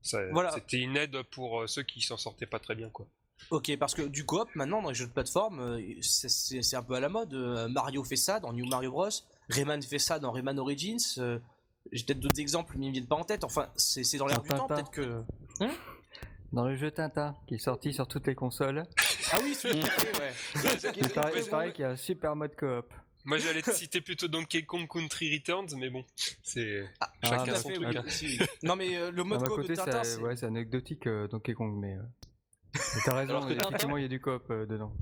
ça- 0.01 0.20
Voilà. 0.32 0.51
C'était 0.51 0.80
une 0.80 0.97
aide 0.97 1.22
pour 1.32 1.61
euh, 1.61 1.68
ceux 1.68 1.84
qui 1.84 2.01
s'en 2.01 2.18
sortaient 2.18 2.45
pas 2.45 2.59
très 2.59 2.76
bien, 2.76 2.89
quoi. 2.89 3.05
Ok, 3.51 3.72
parce 3.78 3.93
que 3.93 4.01
du 4.01 4.26
coop 4.26 4.49
maintenant 4.55 4.82
dans 4.82 4.89
les 4.89 4.95
jeux 4.95 5.07
de 5.07 5.11
plateforme, 5.13 5.59
euh, 5.61 5.82
c'est- 6.01 6.28
c'est 6.30 6.61
c'est 6.61 6.76
un 6.76 6.84
peu 6.84 6.95
à 6.95 6.99
la 6.99 7.07
mode. 7.07 7.34
Euh, 7.36 7.70
Mario 7.70 8.03
fait 8.03 8.15
ça 8.18 8.39
dans 8.41 8.51
New 8.51 8.65
Mario 8.68 8.91
Bros. 8.91 9.07
Rayman 9.49 9.82
fait 9.82 9.99
ça 9.99 10.20
dans 10.20 10.32
Rayman 10.32 10.59
Origins. 10.59 10.97
euh, 11.20 11.39
J'ai 11.93 12.03
peut-être 12.03 12.20
d'autres 12.20 12.41
exemples, 12.41 12.74
mais 12.78 12.88
ils 12.88 12.89
me 12.89 12.93
viennent 12.93 13.07
pas 13.07 13.15
en 13.15 13.24
tête. 13.24 13.45
Enfin, 13.45 13.70
c'est 13.78 14.03
c'est 14.03 14.18
dans 14.18 14.28
l'air 14.28 14.41
du 14.41 14.49
temps, 14.49 14.68
peut-être 14.68 14.91
que. 14.91 15.24
Dans 16.53 16.65
le 16.65 16.75
jeu 16.75 16.91
Tintin, 16.91 17.35
qui 17.47 17.55
est 17.55 17.59
sorti 17.59 17.93
sur 17.93 18.07
toutes 18.07 18.25
les 18.27 18.35
consoles, 18.35 18.83
Ah 19.33 19.37
oui, 19.43 19.53
celui 19.55 19.79
qui 19.81 19.89
fait, 19.89 20.17
ouais. 20.19 20.33
il 21.01 21.09
paraît, 21.09 21.33
il 21.41 21.49
paraît 21.49 21.71
qu'il 21.73 21.81
y 21.83 21.85
a 21.85 21.91
un 21.91 21.95
super 21.97 22.35
mode 22.35 22.55
coop. 22.55 22.93
Moi, 23.25 23.37
j'allais 23.37 23.61
te 23.61 23.71
citer 23.73 23.99
plutôt 23.99 24.27
Donkey 24.29 24.63
Kong 24.63 24.87
Country 24.87 25.35
Returns, 25.35 25.67
mais 25.77 25.89
bon, 25.89 26.05
c'est 26.41 26.85
Ah, 27.01 27.11
chacun 27.23 27.53
à 27.53 27.55
son 27.57 27.69
fait, 27.69 27.75
truc. 27.75 27.87
oui, 27.89 27.97
hein. 27.97 28.03
aussi. 28.05 28.39
Non, 28.63 28.75
mais 28.77 28.95
euh, 28.95 29.11
le 29.11 29.23
mode 29.25 29.39
coop 29.47 29.57
de 29.57 29.61
côté, 29.63 29.73
Tintin, 29.75 30.03
c'est 30.05 30.21
ouais, 30.21 30.41
anecdotique 30.45 31.05
euh, 31.07 31.27
Donkey 31.27 31.53
Kong, 31.53 31.75
mais. 31.77 31.95
euh, 31.95 32.01
mais 32.73 33.01
T'as 33.03 33.15
raison, 33.15 33.49
effectivement, 33.49 33.97
il 33.97 34.03
y 34.03 34.05
a 34.05 34.09
du 34.09 34.21
coop 34.21 34.43
euh, 34.49 34.65
dedans. 34.65 34.93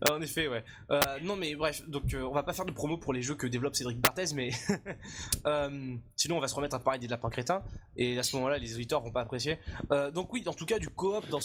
Ah, 0.00 0.12
en 0.14 0.20
effet, 0.20 0.48
ouais. 0.48 0.64
Euh, 0.90 1.00
non, 1.22 1.36
mais 1.36 1.54
bref, 1.54 1.82
donc 1.88 2.12
euh, 2.14 2.22
on 2.22 2.32
va 2.32 2.42
pas 2.42 2.52
faire 2.52 2.64
de 2.64 2.72
promo 2.72 2.96
pour 2.98 3.12
les 3.12 3.22
jeux 3.22 3.34
que 3.34 3.46
développe 3.46 3.74
Cédric 3.76 3.98
Barthez, 4.00 4.34
mais 4.34 4.50
euh, 5.46 5.96
sinon 6.16 6.36
on 6.38 6.40
va 6.40 6.48
se 6.48 6.54
remettre 6.54 6.76
à 6.76 6.78
parler 6.80 6.98
des 6.98 7.08
lapins 7.08 7.30
crétins, 7.30 7.62
et 7.96 8.18
à 8.18 8.22
ce 8.22 8.36
moment-là, 8.36 8.58
les 8.58 8.74
auditeurs 8.74 9.02
vont 9.02 9.10
pas 9.12 9.20
apprécier. 9.22 9.58
Euh, 9.92 10.10
donc 10.10 10.32
oui, 10.32 10.42
en 10.46 10.52
tout 10.54 10.66
cas, 10.66 10.78
du 10.78 10.88
coop 10.88 11.28
dans 11.28 11.40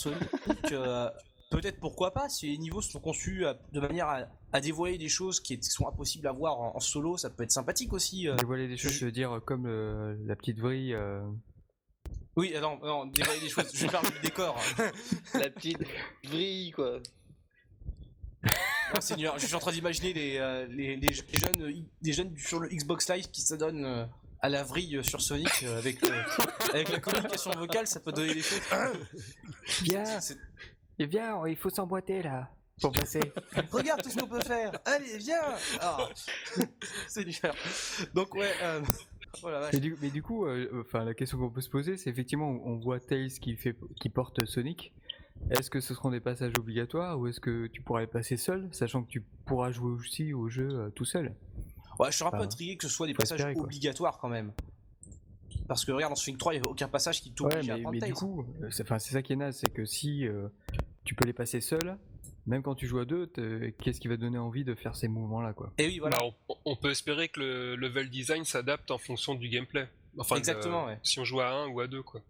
euh, 0.72 1.10
peut-être 1.50 1.80
pourquoi 1.80 2.12
pas, 2.14 2.30
si 2.30 2.50
les 2.50 2.58
niveaux 2.58 2.82
sont 2.82 3.00
conçus 3.00 3.46
à- 3.46 3.58
de 3.74 3.80
manière 3.80 4.08
à, 4.08 4.20
à 4.54 4.62
dévoiler 4.62 4.98
des 4.98 5.10
choses 5.10 5.40
qui 5.40 5.54
est- 5.56 5.64
sont 5.64 5.88
impossibles 5.88 6.28
à 6.28 6.32
voir 6.32 6.60
en, 6.60 6.76
en 6.76 6.80
solo, 6.80 7.18
ça 7.18 7.30
peut 7.30 7.44
être 7.44 7.52
sympathique 7.52 7.94
aussi. 7.94 8.28
euh. 8.30 8.36
Dévoiler 8.36 8.68
des 8.68 8.78
choses, 8.78 8.94
je- 8.94 9.06
veux 9.06 9.12
dire, 9.12 9.40
comme 9.46 9.66
euh, 9.66 10.16
la 10.26 10.36
petite 10.36 10.60
vrille. 10.60 10.94
euh, 10.94 11.22
Oui, 12.38 12.54
euh, 12.56 12.62
non, 12.62 12.80
non, 12.84 13.06
dévoiler 13.06 13.42
des 13.42 13.50
choses, 13.50 13.70
je 13.74 13.88
parle 13.88 14.06
du 14.12 14.20
décor. 14.24 14.56
La 15.34 15.50
petite 15.50 15.84
vrille, 16.24 16.72
quoi. 16.72 17.00
Oh, 18.94 19.00
Seigneur, 19.00 19.40
je 19.40 19.46
suis 19.46 19.56
en 19.56 19.60
train 19.60 19.72
d'imaginer 19.72 20.12
les, 20.12 20.38
euh, 20.38 20.66
les, 20.68 20.98
les 20.98 21.14
jeunes, 21.14 21.62
euh, 21.62 21.74
les 22.02 22.12
jeunes 22.14 22.36
sur 22.38 22.60
le 22.60 22.68
Xbox 22.68 23.10
Live 23.10 23.30
qui 23.32 23.40
s'adonnent 23.42 23.86
euh, 23.86 24.06
à 24.42 24.50
la 24.50 24.64
vrille 24.64 25.02
sur 25.02 25.22
Sonic 25.22 25.64
euh, 25.64 25.78
avec, 25.78 26.00
avec 26.74 26.90
la 26.90 27.00
communication 27.00 27.52
vocale, 27.52 27.88
ça 27.88 28.02
peut 28.02 28.12
donner 28.12 28.34
des 28.34 28.42
choses. 28.42 28.60
Viens, 29.84 30.20
C'est- 30.20 30.38
et 31.00 31.06
viens, 31.06 31.48
il 31.48 31.56
faut 31.56 31.70
s'emboîter 31.70 32.22
là, 32.22 32.50
pour 32.82 32.92
passer. 32.92 33.22
Regarde 33.72 34.04
tout 34.04 34.10
ce 34.10 34.18
qu'on 34.18 34.28
peut 34.28 34.42
faire. 34.42 34.74
Allez, 34.86 35.18
viens. 35.20 35.56
Ah, 35.80 36.10
Seigneur. 37.08 37.56
Donc 38.14 38.36
ouais. 38.36 38.52
Euh... 38.62 38.82
Oh 39.44 39.48
mais, 39.72 39.80
du, 39.80 39.96
mais 40.02 40.10
du 40.10 40.22
coup, 40.22 40.46
euh, 40.46 40.84
enfin, 40.86 41.06
la 41.06 41.14
question 41.14 41.38
qu'on 41.38 41.50
peut 41.50 41.62
se 41.62 41.70
poser, 41.70 41.96
c'est 41.96 42.10
effectivement, 42.10 42.50
on 42.66 42.78
voit 42.78 43.00
Tails 43.00 43.32
qui, 43.40 43.56
fait, 43.56 43.78
qui 44.02 44.10
porte 44.10 44.46
Sonic. 44.46 44.92
Est-ce 45.50 45.70
que 45.70 45.80
ce 45.82 45.94
seront 45.94 46.12
des 46.12 46.20
passages 46.20 46.54
obligatoires 46.58 47.20
ou 47.20 47.28
est-ce 47.28 47.40
que 47.40 47.68
tu 47.68 47.82
pourras 47.82 48.02
les 48.02 48.08
passer 48.08 48.38
seul, 48.38 48.70
sachant 48.72 49.04
que 49.04 49.10
tu 49.10 49.22
pourras 49.46 49.72
jouer 49.72 49.92
aussi 49.92 50.34
au 50.34 50.48
jeu 50.50 50.70
euh, 50.70 50.90
tout 50.92 51.06
seul? 51.06 51.34
Ouais, 52.00 52.10
je 52.10 52.16
suis 52.16 52.26
un 52.26 52.32
peu 52.32 52.38
intrigué 52.38 52.78
que 52.78 52.88
ce 52.88 52.94
soit 52.94 53.08
des 53.08 53.14
passages 53.14 53.40
espérer, 53.40 53.54
quoi. 53.54 53.64
obligatoires 53.64 54.18
quand 54.18 54.30
même. 54.30 54.54
Parce 55.68 55.86
que 55.86 55.92
regarde 55.92 56.12
dans 56.12 56.16
Sonic 56.16 56.38
3, 56.40 56.54
il 56.54 56.58
n'y 56.58 56.62
avait 56.62 56.72
aucun 56.72 56.88
passage 56.88 57.22
qui 57.22 57.32
t'oblige 57.32 57.66
Ouais, 57.66 57.72
à 57.72 57.76
mais, 57.76 57.82
prendre 57.82 57.98
mais 58.00 58.08
du 58.08 58.14
coup, 58.14 58.46
euh, 58.62 58.68
c'est 58.72 58.84
enfin, 58.84 59.00
c'est 59.00 59.12
ça 59.14 59.22
qui 59.22 59.34
est 59.34 59.36
naze, 59.36 59.58
c'est 59.58 59.72
que 59.72 59.86
si 59.86 60.28
euh, 60.28 60.48
tu 61.04 61.16
peux 61.16 61.26
les 61.26 61.34
passer 61.34 61.62
seul, 61.62 61.98
même 62.48 62.64
quand 62.64 62.76
tu 62.76 62.88
joues 62.88 63.00
à 63.00 63.06
deux, 63.06 63.28
qu'est-ce 63.82 64.00
qui 64.00 64.08
va 64.08 64.16
te 64.16 64.22
donner 64.22 64.38
envie 64.38 64.64
de 64.64 64.74
faire 64.74 64.96
ces 64.96 65.08
mouvements-là, 65.08 65.54
quoi? 65.54 65.72
Et 65.78 65.86
oui, 65.86 66.00
voilà. 66.00 66.18
Bah, 66.18 66.34
on, 66.50 66.56
on 66.66 66.76
peut 66.76 66.92
espérer 66.92 67.30
que 67.30 67.40
le 67.40 67.76
level 67.76 68.10
design 68.10 68.44
s'adapte 68.46 68.90
en 68.90 68.98
fonction 68.98 69.36
du 69.36 69.50
gameplay. 69.50 69.88
Enfin, 70.18 70.38
Exactement, 70.38 70.86
ouais. 70.86 71.00
Si 71.04 71.20
on 71.20 71.24
joue 71.24 71.40
à 71.42 71.50
1 71.50 71.68
ou 71.68 71.80
à 71.80 71.88
2, 71.88 72.02
quoi. 72.04 72.22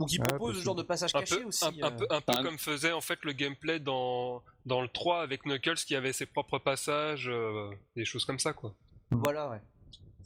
Ou 0.00 0.06
qui 0.06 0.18
Ouais, 0.18 0.24
propose 0.26 0.56
ce 0.58 0.62
genre 0.62 0.74
de 0.74 0.82
passage 0.82 1.10
Un 1.14 1.20
caché 1.20 1.36
peu, 1.38 1.44
aussi. 1.44 1.64
un, 1.64 1.68
un 1.68 1.86
euh. 1.86 1.90
peu, 1.96 2.06
un 2.10 2.20
peu 2.20 2.32
Un- 2.32 2.42
comme 2.42 2.58
faisait 2.58 2.92
en 2.92 3.00
fait 3.00 3.18
le 3.24 3.32
gameplay 3.32 3.78
dans, 3.78 4.42
dans 4.66 4.82
le 4.82 4.88
3 4.88 5.22
avec 5.22 5.44
Knuckles 5.46 5.76
qui 5.86 5.94
avait 5.94 6.12
ses 6.12 6.26
propres 6.26 6.58
passages, 6.58 7.28
euh, 7.28 7.70
des 7.94 8.04
choses 8.04 8.24
comme 8.24 8.38
ça, 8.40 8.52
quoi. 8.52 8.74
Voilà, 9.10 9.48
ouais. 9.50 9.60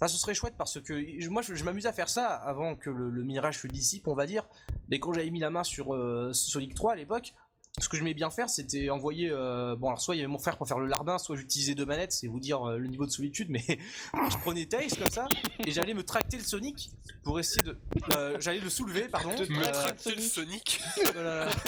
Ça, 0.00 0.06
ce 0.08 0.16
serait 0.16 0.34
chouette 0.34 0.54
parce 0.56 0.80
que 0.80 1.20
je- 1.20 1.28
moi, 1.28 1.42
je, 1.42 1.54
je 1.54 1.64
m'amuse 1.64 1.86
à 1.86 1.92
faire 1.92 2.08
ça 2.08 2.28
avant 2.28 2.76
que 2.76 2.88
le, 2.88 3.10
le 3.10 3.22
mirage 3.24 3.58
se 3.58 3.66
dissipe, 3.66 4.06
on 4.08 4.14
va 4.14 4.26
dire. 4.26 4.44
Mais 4.88 5.00
quand 5.00 5.12
j'avais 5.12 5.28
mis 5.30 5.40
la 5.40 5.50
main 5.50 5.64
sur 5.64 5.92
euh, 5.94 6.32
Sonic 6.32 6.74
3 6.74 6.92
à 6.92 6.96
l'époque, 6.96 7.34
ce 7.80 7.88
que 7.88 7.96
je 7.96 8.02
m'aimais 8.02 8.14
bien 8.14 8.30
faire, 8.30 8.48
c'était 8.50 8.90
envoyer. 8.90 9.30
euh, 9.30 9.76
bon, 9.76 9.88
alors 9.88 10.00
soit 10.00 10.14
il 10.14 10.18
y 10.18 10.20
avait 10.22 10.28
mon 10.32 10.38
frère 10.38 10.56
pour 10.56 10.66
faire 10.68 10.78
le 10.78 10.86
larbin, 10.86 11.18
soit 11.18 11.36
j'utilisais 11.36 11.74
deux 11.74 11.86
manettes, 11.86 12.12
c'est 12.12 12.26
vous 12.26 12.40
dire 12.40 12.62
euh, 12.68 12.78
le 12.78 12.86
niveau 12.88 13.06
de 13.06 13.10
solitude, 13.10 13.48
mais 13.50 13.64
je 13.68 14.36
prenais 14.38 14.66
Tails 14.66 14.88
comme 14.96 15.10
ça 15.10 15.26
et 15.66 15.70
j'allais 15.70 15.94
me 15.94 16.02
tracter 16.02 16.36
le 16.38 16.42
Sonic 16.44 16.90
pour 17.22 17.38
essayer 17.38 17.62
de. 17.62 17.78
euh, 18.16 18.36
j'allais 18.40 18.60
le 18.60 18.70
soulever, 18.70 19.08
pardon. 19.08 19.34
Te 19.34 19.50
Me 19.50 19.62
tracter 19.62 20.14
le 20.14 20.20
Sonic 20.22 20.80
voilà. 21.14 21.48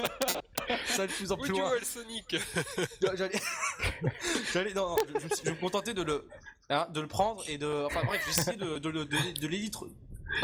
Ça 0.87 1.07
de 1.07 1.13
plus 1.13 1.33
en 1.33 1.35
Où 1.37 1.39
plus 1.39 1.47
tu 1.53 1.59
loin. 1.59 1.69
vois 1.69 1.79
le 1.79 1.85
Sonic 1.85 2.37
J'allais, 3.17 3.41
j'allais, 4.53 4.75
non, 4.75 4.91
non, 4.91 4.97
je, 5.15 5.19
je 5.21 5.25
me 5.25 5.31
suis- 5.31 5.45
je 5.47 5.51
me 5.51 5.57
contentais 5.57 5.95
de 5.95 6.03
le, 6.03 6.29
hein, 6.69 6.87
de 6.93 7.01
le 7.01 7.07
prendre 7.09 7.43
et 7.49 7.59
de, 7.59 7.85
enfin 7.87 8.03
bref, 8.05 8.23
j'essayais 8.27 8.57
de, 8.57 8.79
de, 8.79 8.91
de, 8.91 9.05
de, 9.05 9.41
de 9.41 9.47
l'élitr- 9.49 9.89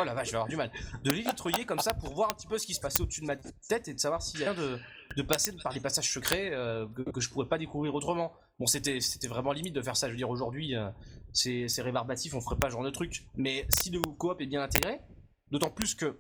Oh 0.01 0.03
la 0.05 0.15
vache, 0.15 0.27
je 0.27 0.33
vais 0.33 0.37
avoir 0.39 0.49
du 0.49 0.57
mal. 0.57 0.73
De 1.05 1.13
l'élitrouiller 1.13 1.65
comme 1.65 1.79
ça 1.79 1.95
pour 1.95 2.13
voir 2.13 2.31
un 2.31 2.35
petit 2.35 2.49
peu 2.49 2.59
ce 2.59 2.67
qui 2.67 2.75
se 2.75 2.81
passait 2.81 3.03
au-dessus 3.03 3.21
de 3.21 3.27
ma 3.27 3.37
tête 3.37 3.87
et 3.87 3.95
de 3.95 4.01
savoir 4.01 4.21
s'il 4.21 4.41
y 4.41 4.45
a 4.45 4.51
rien 4.53 4.61
de, 4.61 4.81
de 5.17 5.23
passer 5.23 5.53
par 5.63 5.73
des 5.73 5.81
passages 5.81 6.11
secrets 6.13 6.51
euh, 6.53 6.87
que, 6.89 7.03
que 7.03 7.21
je 7.21 7.29
pourrais 7.31 7.49
pas 7.49 7.59
découvrir 7.59 7.95
autrement. 7.95 8.33
Bon, 8.59 8.67
c'était, 8.67 9.01
c'était 9.01 9.29
vraiment 9.29 9.53
limite 9.53 9.75
de 9.75 9.83
faire 9.83 9.97
ça. 9.97 10.07
Je 10.09 10.13
veux 10.13 10.17
dire, 10.17 10.31
aujourd'hui, 10.31 10.75
euh, 10.75 10.89
c'est, 11.33 11.69
c'est 11.69 11.83
rébarbatif, 11.83 12.35
on 12.35 12.41
ferait 12.41 12.57
pas 12.57 12.69
ce 12.69 12.73
genre 12.73 12.85
de 12.85 12.91
truc. 12.91 13.27
Mais 13.37 13.67
si 13.69 13.91
le 13.91 14.01
coop 14.01 14.41
est 14.41 14.47
bien 14.47 14.63
intégré, 14.63 15.01
d'autant 15.51 15.71
plus 15.71 15.95
que 15.95 16.19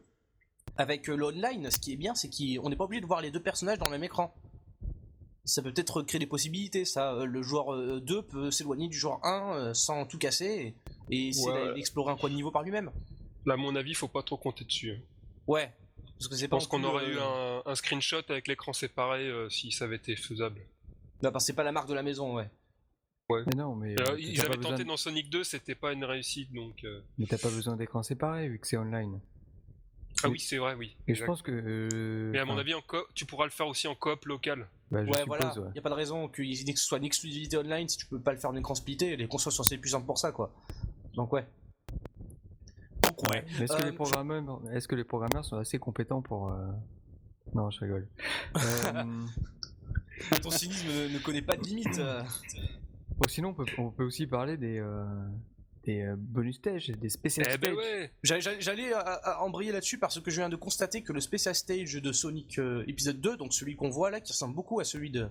avec 0.76 1.09
euh, 1.09 1.16
l'online, 1.16 1.70
ce 1.70 1.78
qui 1.78 1.93
est 1.93 1.97
bien, 1.97 2.14
c'est 2.14 2.28
qu'on 2.28 2.68
n'est 2.68 2.76
pas 2.76 2.84
obligé 2.84 3.01
de 3.01 3.07
voir 3.07 3.20
les 3.22 3.30
deux 3.30 3.43
personnages 3.43 3.78
dans 3.78 3.87
le 3.87 3.93
même 3.93 4.05
écran. 4.05 4.34
ça 5.45 5.62
peut 5.62 5.72
peut-être 5.72 6.03
créer 6.03 6.18
des 6.18 6.26
possibilités. 6.26 6.84
Ça, 6.84 7.12
Euh, 7.14 7.24
le 7.24 7.41
joueur 7.43 7.72
euh, 7.74 8.01
2 8.01 8.22
peut 8.22 8.51
s'éloigner 8.51 8.89
du 8.89 8.99
joueur 8.99 9.24
1 9.24 9.55
euh, 9.57 9.74
sans 9.74 10.05
tout 10.05 10.18
casser 10.18 10.74
et, 11.11 11.28
et 11.28 11.32
Ouais. 11.47 11.74
un 12.09 12.16
coin 12.16 12.28
de 12.30 12.34
niveau 12.34 12.51
par 12.51 12.62
lui-même. 12.62 12.91
Là, 13.47 13.55
à 13.55 13.57
mon 13.57 13.76
avis, 13.76 13.95
faut 13.95 14.09
pas 14.09 14.22
trop 14.24 14.37
compter 14.37 14.64
dessus. 14.64 14.91
hein. 14.93 15.01
Ouais. 15.47 15.72
Parce 16.19 16.29
que 16.29 16.37
Je 16.37 16.47
pense 16.47 16.64
non 16.64 16.69
qu'on 16.69 16.85
aurait 16.85 17.05
euh, 17.05 17.14
eu 17.14 17.19
un, 17.19 17.62
un 17.71 17.75
screenshot 17.75 18.23
avec 18.29 18.49
l'écran 18.49 18.73
séparé 18.73 19.27
euh, 19.29 19.49
si 19.51 19.71
ça 19.73 19.85
avait 19.85 19.97
été 19.97 20.17
faisable. 20.17 20.61
bah, 21.23 21.31
parce 21.31 21.45
que 21.45 21.47
c'est 21.49 21.57
pas 21.57 21.62
la 21.64 21.73
marque 21.73 21.89
de 21.89 21.95
la 21.95 22.03
maison, 22.03 22.35
ouais. 22.37 22.49
Mais 23.29 23.55
non, 23.57 23.75
mais. 23.75 23.99
Euh, 24.01 24.12
euh, 24.12 24.17
ils 24.21 24.41
avaient 24.41 24.57
tenté 24.57 24.85
de- 24.85 24.89
dans 24.89 24.97
Sonic 24.97 25.29
2, 25.31 25.43
c'était 25.43 25.75
pas 25.75 25.93
une 25.93 26.05
réussite, 26.05 26.53
donc. 26.53 26.85
euh, 26.85 27.01
Mais 27.19 27.27
t'as 27.27 27.39
pas 27.39 27.51
besoin 27.51 27.77
d'écran 27.77 28.03
séparé 28.05 28.49
vu 28.49 28.59
que 28.61 28.67
c'est 28.69 28.77
online. 28.77 29.21
Ah 30.23 30.29
Oui. 30.29 30.35
oui, 30.35 30.39
c'est 30.41 30.57
vrai, 30.59 30.75
oui. 30.75 30.97
Et 31.09 31.14
je 31.14 31.25
pense 31.25 31.43
que. 31.43 31.51
euh, 31.53 32.31
Mais 32.33 32.39
à 32.39 32.45
mon 32.45 32.53
enfin, 32.53 32.61
avis, 32.61 32.73
en 32.75 32.81
co- 32.83 33.07
tu 33.14 33.27
pourras 33.27 33.45
le 33.45 33.51
faire 33.51 33.67
aussi 33.67 33.87
en 33.89 33.95
coop 33.97 34.25
local. 34.27 34.67
bah, 34.91 35.01
ouais, 35.03 35.07
suppose, 35.07 35.27
voilà. 35.27 35.53
ouais. 35.59 35.71
Y 35.75 35.79
a 35.79 35.83
pas 35.83 35.91
de 35.91 35.95
raison 35.95 36.29
que 36.29 36.43
ce 36.45 36.75
soit 36.77 36.99
une 36.99 37.05
exclusivité 37.05 37.57
online 37.59 37.89
si 37.89 37.99
tu 37.99 38.07
peux 38.07 38.21
pas 38.21 38.33
le 38.33 38.39
faire 38.39 38.51
en 38.51 38.57
écran 38.57 38.75
splitté. 38.77 39.17
Les 39.17 39.27
consoles 39.29 39.53
sont 39.53 39.62
assez 39.62 39.77
puissantes 39.77 40.07
pour 40.07 40.17
ça, 40.19 40.31
quoi. 40.33 40.55
Donc, 41.14 41.33
ouais. 41.33 41.45
Est-ce 43.61 43.73
que, 43.77 43.83
Euh, 43.83 43.87
les 43.87 43.93
programmeurs... 43.93 44.61
Est-ce 44.73 44.89
que 44.89 44.95
les 44.95 45.05
programmeurs 45.05 45.45
sont 45.45 45.57
assez 45.57 45.79
compétents 45.79 46.23
pour. 46.23 46.51
euh, 46.51 46.67
Non, 47.55 47.71
je 47.71 47.81
rigole. 47.81 48.09
Euh, 48.57 49.03
Ton 50.43 50.51
cynisme 50.51 50.89
ne, 50.89 51.09
ne 51.14 51.19
connaît 51.19 51.43
pas 51.43 51.57
de 51.57 51.62
limite. 51.62 51.99
euh. 51.99 52.23
bon, 53.19 53.29
sinon, 53.29 53.51
on 53.51 53.55
peut, 53.55 53.67
on 53.79 53.91
peut 53.91 54.05
aussi 54.05 54.27
parler 54.27 54.57
des, 54.57 54.79
euh, 54.79 55.05
des 55.87 56.03
euh, 56.03 56.14
bonus 56.18 56.57
stages, 56.57 56.89
des 56.89 57.09
spécial 57.09 57.47
Eh 57.53 57.59
ben 57.59 57.72
ouais 57.74 58.12
J'allais- 58.22 58.93
euh, 58.93 58.99
euh, 58.99 59.34
embrayer 59.41 59.72
là-dessus 59.72 59.99
parce 59.99 60.20
que 60.20 60.30
je 60.30 60.37
viens 60.41 60.49
de 60.49 60.57
constater 60.57 61.03
que 61.03 61.12
le 61.12 61.20
Special 61.20 61.55
Stage 61.55 61.95
de 61.95 62.12
Sonic 62.12 62.59
euh, 62.59 62.84
épisode 62.89 63.20
2, 63.20 63.37
donc 63.37 63.55
celui 63.55 63.76
qu'on 63.76 63.89
voit 63.89 64.11
là, 64.11 64.20
qui 64.20 64.32
ressemble 64.32 64.55
beaucoup 64.55 64.80
à 64.80 64.84
celui 64.84 65.11
de. 65.11 65.28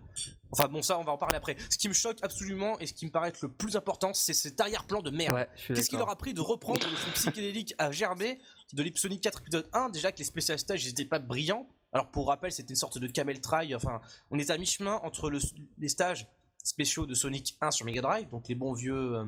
Enfin 0.52 0.68
bon, 0.70 0.82
ça, 0.82 0.98
on 0.98 1.04
va 1.04 1.12
en 1.12 1.18
parler 1.18 1.36
après. 1.36 1.58
Ce 1.70 1.78
qui 1.78 1.90
me 1.90 1.94
choque 1.94 2.18
absolument 2.22 2.80
et 2.80 2.88
ce 2.88 2.94
qui 2.94 3.06
me 3.06 3.12
paraît 3.12 3.30
être 3.30 3.42
le 3.42 3.50
plus 3.50 3.76
important, 3.76 4.14
c'est 4.14 4.34
cet 4.34 4.60
arrière-plan 4.62 5.02
de 5.02 5.10
merde. 5.12 5.34
Ouais, 5.36 5.48
Qu'est-ce 5.68 5.90
qu'il 5.90 6.00
leur 6.00 6.10
a 6.10 6.16
pris 6.16 6.34
de 6.34 6.42
reprendre 6.42 6.80
le 6.90 6.96
son 6.96 7.12
psychédélique 7.12 7.76
à 7.78 7.92
gerber 7.92 8.40
de 8.74 8.84
l'Sonic 8.84 9.22
4 9.22 9.42
épisode 9.42 9.70
1 9.74 9.90
Déjà 9.90 10.12
que 10.12 10.20
les 10.20 10.24
Special 10.24 10.58
Stages 10.58 10.86
n'étaient 10.86 11.06
pas 11.06 11.20
brillants. 11.20 11.68
Alors 11.92 12.10
pour 12.12 12.28
rappel, 12.28 12.52
c'était 12.52 12.70
une 12.70 12.76
sorte 12.76 12.98
de 12.98 13.08
camel 13.08 13.42
try. 13.42 13.76
Enfin, 13.76 14.00
on 14.32 14.40
est 14.40 14.50
à 14.50 14.58
mi-chemin 14.58 15.00
entre 15.04 15.30
le- 15.30 15.40
les 15.78 15.90
stages 15.90 16.28
spéciaux 16.64 17.06
de 17.06 17.14
Sonic 17.14 17.58
1 17.62 17.72
sur 17.72 17.86
Mega 17.86 18.02
Drive, 18.02 18.30
donc 18.30 18.48
les 18.48 18.56
bons 18.56 18.74
vieux 18.74 19.16
euh, 19.18 19.26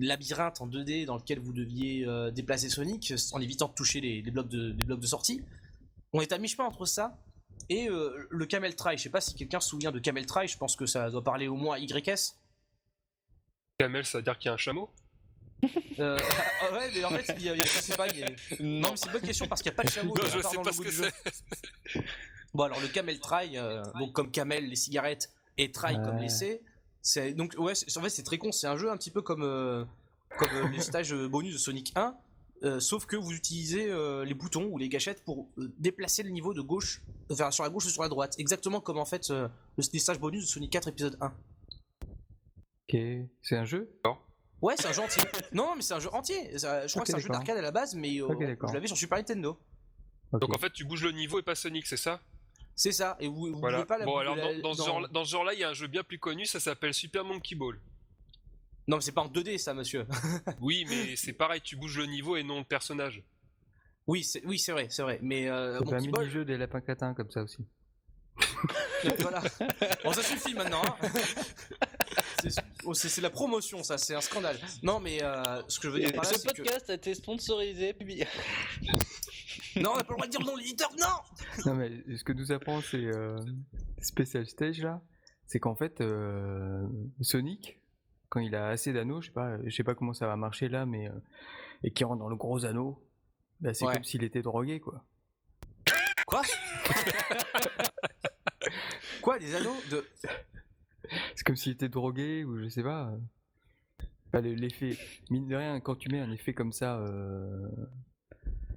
labyrinthes 0.00 0.60
en 0.60 0.68
2D 0.68 1.04
dans 1.06 1.16
lequel 1.16 1.38
vous 1.38 1.52
deviez 1.52 2.04
euh, 2.06 2.30
déplacer 2.30 2.68
Sonic 2.68 3.12
en 3.32 3.40
évitant 3.40 3.68
de 3.68 3.74
toucher 3.74 4.00
les, 4.00 4.22
les 4.22 4.30
blocs, 4.30 4.48
de, 4.48 4.68
les 4.76 4.84
blocs 4.84 5.00
de 5.00 5.06
sortie. 5.06 5.42
On 6.12 6.20
est 6.20 6.32
à 6.32 6.38
mi-chemin 6.38 6.64
entre 6.66 6.86
ça 6.86 7.18
et 7.68 7.88
euh, 7.88 8.26
le 8.30 8.46
camel 8.46 8.74
try. 8.76 8.96
Je 8.96 9.02
sais 9.02 9.10
pas 9.10 9.20
si 9.20 9.34
quelqu'un 9.34 9.60
se 9.60 9.68
souvient 9.70 9.92
de 9.92 9.98
camel 9.98 10.26
try. 10.26 10.46
Je 10.48 10.56
pense 10.58 10.76
que 10.76 10.86
ça 10.86 11.10
doit 11.10 11.24
parler 11.24 11.48
au 11.48 11.56
moins 11.56 11.76
à 11.76 11.78
YS. 11.78 12.34
Camel, 13.78 14.04
ça 14.06 14.18
veut 14.18 14.24
dire 14.24 14.38
qu'il 14.38 14.46
y 14.48 14.50
a 14.50 14.54
un 14.54 14.58
chameau? 14.58 14.90
Euh, 15.98 16.18
ah 16.62 16.72
ouais, 16.74 16.90
mais 16.94 17.04
en 17.04 17.10
fait, 17.10 17.34
il 17.38 17.44
y 17.44 17.48
a, 17.48 17.54
il 17.54 17.58
y 17.58 17.62
a- 17.62 17.64
je 17.64 17.70
sais 17.80 17.96
pas. 17.96 18.08
il 18.08 18.18
y 18.18 18.22
a- 18.24 18.28
Non, 18.60 18.90
mais 18.90 18.96
c'est 18.96 19.06
une 19.06 19.12
bonne 19.12 19.22
question 19.22 19.46
parce 19.48 19.62
qu'il 19.62 19.70
n'y 19.70 19.74
a 19.74 19.76
pas 19.76 19.84
de 19.84 19.90
chameau. 19.90 20.14
Non, 20.16 20.22
je 20.24 20.30
sais 20.30 20.42
dans 20.56 20.62
pas 20.62 20.70
le 20.70 20.76
ce 20.76 20.78
logo 20.78 20.82
que 20.82 20.88
du 20.88 20.94
jeu. 20.96 21.10
c'est. 21.92 22.04
Bon, 22.54 22.64
alors 22.64 22.80
le 22.80 22.88
camel 22.88 23.18
try, 23.20 23.58
euh, 23.58 23.82
donc 23.98 24.12
comme 24.12 24.30
camel, 24.30 24.66
les 24.68 24.76
cigarettes, 24.76 25.30
et 25.58 25.72
try 25.72 25.94
comme 25.96 26.18
l'essai. 26.18 26.62
C'est 27.08 27.34
donc 27.34 27.54
ouais, 27.56 27.76
c'est- 27.76 27.96
en 27.96 28.02
fait 28.02 28.08
c'est 28.10 28.24
très 28.24 28.36
con. 28.36 28.50
C'est 28.50 28.66
un 28.66 28.76
jeu 28.76 28.90
un 28.90 28.96
petit 28.96 29.12
peu 29.12 29.22
comme 29.22 29.44
euh, 29.44 29.84
comme 30.38 30.48
euh, 30.54 30.68
les 30.68 30.80
stages 30.80 31.12
euh, 31.12 31.28
bonus 31.28 31.52
de 31.54 31.58
Sonic 31.58 31.92
1, 31.94 32.16
euh, 32.64 32.80
sauf 32.80 33.06
que 33.06 33.14
vous 33.14 33.30
utilisez 33.32 33.88
euh, 33.88 34.24
les 34.24 34.34
boutons 34.34 34.64
ou 34.72 34.76
les 34.76 34.88
gâchettes 34.88 35.22
pour 35.24 35.48
euh, 35.58 35.72
déplacer 35.78 36.24
le 36.24 36.30
niveau 36.30 36.52
de 36.52 36.60
gauche, 36.62 37.00
enfin 37.30 37.52
sur 37.52 37.62
la 37.62 37.70
gauche 37.70 37.86
ou 37.86 37.90
sur 37.90 38.02
la 38.02 38.08
droite, 38.08 38.34
exactement 38.38 38.80
comme 38.80 38.98
en 38.98 39.04
fait 39.04 39.30
euh, 39.30 39.46
le 39.78 39.84
les 39.92 39.98
stages 40.00 40.18
bonus 40.18 40.42
de 40.46 40.48
Sonic 40.48 40.72
4 40.72 40.88
épisode 40.88 41.16
1. 41.20 41.26
Ok, 42.88 43.00
c'est 43.42 43.56
un 43.56 43.64
jeu? 43.64 43.88
Ouais, 44.60 44.74
c'est 44.76 44.88
un 44.88 44.92
jeu 44.92 45.02
entier. 45.02 45.22
non, 45.52 45.74
mais 45.76 45.82
c'est 45.82 45.94
un 45.94 46.00
jeu 46.00 46.12
entier. 46.12 46.50
Je 46.54 46.58
crois 46.90 47.02
que 47.02 47.06
c'est 47.06 47.14
un 47.14 47.18
jeu 47.18 47.28
d'arcade 47.28 47.58
à 47.58 47.62
la 47.62 47.70
base, 47.70 47.94
mais 47.94 48.18
euh, 48.20 48.26
Ok, 48.26 48.40
d'accord. 48.40 48.68
je 48.70 48.74
l'avais 48.74 48.86
sur 48.88 48.96
Super 48.96 49.18
Nintendo. 49.18 49.56
Ok. 50.32 50.40
Donc 50.40 50.54
en 50.54 50.58
fait, 50.58 50.72
tu 50.72 50.84
bouges 50.84 51.04
le 51.04 51.12
niveau 51.12 51.38
et 51.38 51.42
pas 51.44 51.54
Sonic, 51.54 51.86
c'est 51.86 51.96
ça? 51.96 52.20
C'est 52.78 52.92
ça. 52.92 53.16
Et 53.20 53.26
vous, 53.26 53.46
vous 53.52 53.58
Voilà. 53.58 53.78
pouvez 53.78 53.86
pas 53.86 53.98
la 53.98 54.04
Bon, 54.04 54.18
alors 54.18 54.36
la- 54.36 54.52
dans, 54.54 54.60
dans 54.60 54.72
ce 54.74 54.78
dans- 54.78 54.84
genre- 54.84 55.08
dans 55.08 55.24
ce 55.24 55.30
genre-là, 55.30 55.54
il 55.54 55.60
y 55.60 55.64
a 55.64 55.70
un 55.70 55.74
jeu 55.74 55.86
bien 55.86 56.02
plus 56.04 56.18
connu, 56.18 56.44
ça 56.46 56.60
s'appelle 56.60 56.92
Super 56.94 57.24
Monkey 57.24 57.54
Ball. 57.56 57.80
Non, 58.86 58.96
mais 58.96 59.02
c'est 59.02 59.12
pas 59.12 59.22
en 59.22 59.28
2D 59.28 59.58
ça, 59.58 59.72
monsieur. 59.74 60.06
Oui, 60.60 60.84
mais 60.88 61.16
c'est 61.16 61.32
pareil, 61.32 61.60
tu 61.62 61.74
bouges 61.76 61.98
le 61.98 62.06
niveau 62.06 62.36
et 62.36 62.42
non 62.44 62.58
le 62.58 62.64
personnage. 62.64 63.22
oui, 64.06 64.22
c'est 64.22 64.44
oui, 64.44 64.58
c'est 64.58 64.72
vrai, 64.72 64.86
c'est 64.90 65.02
vrai. 65.02 65.18
Mais 65.22 65.48
euh, 65.48 65.78
un 65.78 65.80
Monkey 65.80 66.08
Ball, 66.08 66.22
mini-jeu 66.24 66.44
des 66.44 66.56
lapins 66.58 66.80
catins 66.82 67.14
comme 67.14 67.30
ça 67.30 67.42
aussi. 67.42 67.64
voilà. 69.20 69.42
Bon, 70.04 70.12
ça 70.12 70.22
suffit 70.22 70.52
maintenant. 70.54 70.82
hein. 70.84 71.08
C'est- 72.48 72.62
oh, 72.84 72.94
c'est 72.94 73.20
la 73.20 73.30
promotion, 73.30 73.82
ça, 73.82 73.98
c'est 73.98 74.14
un 74.14 74.20
scandale. 74.20 74.58
Non, 74.82 75.00
mais 75.00 75.22
euh, 75.22 75.42
ce 75.68 75.80
que 75.80 75.88
je 75.88 75.94
veux 75.94 76.00
dire 76.00 76.12
par 76.12 76.24
là, 76.24 76.30
Ce 76.30 76.38
c'est 76.38 76.52
que. 76.52 76.62
podcast 76.62 76.90
a 76.90 76.94
été 76.94 77.14
sponsorisé. 77.14 77.92
publié. 77.94 78.26
Non, 79.76 79.90
on 79.92 79.96
n'a 79.96 80.04
pas 80.04 80.14
le 80.14 80.16
droit 80.16 80.26
de 80.26 80.30
dire 80.30 80.40
non, 80.40 80.56
l'éditeur, 80.56 80.90
non 80.98 81.06
Non 81.66 81.74
mais 81.74 81.90
ce 82.16 82.24
que 82.24 82.32
nous 82.32 82.50
apprend 82.50 82.80
ces 82.80 83.04
euh, 83.04 83.36
Special 84.00 84.46
Stage 84.46 84.80
là, 84.80 85.02
c'est 85.46 85.60
qu'en 85.60 85.74
fait 85.74 86.00
euh, 86.00 86.86
Sonic, 87.20 87.78
quand 88.30 88.40
il 88.40 88.54
a 88.54 88.68
assez 88.68 88.94
d'anneaux, 88.94 89.20
je 89.20 89.26
sais 89.26 89.32
pas, 89.34 89.58
je 89.64 89.74
sais 89.74 89.84
pas 89.84 89.94
comment 89.94 90.14
ça 90.14 90.26
va 90.26 90.36
marcher 90.36 90.68
là, 90.70 90.86
mais 90.86 91.08
euh, 91.08 91.12
et 91.82 91.90
qui 91.90 92.04
rentre 92.04 92.20
dans 92.20 92.30
le 92.30 92.36
gros 92.36 92.64
anneau, 92.64 93.04
bah, 93.60 93.74
c'est 93.74 93.84
Ouais. 93.84 93.92
comme 93.94 94.04
s'il 94.04 94.24
était 94.24 94.40
drogué 94.42 94.80
quoi. 94.80 95.04
Quoi? 96.26 96.40
Quoi, 99.22 99.38
des 99.38 99.54
anneaux 99.54 99.76
de. 99.90 100.04
C'est 101.34 101.44
comme 101.44 101.56
s'il 101.56 101.72
était 101.72 101.88
drogué 101.88 102.44
ou 102.44 102.58
je 102.58 102.68
sais 102.68 102.82
pas. 102.82 103.10
euh. 103.10 104.04
Enfin, 104.28 104.40
l'effet, 104.40 104.96
mine 105.30 105.46
de 105.48 105.54
rien, 105.56 105.80
quand 105.80 105.94
tu 105.96 106.08
mets 106.10 106.20
un 106.20 106.30
effet 106.32 106.52
comme 106.52 106.72
ça, 106.72 106.98
euh, 106.98 107.68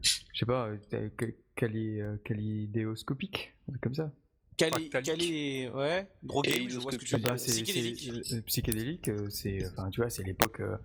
je 0.02 0.40
sais 0.40 0.46
pas, 0.46 0.68
euh, 0.94 1.10
cali- 1.56 2.00
euh, 2.02 2.18
calidéoscopique, 2.24 3.54
un 3.68 3.72
truc 3.74 3.82
comme 3.82 3.96
ça. 3.96 4.12
Fractalique. 4.60 4.92
calé, 4.92 5.70
ouais, 5.74 6.08
drogué, 6.22 6.68
je 6.70 6.80
vois 6.80 6.92
ce 6.92 6.98
que 6.98 7.06
tu 7.06 7.16
Ah 7.16 7.18
veux 7.18 7.24
bah, 7.24 7.30
dire. 7.36 7.40
c'est 7.40 7.64
Psychédélique. 7.64 8.12
c'est- 8.26 8.36
euh, 8.36 8.42
psychédélique, 8.42 9.08
euh, 9.10 9.30
c'est, 9.30 9.66
enfin, 9.70 9.90
tu 9.90 10.02
vois, 10.02 10.10
c'est 10.10 10.24
l'époque, 10.24 10.60
euh, 10.60 10.76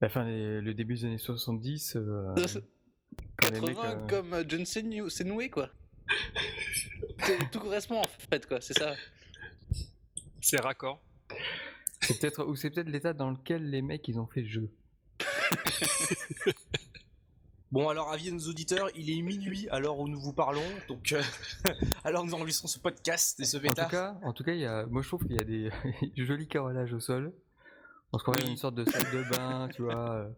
la 0.00 0.08
fin, 0.08 0.24
des- 0.24 0.60
le 0.62 0.72
début 0.74 0.94
des 0.94 1.04
années 1.04 1.18
70. 1.18 1.96
euh, 1.96 2.34
quand 3.36 3.50
les 3.50 3.60
80 3.60 3.66
mecs, 3.66 3.78
euh, 3.78 4.06
comme 4.08 4.32
euh, 4.34 4.44
John 4.48 4.62
Senu- 4.64 5.08
Senoué 5.10 5.50
quoi. 5.50 5.68
Tout 7.52 7.60
correspond 7.60 8.00
en 8.00 8.06
fait 8.30 8.46
quoi, 8.46 8.60
c'est 8.60 8.78
ça. 8.78 8.94
C'est 10.46 10.60
raccord. 10.60 11.00
c'est 12.02 12.20
peut-être, 12.20 12.44
ou 12.44 12.54
c'est 12.54 12.68
peut-être 12.70 12.88
l'état 12.90 13.14
dans 13.14 13.30
lequel 13.30 13.70
les 13.70 13.80
mecs 13.80 14.06
ils 14.08 14.18
ont 14.20 14.26
fait 14.26 14.42
le 14.42 14.48
jeu. 14.48 14.70
Bon, 17.72 17.88
alors, 17.88 18.12
avis 18.12 18.28
à 18.28 18.32
nos 18.32 18.46
auditeurs, 18.48 18.88
il 18.94 19.10
est 19.10 19.20
minuit 19.20 19.68
à 19.68 19.80
l'heure 19.80 19.98
où 19.98 20.06
nous 20.06 20.20
vous 20.20 20.32
parlons, 20.32 20.62
donc. 20.86 21.10
euh, 21.12 21.20
alors 22.04 22.24
nous 22.24 22.32
enregistrons 22.32 22.68
ce 22.68 22.78
podcast 22.78 23.40
et 23.40 23.44
ce 23.44 23.56
En 23.56 23.60
bêta. 23.60 23.84
tout 23.86 23.90
cas, 23.90 24.16
en 24.22 24.32
tout 24.32 24.44
cas, 24.44 24.52
il 24.52 24.60
y 24.60 24.64
a, 24.66 24.86
moi 24.86 25.02
je 25.02 25.08
trouve 25.08 25.26
qu'il 25.26 25.34
y 25.34 25.40
a 25.40 25.44
des 25.44 25.70
jolis 26.24 26.46
carrelages 26.46 26.92
au 26.92 27.00
sol. 27.00 27.32
On 28.12 28.18
se 28.18 28.22
croirait 28.22 28.44
Oui. 28.44 28.50
une 28.50 28.56
sorte 28.58 28.76
de 28.76 28.84
salle 28.84 29.10
de 29.12 29.28
bain, 29.36 29.68
tu 29.74 29.82
vois. 29.82 30.28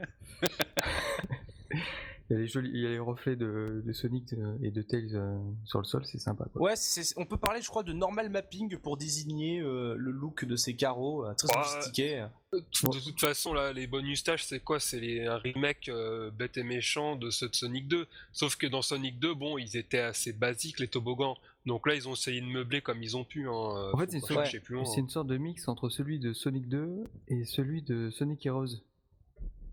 Euh. 2.31 2.35
il, 2.35 2.35
y 2.35 2.37
a 2.37 2.41
les 2.43 2.47
jolis, 2.49 2.71
il 2.73 2.81
y 2.81 2.87
a 2.87 2.91
les 2.91 2.99
reflets 2.99 3.37
de, 3.37 3.83
de 3.85 3.93
Sonic 3.93 4.33
euh, 4.33 4.57
et 4.63 4.71
de 4.71 4.83
Tails 4.83 5.11
euh, 5.15 5.37
sur 5.65 5.79
le 5.79 5.85
sol, 5.85 6.05
c'est 6.05 6.19
sympa. 6.19 6.47
Quoi. 6.53 6.63
Ouais, 6.63 6.77
c'est- 6.77 7.15
on 7.17 7.25
peut 7.27 7.37
parler, 7.39 7.63
je 7.63 7.69
crois, 7.69 7.83
de 7.83 7.93
normal 7.93 8.29
mapping 8.31 8.77
pour 8.79 8.97
désigner 8.97 9.61
euh, 9.61 9.95
le 9.97 10.11
look 10.11 10.45
de 10.45 10.57
ces 10.57 10.75
carreaux, 10.75 11.25
euh, 11.25 11.35
très 11.35 11.49
Ouais. 11.57 11.65
sophistiqué. 11.65 12.27
De 12.53 12.61
toute 13.05 13.21
façon, 13.21 13.53
là, 13.53 13.73
les 13.73 13.87
bonus 13.87 14.21
stages, 14.21 14.45
c'est 14.47 14.61
quoi? 14.61 14.81
C'est 14.81 15.01
les- 15.01 15.27
un 15.27 15.37
remake 15.39 15.89
euh, 15.89 16.31
bête 16.31 16.57
et 16.57 16.63
méchant 16.63 17.17
de 17.17 17.31
ceux 17.31 17.49
de 17.49 17.55
Sonic 17.55 17.87
2. 17.89 18.07
Sauf 18.33 18.57
que 18.57 18.67
dans 18.67 18.83
Sonic 18.83 19.19
2, 19.19 19.35
bon, 19.35 19.59
ils 19.59 19.77
étaient 19.77 19.99
assez 19.99 20.33
basiques, 20.33 20.79
les 20.81 20.89
toboggans. 20.89 21.37
Donc 21.67 21.87
là, 21.89 21.95
ils 21.97 22.09
ont 22.09 22.13
essayé 22.13 22.41
de 22.41 22.47
meubler 22.47 22.81
comme 22.81 23.03
ils 23.03 23.17
ont 23.17 23.25
pu. 23.25 23.49
Hein. 23.49 23.53
euh, 23.53 23.91
En 23.93 23.99
fait, 23.99 24.11
c'est 24.11 24.17
une 24.17 24.21
pas 24.23 24.27
sorte- 24.29 24.41
chercher 24.45 24.61
plus 24.61 24.75
loin. 24.77 24.85
C'est 24.85 25.01
une 25.01 25.09
sorte 25.11 25.27
de 25.27 25.37
mix 25.37 25.67
entre 25.69 25.89
celui 25.89 26.19
de 26.21 26.33
Sonic 26.33 26.69
2 26.69 27.05
et 27.29 27.45
celui 27.45 27.83
de 27.83 28.09
Sonic 28.11 28.47
Heroes. 28.47 28.67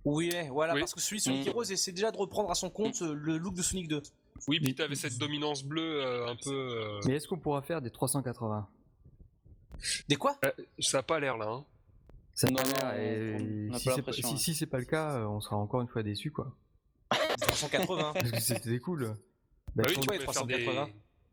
Oui, 0.06 0.30
ouais, 0.34 0.50
voilà, 0.50 0.74
Oui. 0.74 0.82
parce 0.82 0.94
que 0.94 1.00
celui 1.02 1.18
de 1.20 1.24
Sonic 1.24 1.46
Mm. 1.46 1.50
Heroes 1.50 1.64
essaie 1.72 1.92
déjà 1.94 2.12
de 2.12 2.18
reprendre 2.18 2.52
à 2.52 2.56
son 2.56 2.70
compte 2.70 3.02
euh, 3.02 3.14
le 3.14 3.38
look 3.38 3.54
de 3.56 3.62
Sonic 3.62 3.88
2. 3.88 4.02
Oui, 4.48 4.60
puis 4.60 4.70
Mais- 4.70 4.74
t'avais 4.74 4.96
cette 4.96 5.18
dominance 5.18 5.64
bleue 5.64 6.04
euh, 6.04 6.28
un 6.28 6.36
peu. 6.36 6.52
euh, 6.52 7.00
Mais 7.06 7.14
est-ce 7.16 7.28
qu'on 7.28 7.38
pourra 7.40 7.62
faire 7.62 7.82
des 7.82 7.90
380 7.92 8.68
Des 10.10 10.16
quoi? 10.18 10.38
Ça 10.80 11.00
a 11.00 11.04
pas 11.04 11.20
l'air 11.20 11.38
là. 11.38 11.48
Hein. 11.50 11.66
Ça 12.34 12.50
Non, 12.50 12.58
a 12.58 12.64
non, 12.64 12.72
l'air, 12.72 13.00
et 13.00 13.36
on 13.70 13.72
n'a 13.72 13.80
si 13.80 13.86
pas 13.86 13.92
c'est 13.92 13.98
l'impression, 13.98 14.28
si, 14.30 14.34
hein. 14.34 14.38
si 14.38 14.56
c'est 14.56 14.66
pas 14.66 14.80
le 14.80 14.86
cas, 14.86 15.18
euh, 15.20 15.26
on 15.28 15.40
sera 15.40 15.56
encore 15.56 15.82
une 15.82 15.88
fois 15.88 16.04
déçus 16.04 16.32
quoi. 16.32 16.52
380. 17.42 18.14
Parce 18.14 18.32
que 18.32 18.40
c'était 18.40 18.80
cool. 18.80 19.16
Bah, 19.76 19.82
Bah 19.82 19.90
oui, 19.90 19.96
tu 20.00 20.06
pouvais 20.06 20.20
faire 20.20 20.46
des, 20.46 20.54
380. 20.66 20.86
vous 20.86 20.92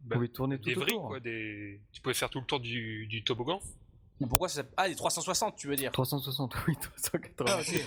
bah, 0.08 0.16
pouvez 0.16 0.28
tourner 0.30 0.58
tout 0.58 0.64
des 0.70 0.74
vrilles, 0.74 0.94
autour. 0.94 1.08
quoi. 1.08 1.20
Des... 1.20 1.78
Tu 1.92 2.00
pouvais 2.00 2.14
faire 2.14 2.30
tout 2.30 2.40
le 2.40 2.46
tour 2.46 2.58
du, 2.58 3.06
du 3.06 3.22
toboggan. 3.22 3.60
Pourquoi 4.28 4.48
ça 4.48 4.62
Ah, 4.76 4.86
les 4.88 4.94
360, 4.94 5.56
tu 5.56 5.66
veux 5.68 5.76
dire 5.76 5.90
360, 5.92 6.54
oui, 6.68 6.74
380. 6.80 7.50
Ah, 7.50 7.60
ok. 7.60 7.84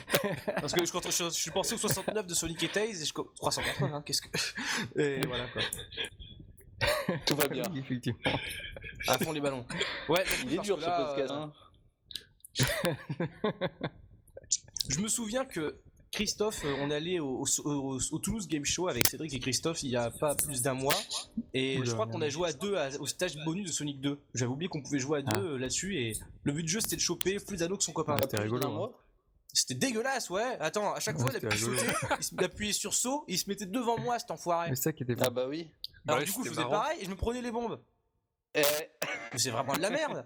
Parce 0.60 0.74
que 0.74 0.86
je, 0.86 0.92
compte- 0.92 1.06
je, 1.12 1.24
je 1.26 1.30
suis 1.30 1.52
pensé 1.52 1.76
au 1.76 1.78
69 1.78 2.26
de 2.26 2.34
Sonic 2.34 2.64
et 2.64 2.70
Tails 2.70 3.02
et 3.02 3.06
je. 3.06 3.14
co- 3.14 3.32
380, 3.38 4.02
qu'est-ce 4.02 4.22
que. 4.22 5.00
Et 5.00 5.26
voilà 5.28 5.46
quoi. 5.50 5.62
Tout 7.26 7.36
va 7.36 7.48
bien. 7.48 7.64
Oui, 7.72 7.80
effectivement. 7.86 8.20
à 9.08 9.18
fond 9.20 9.32
les 9.32 9.42
ballons. 9.42 9.66
Ouais, 10.10 10.24
Il 10.46 10.54
est 10.56 10.60
dur 10.60 10.76
que 10.78 10.82
ce 10.84 10.88
là, 10.88 11.06
podcast. 11.06 11.32
euh, 11.32 11.36
hein. 11.36 11.54
Je 14.90 15.00
me 15.00 15.08
souviens 15.08 15.46
que 15.46 15.80
Christophe, 16.14 16.64
euh, 16.64 16.76
on 16.80 16.92
est 16.92 16.96
allé 16.96 17.20
au, 17.20 17.44
au- 17.44 17.66
au- 17.66 18.00
au 18.12 18.20
Toulouse 18.20 18.48
Game 18.48 18.64
Show 18.66 18.88
avec 18.88 19.08
Cédric 19.10 19.34
et 19.34 19.40
Christophe 19.40 19.82
il 19.84 19.90
y 19.90 19.98
a 19.98 20.12
pas 20.12 20.36
plus 20.36 20.62
d'un 20.62 20.76
mois. 20.76 20.94
Et 21.56 21.78
Oula, 21.78 21.86
je 21.86 21.94
crois 21.94 22.06
qu'on 22.08 22.22
a 22.22 22.30
joué 22.30 22.50
à 22.50 22.54
deux 22.54 22.76
à- 22.76 22.90
au 23.00 23.08
stage 23.08 23.36
bonus 23.44 23.68
de 23.68 23.72
Sonic 23.74 24.00
2. 24.00 24.20
J'avais 24.36 24.52
oublié 24.52 24.70
qu'on 24.70 24.82
pouvait 24.84 25.00
jouer 25.00 25.20
à 25.20 25.22
deux 25.24 25.32
Ah. 25.36 25.40
euh, 25.54 25.58
là-dessus. 25.58 25.98
Et 25.98 26.14
le 26.44 26.52
but 26.54 26.64
du 26.64 26.70
jeu 26.70 26.82
c'était 26.82 26.96
de 26.98 27.02
choper 27.02 27.38
plus 27.40 27.58
d'anneaux 27.58 27.78
que 27.78 27.84
son 27.84 27.94
copain. 27.94 28.16
Ah, 28.18 28.22
c'était 28.22 28.42
rigolo, 28.42 28.68
hein. 28.84 28.92
C'était 29.56 29.76
dégueulasse, 29.76 30.30
ouais. 30.30 30.58
Attends, 30.60 30.94
à 30.94 31.00
chaque 31.00 31.18
Ouais, 31.18 31.24
fois, 31.24 31.32
il 31.40 31.46
appuyait 31.46 32.44
appuyait 32.44 32.74
sur 32.74 32.94
saut, 32.94 33.24
il 33.28 33.38
se 33.38 33.48
mettait 33.50 33.66
devant 33.68 34.00
moi, 34.00 34.18
cet 34.20 34.32
enfoiré. 34.32 34.70
Mais 34.70 34.76
c'est 34.76 34.84
ça 34.84 34.94
qui 34.94 35.04
était 35.04 35.16
Ah 35.22 35.30
bah 35.30 35.48
oui. 35.48 35.70
Alors 36.08 36.20
Ouais, 36.20 36.26
du 36.26 36.32
coup, 36.32 36.44
je 36.44 36.50
faisais 36.50 36.62
marrant. 36.62 36.72
pareil 36.74 37.00
et 37.02 37.06
je 37.06 37.10
me 37.10 37.16
prenais 37.16 37.42
les 37.42 37.52
bombes. 37.52 37.80
Eh, 38.56 38.62
Mais 39.32 39.38
c'est 39.40 39.50
vraiment 39.52 39.74
de 39.76 39.82
la 39.82 39.90
merde. 39.90 40.26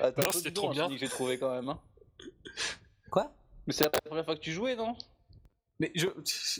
attends, 0.00 0.32
c'était 0.32 0.52
trop 0.52 0.70
bien. 0.70 0.88
J'ai 0.98 1.08
trouvé 1.08 1.38
quand 1.38 1.50
même. 1.54 1.68
Hein. 1.70 1.78
Quoi? 3.10 3.32
Mais 3.66 3.72
c'est 3.72 3.84
la 3.84 3.90
première 3.90 4.24
fois 4.24 4.36
que 4.36 4.40
tu 4.40 4.52
jouais, 4.52 4.76
non? 4.76 4.96
Mais 5.78 5.92
je. 5.94 6.06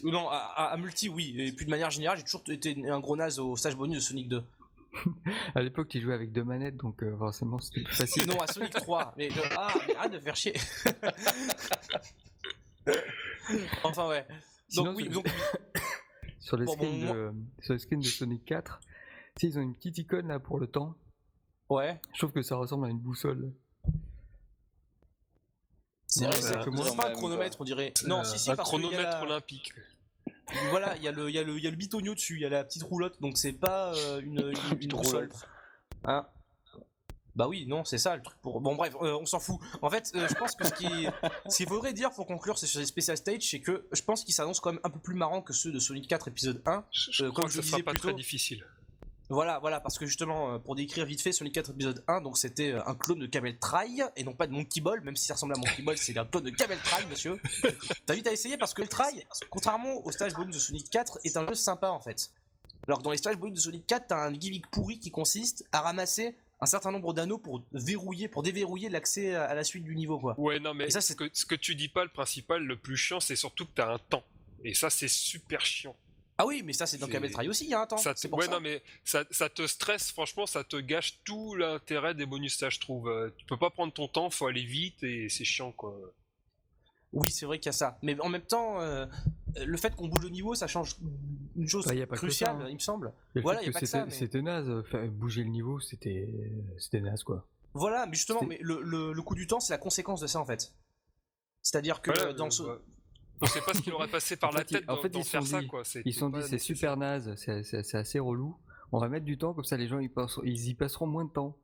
Non, 0.05 0.29
à, 0.29 0.37
à- 0.37 0.73
à 0.73 0.77
multi, 0.77 1.09
oui. 1.09 1.35
Et 1.39 1.53
puis 1.53 1.65
de 1.65 1.71
manière 1.71 1.91
générale, 1.91 2.19
j'ai 2.19 2.25
toujours 2.25 2.43
été 2.49 2.77
un 2.89 3.01
gros 3.01 3.17
naze 3.17 3.39
au 3.39 3.57
stage 3.57 3.77
bonus 3.77 3.97
de 3.97 4.01
Sonic 4.01 4.29
2. 4.29 4.45
À 5.55 5.63
l'époque, 5.63 5.89
tu 5.89 6.01
jouais 6.01 6.15
avec 6.15 6.33
deux 6.33 6.45
manettes, 6.45 6.77
donc 6.77 7.03
euh, 7.03 7.17
forcément, 7.17 7.59
c'était 7.59 7.83
plus 7.83 7.95
facile. 7.95 8.27
Non, 8.27 8.41
à 8.41 8.47
Sonic 8.47 8.73
3. 8.73 9.15
Mais 9.17 9.31
je- 9.31 9.41
ah, 9.57 9.73
mais 9.87 9.97
arrête 9.97 10.13
de 10.13 10.19
faire 10.19 10.37
chier. 10.37 10.55
enfin, 13.85 14.09
ouais. 14.09 14.27
Sinon, 14.69 14.85
Donc, 14.87 14.97
oui, 14.97 15.09
donc, 15.09 15.27
Sur 16.41 16.57
les, 16.57 16.65
Bon, 16.67 16.73
screens 16.75 17.07
bon, 17.07 17.15
de, 17.15 17.33
sur 17.61 17.73
les 17.73 17.79
screens 17.81 17.99
de 18.01 18.07
Sonic 18.07 18.45
4, 18.45 18.79
tu 18.81 18.87
sais, 19.41 19.47
ils 19.53 19.59
ont 19.59 19.63
une 19.63 19.75
petite 19.75 19.99
icône 19.99 20.29
là 20.29 20.39
pour 20.39 20.61
le 20.61 20.69
temps. 20.69 20.95
ouais. 21.71 22.01
Je 22.15 22.19
trouve 22.19 22.31
que 22.33 22.43
ça 22.43 22.55
ressemble 22.57 22.87
à 22.87 22.89
une 22.89 23.01
boussole. 23.01 23.53
C'est 26.19 26.25
Ouais, 26.25 26.31
vrai, 26.31 26.41
c'est 26.43 26.97
pas 26.97 27.09
un 27.09 27.13
chronomètre, 27.13 27.61
on 27.61 27.65
dirait. 27.65 27.93
Non, 28.07 28.25
si, 28.25 28.39
si, 28.39 28.51
un 28.51 28.57
chronomètre 28.57 29.23
olympique. 29.23 29.73
Voilà, 30.71 30.97
il 30.97 31.03
y, 31.03 31.09
a 31.09 31.13
le- 31.13 31.29
il 31.29 31.35
y, 31.35 31.39
a 31.39 31.43
le- 31.43 31.59
il 31.59 31.65
y 31.65 31.67
a 31.67 31.71
le 31.71 31.77
bitonio 31.77 32.15
dessus, 32.15 32.37
il 32.37 32.41
y 32.43 32.47
a 32.47 32.49
la 32.49 32.65
petite 32.65 32.85
roulotte, 32.85 33.21
donc 33.21 33.37
c'est 33.37 33.53
pas 33.53 33.93
euh, 33.95 34.21
une, 34.23 34.39
une, 34.39 34.47
une 34.49 34.77
Petite 34.77 34.91
boussole. 34.93 35.15
roulotte. 35.25 35.49
Hein? 36.05 36.27
Bah 37.35 37.49
oui, 37.49 37.67
non, 37.67 37.85
c'est 37.85 37.99
ça 37.99 38.17
le 38.17 38.23
truc 38.23 38.39
pour. 38.41 38.61
Bon, 38.63 38.77
bref, 38.77 38.95
euh, 39.03 39.19
on 39.21 39.27
s'en 39.27 39.41
fout. 39.41 39.59
En 39.83 39.91
fait, 39.91 40.11
euh, 40.15 40.27
je 40.27 40.35
pense 40.37 40.55
que 40.55 40.65
ce 40.67 40.73
qui- 40.73 41.07
ce 41.49 41.57
qu'il 41.59 41.69
faudrait 41.69 41.93
dire 41.93 42.11
pour 42.13 42.27
conclure 42.27 42.57
c'est 42.57 42.67
sur 42.67 42.81
les 42.81 42.87
Special 42.87 43.17
Stage, 43.17 43.43
c'est 43.43 43.61
que 43.61 43.87
je 43.93 44.01
pense 44.03 44.25
qu'ils 44.25 44.33
s'annoncent 44.33 44.61
quand 44.63 44.73
même 44.73 44.81
un 44.85 44.89
peu 44.91 45.01
plus 45.01 45.15
marrant 45.17 45.43
que 45.43 45.53
ceux 45.53 45.71
de 45.71 45.79
Sonic 45.79 46.09
4 46.09 46.29
épisode 46.29 46.63
1. 46.65 46.85
Je, 46.93 47.11
je 47.13 47.25
Euh, 47.25 47.29
crois 47.29 47.43
comme 47.43 47.47
que 47.51 47.57
je 47.57 47.61
ce 47.61 47.67
sera 47.67 47.77
disais 47.77 47.83
pas 47.85 47.91
plus 47.91 48.01
très 48.01 48.11
tôt- 48.13 48.17
difficile. 48.17 48.65
Voilà, 49.29 49.59
voilà, 49.59 49.81
parce 49.81 49.99
que 49.99 50.07
justement, 50.07 50.55
euh, 50.55 50.59
pour 50.59 50.77
décrire 50.77 51.05
vite 51.05 51.21
fait 51.21 51.33
Sonic 51.33 51.55
4 51.55 51.71
épisode 51.73 52.05
1, 52.07 52.21
donc 52.21 52.39
c'était 52.39 52.73
euh, 52.73 52.87
un 52.87 52.95
clone 52.95 53.19
de 53.19 53.27
Camel 53.27 53.59
Try, 53.59 54.03
et 54.15 54.23
non 54.23 54.35
pas 54.35 54.47
de 54.47 54.53
Monkey 54.53 54.81
Ball, 54.81 55.01
même 55.01 55.17
si 55.17 55.27
ça 55.27 55.35
ressemble 55.35 55.55
à 55.55 55.59
Monkey 55.59 55.83
Ball, 55.83 55.99
c'est 55.99 56.17
un 56.17 56.25
clone 56.25 56.45
de 56.45 56.51
Camel 56.51 56.79
Try, 56.79 57.05
monsieur. 57.11 57.41
T'invite 58.07 58.27
à 58.29 58.33
essayer 58.33 58.57
parce 58.57 58.73
que 58.73 58.83
le 58.83 58.89
Try, 58.89 59.25
contrairement 59.51 60.05
au 60.07 60.13
stage 60.13 60.33
bonus 60.35 60.55
de 60.55 60.61
Sonic 60.61 60.89
4, 60.91 61.19
est 61.25 61.37
un 61.37 61.47
jeu 61.49 61.55
sympa 61.55 61.89
en 61.89 62.01
fait. 62.01 62.31
Alors 62.87 62.99
que 62.99 63.03
dans 63.03 63.11
les 63.11 63.17
stages 63.17 63.37
bonus 63.37 63.55
de 63.57 63.61
Sonic 63.61 63.85
4, 63.87 64.07
t'as 64.09 64.17
un 64.27 64.31
gimmick 64.31 64.69
pourri 64.71 65.01
qui 65.01 65.11
consiste 65.11 65.65
à 65.73 65.81
ramasser 65.81 66.37
un 66.61 66.67
certain 66.67 66.93
nombre 66.93 67.13
d'anneaux 67.13 67.39
pour 67.39 67.63
verrouiller, 67.73 68.29
pour 68.29 68.45
déverrouiller 68.45 68.89
l'accès 68.91 69.35
à 69.35 69.55
la 69.55 69.65
suite 69.65 69.83
du 69.83 69.97
niveau, 69.97 70.19
quoi. 70.21 70.39
Ouais, 70.39 70.61
non, 70.61 70.73
mais 70.73 70.87
Et 70.87 70.91
ça, 70.91 71.01
ce, 71.01 71.09
c'est- 71.09 71.17
que, 71.17 71.29
ce 71.33 71.45
que 71.45 71.57
tu 71.57 71.75
dis 71.75 71.89
pas, 71.89 72.05
le 72.05 72.11
principal, 72.11 72.63
le 72.63 72.77
plus 72.79 72.97
chiant, 72.97 73.19
c'est 73.19 73.35
surtout 73.37 73.67
que 73.67 73.73
t'as 73.75 73.93
un 73.93 73.99
temps. 73.99 74.23
Et 74.65 74.73
ça, 74.73 74.89
c'est 74.89 75.09
super 75.09 75.61
chiant. 75.67 75.97
Ah 76.39 76.45
oui, 76.47 76.63
mais 76.65 76.73
ça 76.75 76.87
c'est 76.87 76.99
dans 76.99 77.07
Camel 77.09 77.31
Try 77.33 77.49
aussi, 77.49 77.65
il 77.65 77.71
y 77.71 77.75
a 77.75 77.81
un 77.81 77.87
temps. 77.87 77.97
Ça 77.97 78.13
te- 78.15 78.21
C'est 78.21 78.29
pour 78.29 78.39
ouais, 78.39 78.45
ça. 78.47 78.51
non, 78.53 78.61
mais 78.61 78.83
ça, 79.05 79.25
ça 79.31 79.49
te 79.49 79.67
stresse, 79.67 80.13
franchement, 80.13 80.45
ça 80.47 80.65
te 80.65 80.77
gâche 80.77 81.21
tout 81.25 81.55
l'intérêt 81.55 82.15
des 82.15 82.27
bonus 82.27 82.55
stages, 82.55 82.75
je 82.75 82.81
trouve. 82.81 83.09
Euh, 83.09 83.31
Tu 83.39 83.47
peux 83.47 83.57
pas 83.57 83.71
prendre 83.71 83.93
ton 83.93 84.07
temps, 84.07 84.29
faut 84.29 84.47
aller 84.47 84.65
vite 84.65 85.03
et 85.03 85.29
c'est 85.31 85.45
chiant, 85.45 85.73
quoi. 85.73 85.99
Oui, 87.15 87.31
c'est 87.31 87.47
vrai 87.47 87.59
qu'il 87.59 87.67
y 87.67 87.69
a 87.71 87.73
ça. 87.73 87.99
Mais 88.03 88.21
en 88.21 88.29
même 88.29 88.43
temps, 88.43 88.81
euh, 88.81 89.07
le 89.65 89.77
fait 89.79 89.95
qu'on 89.97 90.09
bouge 90.09 90.25
le 90.25 90.29
niveau, 90.29 90.55
ça 90.55 90.67
change 90.67 90.97
une 91.57 91.67
chose 91.69 91.87
Bah, 91.87 91.95
y 91.95 92.03
a 92.03 92.07
pas 92.07 92.17
que 92.17 92.21
ça, 92.21 92.27
cruciale, 92.27 92.57
hein. 92.61 92.67
il 92.69 92.75
me 92.75 92.79
semble. 92.81 93.13
Voilà, 93.37 93.63
y 93.63 93.65
a 93.65 93.69
que 93.69 93.73
pas 93.73 93.81
que 93.81 93.87
c'était 93.87 93.99
ça, 94.01 94.05
mais- 94.05 94.11
c'était 94.13 94.43
naze, 94.43 94.69
enfin, 94.69 95.07
bouger 95.07 95.43
le 95.43 95.49
niveau, 95.49 95.81
c'était 95.81 96.29
c'était 96.79 97.01
naze 97.01 97.23
quoi. 97.23 97.47
Voilà, 97.73 98.05
mais 98.07 98.15
justement, 98.15 98.43
mais 98.43 98.59
le, 98.61 98.81
le, 98.83 99.13
le 99.15 99.23
coup 99.23 99.35
du 99.35 99.47
temps, 99.47 99.61
c'est 99.61 99.73
la 99.73 99.79
conséquence 99.79 100.21
de 100.21 100.27
ça 100.27 100.39
en 100.41 100.45
fait. 100.45 100.75
C'est-à-dire 101.63 102.03
que 102.03 102.33
dans 102.33 102.47
euh, 102.49 102.51
ce. 102.51 102.63
bah, 102.65 102.81
on 103.41 103.47
sait 103.47 103.61
pas 103.61 103.75
ce 103.75 103.81
qu'il 103.83 103.93
aurait 103.93 104.09
passé 104.09 104.37
par 104.37 104.51
En 104.51 104.53
la 104.55 104.61
fait, 104.61 104.67
tête 104.81 104.85
en 104.89 104.97
d'en 104.97 105.03
fait, 105.03 105.13
ils 105.15 105.25
faire 105.25 105.47
ça, 105.47 105.63
quoi. 105.65 105.83
Ils 106.05 106.13
se 106.15 106.21
sont 106.21 106.31
dit 106.31 106.41
c'est 106.49 106.59
super 106.59 106.97
naze, 106.97 107.35
c'est- 107.37 107.95
assez 107.95 108.19
relou. 108.19 108.57
On 108.93 108.99
va 109.01 109.09
mettre 109.09 109.25
du 109.25 109.37
temps 109.37 109.53
comme 109.53 109.65
ça 109.65 109.77
les 109.77 109.89
gens 109.89 109.99
ils, 109.99 110.11
passeront- 110.11 110.43
ils 110.45 110.69
y 110.69 110.75
passeront 110.75 111.07
moins 111.07 111.25
de 111.25 111.31
temps. 111.31 111.57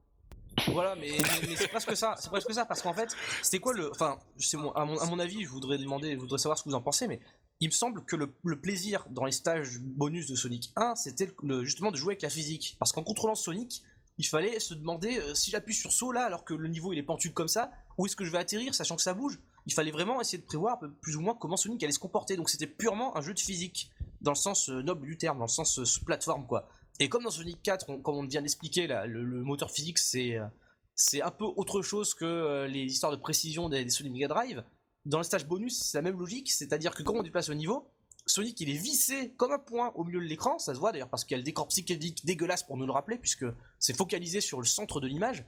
Voilà, 0.69 0.95
mais, 0.97 1.09
mais, 1.13 1.49
mais 1.49 1.57
c'est 1.57 1.69
presque 1.69 1.97
ça. 1.97 2.15
C'est 2.19 2.29
presque 2.29 2.53
ça 2.53 2.67
parce 2.67 2.83
qu'en 2.83 2.93
fait, 2.93 3.09
c'était 3.43 3.59
quoi 3.61 3.73
le. 3.73 3.91
Enfin, 3.91 4.19
mon, 4.55 4.71
à, 4.73 4.85
mon, 4.85 4.99
à 4.99 5.07
mon 5.07 5.19
avis, 5.19 5.45
je 5.45 5.49
voudrais 5.49 5.79
demander, 5.79 6.13
je 6.13 6.19
voudrais 6.19 6.39
savoir 6.39 6.59
ce 6.59 6.65
que 6.65 6.69
vous 6.69 6.75
en 6.75 6.83
pensez, 6.83 7.09
mais 7.09 7.21
il 7.61 7.69
me 7.69 7.73
semble 7.73 8.05
que 8.05 8.17
le, 8.17 8.35
le 8.45 8.61
plaisir 8.61 9.07
dans 9.11 9.25
les 9.25 9.33
stages 9.33 9.79
bonus 9.81 10.27
de 10.29 10.35
Sonic 10.35 10.73
1, 10.77 10.95
c'était 10.97 11.27
le- 11.27 11.35
le- 11.43 11.65
justement 11.65 11.91
de 11.91 11.97
jouer 11.97 12.13
avec 12.13 12.23
la 12.23 12.29
physique. 12.29 12.77
Parce 12.79 12.93
qu'en 12.93 13.03
contrôlant 13.03 13.35
Sonic, 13.35 13.83
il 14.19 14.27
fallait 14.27 14.61
se 14.61 14.75
demander 14.75 15.19
euh, 15.21 15.35
si 15.35 15.51
j'appuie 15.51 15.75
sur 15.75 15.91
saut 15.91 16.13
là, 16.13 16.25
alors 16.27 16.45
que 16.45 16.53
le 16.53 16.69
niveau 16.69 16.93
il 16.93 16.99
est 16.99 17.03
pentu 17.03 17.33
comme 17.33 17.49
ça, 17.49 17.71
où 17.97 18.05
est-ce 18.05 18.15
que 18.17 18.25
je 18.27 18.31
vais 18.31 18.39
atterrir, 18.39 18.75
sachant 18.75 18.97
que 18.97 19.03
ça 19.03 19.15
bouge? 19.15 19.39
Il 19.67 19.73
fallait 19.73 19.91
vraiment 19.93 20.21
essayer 20.21 20.39
de 20.39 20.45
prévoir 20.47 20.81
plus 21.01 21.17
ou 21.17 21.21
moins 21.21 21.35
comment 21.35 21.57
Sonic 21.57 21.83
allait 21.85 21.93
se 21.93 21.99
comporter. 21.99 22.37
Donc 22.37 22.51
c'était 22.51 22.67
purement 22.67 23.17
un 23.17 23.21
jeu 23.21 23.33
de 23.35 23.39
physique, 23.39 23.91
dans 24.21 24.33
le 24.33 24.37
sens 24.37 24.69
euh, 24.71 24.83
noble 24.83 25.07
du 25.07 25.17
terme, 25.17 25.39
dans 25.39 25.45
le 25.45 25.51
sens 25.51 25.79
euh, 25.79 26.05
plateforme 26.05 26.47
quoi. 26.47 26.69
Et 27.01 27.09
comme 27.09 27.23
dans 27.25 27.31
Sonic 27.31 27.63
4, 27.63 27.91
on- 27.91 27.99
comme 28.01 28.17
on 28.17 28.27
vient 28.27 28.43
d'expliquer, 28.43 28.87
le, 29.07 29.43
moteur 29.43 29.71
physique 29.71 29.99
c'est 29.99 30.37
euh, 30.37 30.47
c'est 30.95 31.23
un 31.23 31.31
peu 31.31 31.45
autre 31.45 31.81
chose 31.83 32.13
que 32.15 32.67
les 32.69 32.85
histoires 32.85 33.13
de 33.13 33.17
précision 33.17 33.69
des, 33.69 33.85
des 33.85 33.91
Sonic 33.91 34.13
Mega 34.13 34.29
Drive. 34.29 34.63
Dans 35.07 35.19
le 35.19 35.25
stage 35.25 35.47
bonus, 35.47 35.81
c'est 35.83 35.99
la 35.99 36.03
même 36.03 36.19
logique, 36.19 36.51
c'est-à-dire 36.53 36.95
que 36.95 37.03
quand 37.03 37.15
on 37.15 37.23
déplace 37.23 37.49
le 37.49 37.55
niveau, 37.55 37.89
Sonic 38.27 38.61
il 38.61 38.71
est 38.71 38.77
vissé 38.77 39.33
comme 39.37 39.51
un 39.53 39.59
point 39.59 39.91
au 39.97 40.05
milieu 40.05 40.21
de 40.21 40.27
l'écran, 40.27 40.59
ça 40.59 40.75
se 40.75 40.79
voit 40.79 40.93
d'ailleurs 40.93 41.09
parce 41.09 41.25
qu'il 41.25 41.33
y 41.33 41.37
a 41.37 41.39
le 41.39 41.45
décor 41.45 41.67
psychédélique 41.69 42.25
dégueulasse 42.25 42.63
pour 42.63 42.77
nous 42.77 42.87
le 42.87 42.93
rappeler, 42.93 43.19
puisque 43.19 43.47
c'est 43.81 43.97
focalisé 43.97 44.41
sur 44.41 44.61
le 44.61 44.67
centre 44.67 45.01
de 45.01 45.09
l'image. 45.09 45.45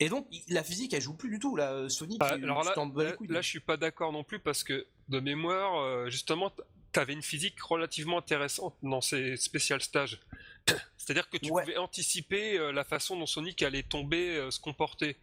Et 0.00 0.08
donc 0.08 0.28
la 0.48 0.62
physique 0.62 0.94
elle 0.94 1.02
joue 1.02 1.14
plus 1.14 1.28
du 1.30 1.38
tout, 1.38 1.56
là, 1.56 1.72
euh, 1.72 1.88
Sonic, 1.88 2.18
Ah, 2.22 2.34
alors 2.34 2.62
là, 2.62 2.72
là, 2.76 3.16
là, 3.28 3.40
je 3.40 3.48
suis 3.48 3.60
pas 3.60 3.76
d'accord 3.76 4.12
non 4.12 4.22
plus 4.24 4.38
parce 4.38 4.62
que 4.62 4.86
de 5.08 5.20
mémoire, 5.20 5.80
euh, 5.80 6.08
justement, 6.08 6.52
t'avais 6.92 7.14
une 7.14 7.22
physique 7.22 7.60
relativement 7.60 8.18
intéressante 8.18 8.76
dans 8.82 9.00
ces 9.00 9.36
spécial 9.36 9.80
stages. 9.80 10.20
C'est-à-dire 10.98 11.28
que 11.28 11.36
tu 11.36 11.50
Ouais. 11.50 11.62
pouvais 11.62 11.76
anticiper 11.78 12.58
euh, 12.58 12.70
la 12.72 12.84
façon 12.84 13.18
dont 13.18 13.26
Sonic 13.26 13.60
allait 13.62 13.82
tomber, 13.82 14.46
se 14.50 14.60
comporter. 14.60 15.16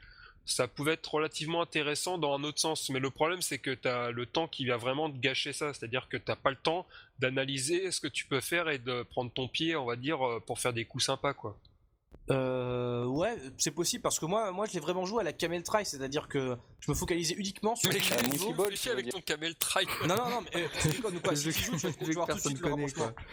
Ça 0.48 0.68
pouvait 0.68 0.94
être 0.94 1.12
relativement 1.12 1.62
intéressant 1.62 2.18
dans 2.20 2.36
un 2.38 2.44
autre 2.44 2.60
sens, 2.60 2.90
mais 2.92 3.00
le 3.00 3.10
problème 3.10 3.42
c'est 3.42 3.58
que 3.58 3.72
tu 3.72 3.88
as 3.88 4.12
le 4.12 4.26
temps 4.28 4.48
qui 4.48 4.64
vient 4.66 4.78
vraiment 4.78 5.10
te 5.10 5.18
gâcher 5.18 5.54
ça, 5.54 5.74
c'est-à-dire 5.74 6.08
que 6.08 6.18
t'as 6.18 6.36
pas 6.36 6.52
le 6.52 6.56
temps 6.56 6.86
d'analyser 7.18 7.90
ce 7.92 8.00
que 8.00 8.08
tu 8.08 8.26
peux 8.26 8.42
faire 8.42 8.70
et 8.70 8.78
de 8.78 9.02
prendre 9.04 9.32
ton 9.32 9.48
pied, 9.48 9.76
on 9.76 9.86
va 9.86 9.96
dire, 9.96 10.20
pour 10.46 10.60
faire 10.60 10.72
des 10.74 10.86
coups 10.86 11.06
sympas, 11.06 11.34
quoi. 11.34 11.58
Euh, 12.32 13.06
ouais, 13.06 13.38
c'est 13.60 13.70
possible 13.72 14.02
parce 14.02 14.18
que 14.20 14.26
moi, 14.26 14.52
moi 14.52 14.66
je 14.66 14.74
l'ai 14.74 14.80
vraiment 14.80 15.06
joué 15.06 15.22
à 15.22 15.24
la 15.24 15.32
Camel 15.34 15.62
Try, 15.62 15.86
c'est-à-dire 15.86 16.28
que 16.28 16.58
je 16.80 16.90
me 16.90 16.96
focalisais 16.96 17.36
uniquement 17.36 17.76
sur 17.76 17.92
Mais 17.92 18.00
le 18.00 18.06
Ah, 18.18 18.22
niveau. 18.28 18.52
Réfléchis 18.64 18.90
avec 18.90 19.06
dire. 19.06 19.14
ton 19.14 19.22
camel 19.22 19.56
try. 19.56 19.86
Non, 20.08 20.16
non, 20.16 20.30
non, 20.30 20.42
mais 20.54 20.64
euh, 20.64 20.68
tu 20.82 20.88
déconnes 20.90 21.18
ou 21.18 21.20
quoi 21.20 21.32
Le 21.34 21.38
Si 21.38 21.52
tu 21.54 21.64
joues, 21.66 21.78
tu 22.00 22.06
vas, 22.06 22.14
voir 22.14 22.28
que 22.28 22.32
tout 22.34 22.38
de 22.40 22.44
suite 22.44 22.60
le 22.62 22.70
connaît, 22.70 22.86
rapprochement. 22.86 23.14
quoi. 23.14 23.24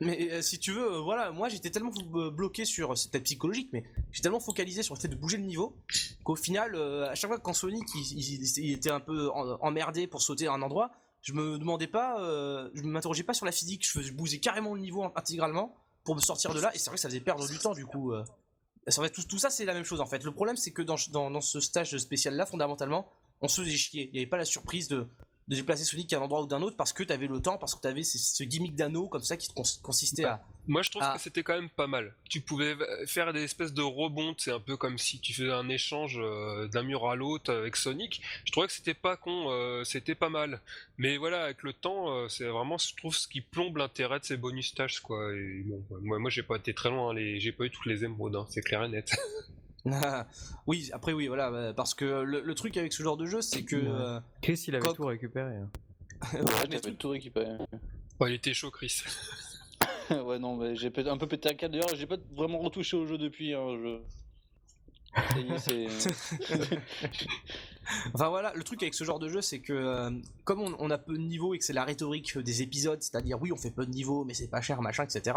Mais 0.00 0.28
euh, 0.32 0.42
si 0.42 0.58
tu 0.60 0.70
veux, 0.72 0.92
euh, 0.94 1.00
voilà, 1.00 1.32
moi 1.32 1.48
j'étais 1.48 1.70
tellement 1.70 1.90
euh, 2.14 2.30
bloqué 2.30 2.64
sur, 2.64 2.96
c'est 2.96 3.10
peut-être 3.10 3.24
psychologique, 3.24 3.70
mais 3.72 3.82
j'étais 4.12 4.22
tellement 4.24 4.38
focalisé 4.40 4.82
sur 4.84 4.94
le 4.94 5.00
fait 5.00 5.08
de 5.08 5.16
bouger 5.16 5.36
le 5.36 5.42
niveau 5.44 5.76
qu'au 6.22 6.36
final, 6.36 6.76
euh, 6.76 7.10
à 7.10 7.16
chaque 7.16 7.30
fois 7.30 7.38
que 7.38 7.42
quand 7.42 7.52
Sonic 7.54 7.84
il, 7.96 8.18
il- 8.18 8.58
il 8.64 8.72
était 8.74 8.90
un 8.90 9.00
peu 9.00 9.28
en- 9.30 9.58
emmerdé 9.60 10.06
pour 10.06 10.22
sauter 10.22 10.46
à 10.46 10.52
un 10.52 10.62
endroit, 10.62 10.90
je 11.22 11.32
me 11.32 11.58
demandais 11.58 11.88
pas, 11.88 12.20
euh, 12.22 12.70
je 12.74 12.82
m'interrogeais 12.82 13.24
pas 13.24 13.34
sur 13.34 13.44
la 13.44 13.52
physique, 13.52 13.84
je 13.84 13.90
faisais 13.90 14.06
je 14.08 14.12
bousais 14.12 14.38
carrément 14.38 14.74
le 14.74 14.80
niveau 14.80 15.04
intégralement 15.16 15.74
pour 16.04 16.14
me 16.16 16.20
sortir 16.20 16.54
de 16.54 16.60
là, 16.60 16.70
et 16.74 16.78
c'est 16.78 16.90
vrai 16.90 16.96
que 16.96 17.00
ça 17.00 17.08
faisait 17.08 17.20
perdre 17.20 17.46
du 17.48 17.58
temps 17.58 17.72
du 17.74 17.86
coup. 17.86 18.12
euh. 18.12 18.24
C'est 18.88 19.00
vrai, 19.00 19.10
tout, 19.10 19.22
tout 19.22 19.38
ça 19.38 19.50
c'est 19.50 19.64
la 19.64 19.74
même 19.74 19.84
chose 19.84 20.00
en 20.00 20.06
fait. 20.06 20.24
Le 20.24 20.32
problème 20.32 20.56
c'est 20.56 20.72
que 20.72 20.82
dans, 20.82 20.96
dans, 21.10 21.30
dans 21.30 21.40
ce 21.40 21.60
stage 21.60 21.96
spécial 21.98 22.34
là, 22.34 22.46
fondamentalement, 22.46 23.06
on 23.40 23.48
se 23.48 23.62
faisait 23.62 23.76
chier. 23.76 24.06
Il 24.08 24.12
n'y 24.12 24.18
avait 24.18 24.26
pas 24.26 24.36
la 24.38 24.44
surprise 24.44 24.88
de, 24.88 25.06
de 25.50 25.56
déplacer 25.56 25.82
Sonic 25.84 26.12
à 26.12 26.18
un 26.18 26.20
endroit 26.22 26.42
ou 26.42 26.46
d'un 26.46 26.62
autre 26.62 26.76
parce 26.76 26.92
que 26.92 27.02
tu 27.02 27.12
avais 27.12 27.26
le 27.26 27.42
temps, 27.42 27.58
parce 27.58 27.74
que 27.74 27.80
tu 27.80 27.88
avais 27.88 28.04
ce, 28.04 28.16
ce 28.18 28.44
gimmick 28.44 28.76
d'anneau 28.76 29.08
comme 29.08 29.22
ça 29.22 29.36
qui 29.36 29.48
cons- 29.52 29.64
consistait 29.82 30.24
à. 30.24 30.40
Moi, 30.68 30.82
je 30.82 30.90
trouve 30.90 31.02
que 31.14 31.18
c'était 31.20 31.42
quand 31.42 31.54
même 31.54 31.70
pas 31.70 31.88
mal. 31.88 32.14
Tu 32.28 32.40
pouvais 32.40 32.76
faire 33.06 33.32
des 33.32 33.42
espèces 33.42 33.72
de 33.72 33.82
rebonds, 33.82 34.34
c'est 34.38 34.52
un 34.52 34.60
peu 34.60 34.76
comme 34.76 34.96
si 34.98 35.18
tu 35.18 35.34
faisais 35.34 35.50
un 35.50 35.68
échange 35.68 36.18
euh, 36.22 36.68
d'un 36.68 36.82
mur 36.84 37.08
à 37.10 37.16
l'autre 37.16 37.52
avec 37.52 37.74
Sonic. 37.74 38.22
Je 38.44 38.52
trouvais 38.52 38.68
que 38.68 38.72
c'était 38.72 38.94
pas 38.94 39.16
con, 39.16 39.50
euh, 39.50 39.82
c'était 39.82 40.14
pas 40.14 40.28
mal. 40.28 40.60
Mais 40.98 41.16
voilà, 41.16 41.44
avec 41.44 41.64
le 41.64 41.72
temps, 41.72 42.14
euh, 42.14 42.28
c'est 42.28 42.44
vraiment, 42.44 42.78
je 42.78 42.94
trouve, 42.94 43.16
ce 43.16 43.26
qui 43.26 43.40
plombe 43.40 43.78
l'intérêt 43.78 44.20
de 44.20 44.24
ces 44.24 44.36
bonus 44.36 44.68
stages, 44.68 45.00
quoi. 45.00 45.32
Et 45.34 45.62
bon, 45.64 45.82
moi, 46.02 46.20
moi 46.20 46.30
j'ai 46.30 46.44
pas 46.44 46.56
été 46.56 46.72
très 46.74 46.90
loin, 46.90 47.10
hein, 47.10 47.14
les... 47.14 47.40
j'ai 47.40 47.50
pas 47.52 47.64
eu 47.64 47.70
toutes 47.70 47.86
les 47.86 48.04
émeraudes, 48.04 48.36
hein, 48.36 48.46
c'est 48.50 48.60
clair 48.62 48.84
et 48.84 48.88
net. 48.88 49.10
oui, 50.66 50.90
après 50.92 51.12
oui, 51.12 51.26
voilà, 51.28 51.48
euh, 51.50 51.72
parce 51.72 51.94
que 51.94 52.04
le, 52.04 52.40
le 52.40 52.54
truc 52.54 52.76
avec 52.76 52.92
ce 52.92 53.02
genre 53.02 53.16
de 53.16 53.26
jeu, 53.26 53.40
c'est 53.40 53.64
que. 53.64 53.76
Euh, 53.76 54.20
Chris 54.42 54.64
il 54.68 54.74
avait 54.74 54.86
Coq. 54.86 54.96
tout 54.96 55.06
récupéré. 55.06 55.56
hein. 55.56 55.70
ouais, 56.34 56.40
Ouais, 56.40 56.68
t'avais 56.80 56.94
tout 56.94 57.08
récupéré. 57.10 57.56
Oh, 58.18 58.26
il 58.26 58.34
était 58.34 58.52
chaud, 58.54 58.70
Chris. 58.70 59.02
ouais, 60.10 60.38
non, 60.38 60.56
mais 60.56 60.76
j'ai 60.76 60.92
un 61.08 61.16
peu 61.16 61.26
pété 61.26 61.48
un 61.48 61.54
câble. 61.54 61.72
D'ailleurs, 61.74 61.94
j'ai 61.94 62.06
pas 62.06 62.18
vraiment 62.34 62.58
retouché 62.58 62.96
au 62.96 63.06
jeu 63.06 63.16
depuis. 63.16 63.54
Hein, 63.54 63.78
je... 63.82 64.00
C'est. 65.58 65.88
Enfin 68.14 68.28
voilà, 68.28 68.52
le 68.54 68.62
truc 68.62 68.82
avec 68.82 68.94
ce 68.94 69.02
genre 69.02 69.18
de 69.18 69.28
jeu, 69.28 69.40
c'est 69.40 69.58
que 69.60 69.72
euh, 69.72 70.10
comme 70.44 70.60
on, 70.60 70.90
a 70.90 70.98
peu 70.98 71.14
de 71.14 71.22
niveau 71.22 71.54
et 71.54 71.58
que 71.58 71.64
c'est 71.64 71.72
la 71.72 71.84
rhétorique 71.84 72.38
des 72.38 72.62
épisodes, 72.62 73.02
c'est-à-dire 73.02 73.40
oui, 73.42 73.50
on 73.50 73.56
fait 73.56 73.72
peu 73.72 73.84
de 73.84 73.90
niveau, 73.90 74.24
mais 74.24 74.34
c'est 74.34 74.48
pas 74.48 74.60
cher, 74.60 74.80
machin, 74.80 75.02
etc. 75.04 75.36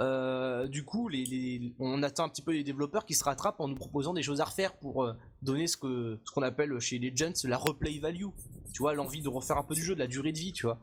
euh, 0.00 0.66
du 0.68 0.84
coup, 0.84 1.08
les, 1.08 1.24
les- 1.24 1.72
on 1.78 2.02
attend 2.02 2.24
un 2.24 2.28
petit 2.28 2.42
peu 2.42 2.52
les 2.52 2.64
développeurs 2.64 3.06
qui 3.06 3.14
se 3.14 3.24
rattrapent 3.24 3.60
en 3.60 3.68
nous 3.68 3.76
proposant 3.76 4.12
des 4.12 4.22
choses 4.22 4.42
à 4.42 4.44
refaire 4.44 4.74
pour 4.74 5.04
euh, 5.04 5.14
donner 5.40 5.66
ce 5.68 5.78
que 5.78 6.18
ce 6.24 6.32
qu'on 6.32 6.42
appelle 6.42 6.78
chez 6.80 6.98
Legends 6.98 7.32
la 7.44 7.56
replay 7.56 7.98
value. 7.98 8.26
Tu 8.74 8.80
vois, 8.80 8.92
l'envie 8.92 9.22
de 9.22 9.28
refaire 9.30 9.56
un 9.56 9.62
peu 9.62 9.74
du 9.74 9.82
jeu, 9.82 9.94
de 9.94 10.00
la 10.00 10.06
durée 10.06 10.32
de 10.32 10.38
vie, 10.38 10.52
tu 10.52 10.66
vois. 10.66 10.78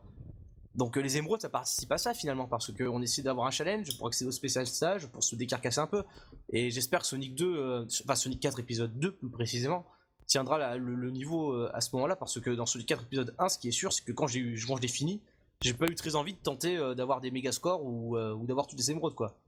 Donc 0.74 0.96
euh, 0.96 1.00
les 1.00 1.16
émeraudes, 1.16 1.40
ça 1.40 1.48
participe 1.48 1.92
à 1.92 1.98
ça 1.98 2.14
finalement, 2.14 2.46
parce 2.46 2.72
qu'on 2.72 3.00
essaie 3.00 3.22
d'avoir 3.22 3.46
un 3.46 3.50
challenge 3.52 3.96
pour 3.96 4.08
accéder 4.08 4.28
au 4.28 4.32
spécial 4.32 4.66
stage, 4.66 5.06
pour 5.06 5.22
se 5.22 5.36
décarcasser 5.36 5.78
un 5.80 5.86
peu. 5.86 6.02
Et 6.50 6.70
j'espère 6.70 7.00
que 7.00 7.06
Sonic 7.06 7.34
2, 7.36 7.56
euh, 7.56 7.86
enfin 8.04 8.16
Sonic 8.16 8.40
4 8.40 8.58
épisode 8.60 8.98
2 8.98 9.12
plus 9.12 9.30
précisément, 9.30 9.86
tiendra 10.26 10.58
la- 10.58 10.76
le, 10.76 10.94
le 10.94 11.10
niveau 11.10 11.52
euh, 11.52 11.70
à 11.74 11.80
ce 11.80 11.94
moment-là, 11.94 12.16
parce 12.16 12.40
que 12.40 12.50
dans 12.50 12.66
Sonic 12.66 12.88
4 12.88 13.02
épisode 13.04 13.34
1, 13.38 13.48
ce 13.50 13.58
qui 13.58 13.68
est 13.68 13.72
sûr, 13.72 13.92
c'est 13.92 14.04
que 14.04 14.12
quand 14.12 14.26
j'ai 14.26 14.40
eu, 14.40 14.60
quand 14.66 14.76
je 14.76 14.82
l'ai 14.82 14.88
fini, 14.88 15.20
j'ai 15.60 15.74
pas 15.74 15.86
eu 15.86 15.94
très 15.94 16.16
envie 16.16 16.34
de 16.34 16.38
tenter 16.40 16.76
euh, 16.76 16.94
d'avoir 16.94 17.20
des 17.20 17.30
méga 17.30 17.52
scores 17.52 17.84
ou, 17.84 18.16
euh, 18.16 18.34
ou 18.34 18.44
d'avoir 18.44 18.66
toutes 18.66 18.78
les 18.78 18.90
émeraudes 18.90 19.14
quoi. 19.14 19.38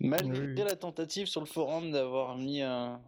Malgré 0.00 0.46
oui. 0.46 0.54
la 0.56 0.76
tentative 0.76 1.26
sur 1.26 1.40
le 1.40 1.46
forum 1.46 1.92
d'avoir 1.92 2.36
mis 2.36 2.60
un. 2.62 3.00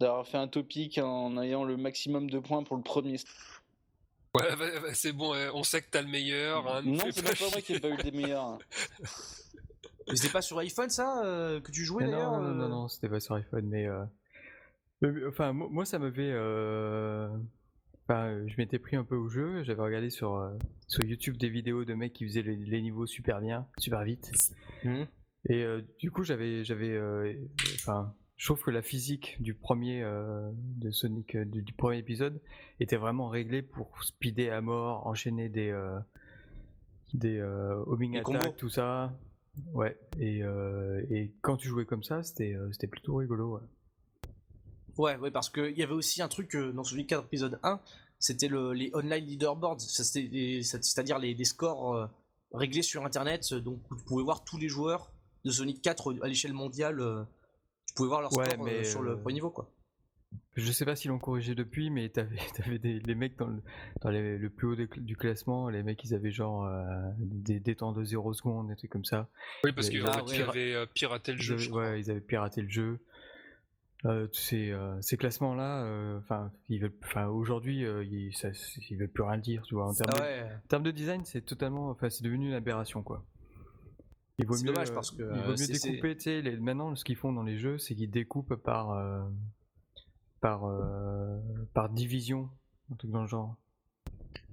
d'avoir 0.00 0.26
fait 0.26 0.36
un 0.38 0.48
topic 0.48 0.98
en 0.98 1.40
ayant 1.42 1.64
le 1.64 1.76
maximum 1.76 2.30
de 2.30 2.38
points 2.38 2.62
pour 2.62 2.76
le 2.76 2.82
premier. 2.82 3.16
Ouais, 4.34 4.56
bah, 4.56 4.66
bah, 4.82 4.94
c'est 4.94 5.12
bon, 5.12 5.32
euh, 5.34 5.50
on 5.54 5.62
sait 5.62 5.80
que 5.82 5.88
t'as 5.90 6.02
le 6.02 6.08
meilleur. 6.08 6.66
hein, 6.66 6.82
non, 6.84 6.98
c'est 7.12 7.22
pas 7.22 7.28
même 7.30 7.36
pas 7.36 7.44
moi 7.50 7.60
chier. 7.60 7.62
qui 7.62 7.72
ai 7.74 7.80
pas 7.80 7.88
eu 7.90 7.96
des 7.96 8.10
meilleurs. 8.10 8.58
Mais 10.08 10.16
c'était 10.16 10.32
pas 10.32 10.42
sur 10.42 10.58
iPhone 10.58 10.90
ça 10.90 11.24
euh, 11.24 11.60
que 11.60 11.70
tu 11.72 11.82
jouais 11.84 12.04
d'ailleurs 12.04 12.32
non, 12.32 12.42
non, 12.42 12.54
non, 12.54 12.64
euh 12.64 12.68
non, 12.68 12.88
c'était 12.88 13.08
pas 13.08 13.20
sur 13.20 13.34
iPhone, 13.36 13.66
mais. 13.66 13.86
euh, 13.86 14.04
Enfin, 15.28 15.52
mo- 15.52 15.68
moi, 15.68 15.84
ça 15.84 15.98
m'avait. 15.98 16.30
euh, 16.32 17.28
Enfin, 18.06 18.46
je 18.46 18.54
m'étais 18.58 18.78
pris 18.78 18.96
un 18.96 19.04
peu 19.04 19.16
au 19.16 19.28
jeu. 19.30 19.62
J'avais 19.64 19.80
regardé 19.82 20.10
sur, 20.10 20.34
euh, 20.36 20.50
sur 20.88 21.02
YouTube 21.04 21.38
des 21.38 21.48
vidéos 21.48 21.84
de 21.86 21.94
mecs 21.94 22.12
qui 22.12 22.26
faisaient 22.26 22.42
les, 22.42 22.56
les 22.56 22.82
niveaux 22.82 23.06
super 23.06 23.40
bien, 23.40 23.66
super 23.78 24.02
vite. 24.04 24.30
Mhm. 24.84 25.06
Et 25.48 25.62
euh, 25.62 25.80
du 25.98 26.10
coup, 26.10 26.22
j'avais, 26.22 26.64
j'avais, 26.64 26.90
euh, 26.90 27.32
enfin, 27.76 28.14
je 28.44 28.48
trouve 28.50 28.62
que 28.62 28.70
la 28.70 28.82
physique 28.82 29.40
du 29.40 29.54
premier 29.54 30.02
euh, 30.02 30.50
de 30.76 30.90
Sonic, 30.90 31.34
euh, 31.34 31.46
du, 31.46 31.62
du 31.62 31.72
premier 31.72 31.96
épisode, 31.96 32.42
était 32.78 32.98
vraiment 32.98 33.30
réglée 33.30 33.62
pour 33.62 34.04
speeder 34.04 34.52
à 34.52 34.60
mort, 34.60 35.06
enchaîner 35.06 35.48
des, 35.48 35.70
euh, 35.70 35.98
des 37.14 37.38
euh, 37.38 37.82
homing 37.86 38.18
attack, 38.18 38.54
tout 38.58 38.68
ça. 38.68 39.16
Ouais. 39.72 39.98
Et, 40.20 40.42
et 41.10 41.32
quand 41.40 41.56
tu 41.56 41.68
jouais 41.68 41.86
comme 41.86 42.02
ça, 42.02 42.22
c'était, 42.22 42.54
c'était 42.72 42.86
plutôt 42.86 43.14
rigolo. 43.14 43.54
Ouais. 43.54 43.62
Ouais, 44.98 45.16
ouais, 45.16 45.30
parce 45.30 45.48
qu'il 45.48 45.78
y 45.78 45.82
avait 45.82 45.94
aussi 45.94 46.20
un 46.20 46.28
truc 46.28 46.54
dans 46.54 46.84
Sonic 46.84 47.06
4 47.08 47.24
épisode 47.24 47.58
1, 47.62 47.80
c'était 48.18 48.48
le, 48.48 48.74
les 48.74 48.90
online 48.92 49.24
leaderboards, 49.24 49.80
c'est-à-dire 49.80 51.18
les, 51.18 51.34
des 51.34 51.44
scores 51.44 52.10
réglés 52.52 52.82
sur 52.82 53.06
internet, 53.06 53.54
donc 53.54 53.80
vous 53.88 54.04
pouvez 54.04 54.22
voir 54.22 54.44
tous 54.44 54.58
les 54.58 54.68
joueurs 54.68 55.14
de 55.46 55.50
Sonic 55.50 55.80
4 55.80 56.16
à 56.20 56.28
l'échelle 56.28 56.52
mondiale, 56.52 56.98
tu 56.98 57.33
pouvais 57.94 58.08
voir 58.08 58.20
leur 58.20 58.32
Ouais, 58.36 58.50
score 58.50 58.66
euh, 58.66 58.70
mais, 58.70 58.84
sur 58.84 59.02
le 59.02 59.12
euh, 59.12 59.16
premier 59.16 59.34
niveau 59.34 59.50
quoi. 59.50 59.70
Je 60.56 60.70
sais 60.70 60.84
pas 60.84 60.94
s'ils 60.94 61.10
l'ont 61.10 61.18
corrigé 61.18 61.54
depuis, 61.54 61.90
mais 61.90 62.08
t'avais, 62.08 62.36
t'avais 62.56 62.78
des, 62.78 63.00
les 63.00 63.14
mecs 63.14 63.36
dans, 63.36 63.48
le, 63.48 63.60
dans 64.02 64.10
les- 64.10 64.38
le 64.38 64.50
plus 64.50 64.66
haut 64.68 64.76
du 64.96 65.16
classement, 65.16 65.68
les 65.68 65.82
mecs 65.82 66.02
ils 66.04 66.14
avaient 66.14 66.30
genre 66.30 66.64
euh, 66.64 66.84
des, 67.18 67.58
des 67.60 67.74
temps 67.74 67.92
de 67.92 68.04
0 68.04 68.34
secondes, 68.34 68.68
des 68.68 68.76
trucs 68.76 68.90
comme 68.90 69.04
ça. 69.04 69.28
Oui, 69.64 69.72
parce 69.72 69.88
Et- 69.90 69.98
qu'en 69.98 70.06
Ah, 70.06 70.12
fait, 70.18 70.22
ouais. 70.22 70.36
ils 70.36 70.42
avaient 70.42 70.74
euh, 70.74 70.86
piraté 70.86 71.32
le 71.32 71.38
Ils 71.38 71.42
jeu. 71.42 71.54
avaient, 71.54 71.62
je 71.62 71.70
crois. 71.70 71.82
ouais, 71.90 72.00
ils 72.00 72.10
avaient 72.10 72.20
piraté 72.20 72.62
le 72.62 72.68
jeu. 72.68 72.98
Euh, 74.06 74.28
ces, 74.32 74.70
euh, 74.70 75.00
ces 75.00 75.16
classements-là, 75.16 75.82
euh, 75.84 76.18
enfin, 76.18 76.50
aujourd'hui, 77.28 77.86
euh, 77.86 78.04
ils, 78.04 78.36
ça, 78.36 78.48
ils 78.90 78.98
veulent 78.98 79.08
plus 79.08 79.22
rien 79.22 79.38
dire, 79.38 79.62
tu 79.62 79.74
vois. 79.76 79.88
En 79.88 79.94
termes, 79.94 80.10
Ah 80.16 80.20
de, 80.20 80.54
en 80.56 80.68
termes 80.68 80.82
de 80.82 80.90
design, 80.90 81.22
c'est 81.24 81.40
totalement, 81.40 81.88
enfin, 81.88 82.10
c'est 82.10 82.22
devenu 82.22 82.48
une 82.48 82.52
aberration, 82.54 83.02
quoi. 83.02 83.24
Il 84.38 84.46
vaut 84.46 84.56
mieux, 84.56 84.72
dommage 84.72 84.92
parce 84.92 85.10
que, 85.12 85.22
il 85.22 85.42
vaut 85.42 85.50
mieux 85.50 85.56
c'est- 85.56 85.74
c'est- 85.74 85.90
découper, 85.90 86.42
les- 86.42 86.56
maintenant, 86.56 86.94
ce 86.96 87.04
qu'ils 87.04 87.16
font 87.16 87.32
dans 87.32 87.42
les 87.44 87.56
jeux, 87.58 87.78
c'est 87.78 87.94
qu'ils 87.94 88.10
découpent 88.10 88.56
par, 88.56 88.90
euh, 88.90 89.22
par, 90.40 90.64
euh, 90.64 91.38
par 91.72 91.88
division, 91.88 92.50
un 92.92 92.96
truc 92.96 93.10
dans 93.10 93.22
le 93.22 93.28
genre. 93.28 93.56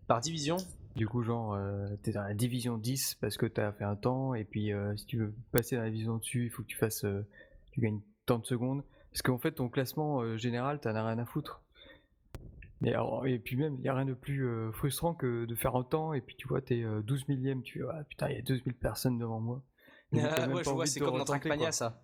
par 0.07 0.19
division? 0.19 0.57
Du 0.97 1.07
coup, 1.07 1.23
genre, 1.23 1.53
euh, 1.53 1.87
t'es 2.03 2.11
dans 2.11 2.23
la 2.23 2.33
division 2.33 2.77
10 2.77 3.15
parce 3.15 3.37
que 3.37 3.45
t'as 3.45 3.71
fait 3.71 3.85
un 3.85 3.95
temps, 3.95 4.33
et 4.33 4.43
puis 4.43 4.71
si 4.97 5.05
tu 5.05 5.17
veux 5.17 5.33
passer 5.53 5.77
dans 5.77 5.83
la 5.83 5.89
division 5.89 6.17
dessus, 6.17 6.45
il 6.45 6.49
faut 6.49 6.63
que 6.63 6.67
tu 6.67 6.75
fasses, 6.77 7.05
tu 7.71 7.79
gagnes 7.79 8.01
tant 8.25 8.39
de 8.39 8.45
secondes. 8.45 8.83
Parce 9.11 9.21
qu'en 9.21 9.37
fait, 9.37 9.53
ton 9.53 9.69
classement 9.69 10.35
général, 10.37 10.79
t'en 10.81 10.93
as 10.95 11.05
rien 11.07 11.17
à 11.17 11.25
foutre. 11.25 11.61
Et, 12.83 12.93
alors- 12.93 13.25
et 13.27 13.39
puis 13.39 13.55
même, 13.55 13.75
il 13.75 13.81
n'y 13.81 13.89
a 13.89 13.93
rien 13.95 14.05
de 14.05 14.13
plus 14.13 14.45
euh, 14.45 14.71
frustrant 14.73 15.13
que 15.13 15.45
de 15.45 15.55
faire 15.55 15.75
un 15.77 15.83
temps, 15.83 16.13
et 16.13 16.19
puis 16.21 16.35
tu 16.35 16.47
vois, 16.47 16.61
t'es 16.61 16.83
euh, 16.83 17.01
12 17.01 17.25
millième, 17.29 17.61
tu 17.61 17.79
fais, 17.79 17.85
ah 17.89 18.03
putain, 18.03 18.27
il 18.29 18.35
y 18.35 18.39
a 18.39 18.41
12 18.41 18.61
000 18.65 18.75
personnes 18.79 19.17
devant 19.17 19.39
moi. 19.39 19.61
Ah, 20.13 20.17
même 20.47 20.53
ouais, 20.55 20.63
je 20.63 20.69
vois, 20.73 20.85
c'est 20.85 20.99
de 20.99 21.05
comme 21.05 21.17
dans 21.17 21.25
Trackmania 21.25 21.71
ça. 21.71 22.01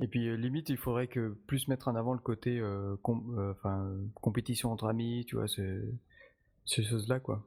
Et 0.00 0.06
puis 0.08 0.28
euh, 0.28 0.36
limite, 0.36 0.68
il 0.68 0.76
faudrait 0.76 1.06
que 1.08 1.30
plus 1.46 1.68
mettre 1.68 1.88
en 1.88 1.94
avant 1.96 2.12
le 2.12 2.18
côté 2.18 2.58
euh, 2.58 2.96
com- 3.02 3.54
compétition 4.14 4.70
entre 4.72 4.86
amis, 4.86 5.24
tu 5.26 5.36
vois, 5.36 5.48
ce- 5.48 5.84
ces 6.66 6.82
choses-là, 6.84 7.20
quoi. 7.20 7.46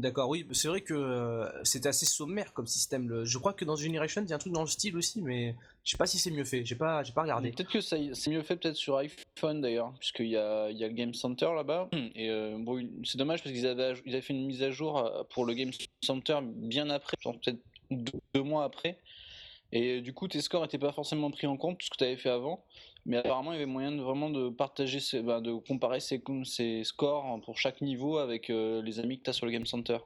D'accord, 0.00 0.28
oui, 0.30 0.46
c'est 0.52 0.68
vrai 0.68 0.80
que 0.80 0.94
euh, 0.94 1.46
c'était 1.62 1.88
assez 1.88 2.06
sommaire 2.06 2.52
comme 2.54 2.66
système. 2.66 3.08
le- 3.08 3.24
Je 3.26 3.36
crois 3.38 3.52
que 3.52 3.64
dans 3.66 3.76
Generation, 3.76 4.22
il 4.24 4.30
y 4.30 4.32
a 4.32 4.36
un 4.36 4.38
truc 4.38 4.52
dans 4.54 4.62
le 4.62 4.66
style 4.66 4.96
aussi, 4.96 5.20
mais 5.20 5.54
je 5.84 5.90
sais 5.90 5.98
pas 5.98 6.06
si 6.06 6.18
c'est 6.18 6.30
mieux 6.30 6.44
fait. 6.44 6.64
J'ai 6.64 6.74
pas, 6.74 7.02
j'ai 7.02 7.12
pas 7.12 7.22
regardé. 7.22 7.50
Peut-être 7.50 7.70
que 7.70 7.80
c'est 7.80 8.30
mieux 8.30 8.42
fait 8.42 8.56
peut-être 8.56 8.76
sur 8.76 8.96
iPhone 8.96 9.60
d'ailleurs, 9.60 9.92
puisqu'il 9.98 10.28
y 10.28 10.36
a, 10.36 10.70
il 10.70 10.78
y 10.78 10.84
a 10.84 10.88
le 10.88 10.94
Game 10.94 11.12
Center 11.12 11.50
là-bas. 11.54 11.88
Et 12.14 12.30
euh, 12.30 12.56
bon, 12.58 12.82
c'est 13.04 13.18
dommage 13.18 13.42
parce 13.42 13.54
qu'ils 13.54 13.66
avaient, 13.66 13.94
ils 14.06 14.12
avaient 14.14 14.22
fait 14.22 14.32
une 14.32 14.46
mise 14.46 14.62
à 14.62 14.70
jour 14.70 14.98
euh, 14.98 15.22
pour 15.30 15.44
le 15.44 15.52
Game 15.54 15.70
Center 16.02 16.38
bien 16.42 16.88
après, 16.90 17.16
peut-être 17.22 17.58
deux, 17.90 18.12
deux 18.34 18.42
mois 18.42 18.64
après. 18.64 18.98
Et 19.72 19.98
euh, 19.98 20.00
du 20.02 20.12
coup, 20.12 20.26
tes 20.28 20.40
scores 20.40 20.62
n'étaient 20.62 20.78
pas 20.78 20.92
forcément 20.92 21.30
pris 21.30 21.46
en 21.46 21.56
compte, 21.56 21.78
tout 21.78 21.86
ce 21.86 21.90
que 21.90 21.96
tu 21.96 22.04
avais 22.04 22.16
fait 22.16 22.30
avant. 22.30 22.64
Mais 23.06 23.16
apparemment, 23.16 23.52
il 23.52 23.54
y 23.54 23.56
avait 23.56 23.66
moyen 23.66 23.92
de 23.92 24.02
vraiment 24.02 24.28
de 24.30 24.50
partager, 24.50 25.00
ses- 25.00 25.22
ben, 25.22 25.40
de 25.40 25.54
comparer 25.54 26.00
ses, 26.00 26.22
ses 26.44 26.84
scores 26.84 27.40
pour 27.44 27.56
chaque 27.56 27.80
niveau 27.80 28.18
avec 28.18 28.50
euh, 28.50 28.82
les 28.82 28.98
amis 28.98 29.18
que 29.18 29.24
tu 29.24 29.30
as 29.30 29.32
sur 29.32 29.46
le 29.46 29.52
Game 29.52 29.66
Center. 29.66 29.98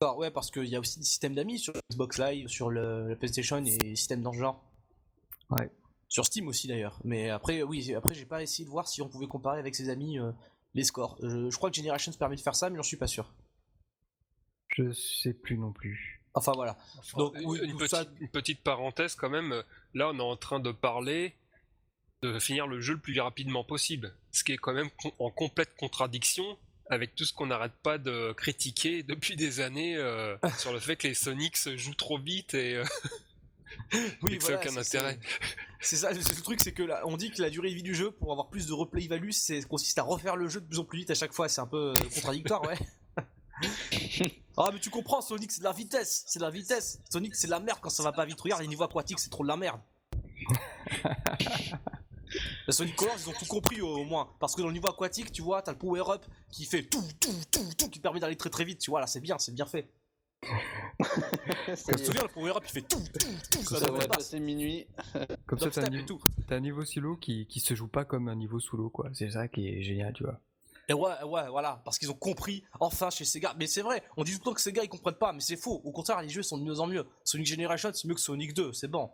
D'accord, 0.00 0.18
ouais, 0.18 0.30
parce 0.30 0.50
qu'il 0.50 0.64
y 0.66 0.74
a 0.74 0.80
aussi 0.80 0.98
des 0.98 1.04
systèmes 1.04 1.34
d'amis 1.34 1.58
sur 1.58 1.72
Xbox 1.90 2.18
Live, 2.18 2.48
sur 2.48 2.70
le, 2.70 3.08
la 3.08 3.16
PlayStation 3.16 3.56
et 3.58 3.76
des 3.78 3.94
systèmes 3.96 4.22
dans 4.22 4.32
ce 4.32 4.38
genre. 4.38 4.64
Ouais. 5.50 5.70
Sur 6.08 6.24
Steam 6.24 6.48
aussi 6.48 6.66
d'ailleurs. 6.66 7.00
Mais 7.04 7.30
après, 7.30 7.62
oui, 7.62 7.94
après 7.94 8.14
j'ai 8.14 8.26
pas 8.26 8.42
essayé 8.42 8.64
de 8.64 8.70
voir 8.70 8.88
si 8.88 9.02
on 9.02 9.08
pouvait 9.08 9.26
comparer 9.28 9.58
avec 9.58 9.74
ses 9.74 9.88
amis 9.88 10.18
euh, 10.18 10.32
les 10.74 10.84
scores. 10.84 11.16
Je, 11.22 11.50
je 11.50 11.56
crois 11.56 11.70
que 11.70 11.76
Generations 11.76 12.12
permet 12.12 12.36
de 12.36 12.40
faire 12.40 12.56
ça, 12.56 12.70
mais 12.70 12.76
j'en 12.76 12.82
suis 12.82 12.96
pas 12.96 13.06
sûr. 13.06 13.32
Je 14.68 14.92
sais 14.92 15.32
plus 15.32 15.56
non 15.56 15.72
plus. 15.72 16.23
Enfin 16.34 16.52
voilà. 16.54 16.76
Enfin, 16.98 17.18
Donc, 17.18 17.34
une- 17.38 17.46
oui, 17.46 17.58
petite, 17.74 17.90
ça- 17.90 18.04
une 18.20 18.28
petite 18.28 18.60
parenthèse 18.62 19.14
quand 19.14 19.30
même. 19.30 19.62
Là, 19.94 20.08
on 20.10 20.18
est 20.18 20.22
en 20.22 20.36
train 20.36 20.58
de 20.60 20.72
parler 20.72 21.34
de 22.22 22.38
finir 22.38 22.66
le 22.66 22.80
jeu 22.80 22.94
le 22.94 23.00
plus 23.00 23.18
rapidement 23.20 23.64
possible. 23.64 24.14
Ce 24.32 24.42
qui 24.44 24.52
est 24.52 24.56
quand 24.58 24.72
même 24.72 24.90
en 25.18 25.30
complète 25.30 25.74
contradiction 25.76 26.44
avec 26.90 27.14
tout 27.14 27.24
ce 27.24 27.32
qu'on 27.32 27.46
n'arrête 27.46 27.72
pas 27.82 27.98
de 27.98 28.32
critiquer 28.32 29.02
depuis 29.02 29.36
des 29.36 29.60
années 29.60 29.96
euh, 29.96 30.36
sur 30.58 30.72
le 30.72 30.80
fait 30.80 30.96
que 30.96 31.06
les 31.08 31.14
Sonics 31.14 31.76
jouent 31.76 31.94
trop 31.94 32.18
vite 32.18 32.54
et, 32.54 32.74
euh, 32.76 32.84
ça 34.40 34.52
n'a 34.52 34.58
aucun 34.58 34.70
c'est- 34.70 34.78
intérêt. 34.78 35.18
C'est 35.80 35.96
ça, 35.96 36.14
c'est 36.14 36.36
le 36.36 36.42
truc, 36.42 36.60
c'est 36.62 36.72
que 36.72 36.82
là, 36.82 37.02
on 37.04 37.16
dit 37.18 37.30
que 37.30 37.40
la 37.42 37.50
durée 37.50 37.68
de 37.70 37.74
vie 37.74 37.82
du 37.82 37.94
jeu 37.94 38.10
pour 38.10 38.32
avoir 38.32 38.48
plus 38.48 38.66
de 38.66 38.72
replay 38.72 39.06
value, 39.06 39.30
c'est 39.30 39.62
consiste 39.68 39.98
à 39.98 40.02
refaire 40.02 40.34
le 40.36 40.48
jeu 40.48 40.60
de 40.60 40.66
plus 40.66 40.78
en 40.78 40.84
plus 40.84 41.00
vite 41.00 41.10
à 41.10 41.14
chaque 41.14 41.32
fois. 41.34 41.48
C'est 41.48 41.60
un 41.60 41.66
peu 41.66 41.90
euh, 41.90 41.94
contradictoire, 42.14 42.62
ouais. 42.66 42.76
ah 44.56 44.70
mais 44.72 44.80
tu 44.80 44.90
comprends, 44.90 45.20
Sonic 45.20 45.50
c'est 45.50 45.60
de 45.60 45.64
la 45.64 45.72
vitesse, 45.72 46.24
c'est 46.26 46.38
de 46.38 46.44
la 46.44 46.50
vitesse. 46.50 47.00
Sonic 47.10 47.34
c'est 47.34 47.46
de 47.46 47.52
la 47.52 47.60
merde 47.60 47.78
quand 47.80 47.90
ça 47.90 48.02
va 48.02 48.12
pas 48.12 48.24
vite. 48.24 48.40
Regarde 48.40 48.62
les 48.62 48.68
niveaux 48.68 48.84
aquatiques, 48.84 49.18
c'est 49.18 49.30
trop 49.30 49.42
de 49.42 49.48
la 49.48 49.56
merde. 49.56 49.80
La 52.66 52.72
Sonic 52.72 52.96
Colors 52.96 53.16
ils 53.18 53.28
ont 53.28 53.32
tout 53.32 53.46
compris 53.46 53.80
au, 53.80 53.98
au 53.98 54.04
moins 54.04 54.28
parce 54.40 54.54
que 54.54 54.60
dans 54.60 54.68
le 54.68 54.72
niveau 54.72 54.88
aquatique 54.88 55.30
tu 55.30 55.42
vois 55.42 55.62
t'as 55.62 55.72
le 55.72 55.78
power 55.78 56.02
up 56.08 56.24
qui 56.50 56.64
fait 56.64 56.82
tout 56.82 57.04
tout 57.20 57.34
tout 57.50 57.64
tout 57.78 57.88
qui 57.88 58.00
permet 58.00 58.18
d'aller 58.18 58.36
très 58.36 58.50
très 58.50 58.64
vite 58.64 58.80
tu 58.80 58.90
vois 58.90 59.00
là 59.00 59.06
c'est 59.06 59.20
bien 59.20 59.38
c'est 59.38 59.52
bien 59.52 59.66
fait. 59.66 59.90
Tu 61.66 61.94
te 61.94 62.04
souviens 62.04 62.22
le 62.22 62.28
power 62.28 62.52
up 62.56 62.62
il 62.64 62.70
fait 62.70 62.82
tout 62.82 63.02
tout 63.18 63.26
tout 63.50 63.62
ça, 63.62 63.88
passer 64.08 64.40
minuit. 64.40 64.86
Comme 65.46 65.58
ça, 65.58 65.70
t'as 65.70 65.86
un, 65.86 66.60
niveau, 66.60 66.82
un 66.82 66.84
solo 66.84 67.16
qui, 67.16 67.46
qui 67.46 67.60
se 67.60 67.74
joue 67.74 67.88
pas 67.88 68.04
comme 68.04 68.28
un 68.28 68.36
niveau 68.36 68.60
solo, 68.60 68.90
quoi. 68.90 69.10
C'est 69.14 69.30
ça 69.30 69.48
qui 69.48 69.68
est 69.68 69.82
génial, 69.82 70.12
tu 70.12 70.24
vois. 70.24 70.40
Et 70.88 70.92
ouais, 70.92 71.22
ouais, 71.24 71.48
voilà, 71.48 71.80
parce 71.84 71.98
qu'ils 71.98 72.10
ont 72.10 72.14
compris, 72.14 72.62
enfin, 72.80 73.10
chez 73.10 73.24
Sega. 73.24 73.54
Mais 73.58 73.66
c'est 73.66 73.82
vrai, 73.82 74.02
on 74.16 74.24
dit 74.24 74.32
tout 74.32 74.38
le 74.40 74.44
temps 74.44 74.52
que 74.54 74.60
Sega 74.60 74.82
ils 74.82 74.88
comprennent 74.88 75.14
pas, 75.14 75.32
mais 75.32 75.40
c'est 75.40 75.56
faux. 75.56 75.80
Au 75.84 75.92
contraire, 75.92 76.20
les 76.22 76.28
jeux 76.28 76.42
sont 76.42 76.58
de 76.58 76.62
mieux 76.64 76.78
en 76.80 76.86
mieux. 76.86 77.06
Sonic 77.24 77.46
Generation, 77.46 77.90
c'est 77.94 78.06
mieux 78.06 78.14
que 78.14 78.20
Sonic 78.20 78.52
2, 78.54 78.72
c'est 78.72 78.88
bon. 78.88 79.10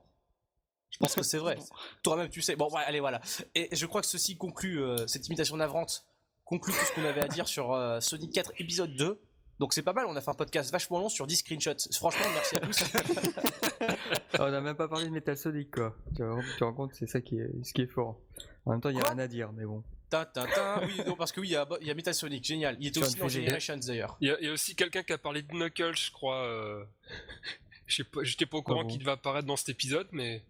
Je 0.90 0.98
pense 0.98 1.14
que 1.14 1.22
c'est 1.22 1.38
vrai. 1.38 1.56
Toi-même, 2.02 2.28
tu 2.28 2.42
sais. 2.42 2.56
Bon, 2.56 2.68
ouais, 2.70 2.82
allez, 2.84 2.98
voilà. 3.00 3.20
Et 3.54 3.68
je 3.70 3.86
crois 3.86 4.00
que 4.00 4.06
ceci 4.08 4.36
conclut 4.36 4.82
euh, 4.82 5.06
cette 5.06 5.26
imitation 5.28 5.56
navrante, 5.56 6.04
conclut 6.44 6.72
tout 6.72 6.84
ce 6.84 6.92
qu'on 6.92 7.04
avait 7.04 7.20
à 7.22 7.28
dire 7.28 7.46
sur 7.46 7.72
euh, 7.72 8.00
Sonic 8.00 8.32
4 8.32 8.52
épisode 8.58 8.94
2. 8.96 9.20
Donc 9.60 9.74
c'est 9.74 9.82
pas 9.82 9.92
mal, 9.92 10.06
on 10.08 10.16
a 10.16 10.20
fait 10.22 10.30
un 10.30 10.34
podcast 10.34 10.72
vachement 10.72 10.98
long 10.98 11.08
sur 11.10 11.26
10 11.26 11.36
screenshots. 11.36 11.92
Franchement, 11.94 12.24
merci 12.34 12.56
à 12.56 12.60
tous. 12.60 12.82
On 14.38 14.50
n'a 14.50 14.60
même 14.62 14.74
pas 14.76 14.88
parlé 14.88 15.04
de 15.04 15.10
Metal 15.10 15.36
Sonic 15.36 15.70
quoi. 15.70 15.94
Tu 16.08 16.14
te 16.14 16.22
rends- 16.22 16.40
tu 16.56 16.64
rends 16.64 16.72
compte, 16.72 16.94
c'est 16.94 17.06
ça 17.06 17.20
qui 17.20 17.38
est, 17.38 17.50
ce 17.62 17.74
qui 17.74 17.82
est 17.82 17.86
fort. 17.86 18.16
En 18.64 18.70
même 18.72 18.80
temps, 18.80 18.88
il 18.88 18.96
y 18.96 19.00
a 19.00 19.04
rien 19.04 19.18
à 19.18 19.28
dire, 19.28 19.52
mais 19.52 19.66
bon. 19.66 19.82
Tin. 20.10 20.80
Oui, 20.84 21.00
non, 21.06 21.16
parce 21.16 21.32
que 21.32 21.40
oui, 21.40 21.48
il 21.48 21.52
y 21.52 21.56
a, 21.56 21.66
il 21.80 21.86
y 21.86 21.90
a 21.90 21.94
Metal 21.94 22.14
Sonic, 22.14 22.44
génial. 22.44 22.76
Il 22.80 22.88
était 22.88 23.02
aussi 23.02 23.16
dans. 23.16 23.28
Generations 23.28 23.76
d'ailleurs. 23.78 24.16
Il 24.20 24.28
y, 24.28 24.30
a- 24.30 24.36
il 24.40 24.46
y 24.46 24.48
a 24.48 24.52
aussi 24.52 24.74
quelqu'un 24.74 25.02
qui 25.02 25.12
a 25.12 25.18
parlé 25.18 25.42
de 25.42 25.48
Knuckles, 25.52 25.96
je 25.96 26.10
crois. 26.10 26.42
euh, 26.44 26.84
Je 27.86 27.96
sais 27.96 28.04
pas, 28.04 28.22
j'étais 28.22 28.46
pas 28.46 28.58
au 28.58 28.62
courant 28.62 28.82
bon 28.84 28.88
qu'il 28.88 29.00
devait 29.00 29.10
apparaître 29.10 29.46
dans 29.48 29.56
cet 29.56 29.70
épisode, 29.70 30.06
mais 30.12 30.42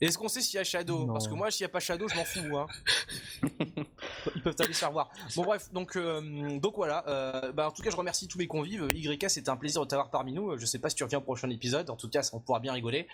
Est-ce 0.00 0.18
qu'on 0.18 0.28
sait 0.28 0.40
s'il 0.40 0.56
y 0.56 0.58
a 0.58 0.64
Shadow? 0.64 1.06
Non. 1.06 1.12
Parce 1.12 1.28
que 1.28 1.34
moi, 1.34 1.50
s'il 1.50 1.64
n'y 1.64 1.70
a 1.70 1.72
pas 1.72 1.80
Shadow, 1.80 2.08
je 2.08 2.16
m'en 2.16 2.24
fous. 2.24 2.58
Hein. 2.58 2.66
Ils 4.34 4.42
peuvent 4.42 4.56
aller 4.58 4.72
se 4.72 4.78
faire 4.78 4.92
voir. 4.92 5.10
Bon, 5.36 5.44
bref, 5.44 5.70
donc, 5.72 5.96
euh, 5.96 6.58
donc 6.58 6.74
voilà. 6.76 7.04
Euh, 7.08 7.52
bah, 7.52 7.68
en 7.68 7.72
tout 7.72 7.82
cas, 7.82 7.90
je 7.90 7.96
remercie 7.96 8.28
tous 8.28 8.38
mes 8.38 8.46
convives. 8.46 8.88
YK, 8.92 9.30
c'était 9.30 9.50
un 9.50 9.56
plaisir 9.56 9.82
de 9.82 9.86
t'avoir 9.86 10.10
parmi 10.10 10.32
nous. 10.32 10.58
Je 10.58 10.66
sais 10.66 10.78
pas 10.78 10.90
si 10.90 10.96
tu 10.96 11.04
reviens 11.04 11.18
au 11.18 11.22
prochain 11.22 11.48
épisode. 11.50 11.90
En 11.90 11.96
tout 11.96 12.08
cas, 12.08 12.28
on 12.32 12.40
pourra 12.40 12.60
bien 12.60 12.72
rigoler. 12.72 13.06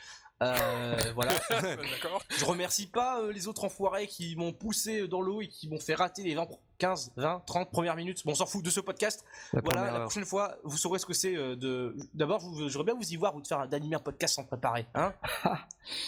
Euh, 0.42 0.96
voilà. 1.14 1.32
d'accord. 1.50 2.22
Je 2.30 2.44
remercie 2.44 2.86
pas 2.86 3.20
euh, 3.20 3.32
les 3.32 3.46
autres 3.46 3.64
enfoirés 3.64 4.06
qui 4.06 4.36
m'ont 4.36 4.52
poussé 4.52 5.06
dans 5.06 5.20
l'eau 5.20 5.42
et 5.42 5.48
qui 5.48 5.68
m'ont 5.68 5.80
fait 5.80 5.94
rater 5.94 6.22
les 6.22 6.34
20, 6.34 6.48
15, 6.80 7.12
20, 7.16 7.42
30 7.46 7.70
premières 7.70 7.94
minutes. 7.94 8.24
Bon, 8.24 8.32
on 8.32 8.34
s'en 8.34 8.46
fout 8.46 8.64
de 8.64 8.70
ce 8.70 8.80
podcast. 8.80 9.24
La 9.52 9.60
Voilà, 9.60 9.78
première 9.80 9.92
la 9.92 9.98
heure. 10.00 10.04
prochaine 10.06 10.24
fois, 10.24 10.56
vous 10.64 10.76
saurez 10.76 10.98
ce 10.98 11.06
que 11.06 11.12
c'est 11.14 11.36
euh, 11.36 11.54
de. 11.54 11.94
D'abord, 12.14 12.40
j'aimerais 12.68 12.84
bien 12.86 12.94
vous 12.94 13.12
y 13.12 13.16
voir, 13.16 13.32
vous 13.34 13.42
de 13.42 13.46
faire 13.46 13.68
d'animer 13.68 13.96
un 13.96 14.00
podcast 14.00 14.34
sans 14.34 14.44
préparer, 14.44 14.86
hein 14.94 15.14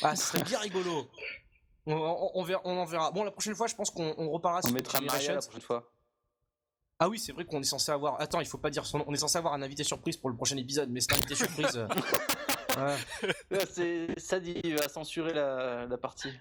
Ah, 0.02 0.16
ce 0.16 0.26
serait 0.26 0.42
bien 0.42 0.58
rigolo. 0.58 1.08
On, 1.86 1.94
on- 1.94 2.30
on 2.34 2.42
verra, 2.42 2.60
on 2.64 2.76
en 2.78 2.84
verra. 2.84 3.10
Bon, 3.12 3.22
la 3.24 3.30
prochaine 3.30 3.54
fois, 3.54 3.66
je 3.68 3.74
pense 3.74 3.90
qu'on 3.90 4.14
on 4.18 4.30
reparlera 4.30 4.60
On 4.64 4.68
sur 4.68 4.74
mettra 4.74 5.00
Maria 5.00 5.34
la 5.34 5.40
prochaine 5.40 5.60
fois. 5.62 5.92
Ah 6.98 7.08
oui, 7.08 7.18
c'est 7.18 7.32
vrai 7.32 7.44
qu'on 7.44 7.60
est 7.60 7.64
censé 7.64 7.90
avoir. 7.90 8.20
Attends, 8.20 8.40
il 8.40 8.46
faut 8.46 8.58
pas 8.58 8.70
dire 8.70 8.86
son 8.86 8.98
nom. 8.98 9.04
On 9.08 9.12
est 9.12 9.16
censé 9.18 9.36
avoir 9.36 9.54
un 9.54 9.62
invité 9.62 9.82
surprise 9.84 10.16
pour 10.16 10.30
le 10.30 10.36
prochain 10.36 10.56
épisode, 10.56 10.88
mais 10.90 11.00
c'est 11.00 11.12
un 11.12 11.16
invité 11.16 11.34
surprise. 11.34 11.76
euh. 12.78 12.96
Là, 13.50 13.58
c'est 13.70 14.18
Sadi 14.18 14.60
va 14.74 14.88
censurer 14.88 15.32
la, 15.34 15.86
la 15.86 15.98
partie. 15.98 16.32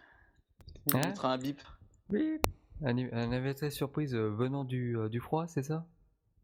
Il 0.88 0.96
Hein 0.96 1.00
mettra 1.08 1.30
un 1.34 1.38
bip. 1.40 1.60
Oui. 2.10 2.40
Un, 2.84 2.98
un 2.98 3.32
invité 3.32 3.70
surprise 3.70 4.14
euh, 4.16 4.30
venant 4.30 4.64
du, 4.64 4.98
euh, 4.98 5.10
du 5.10 5.20
froid, 5.20 5.46
c'est 5.48 5.64
ça? 5.64 5.86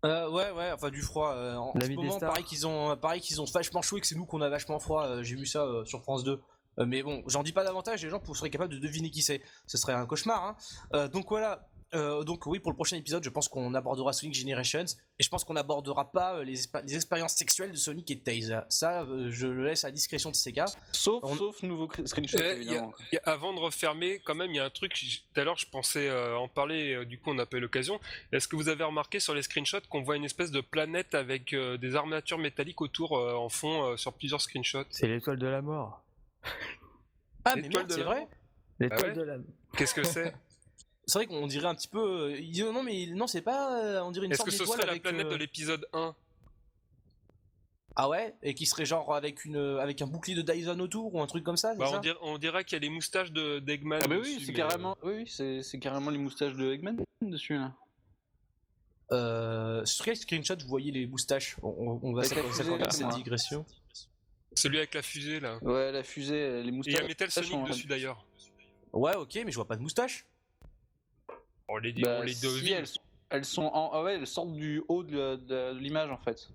Euh, 0.05 0.29
ouais, 0.29 0.51
ouais, 0.51 0.71
enfin 0.71 0.89
du 0.89 1.01
froid. 1.01 1.33
euh, 1.33 1.55
en 1.55 1.73
ce 1.73 1.79
moment, 1.95 2.19
pareil 2.27 2.43
qu'ils 2.43 2.67
ont, 2.67 2.95
pareil 2.97 3.21
qu'ils 3.21 3.41
ont 3.41 3.45
vachement 3.45 3.81
chaud 3.81 3.97
et 3.97 4.01
que 4.01 4.07
c'est 4.07 4.15
nous 4.15 4.25
qu'on 4.25 4.41
a 4.41 4.49
vachement 4.49 4.79
froid. 4.79 5.05
euh, 5.07 5.23
J'ai 5.23 5.35
vu 5.35 5.45
ça 5.47 5.65
sur 5.85 6.01
France 6.03 6.23
2. 6.23 6.39
Euh, 6.79 6.85
mais 6.85 7.01
bon, 7.01 7.23
j'en 7.25 7.41
dis 7.41 7.53
pas 7.53 7.63
davantage. 7.63 8.03
Les 8.03 8.09
gens 8.09 8.21
seraient 8.35 8.51
capables 8.51 8.71
de 8.73 8.77
deviner 8.79 9.09
qui 9.09 9.23
c'est. 9.23 9.41
Ce 9.65 9.77
serait 9.79 9.93
un 9.93 10.05
cauchemar. 10.05 10.55
Hein. 10.93 11.07
Donc 11.07 11.29
voilà. 11.29 11.67
Euh, 11.95 12.23
donc 12.25 12.45
oui, 12.47 12.59
pour 12.59 12.69
le 12.71 12.75
prochain 12.75 12.97
épisode, 12.97 13.23
je 13.23 13.29
pense 13.29 13.47
qu'on 13.47 13.73
abordera 13.73 14.11
Sonic 14.11 14.35
Generations 14.35 14.83
et 15.19 15.23
je 15.23 15.29
pense 15.29 15.45
qu'on 15.45 15.53
n'abordera 15.53 16.11
pas 16.11 16.35
euh, 16.35 16.43
les, 16.43 16.65
expériences 16.95 17.33
sexuelles 17.35 17.71
de 17.71 17.77
Sonic 17.77 18.11
et 18.11 18.15
de 18.15 18.19
Tails. 18.21 18.61
Ça, 18.67 19.03
euh, 19.03 19.29
je 19.31 19.47
le 19.47 19.63
laisse 19.65 19.85
à 19.85 19.87
la 19.87 19.93
discrétion 19.93 20.29
de 20.29 20.35
Sega. 20.35 20.65
Sauf, 20.91 21.23
On- 21.23 21.35
sauf 21.35 21.63
nouveau 21.63 21.87
cr- 21.87 22.05
screenshot, 22.05 22.37
y 22.39 22.75
a- 22.75 22.91
avant 23.23 23.53
de 23.53 23.59
refermer, 23.59 24.19
quand 24.25 24.35
même, 24.35 24.51
il 24.51 24.57
y 24.57 24.59
a 24.59 24.65
un 24.65 24.69
truc. 24.69 24.93
Tout 25.33 25.39
à 25.39 25.45
l'heure, 25.45 25.57
je 25.57 25.65
pensais 25.69 26.09
euh, 26.09 26.37
en 26.37 26.49
parler. 26.49 26.93
euh, 26.93 27.05
du 27.05 27.19
coup, 27.19 27.29
on 27.31 27.35
n'a 27.35 27.45
pas 27.45 27.55
eu 27.55 27.61
l'occasion. 27.61 28.01
Est-ce 28.33 28.49
que 28.49 28.57
vous 28.57 28.67
avez 28.67 28.83
remarqué 28.83 29.21
sur 29.21 29.33
les 29.33 29.41
screenshots 29.41 29.79
qu'on 29.89 30.01
voit 30.03 30.17
une 30.17 30.25
espèce 30.25 30.51
de 30.51 30.59
planète 30.61 31.15
avec 31.15 31.53
euh, 31.53 31.77
des 31.77 31.95
armatures 31.95 32.37
métalliques 32.37 32.81
autour 32.81 33.17
euh, 33.17 33.33
en 33.35 33.47
fond 33.47 33.83
euh, 33.91 33.95
sur 33.97 34.11
plusieurs 34.11 34.41
screenshots? 34.41 34.83
C'est 34.89 35.07
l'étoile 35.07 35.37
de 35.39 35.47
la 35.47 35.61
mort. 35.61 36.03
Ah 37.45 37.53
mais 37.55 37.61
L'étoile 37.61 37.85
merde, 37.85 37.87
de 37.87 37.93
c'est 37.93 37.99
la 37.99 38.05
vrai. 38.05 38.19
mort. 38.19 38.29
L'étoile 38.79 39.05
ouais 39.09 39.13
de 39.15 39.21
la 39.21 39.37
Qu'est-ce 39.77 39.93
que 39.93 40.03
c'est? 40.03 40.33
C'est 41.09 41.19
vrai 41.19 41.25
qu'on 41.27 41.47
dirait 41.47 41.67
un 41.67 41.75
petit 41.75 41.87
peu. 41.87 42.33
euh, 42.35 42.71
non 42.73 42.83
mais 42.83 43.05
non, 43.07 43.27
c'est 43.27 43.41
pas. 43.41 43.81
euh, 43.81 44.01
on 44.01 44.11
dirait 44.11 44.25
une 44.25 44.33
Est-ce 44.33 44.43
que 44.43 44.51
ce 44.51 44.65
serait 44.65 44.85
la 44.85 44.99
planète 44.99 45.27
euh, 45.27 45.31
de 45.31 45.35
l'épisode 45.37 45.87
1 45.93 46.13
Ah 47.95 48.09
ouais? 48.09 48.35
Et 48.43 48.53
qui 48.53 48.65
serait 48.65 48.85
genre 48.85 49.15
avec 49.15 49.45
une 49.45 49.55
avec 49.79 50.01
un 50.01 50.07
bouclier 50.07 50.35
de 50.35 50.41
Dyson 50.41 50.77
autour 50.81 51.15
ou 51.15 51.21
un 51.21 51.27
truc 51.27 51.45
comme 51.45 51.55
ça, 51.55 51.73
bah, 51.75 51.85
ça? 51.87 51.97
on, 51.97 52.01
dirait, 52.01 52.17
on 52.21 52.37
dirait 52.37 52.65
qu'il 52.65 52.73
y 52.75 52.75
a 52.75 52.79
les 52.81 52.89
moustaches 52.89 53.31
de 53.31 53.59
d'Eggman. 53.59 54.01
Ah 54.03 54.07
bah 54.07 54.15
oui, 54.19 54.33
dessus, 54.35 54.45
c'est 54.47 54.51
mais, 54.51 54.57
carrément, 54.57 54.97
oui, 55.01 55.13
oui, 55.19 55.27
c'est 55.27 55.63
c'est 55.63 55.79
carrément 55.79 56.11
les 56.11 56.17
moustaches 56.17 56.55
de 56.55 56.73
Eggman 56.73 56.97
dessus 57.21 57.55
là. 57.57 57.73
Euh, 59.13 59.85
sur 59.85 60.03
quel 60.03 60.17
screenshot 60.17 60.57
vous 60.61 60.67
voyez 60.67 60.91
les 60.91 61.07
moustaches? 61.07 61.55
On, 61.63 61.69
on- 61.69 61.99
on 62.03 62.13
va 62.13 62.23
s'accorder 62.23 62.51
cette 62.91 63.07
digression. 63.15 63.65
euh, 63.69 63.93
Celui 64.55 64.77
avec 64.79 64.93
la 64.93 65.01
fusée 65.01 65.39
là. 65.39 65.57
Ouais, 65.61 65.93
la 65.93 66.03
fusée, 66.03 66.61
les 66.63 66.67
Et 66.67 66.71
moustaches. 66.73 66.93
il 66.95 67.01
y 67.01 67.05
a 67.05 67.07
Metal 67.07 67.31
Sonic 67.31 67.63
dessus 67.69 67.87
d'ailleurs. 67.87 68.25
Ouais, 68.91 69.15
ok, 69.15 69.39
mais 69.45 69.51
je 69.51 69.55
vois 69.55 69.67
pas 69.67 69.77
de 69.77 69.81
moustache. 69.81 70.25
On 71.69 71.77
les, 71.77 71.93
Bah, 71.93 72.17
on 72.19 72.23
les 72.23 72.33
si, 72.33 72.71
elles, 72.71 72.87
sont- 72.87 73.01
elles 73.29 73.45
sont 73.45 73.63
en, 73.63 73.91
ah 73.93 74.03
ouais, 74.03 74.15
elles 74.15 74.27
sortent 74.27 74.53
du 74.53 74.81
haut 74.87 75.03
de, 75.03 75.17
la- 75.17 75.37
de- 75.37 75.73
de 75.73 75.79
l'image 75.79 76.09
en 76.11 76.17
fait. 76.17 76.49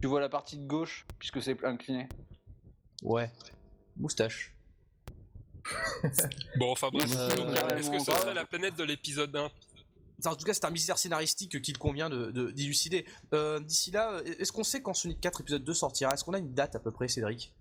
Tu 0.00 0.06
vois 0.08 0.20
la 0.20 0.28
partie 0.28 0.56
de 0.58 0.66
gauche 0.66 1.06
puisque 1.18 1.42
c'est 1.42 1.62
incliné. 1.64 2.08
Ouais. 3.02 3.30
Moustache. 3.96 4.54
Bon, 6.58 6.72
enfin 6.72 6.88
bref. 6.92 7.10
Euh, 7.16 7.28
Est-ce 7.76 7.90
que 7.90 7.98
ce 7.98 8.04
serait 8.12 8.34
la 8.34 8.44
planète 8.46 8.76
de 8.76 8.84
l'épisode 8.84 9.34
1 9.34 9.50
Enfin, 10.22 10.32
en 10.32 10.36
tout 10.36 10.44
cas, 10.44 10.52
c'est 10.52 10.64
un 10.66 10.70
mystère 10.70 10.98
scénaristique 10.98 11.62
qu'il 11.62 11.78
convient 11.78 12.10
de, 12.10 12.30
d'élucider. 12.50 13.06
Euh, 13.32 13.58
d'ici 13.60 13.90
là, 13.90 14.20
est-ce 14.24 14.52
qu'on 14.52 14.64
sait 14.64 14.82
quand 14.82 14.92
Sonic 14.92 15.18
4 15.20 15.40
épisode 15.40 15.64
2 15.64 15.72
sortira? 15.74 16.12
Est-ce 16.12 16.24
qu'on 16.24 16.34
a 16.34 16.38
une 16.38 16.52
date 16.52 16.76
à 16.76 16.80
peu 16.80 16.90
près, 16.90 17.08
Cédric? 17.08 17.54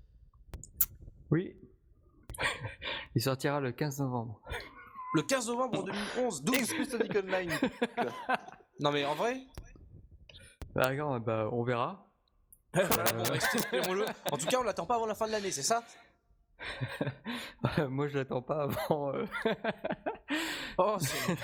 Oui. 1.32 1.56
Il 3.16 3.22
sortira 3.22 3.60
le 3.62 3.72
15 3.72 4.00
novembre. 4.00 4.42
Le 5.14 5.22
15 5.24 5.48
novembre 5.48 5.84
2011 5.84 6.44
12 6.44 6.56
Excuse 6.58 6.90
Sonic 6.90 7.16
Online. 7.16 7.52
Non 8.82 8.92
mais 8.92 9.04
en 9.04 9.14
vrai 9.16 9.42
Bah, 10.74 10.88
regarde, 10.88 11.24
bah, 11.26 11.50
on 11.52 11.64
verra. 11.64 12.06
Bah. 12.74 12.84
En 14.32 14.38
tout 14.38 14.46
cas, 14.46 14.60
on 14.60 14.64
l'attend 14.64 14.86
pas 14.86 14.96
avant 14.96 15.06
la 15.08 15.16
fin 15.16 15.28
de 15.28 15.32
l'année, 15.34 15.52
c'est 15.52 15.64
ça 15.64 15.84
Moi, 17.90 18.08
je 18.08 18.18
l'attends 18.20 18.42
pas 18.42 18.64
avant. 18.64 19.14
euh, 19.14 19.26
Oh, 20.78 20.96
c'est... 21.00 21.36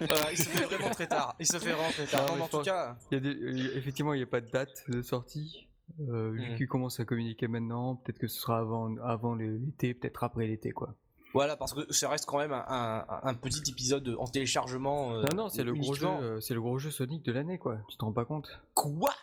Voilà, 0.00 0.32
il 0.32 0.36
se 0.38 0.48
fait 0.48 0.64
vraiment 0.64 0.90
très 0.90 1.06
tard. 1.06 1.34
Il 1.38 1.46
se 1.46 1.58
fait 1.58 1.72
vraiment 1.72 1.90
très 1.90 2.06
tard. 2.06 2.26
Non, 2.32 2.36
Non, 2.36 2.44
en 2.44 2.48
tout 2.48 2.60
cas, 2.62 2.96
il 3.10 3.14
y 3.14 3.16
a 3.16 3.20
des- 3.20 3.34
euh, 3.40 3.76
Effectivement, 3.76 4.12
il 4.12 4.18
n'y 4.18 4.22
a 4.24 4.26
pas 4.26 4.40
de 4.42 4.50
date 4.50 4.84
de 4.88 5.00
sortie. 5.02 5.68
Euh, 6.00 6.32
vu 6.32 6.50
Mhm. 6.50 6.56
qu'il 6.56 6.66
commence 6.68 6.98
à 7.00 7.04
communiquer 7.04 7.46
maintenant, 7.48 7.94
peut-être 7.96 8.18
que 8.18 8.26
ce 8.26 8.40
sera 8.40 8.58
avant, 8.58 8.94
avant 8.98 9.34
l'été, 9.36 9.94
peut-être 9.94 10.24
après 10.24 10.46
l'été, 10.46 10.72
quoi. 10.72 10.94
Voilà, 11.36 11.56
parce 11.56 11.74
que 11.74 11.92
ça 11.92 12.08
reste 12.08 12.24
quand 12.26 12.38
même 12.38 12.52
un, 12.52 12.64
un- 13.08 13.20
un 13.22 13.34
petit 13.34 13.62
épisode 13.70 14.16
en 14.18 14.26
téléchargement. 14.26 15.12
euh, 15.14 15.22
non, 15.32 15.44
non, 15.44 15.48
c'est 15.48 15.64
le 15.64 15.74
gros 15.74 15.94
jeu, 15.94 16.06
euh, 16.06 16.40
c'est 16.40 16.54
le 16.54 16.60
gros 16.60 16.78
jeu 16.78 16.90
Sonic 16.90 17.22
de 17.24 17.32
l'année, 17.32 17.58
quoi. 17.58 17.78
Tu 17.88 17.96
te 17.96 18.04
rends 18.04 18.12
pas 18.12 18.24
compte 18.24 18.48
Quoi? 18.74 19.14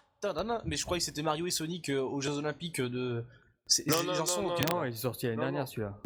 Mais 0.66 0.78
je 0.78 0.86
croyais 0.86 1.00
que 1.00 1.06
c'était 1.06 1.22
Mario 1.24 1.48
et 1.48 1.52
Sonic 1.52 1.90
euh, 1.90 2.00
aux 2.02 2.22
Jeux 2.22 2.38
Olympiques 2.38 2.80
de. 2.80 3.26
C'est, 3.68 3.86
Non, 3.88 4.04
non, 4.04 4.14
ils 4.14 4.16
en 4.16 4.20
non, 4.20 4.26
sont 4.26 4.42
non, 4.44 4.52
auxquels- 4.54 4.66
Non, 4.72 4.84
il 4.86 4.94
est 4.94 4.96
sorti 4.96 5.26
l'année 5.26 5.42
dernière, 5.42 5.68
celui-là. 5.68 6.00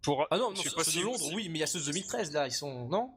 Pour... 0.00 0.26
Ah 0.30 0.38
non, 0.38 0.50
non 0.50 0.56
je 0.56 0.68
sais 0.68 0.74
pas 0.74 0.84
de 0.84 0.88
si 0.88 1.02
Londres, 1.02 1.18
vous- 1.30 1.36
oui, 1.36 1.48
mais 1.48 1.58
il 1.58 1.60
y 1.60 1.64
a 1.64 1.66
ceux 1.66 1.80
de 1.80 1.84
2013 1.86 2.32
là, 2.32 2.46
ils 2.46 2.52
sont. 2.52 2.88
Non? 2.88 3.10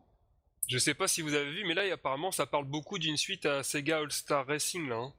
Je 0.67 0.77
sais 0.77 0.93
pas 0.93 1.07
si 1.07 1.21
vous 1.21 1.33
avez 1.33 1.49
vu, 1.51 1.63
mais 1.67 1.73
là, 1.73 1.83
apparemment, 1.93 2.31
ça 2.31 2.45
parle 2.45 2.65
beaucoup 2.65 2.97
d'une 2.99 3.17
suite 3.17 3.45
à 3.45 3.61
Sega 3.63 3.99
All-Star 3.99 4.45
Racing, 4.47 4.87
là, 4.89 4.95
hein, 4.97 5.13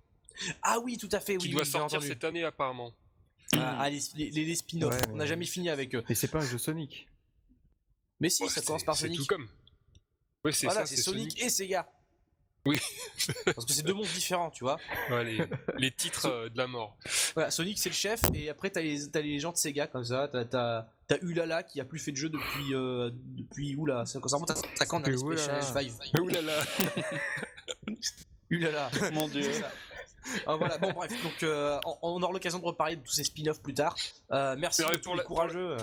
Ah 0.62 0.78
oui, 0.80 0.98
tout 0.98 1.08
à 1.12 1.20
fait, 1.20 1.34
oui. 1.34 1.38
qui 1.38 1.46
oui, 1.48 1.54
doit 1.54 1.64
j'ai 1.64 1.70
sortir 1.70 2.02
cette 2.02 2.24
année, 2.24 2.42
apparemment. 2.44 2.92
Ah, 3.54 3.76
ah, 3.80 3.90
les, 3.90 4.00
les, 4.16 4.30
les 4.30 4.54
spin-offs, 4.54 4.94
Ouais, 4.94 5.00
on 5.12 5.16
n'a 5.16 5.26
jamais 5.26 5.44
fini 5.44 5.68
avec 5.68 5.94
eux. 5.94 6.02
Mais 6.08 6.14
c'est 6.14 6.28
pas 6.28 6.38
un 6.38 6.46
jeu 6.46 6.56
Sonic. 6.58 7.06
Mais 8.22 8.30
si, 8.30 8.42
Ouais, 8.42 8.48
ça 8.48 8.60
c'est- 8.60 8.66
commence 8.66 8.84
par 8.84 8.96
c'est 8.96 9.06
Sonic. 9.06 9.18
tout 9.20 9.26
comme. 9.26 9.48
Oui, 10.44 10.54
c'est 10.54 10.66
Voilà, 10.66 10.80
ça, 10.80 10.86
c'est 10.86 11.02
Sonic, 11.02 11.42
et 11.42 11.50
Sega. 11.50 11.86
Oui. 12.64 12.78
Parce 13.44 13.66
que 13.66 13.72
c'est 13.72 13.82
deux 13.82 13.92
mondes 13.92 14.06
différents, 14.06 14.50
tu 14.50 14.62
vois. 14.62 14.78
Ouais, 15.10 15.24
les, 15.24 15.40
les 15.78 15.90
titres 15.90 16.26
euh, 16.26 16.48
de 16.48 16.56
la 16.56 16.68
mort. 16.68 16.96
Voilà, 17.34 17.50
Sonic 17.50 17.76
c'est 17.78 17.88
le 17.88 17.94
chef, 17.94 18.20
et 18.34 18.48
après 18.48 18.70
t'as 18.70 18.80
les, 18.80 19.38
gens 19.40 19.50
de 19.52 19.56
Sega 19.56 19.88
comme 19.88 20.04
ça. 20.04 20.28
T'as, 20.28 20.86
Ulala 21.22 21.62
qui 21.64 21.80
a 21.80 21.84
plus 21.84 21.98
fait 21.98 22.12
de 22.12 22.16
jeu 22.16 22.28
depuis. 22.30 22.72
Euh, 22.74 23.10
depuis 23.12 23.74
oula, 23.76 24.06
ça, 24.06 24.20
ça 24.24 24.36
remonte 24.36 24.50
à, 24.52 24.54
à 24.80 24.86
quand 24.86 25.00
on 25.00 25.04
a 25.04 25.10
Depuis 25.10 25.18
Special 25.18 25.60
Oulala. 25.60 25.82
Five 25.82 25.98
Ouh 26.20 26.28
là 26.28 26.40
là 26.40 26.64
Ulala 28.50 28.90
Mon 29.12 29.28
dieu. 29.28 29.42
C'est. 29.52 29.64
Ah, 30.46 30.54
voilà, 30.54 30.78
bon 30.78 30.92
bref, 30.92 31.10
donc 31.24 31.42
euh, 31.42 31.80
on, 31.84 31.98
on 32.02 32.22
aura 32.22 32.32
l'occasion 32.32 32.60
de 32.60 32.64
reparler 32.64 32.94
de 32.94 33.02
tous 33.02 33.12
ces 33.12 33.24
spin-offs 33.24 33.60
plus 33.60 33.74
tard. 33.74 33.96
Euh, 34.30 34.54
merci 34.56 34.82
C'est 34.88 35.02
pour 35.02 35.14
les 35.14 35.18
la- 35.18 35.24
courageux. 35.24 35.76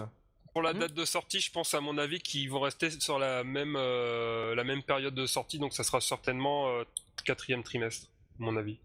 Pour 0.54 0.62
la 0.62 0.74
Hmm. 0.74 0.80
date 0.80 0.94
de 0.94 1.06
sortie, 1.06 1.40
je 1.40 1.52
pense 1.52 1.74
à 1.74 1.82
mon 1.82 1.98
avis 1.98 2.20
qu'ils 2.20 2.50
vont 2.50 2.60
rester 2.60 2.90
sur 2.90 3.20
la 3.20 3.44
même, 3.44 3.76
euh, 3.78 4.56
la 4.56 4.64
même 4.64 4.84
période 4.84 5.14
de 5.14 5.26
sortie, 5.26 5.60
donc 5.60 5.74
ça 5.74 5.84
sera 5.84 6.02
certainement 6.02 6.68
euh, 6.70 6.84
quatrième 7.26 7.64
trimestre, 7.64 8.08
à 8.40 8.44
mon 8.44 8.56
avis. 8.58 8.80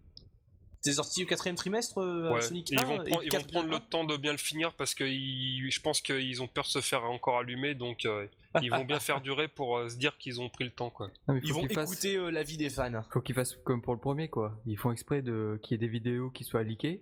C'est 0.81 0.93
sorti 0.93 1.23
au 1.23 1.25
quatrième 1.25 1.55
trimestre, 1.55 1.97
euh, 1.97 2.31
Ouais. 2.31 2.41
Sonic 2.43 2.69
ils 2.69 2.79
1, 2.79 2.83
vont, 2.83 3.01
et 3.03 3.09
prendre, 3.09 3.23
ils 3.23 3.31
vont 3.31 3.37
4 3.39 3.47
prendre 3.51 3.69
le 3.71 3.79
temps 3.79 4.03
de 4.03 4.17
bien 4.17 4.31
le 4.33 4.37
finir 4.37 4.71
parce 4.73 4.93
que 4.93 5.03
ils- 5.03 5.71
je 5.71 5.81
pense 5.81 5.99
qu'ils 5.99 6.43
ont 6.43 6.47
peur 6.47 6.63
de 6.65 6.69
se 6.69 6.81
faire 6.81 7.03
encore 7.05 7.39
allumer, 7.39 7.73
donc 7.73 8.05
euh, 8.05 8.27
ils 8.61 8.69
vont 8.69 8.85
bien 8.85 8.99
faire 8.99 9.19
durer 9.21 9.47
pour 9.47 9.77
euh, 9.77 9.89
se 9.89 9.97
dire 9.97 10.15
qu'ils 10.19 10.39
ont 10.41 10.49
pris 10.49 10.63
le 10.63 10.69
temps. 10.69 10.91
Quoi. 10.91 11.09
Non, 11.27 11.39
Ils 11.41 11.47
faut 11.49 11.55
vont 11.55 11.61
qu'ils 11.65 11.73
fassent- 11.73 11.91
écouter 11.91 12.15
euh, 12.17 12.29
l'avis 12.29 12.57
des 12.57 12.69
fans. 12.69 13.01
Faut 13.11 13.21
qu'ils 13.21 13.33
fassent 13.33 13.57
comme 13.63 13.81
pour 13.81 13.93
le 13.95 13.99
premier, 13.99 14.27
quoi. 14.29 14.55
Ils 14.67 14.77
font 14.77 14.91
exprès 14.91 15.23
de 15.23 15.59
qu'il 15.63 15.71
y 15.71 15.75
ait 15.75 15.79
des 15.79 15.91
vidéos 15.91 16.29
qui 16.29 16.43
soient 16.43 16.61
leakées 16.61 17.01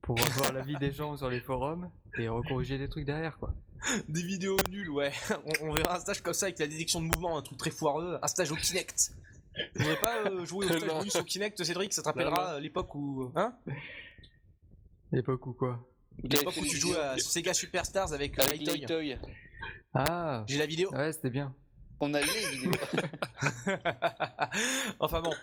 pour 0.00 0.16
avoir 0.20 0.52
l'avis 0.52 0.76
des 0.76 0.92
gens 0.92 1.16
sur 1.16 1.28
les 1.28 1.40
forums 1.40 1.90
et 2.18 2.28
recorriger 2.28 2.78
des 2.78 2.88
trucs 2.88 3.04
derrière, 3.04 3.36
quoi. 3.38 3.52
Des 4.08 4.22
vidéos 4.22 4.56
nulles, 4.70 4.90
ouais. 4.90 5.12
On, 5.62 5.68
on 5.68 5.72
verra 5.72 5.96
un 5.96 6.00
stage 6.00 6.22
comme 6.22 6.34
ça 6.34 6.46
avec 6.46 6.58
la 6.58 6.66
détection 6.66 7.00
de 7.00 7.06
mouvement, 7.06 7.38
un 7.38 7.42
truc 7.42 7.58
très 7.58 7.70
foireux. 7.70 8.18
Un 8.22 8.26
stage 8.26 8.50
au 8.52 8.56
Kinect. 8.56 9.12
Tu 9.74 9.82
voudrais 9.82 10.00
pas 10.00 10.18
euh, 10.26 10.44
jouer 10.44 10.66
au 10.66 10.78
Stage 10.78 11.16
au 11.20 11.24
Kinect, 11.24 11.64
Cédric? 11.64 11.92
Ça 11.92 12.02
te 12.02 12.06
rappellera 12.06 12.54
euh, 12.54 12.60
l'époque 12.60 12.94
où. 12.94 13.32
Hein? 13.34 13.54
L'époque 15.12 15.46
ou 15.46 15.52
quoi? 15.52 15.84
L'époque 16.22 16.56
où 16.56 16.66
tu 16.66 16.76
jouais 16.76 16.98
à 16.98 17.18
Sega 17.18 17.54
Superstars 17.54 18.12
avec, 18.12 18.38
euh, 18.38 18.42
Avec. 18.42 18.66
Lightoy. 18.66 19.18
Ah 19.94 20.44
J'ai 20.46 20.58
la 20.58 20.66
vidéo. 20.66 20.92
Ouais, 20.92 21.12
c'était 21.12 21.30
bien. 21.30 21.54
On 22.00 22.14
a 22.14 22.20
les 22.20 22.26
vidéos. 22.26 22.70
enfin 25.00 25.20
bon, 25.20 25.34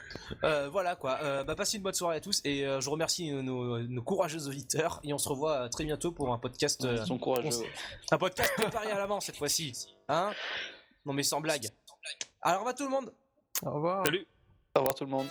Euh, 0.43 0.69
voilà 0.69 0.95
quoi. 0.95 1.19
Euh, 1.21 1.43
bah, 1.43 1.55
passez 1.55 1.77
une 1.77 1.83
bonne 1.83 1.93
soirée 1.93 2.17
à 2.17 2.21
tous 2.21 2.41
et 2.45 2.65
euh, 2.65 2.79
je 2.81 2.89
remercie 2.89 3.29
nos, 3.31 3.41
nos- 3.43 3.79
nos 3.79 4.01
courageux 4.03 4.47
auditeurs 4.47 4.99
et 5.03 5.13
on 5.13 5.17
se 5.17 5.27
revoit 5.29 5.67
très 5.69 5.83
bientôt 5.83 6.11
pour 6.11 6.31
un 6.33 6.37
podcast, 6.39 6.85
euh, 6.85 6.97
Ils 7.01 7.05
sont 7.07 7.17
courageux. 7.17 7.49
un 8.11 8.17
podcast 8.17 8.53
préparé 8.55 8.91
à 8.91 8.97
l'avance 8.97 9.25
cette 9.25 9.37
fois-ci, 9.37 9.73
hein? 10.07 10.31
Non 11.05 11.13
mais 11.13 11.23
sans 11.23 11.41
blague. 11.41 11.67
Alors, 12.41 12.57
au 12.57 12.59
revoir 12.65 12.75
tout 12.75 12.83
le 12.83 12.89
monde. 12.89 13.13
Au 13.63 13.71
revoir. 13.71 14.05
Salut 14.05 14.25
Au 14.75 14.79
revoir 14.79 14.95
tout 14.95 15.03
le 15.05 15.11
monde. 15.11 15.27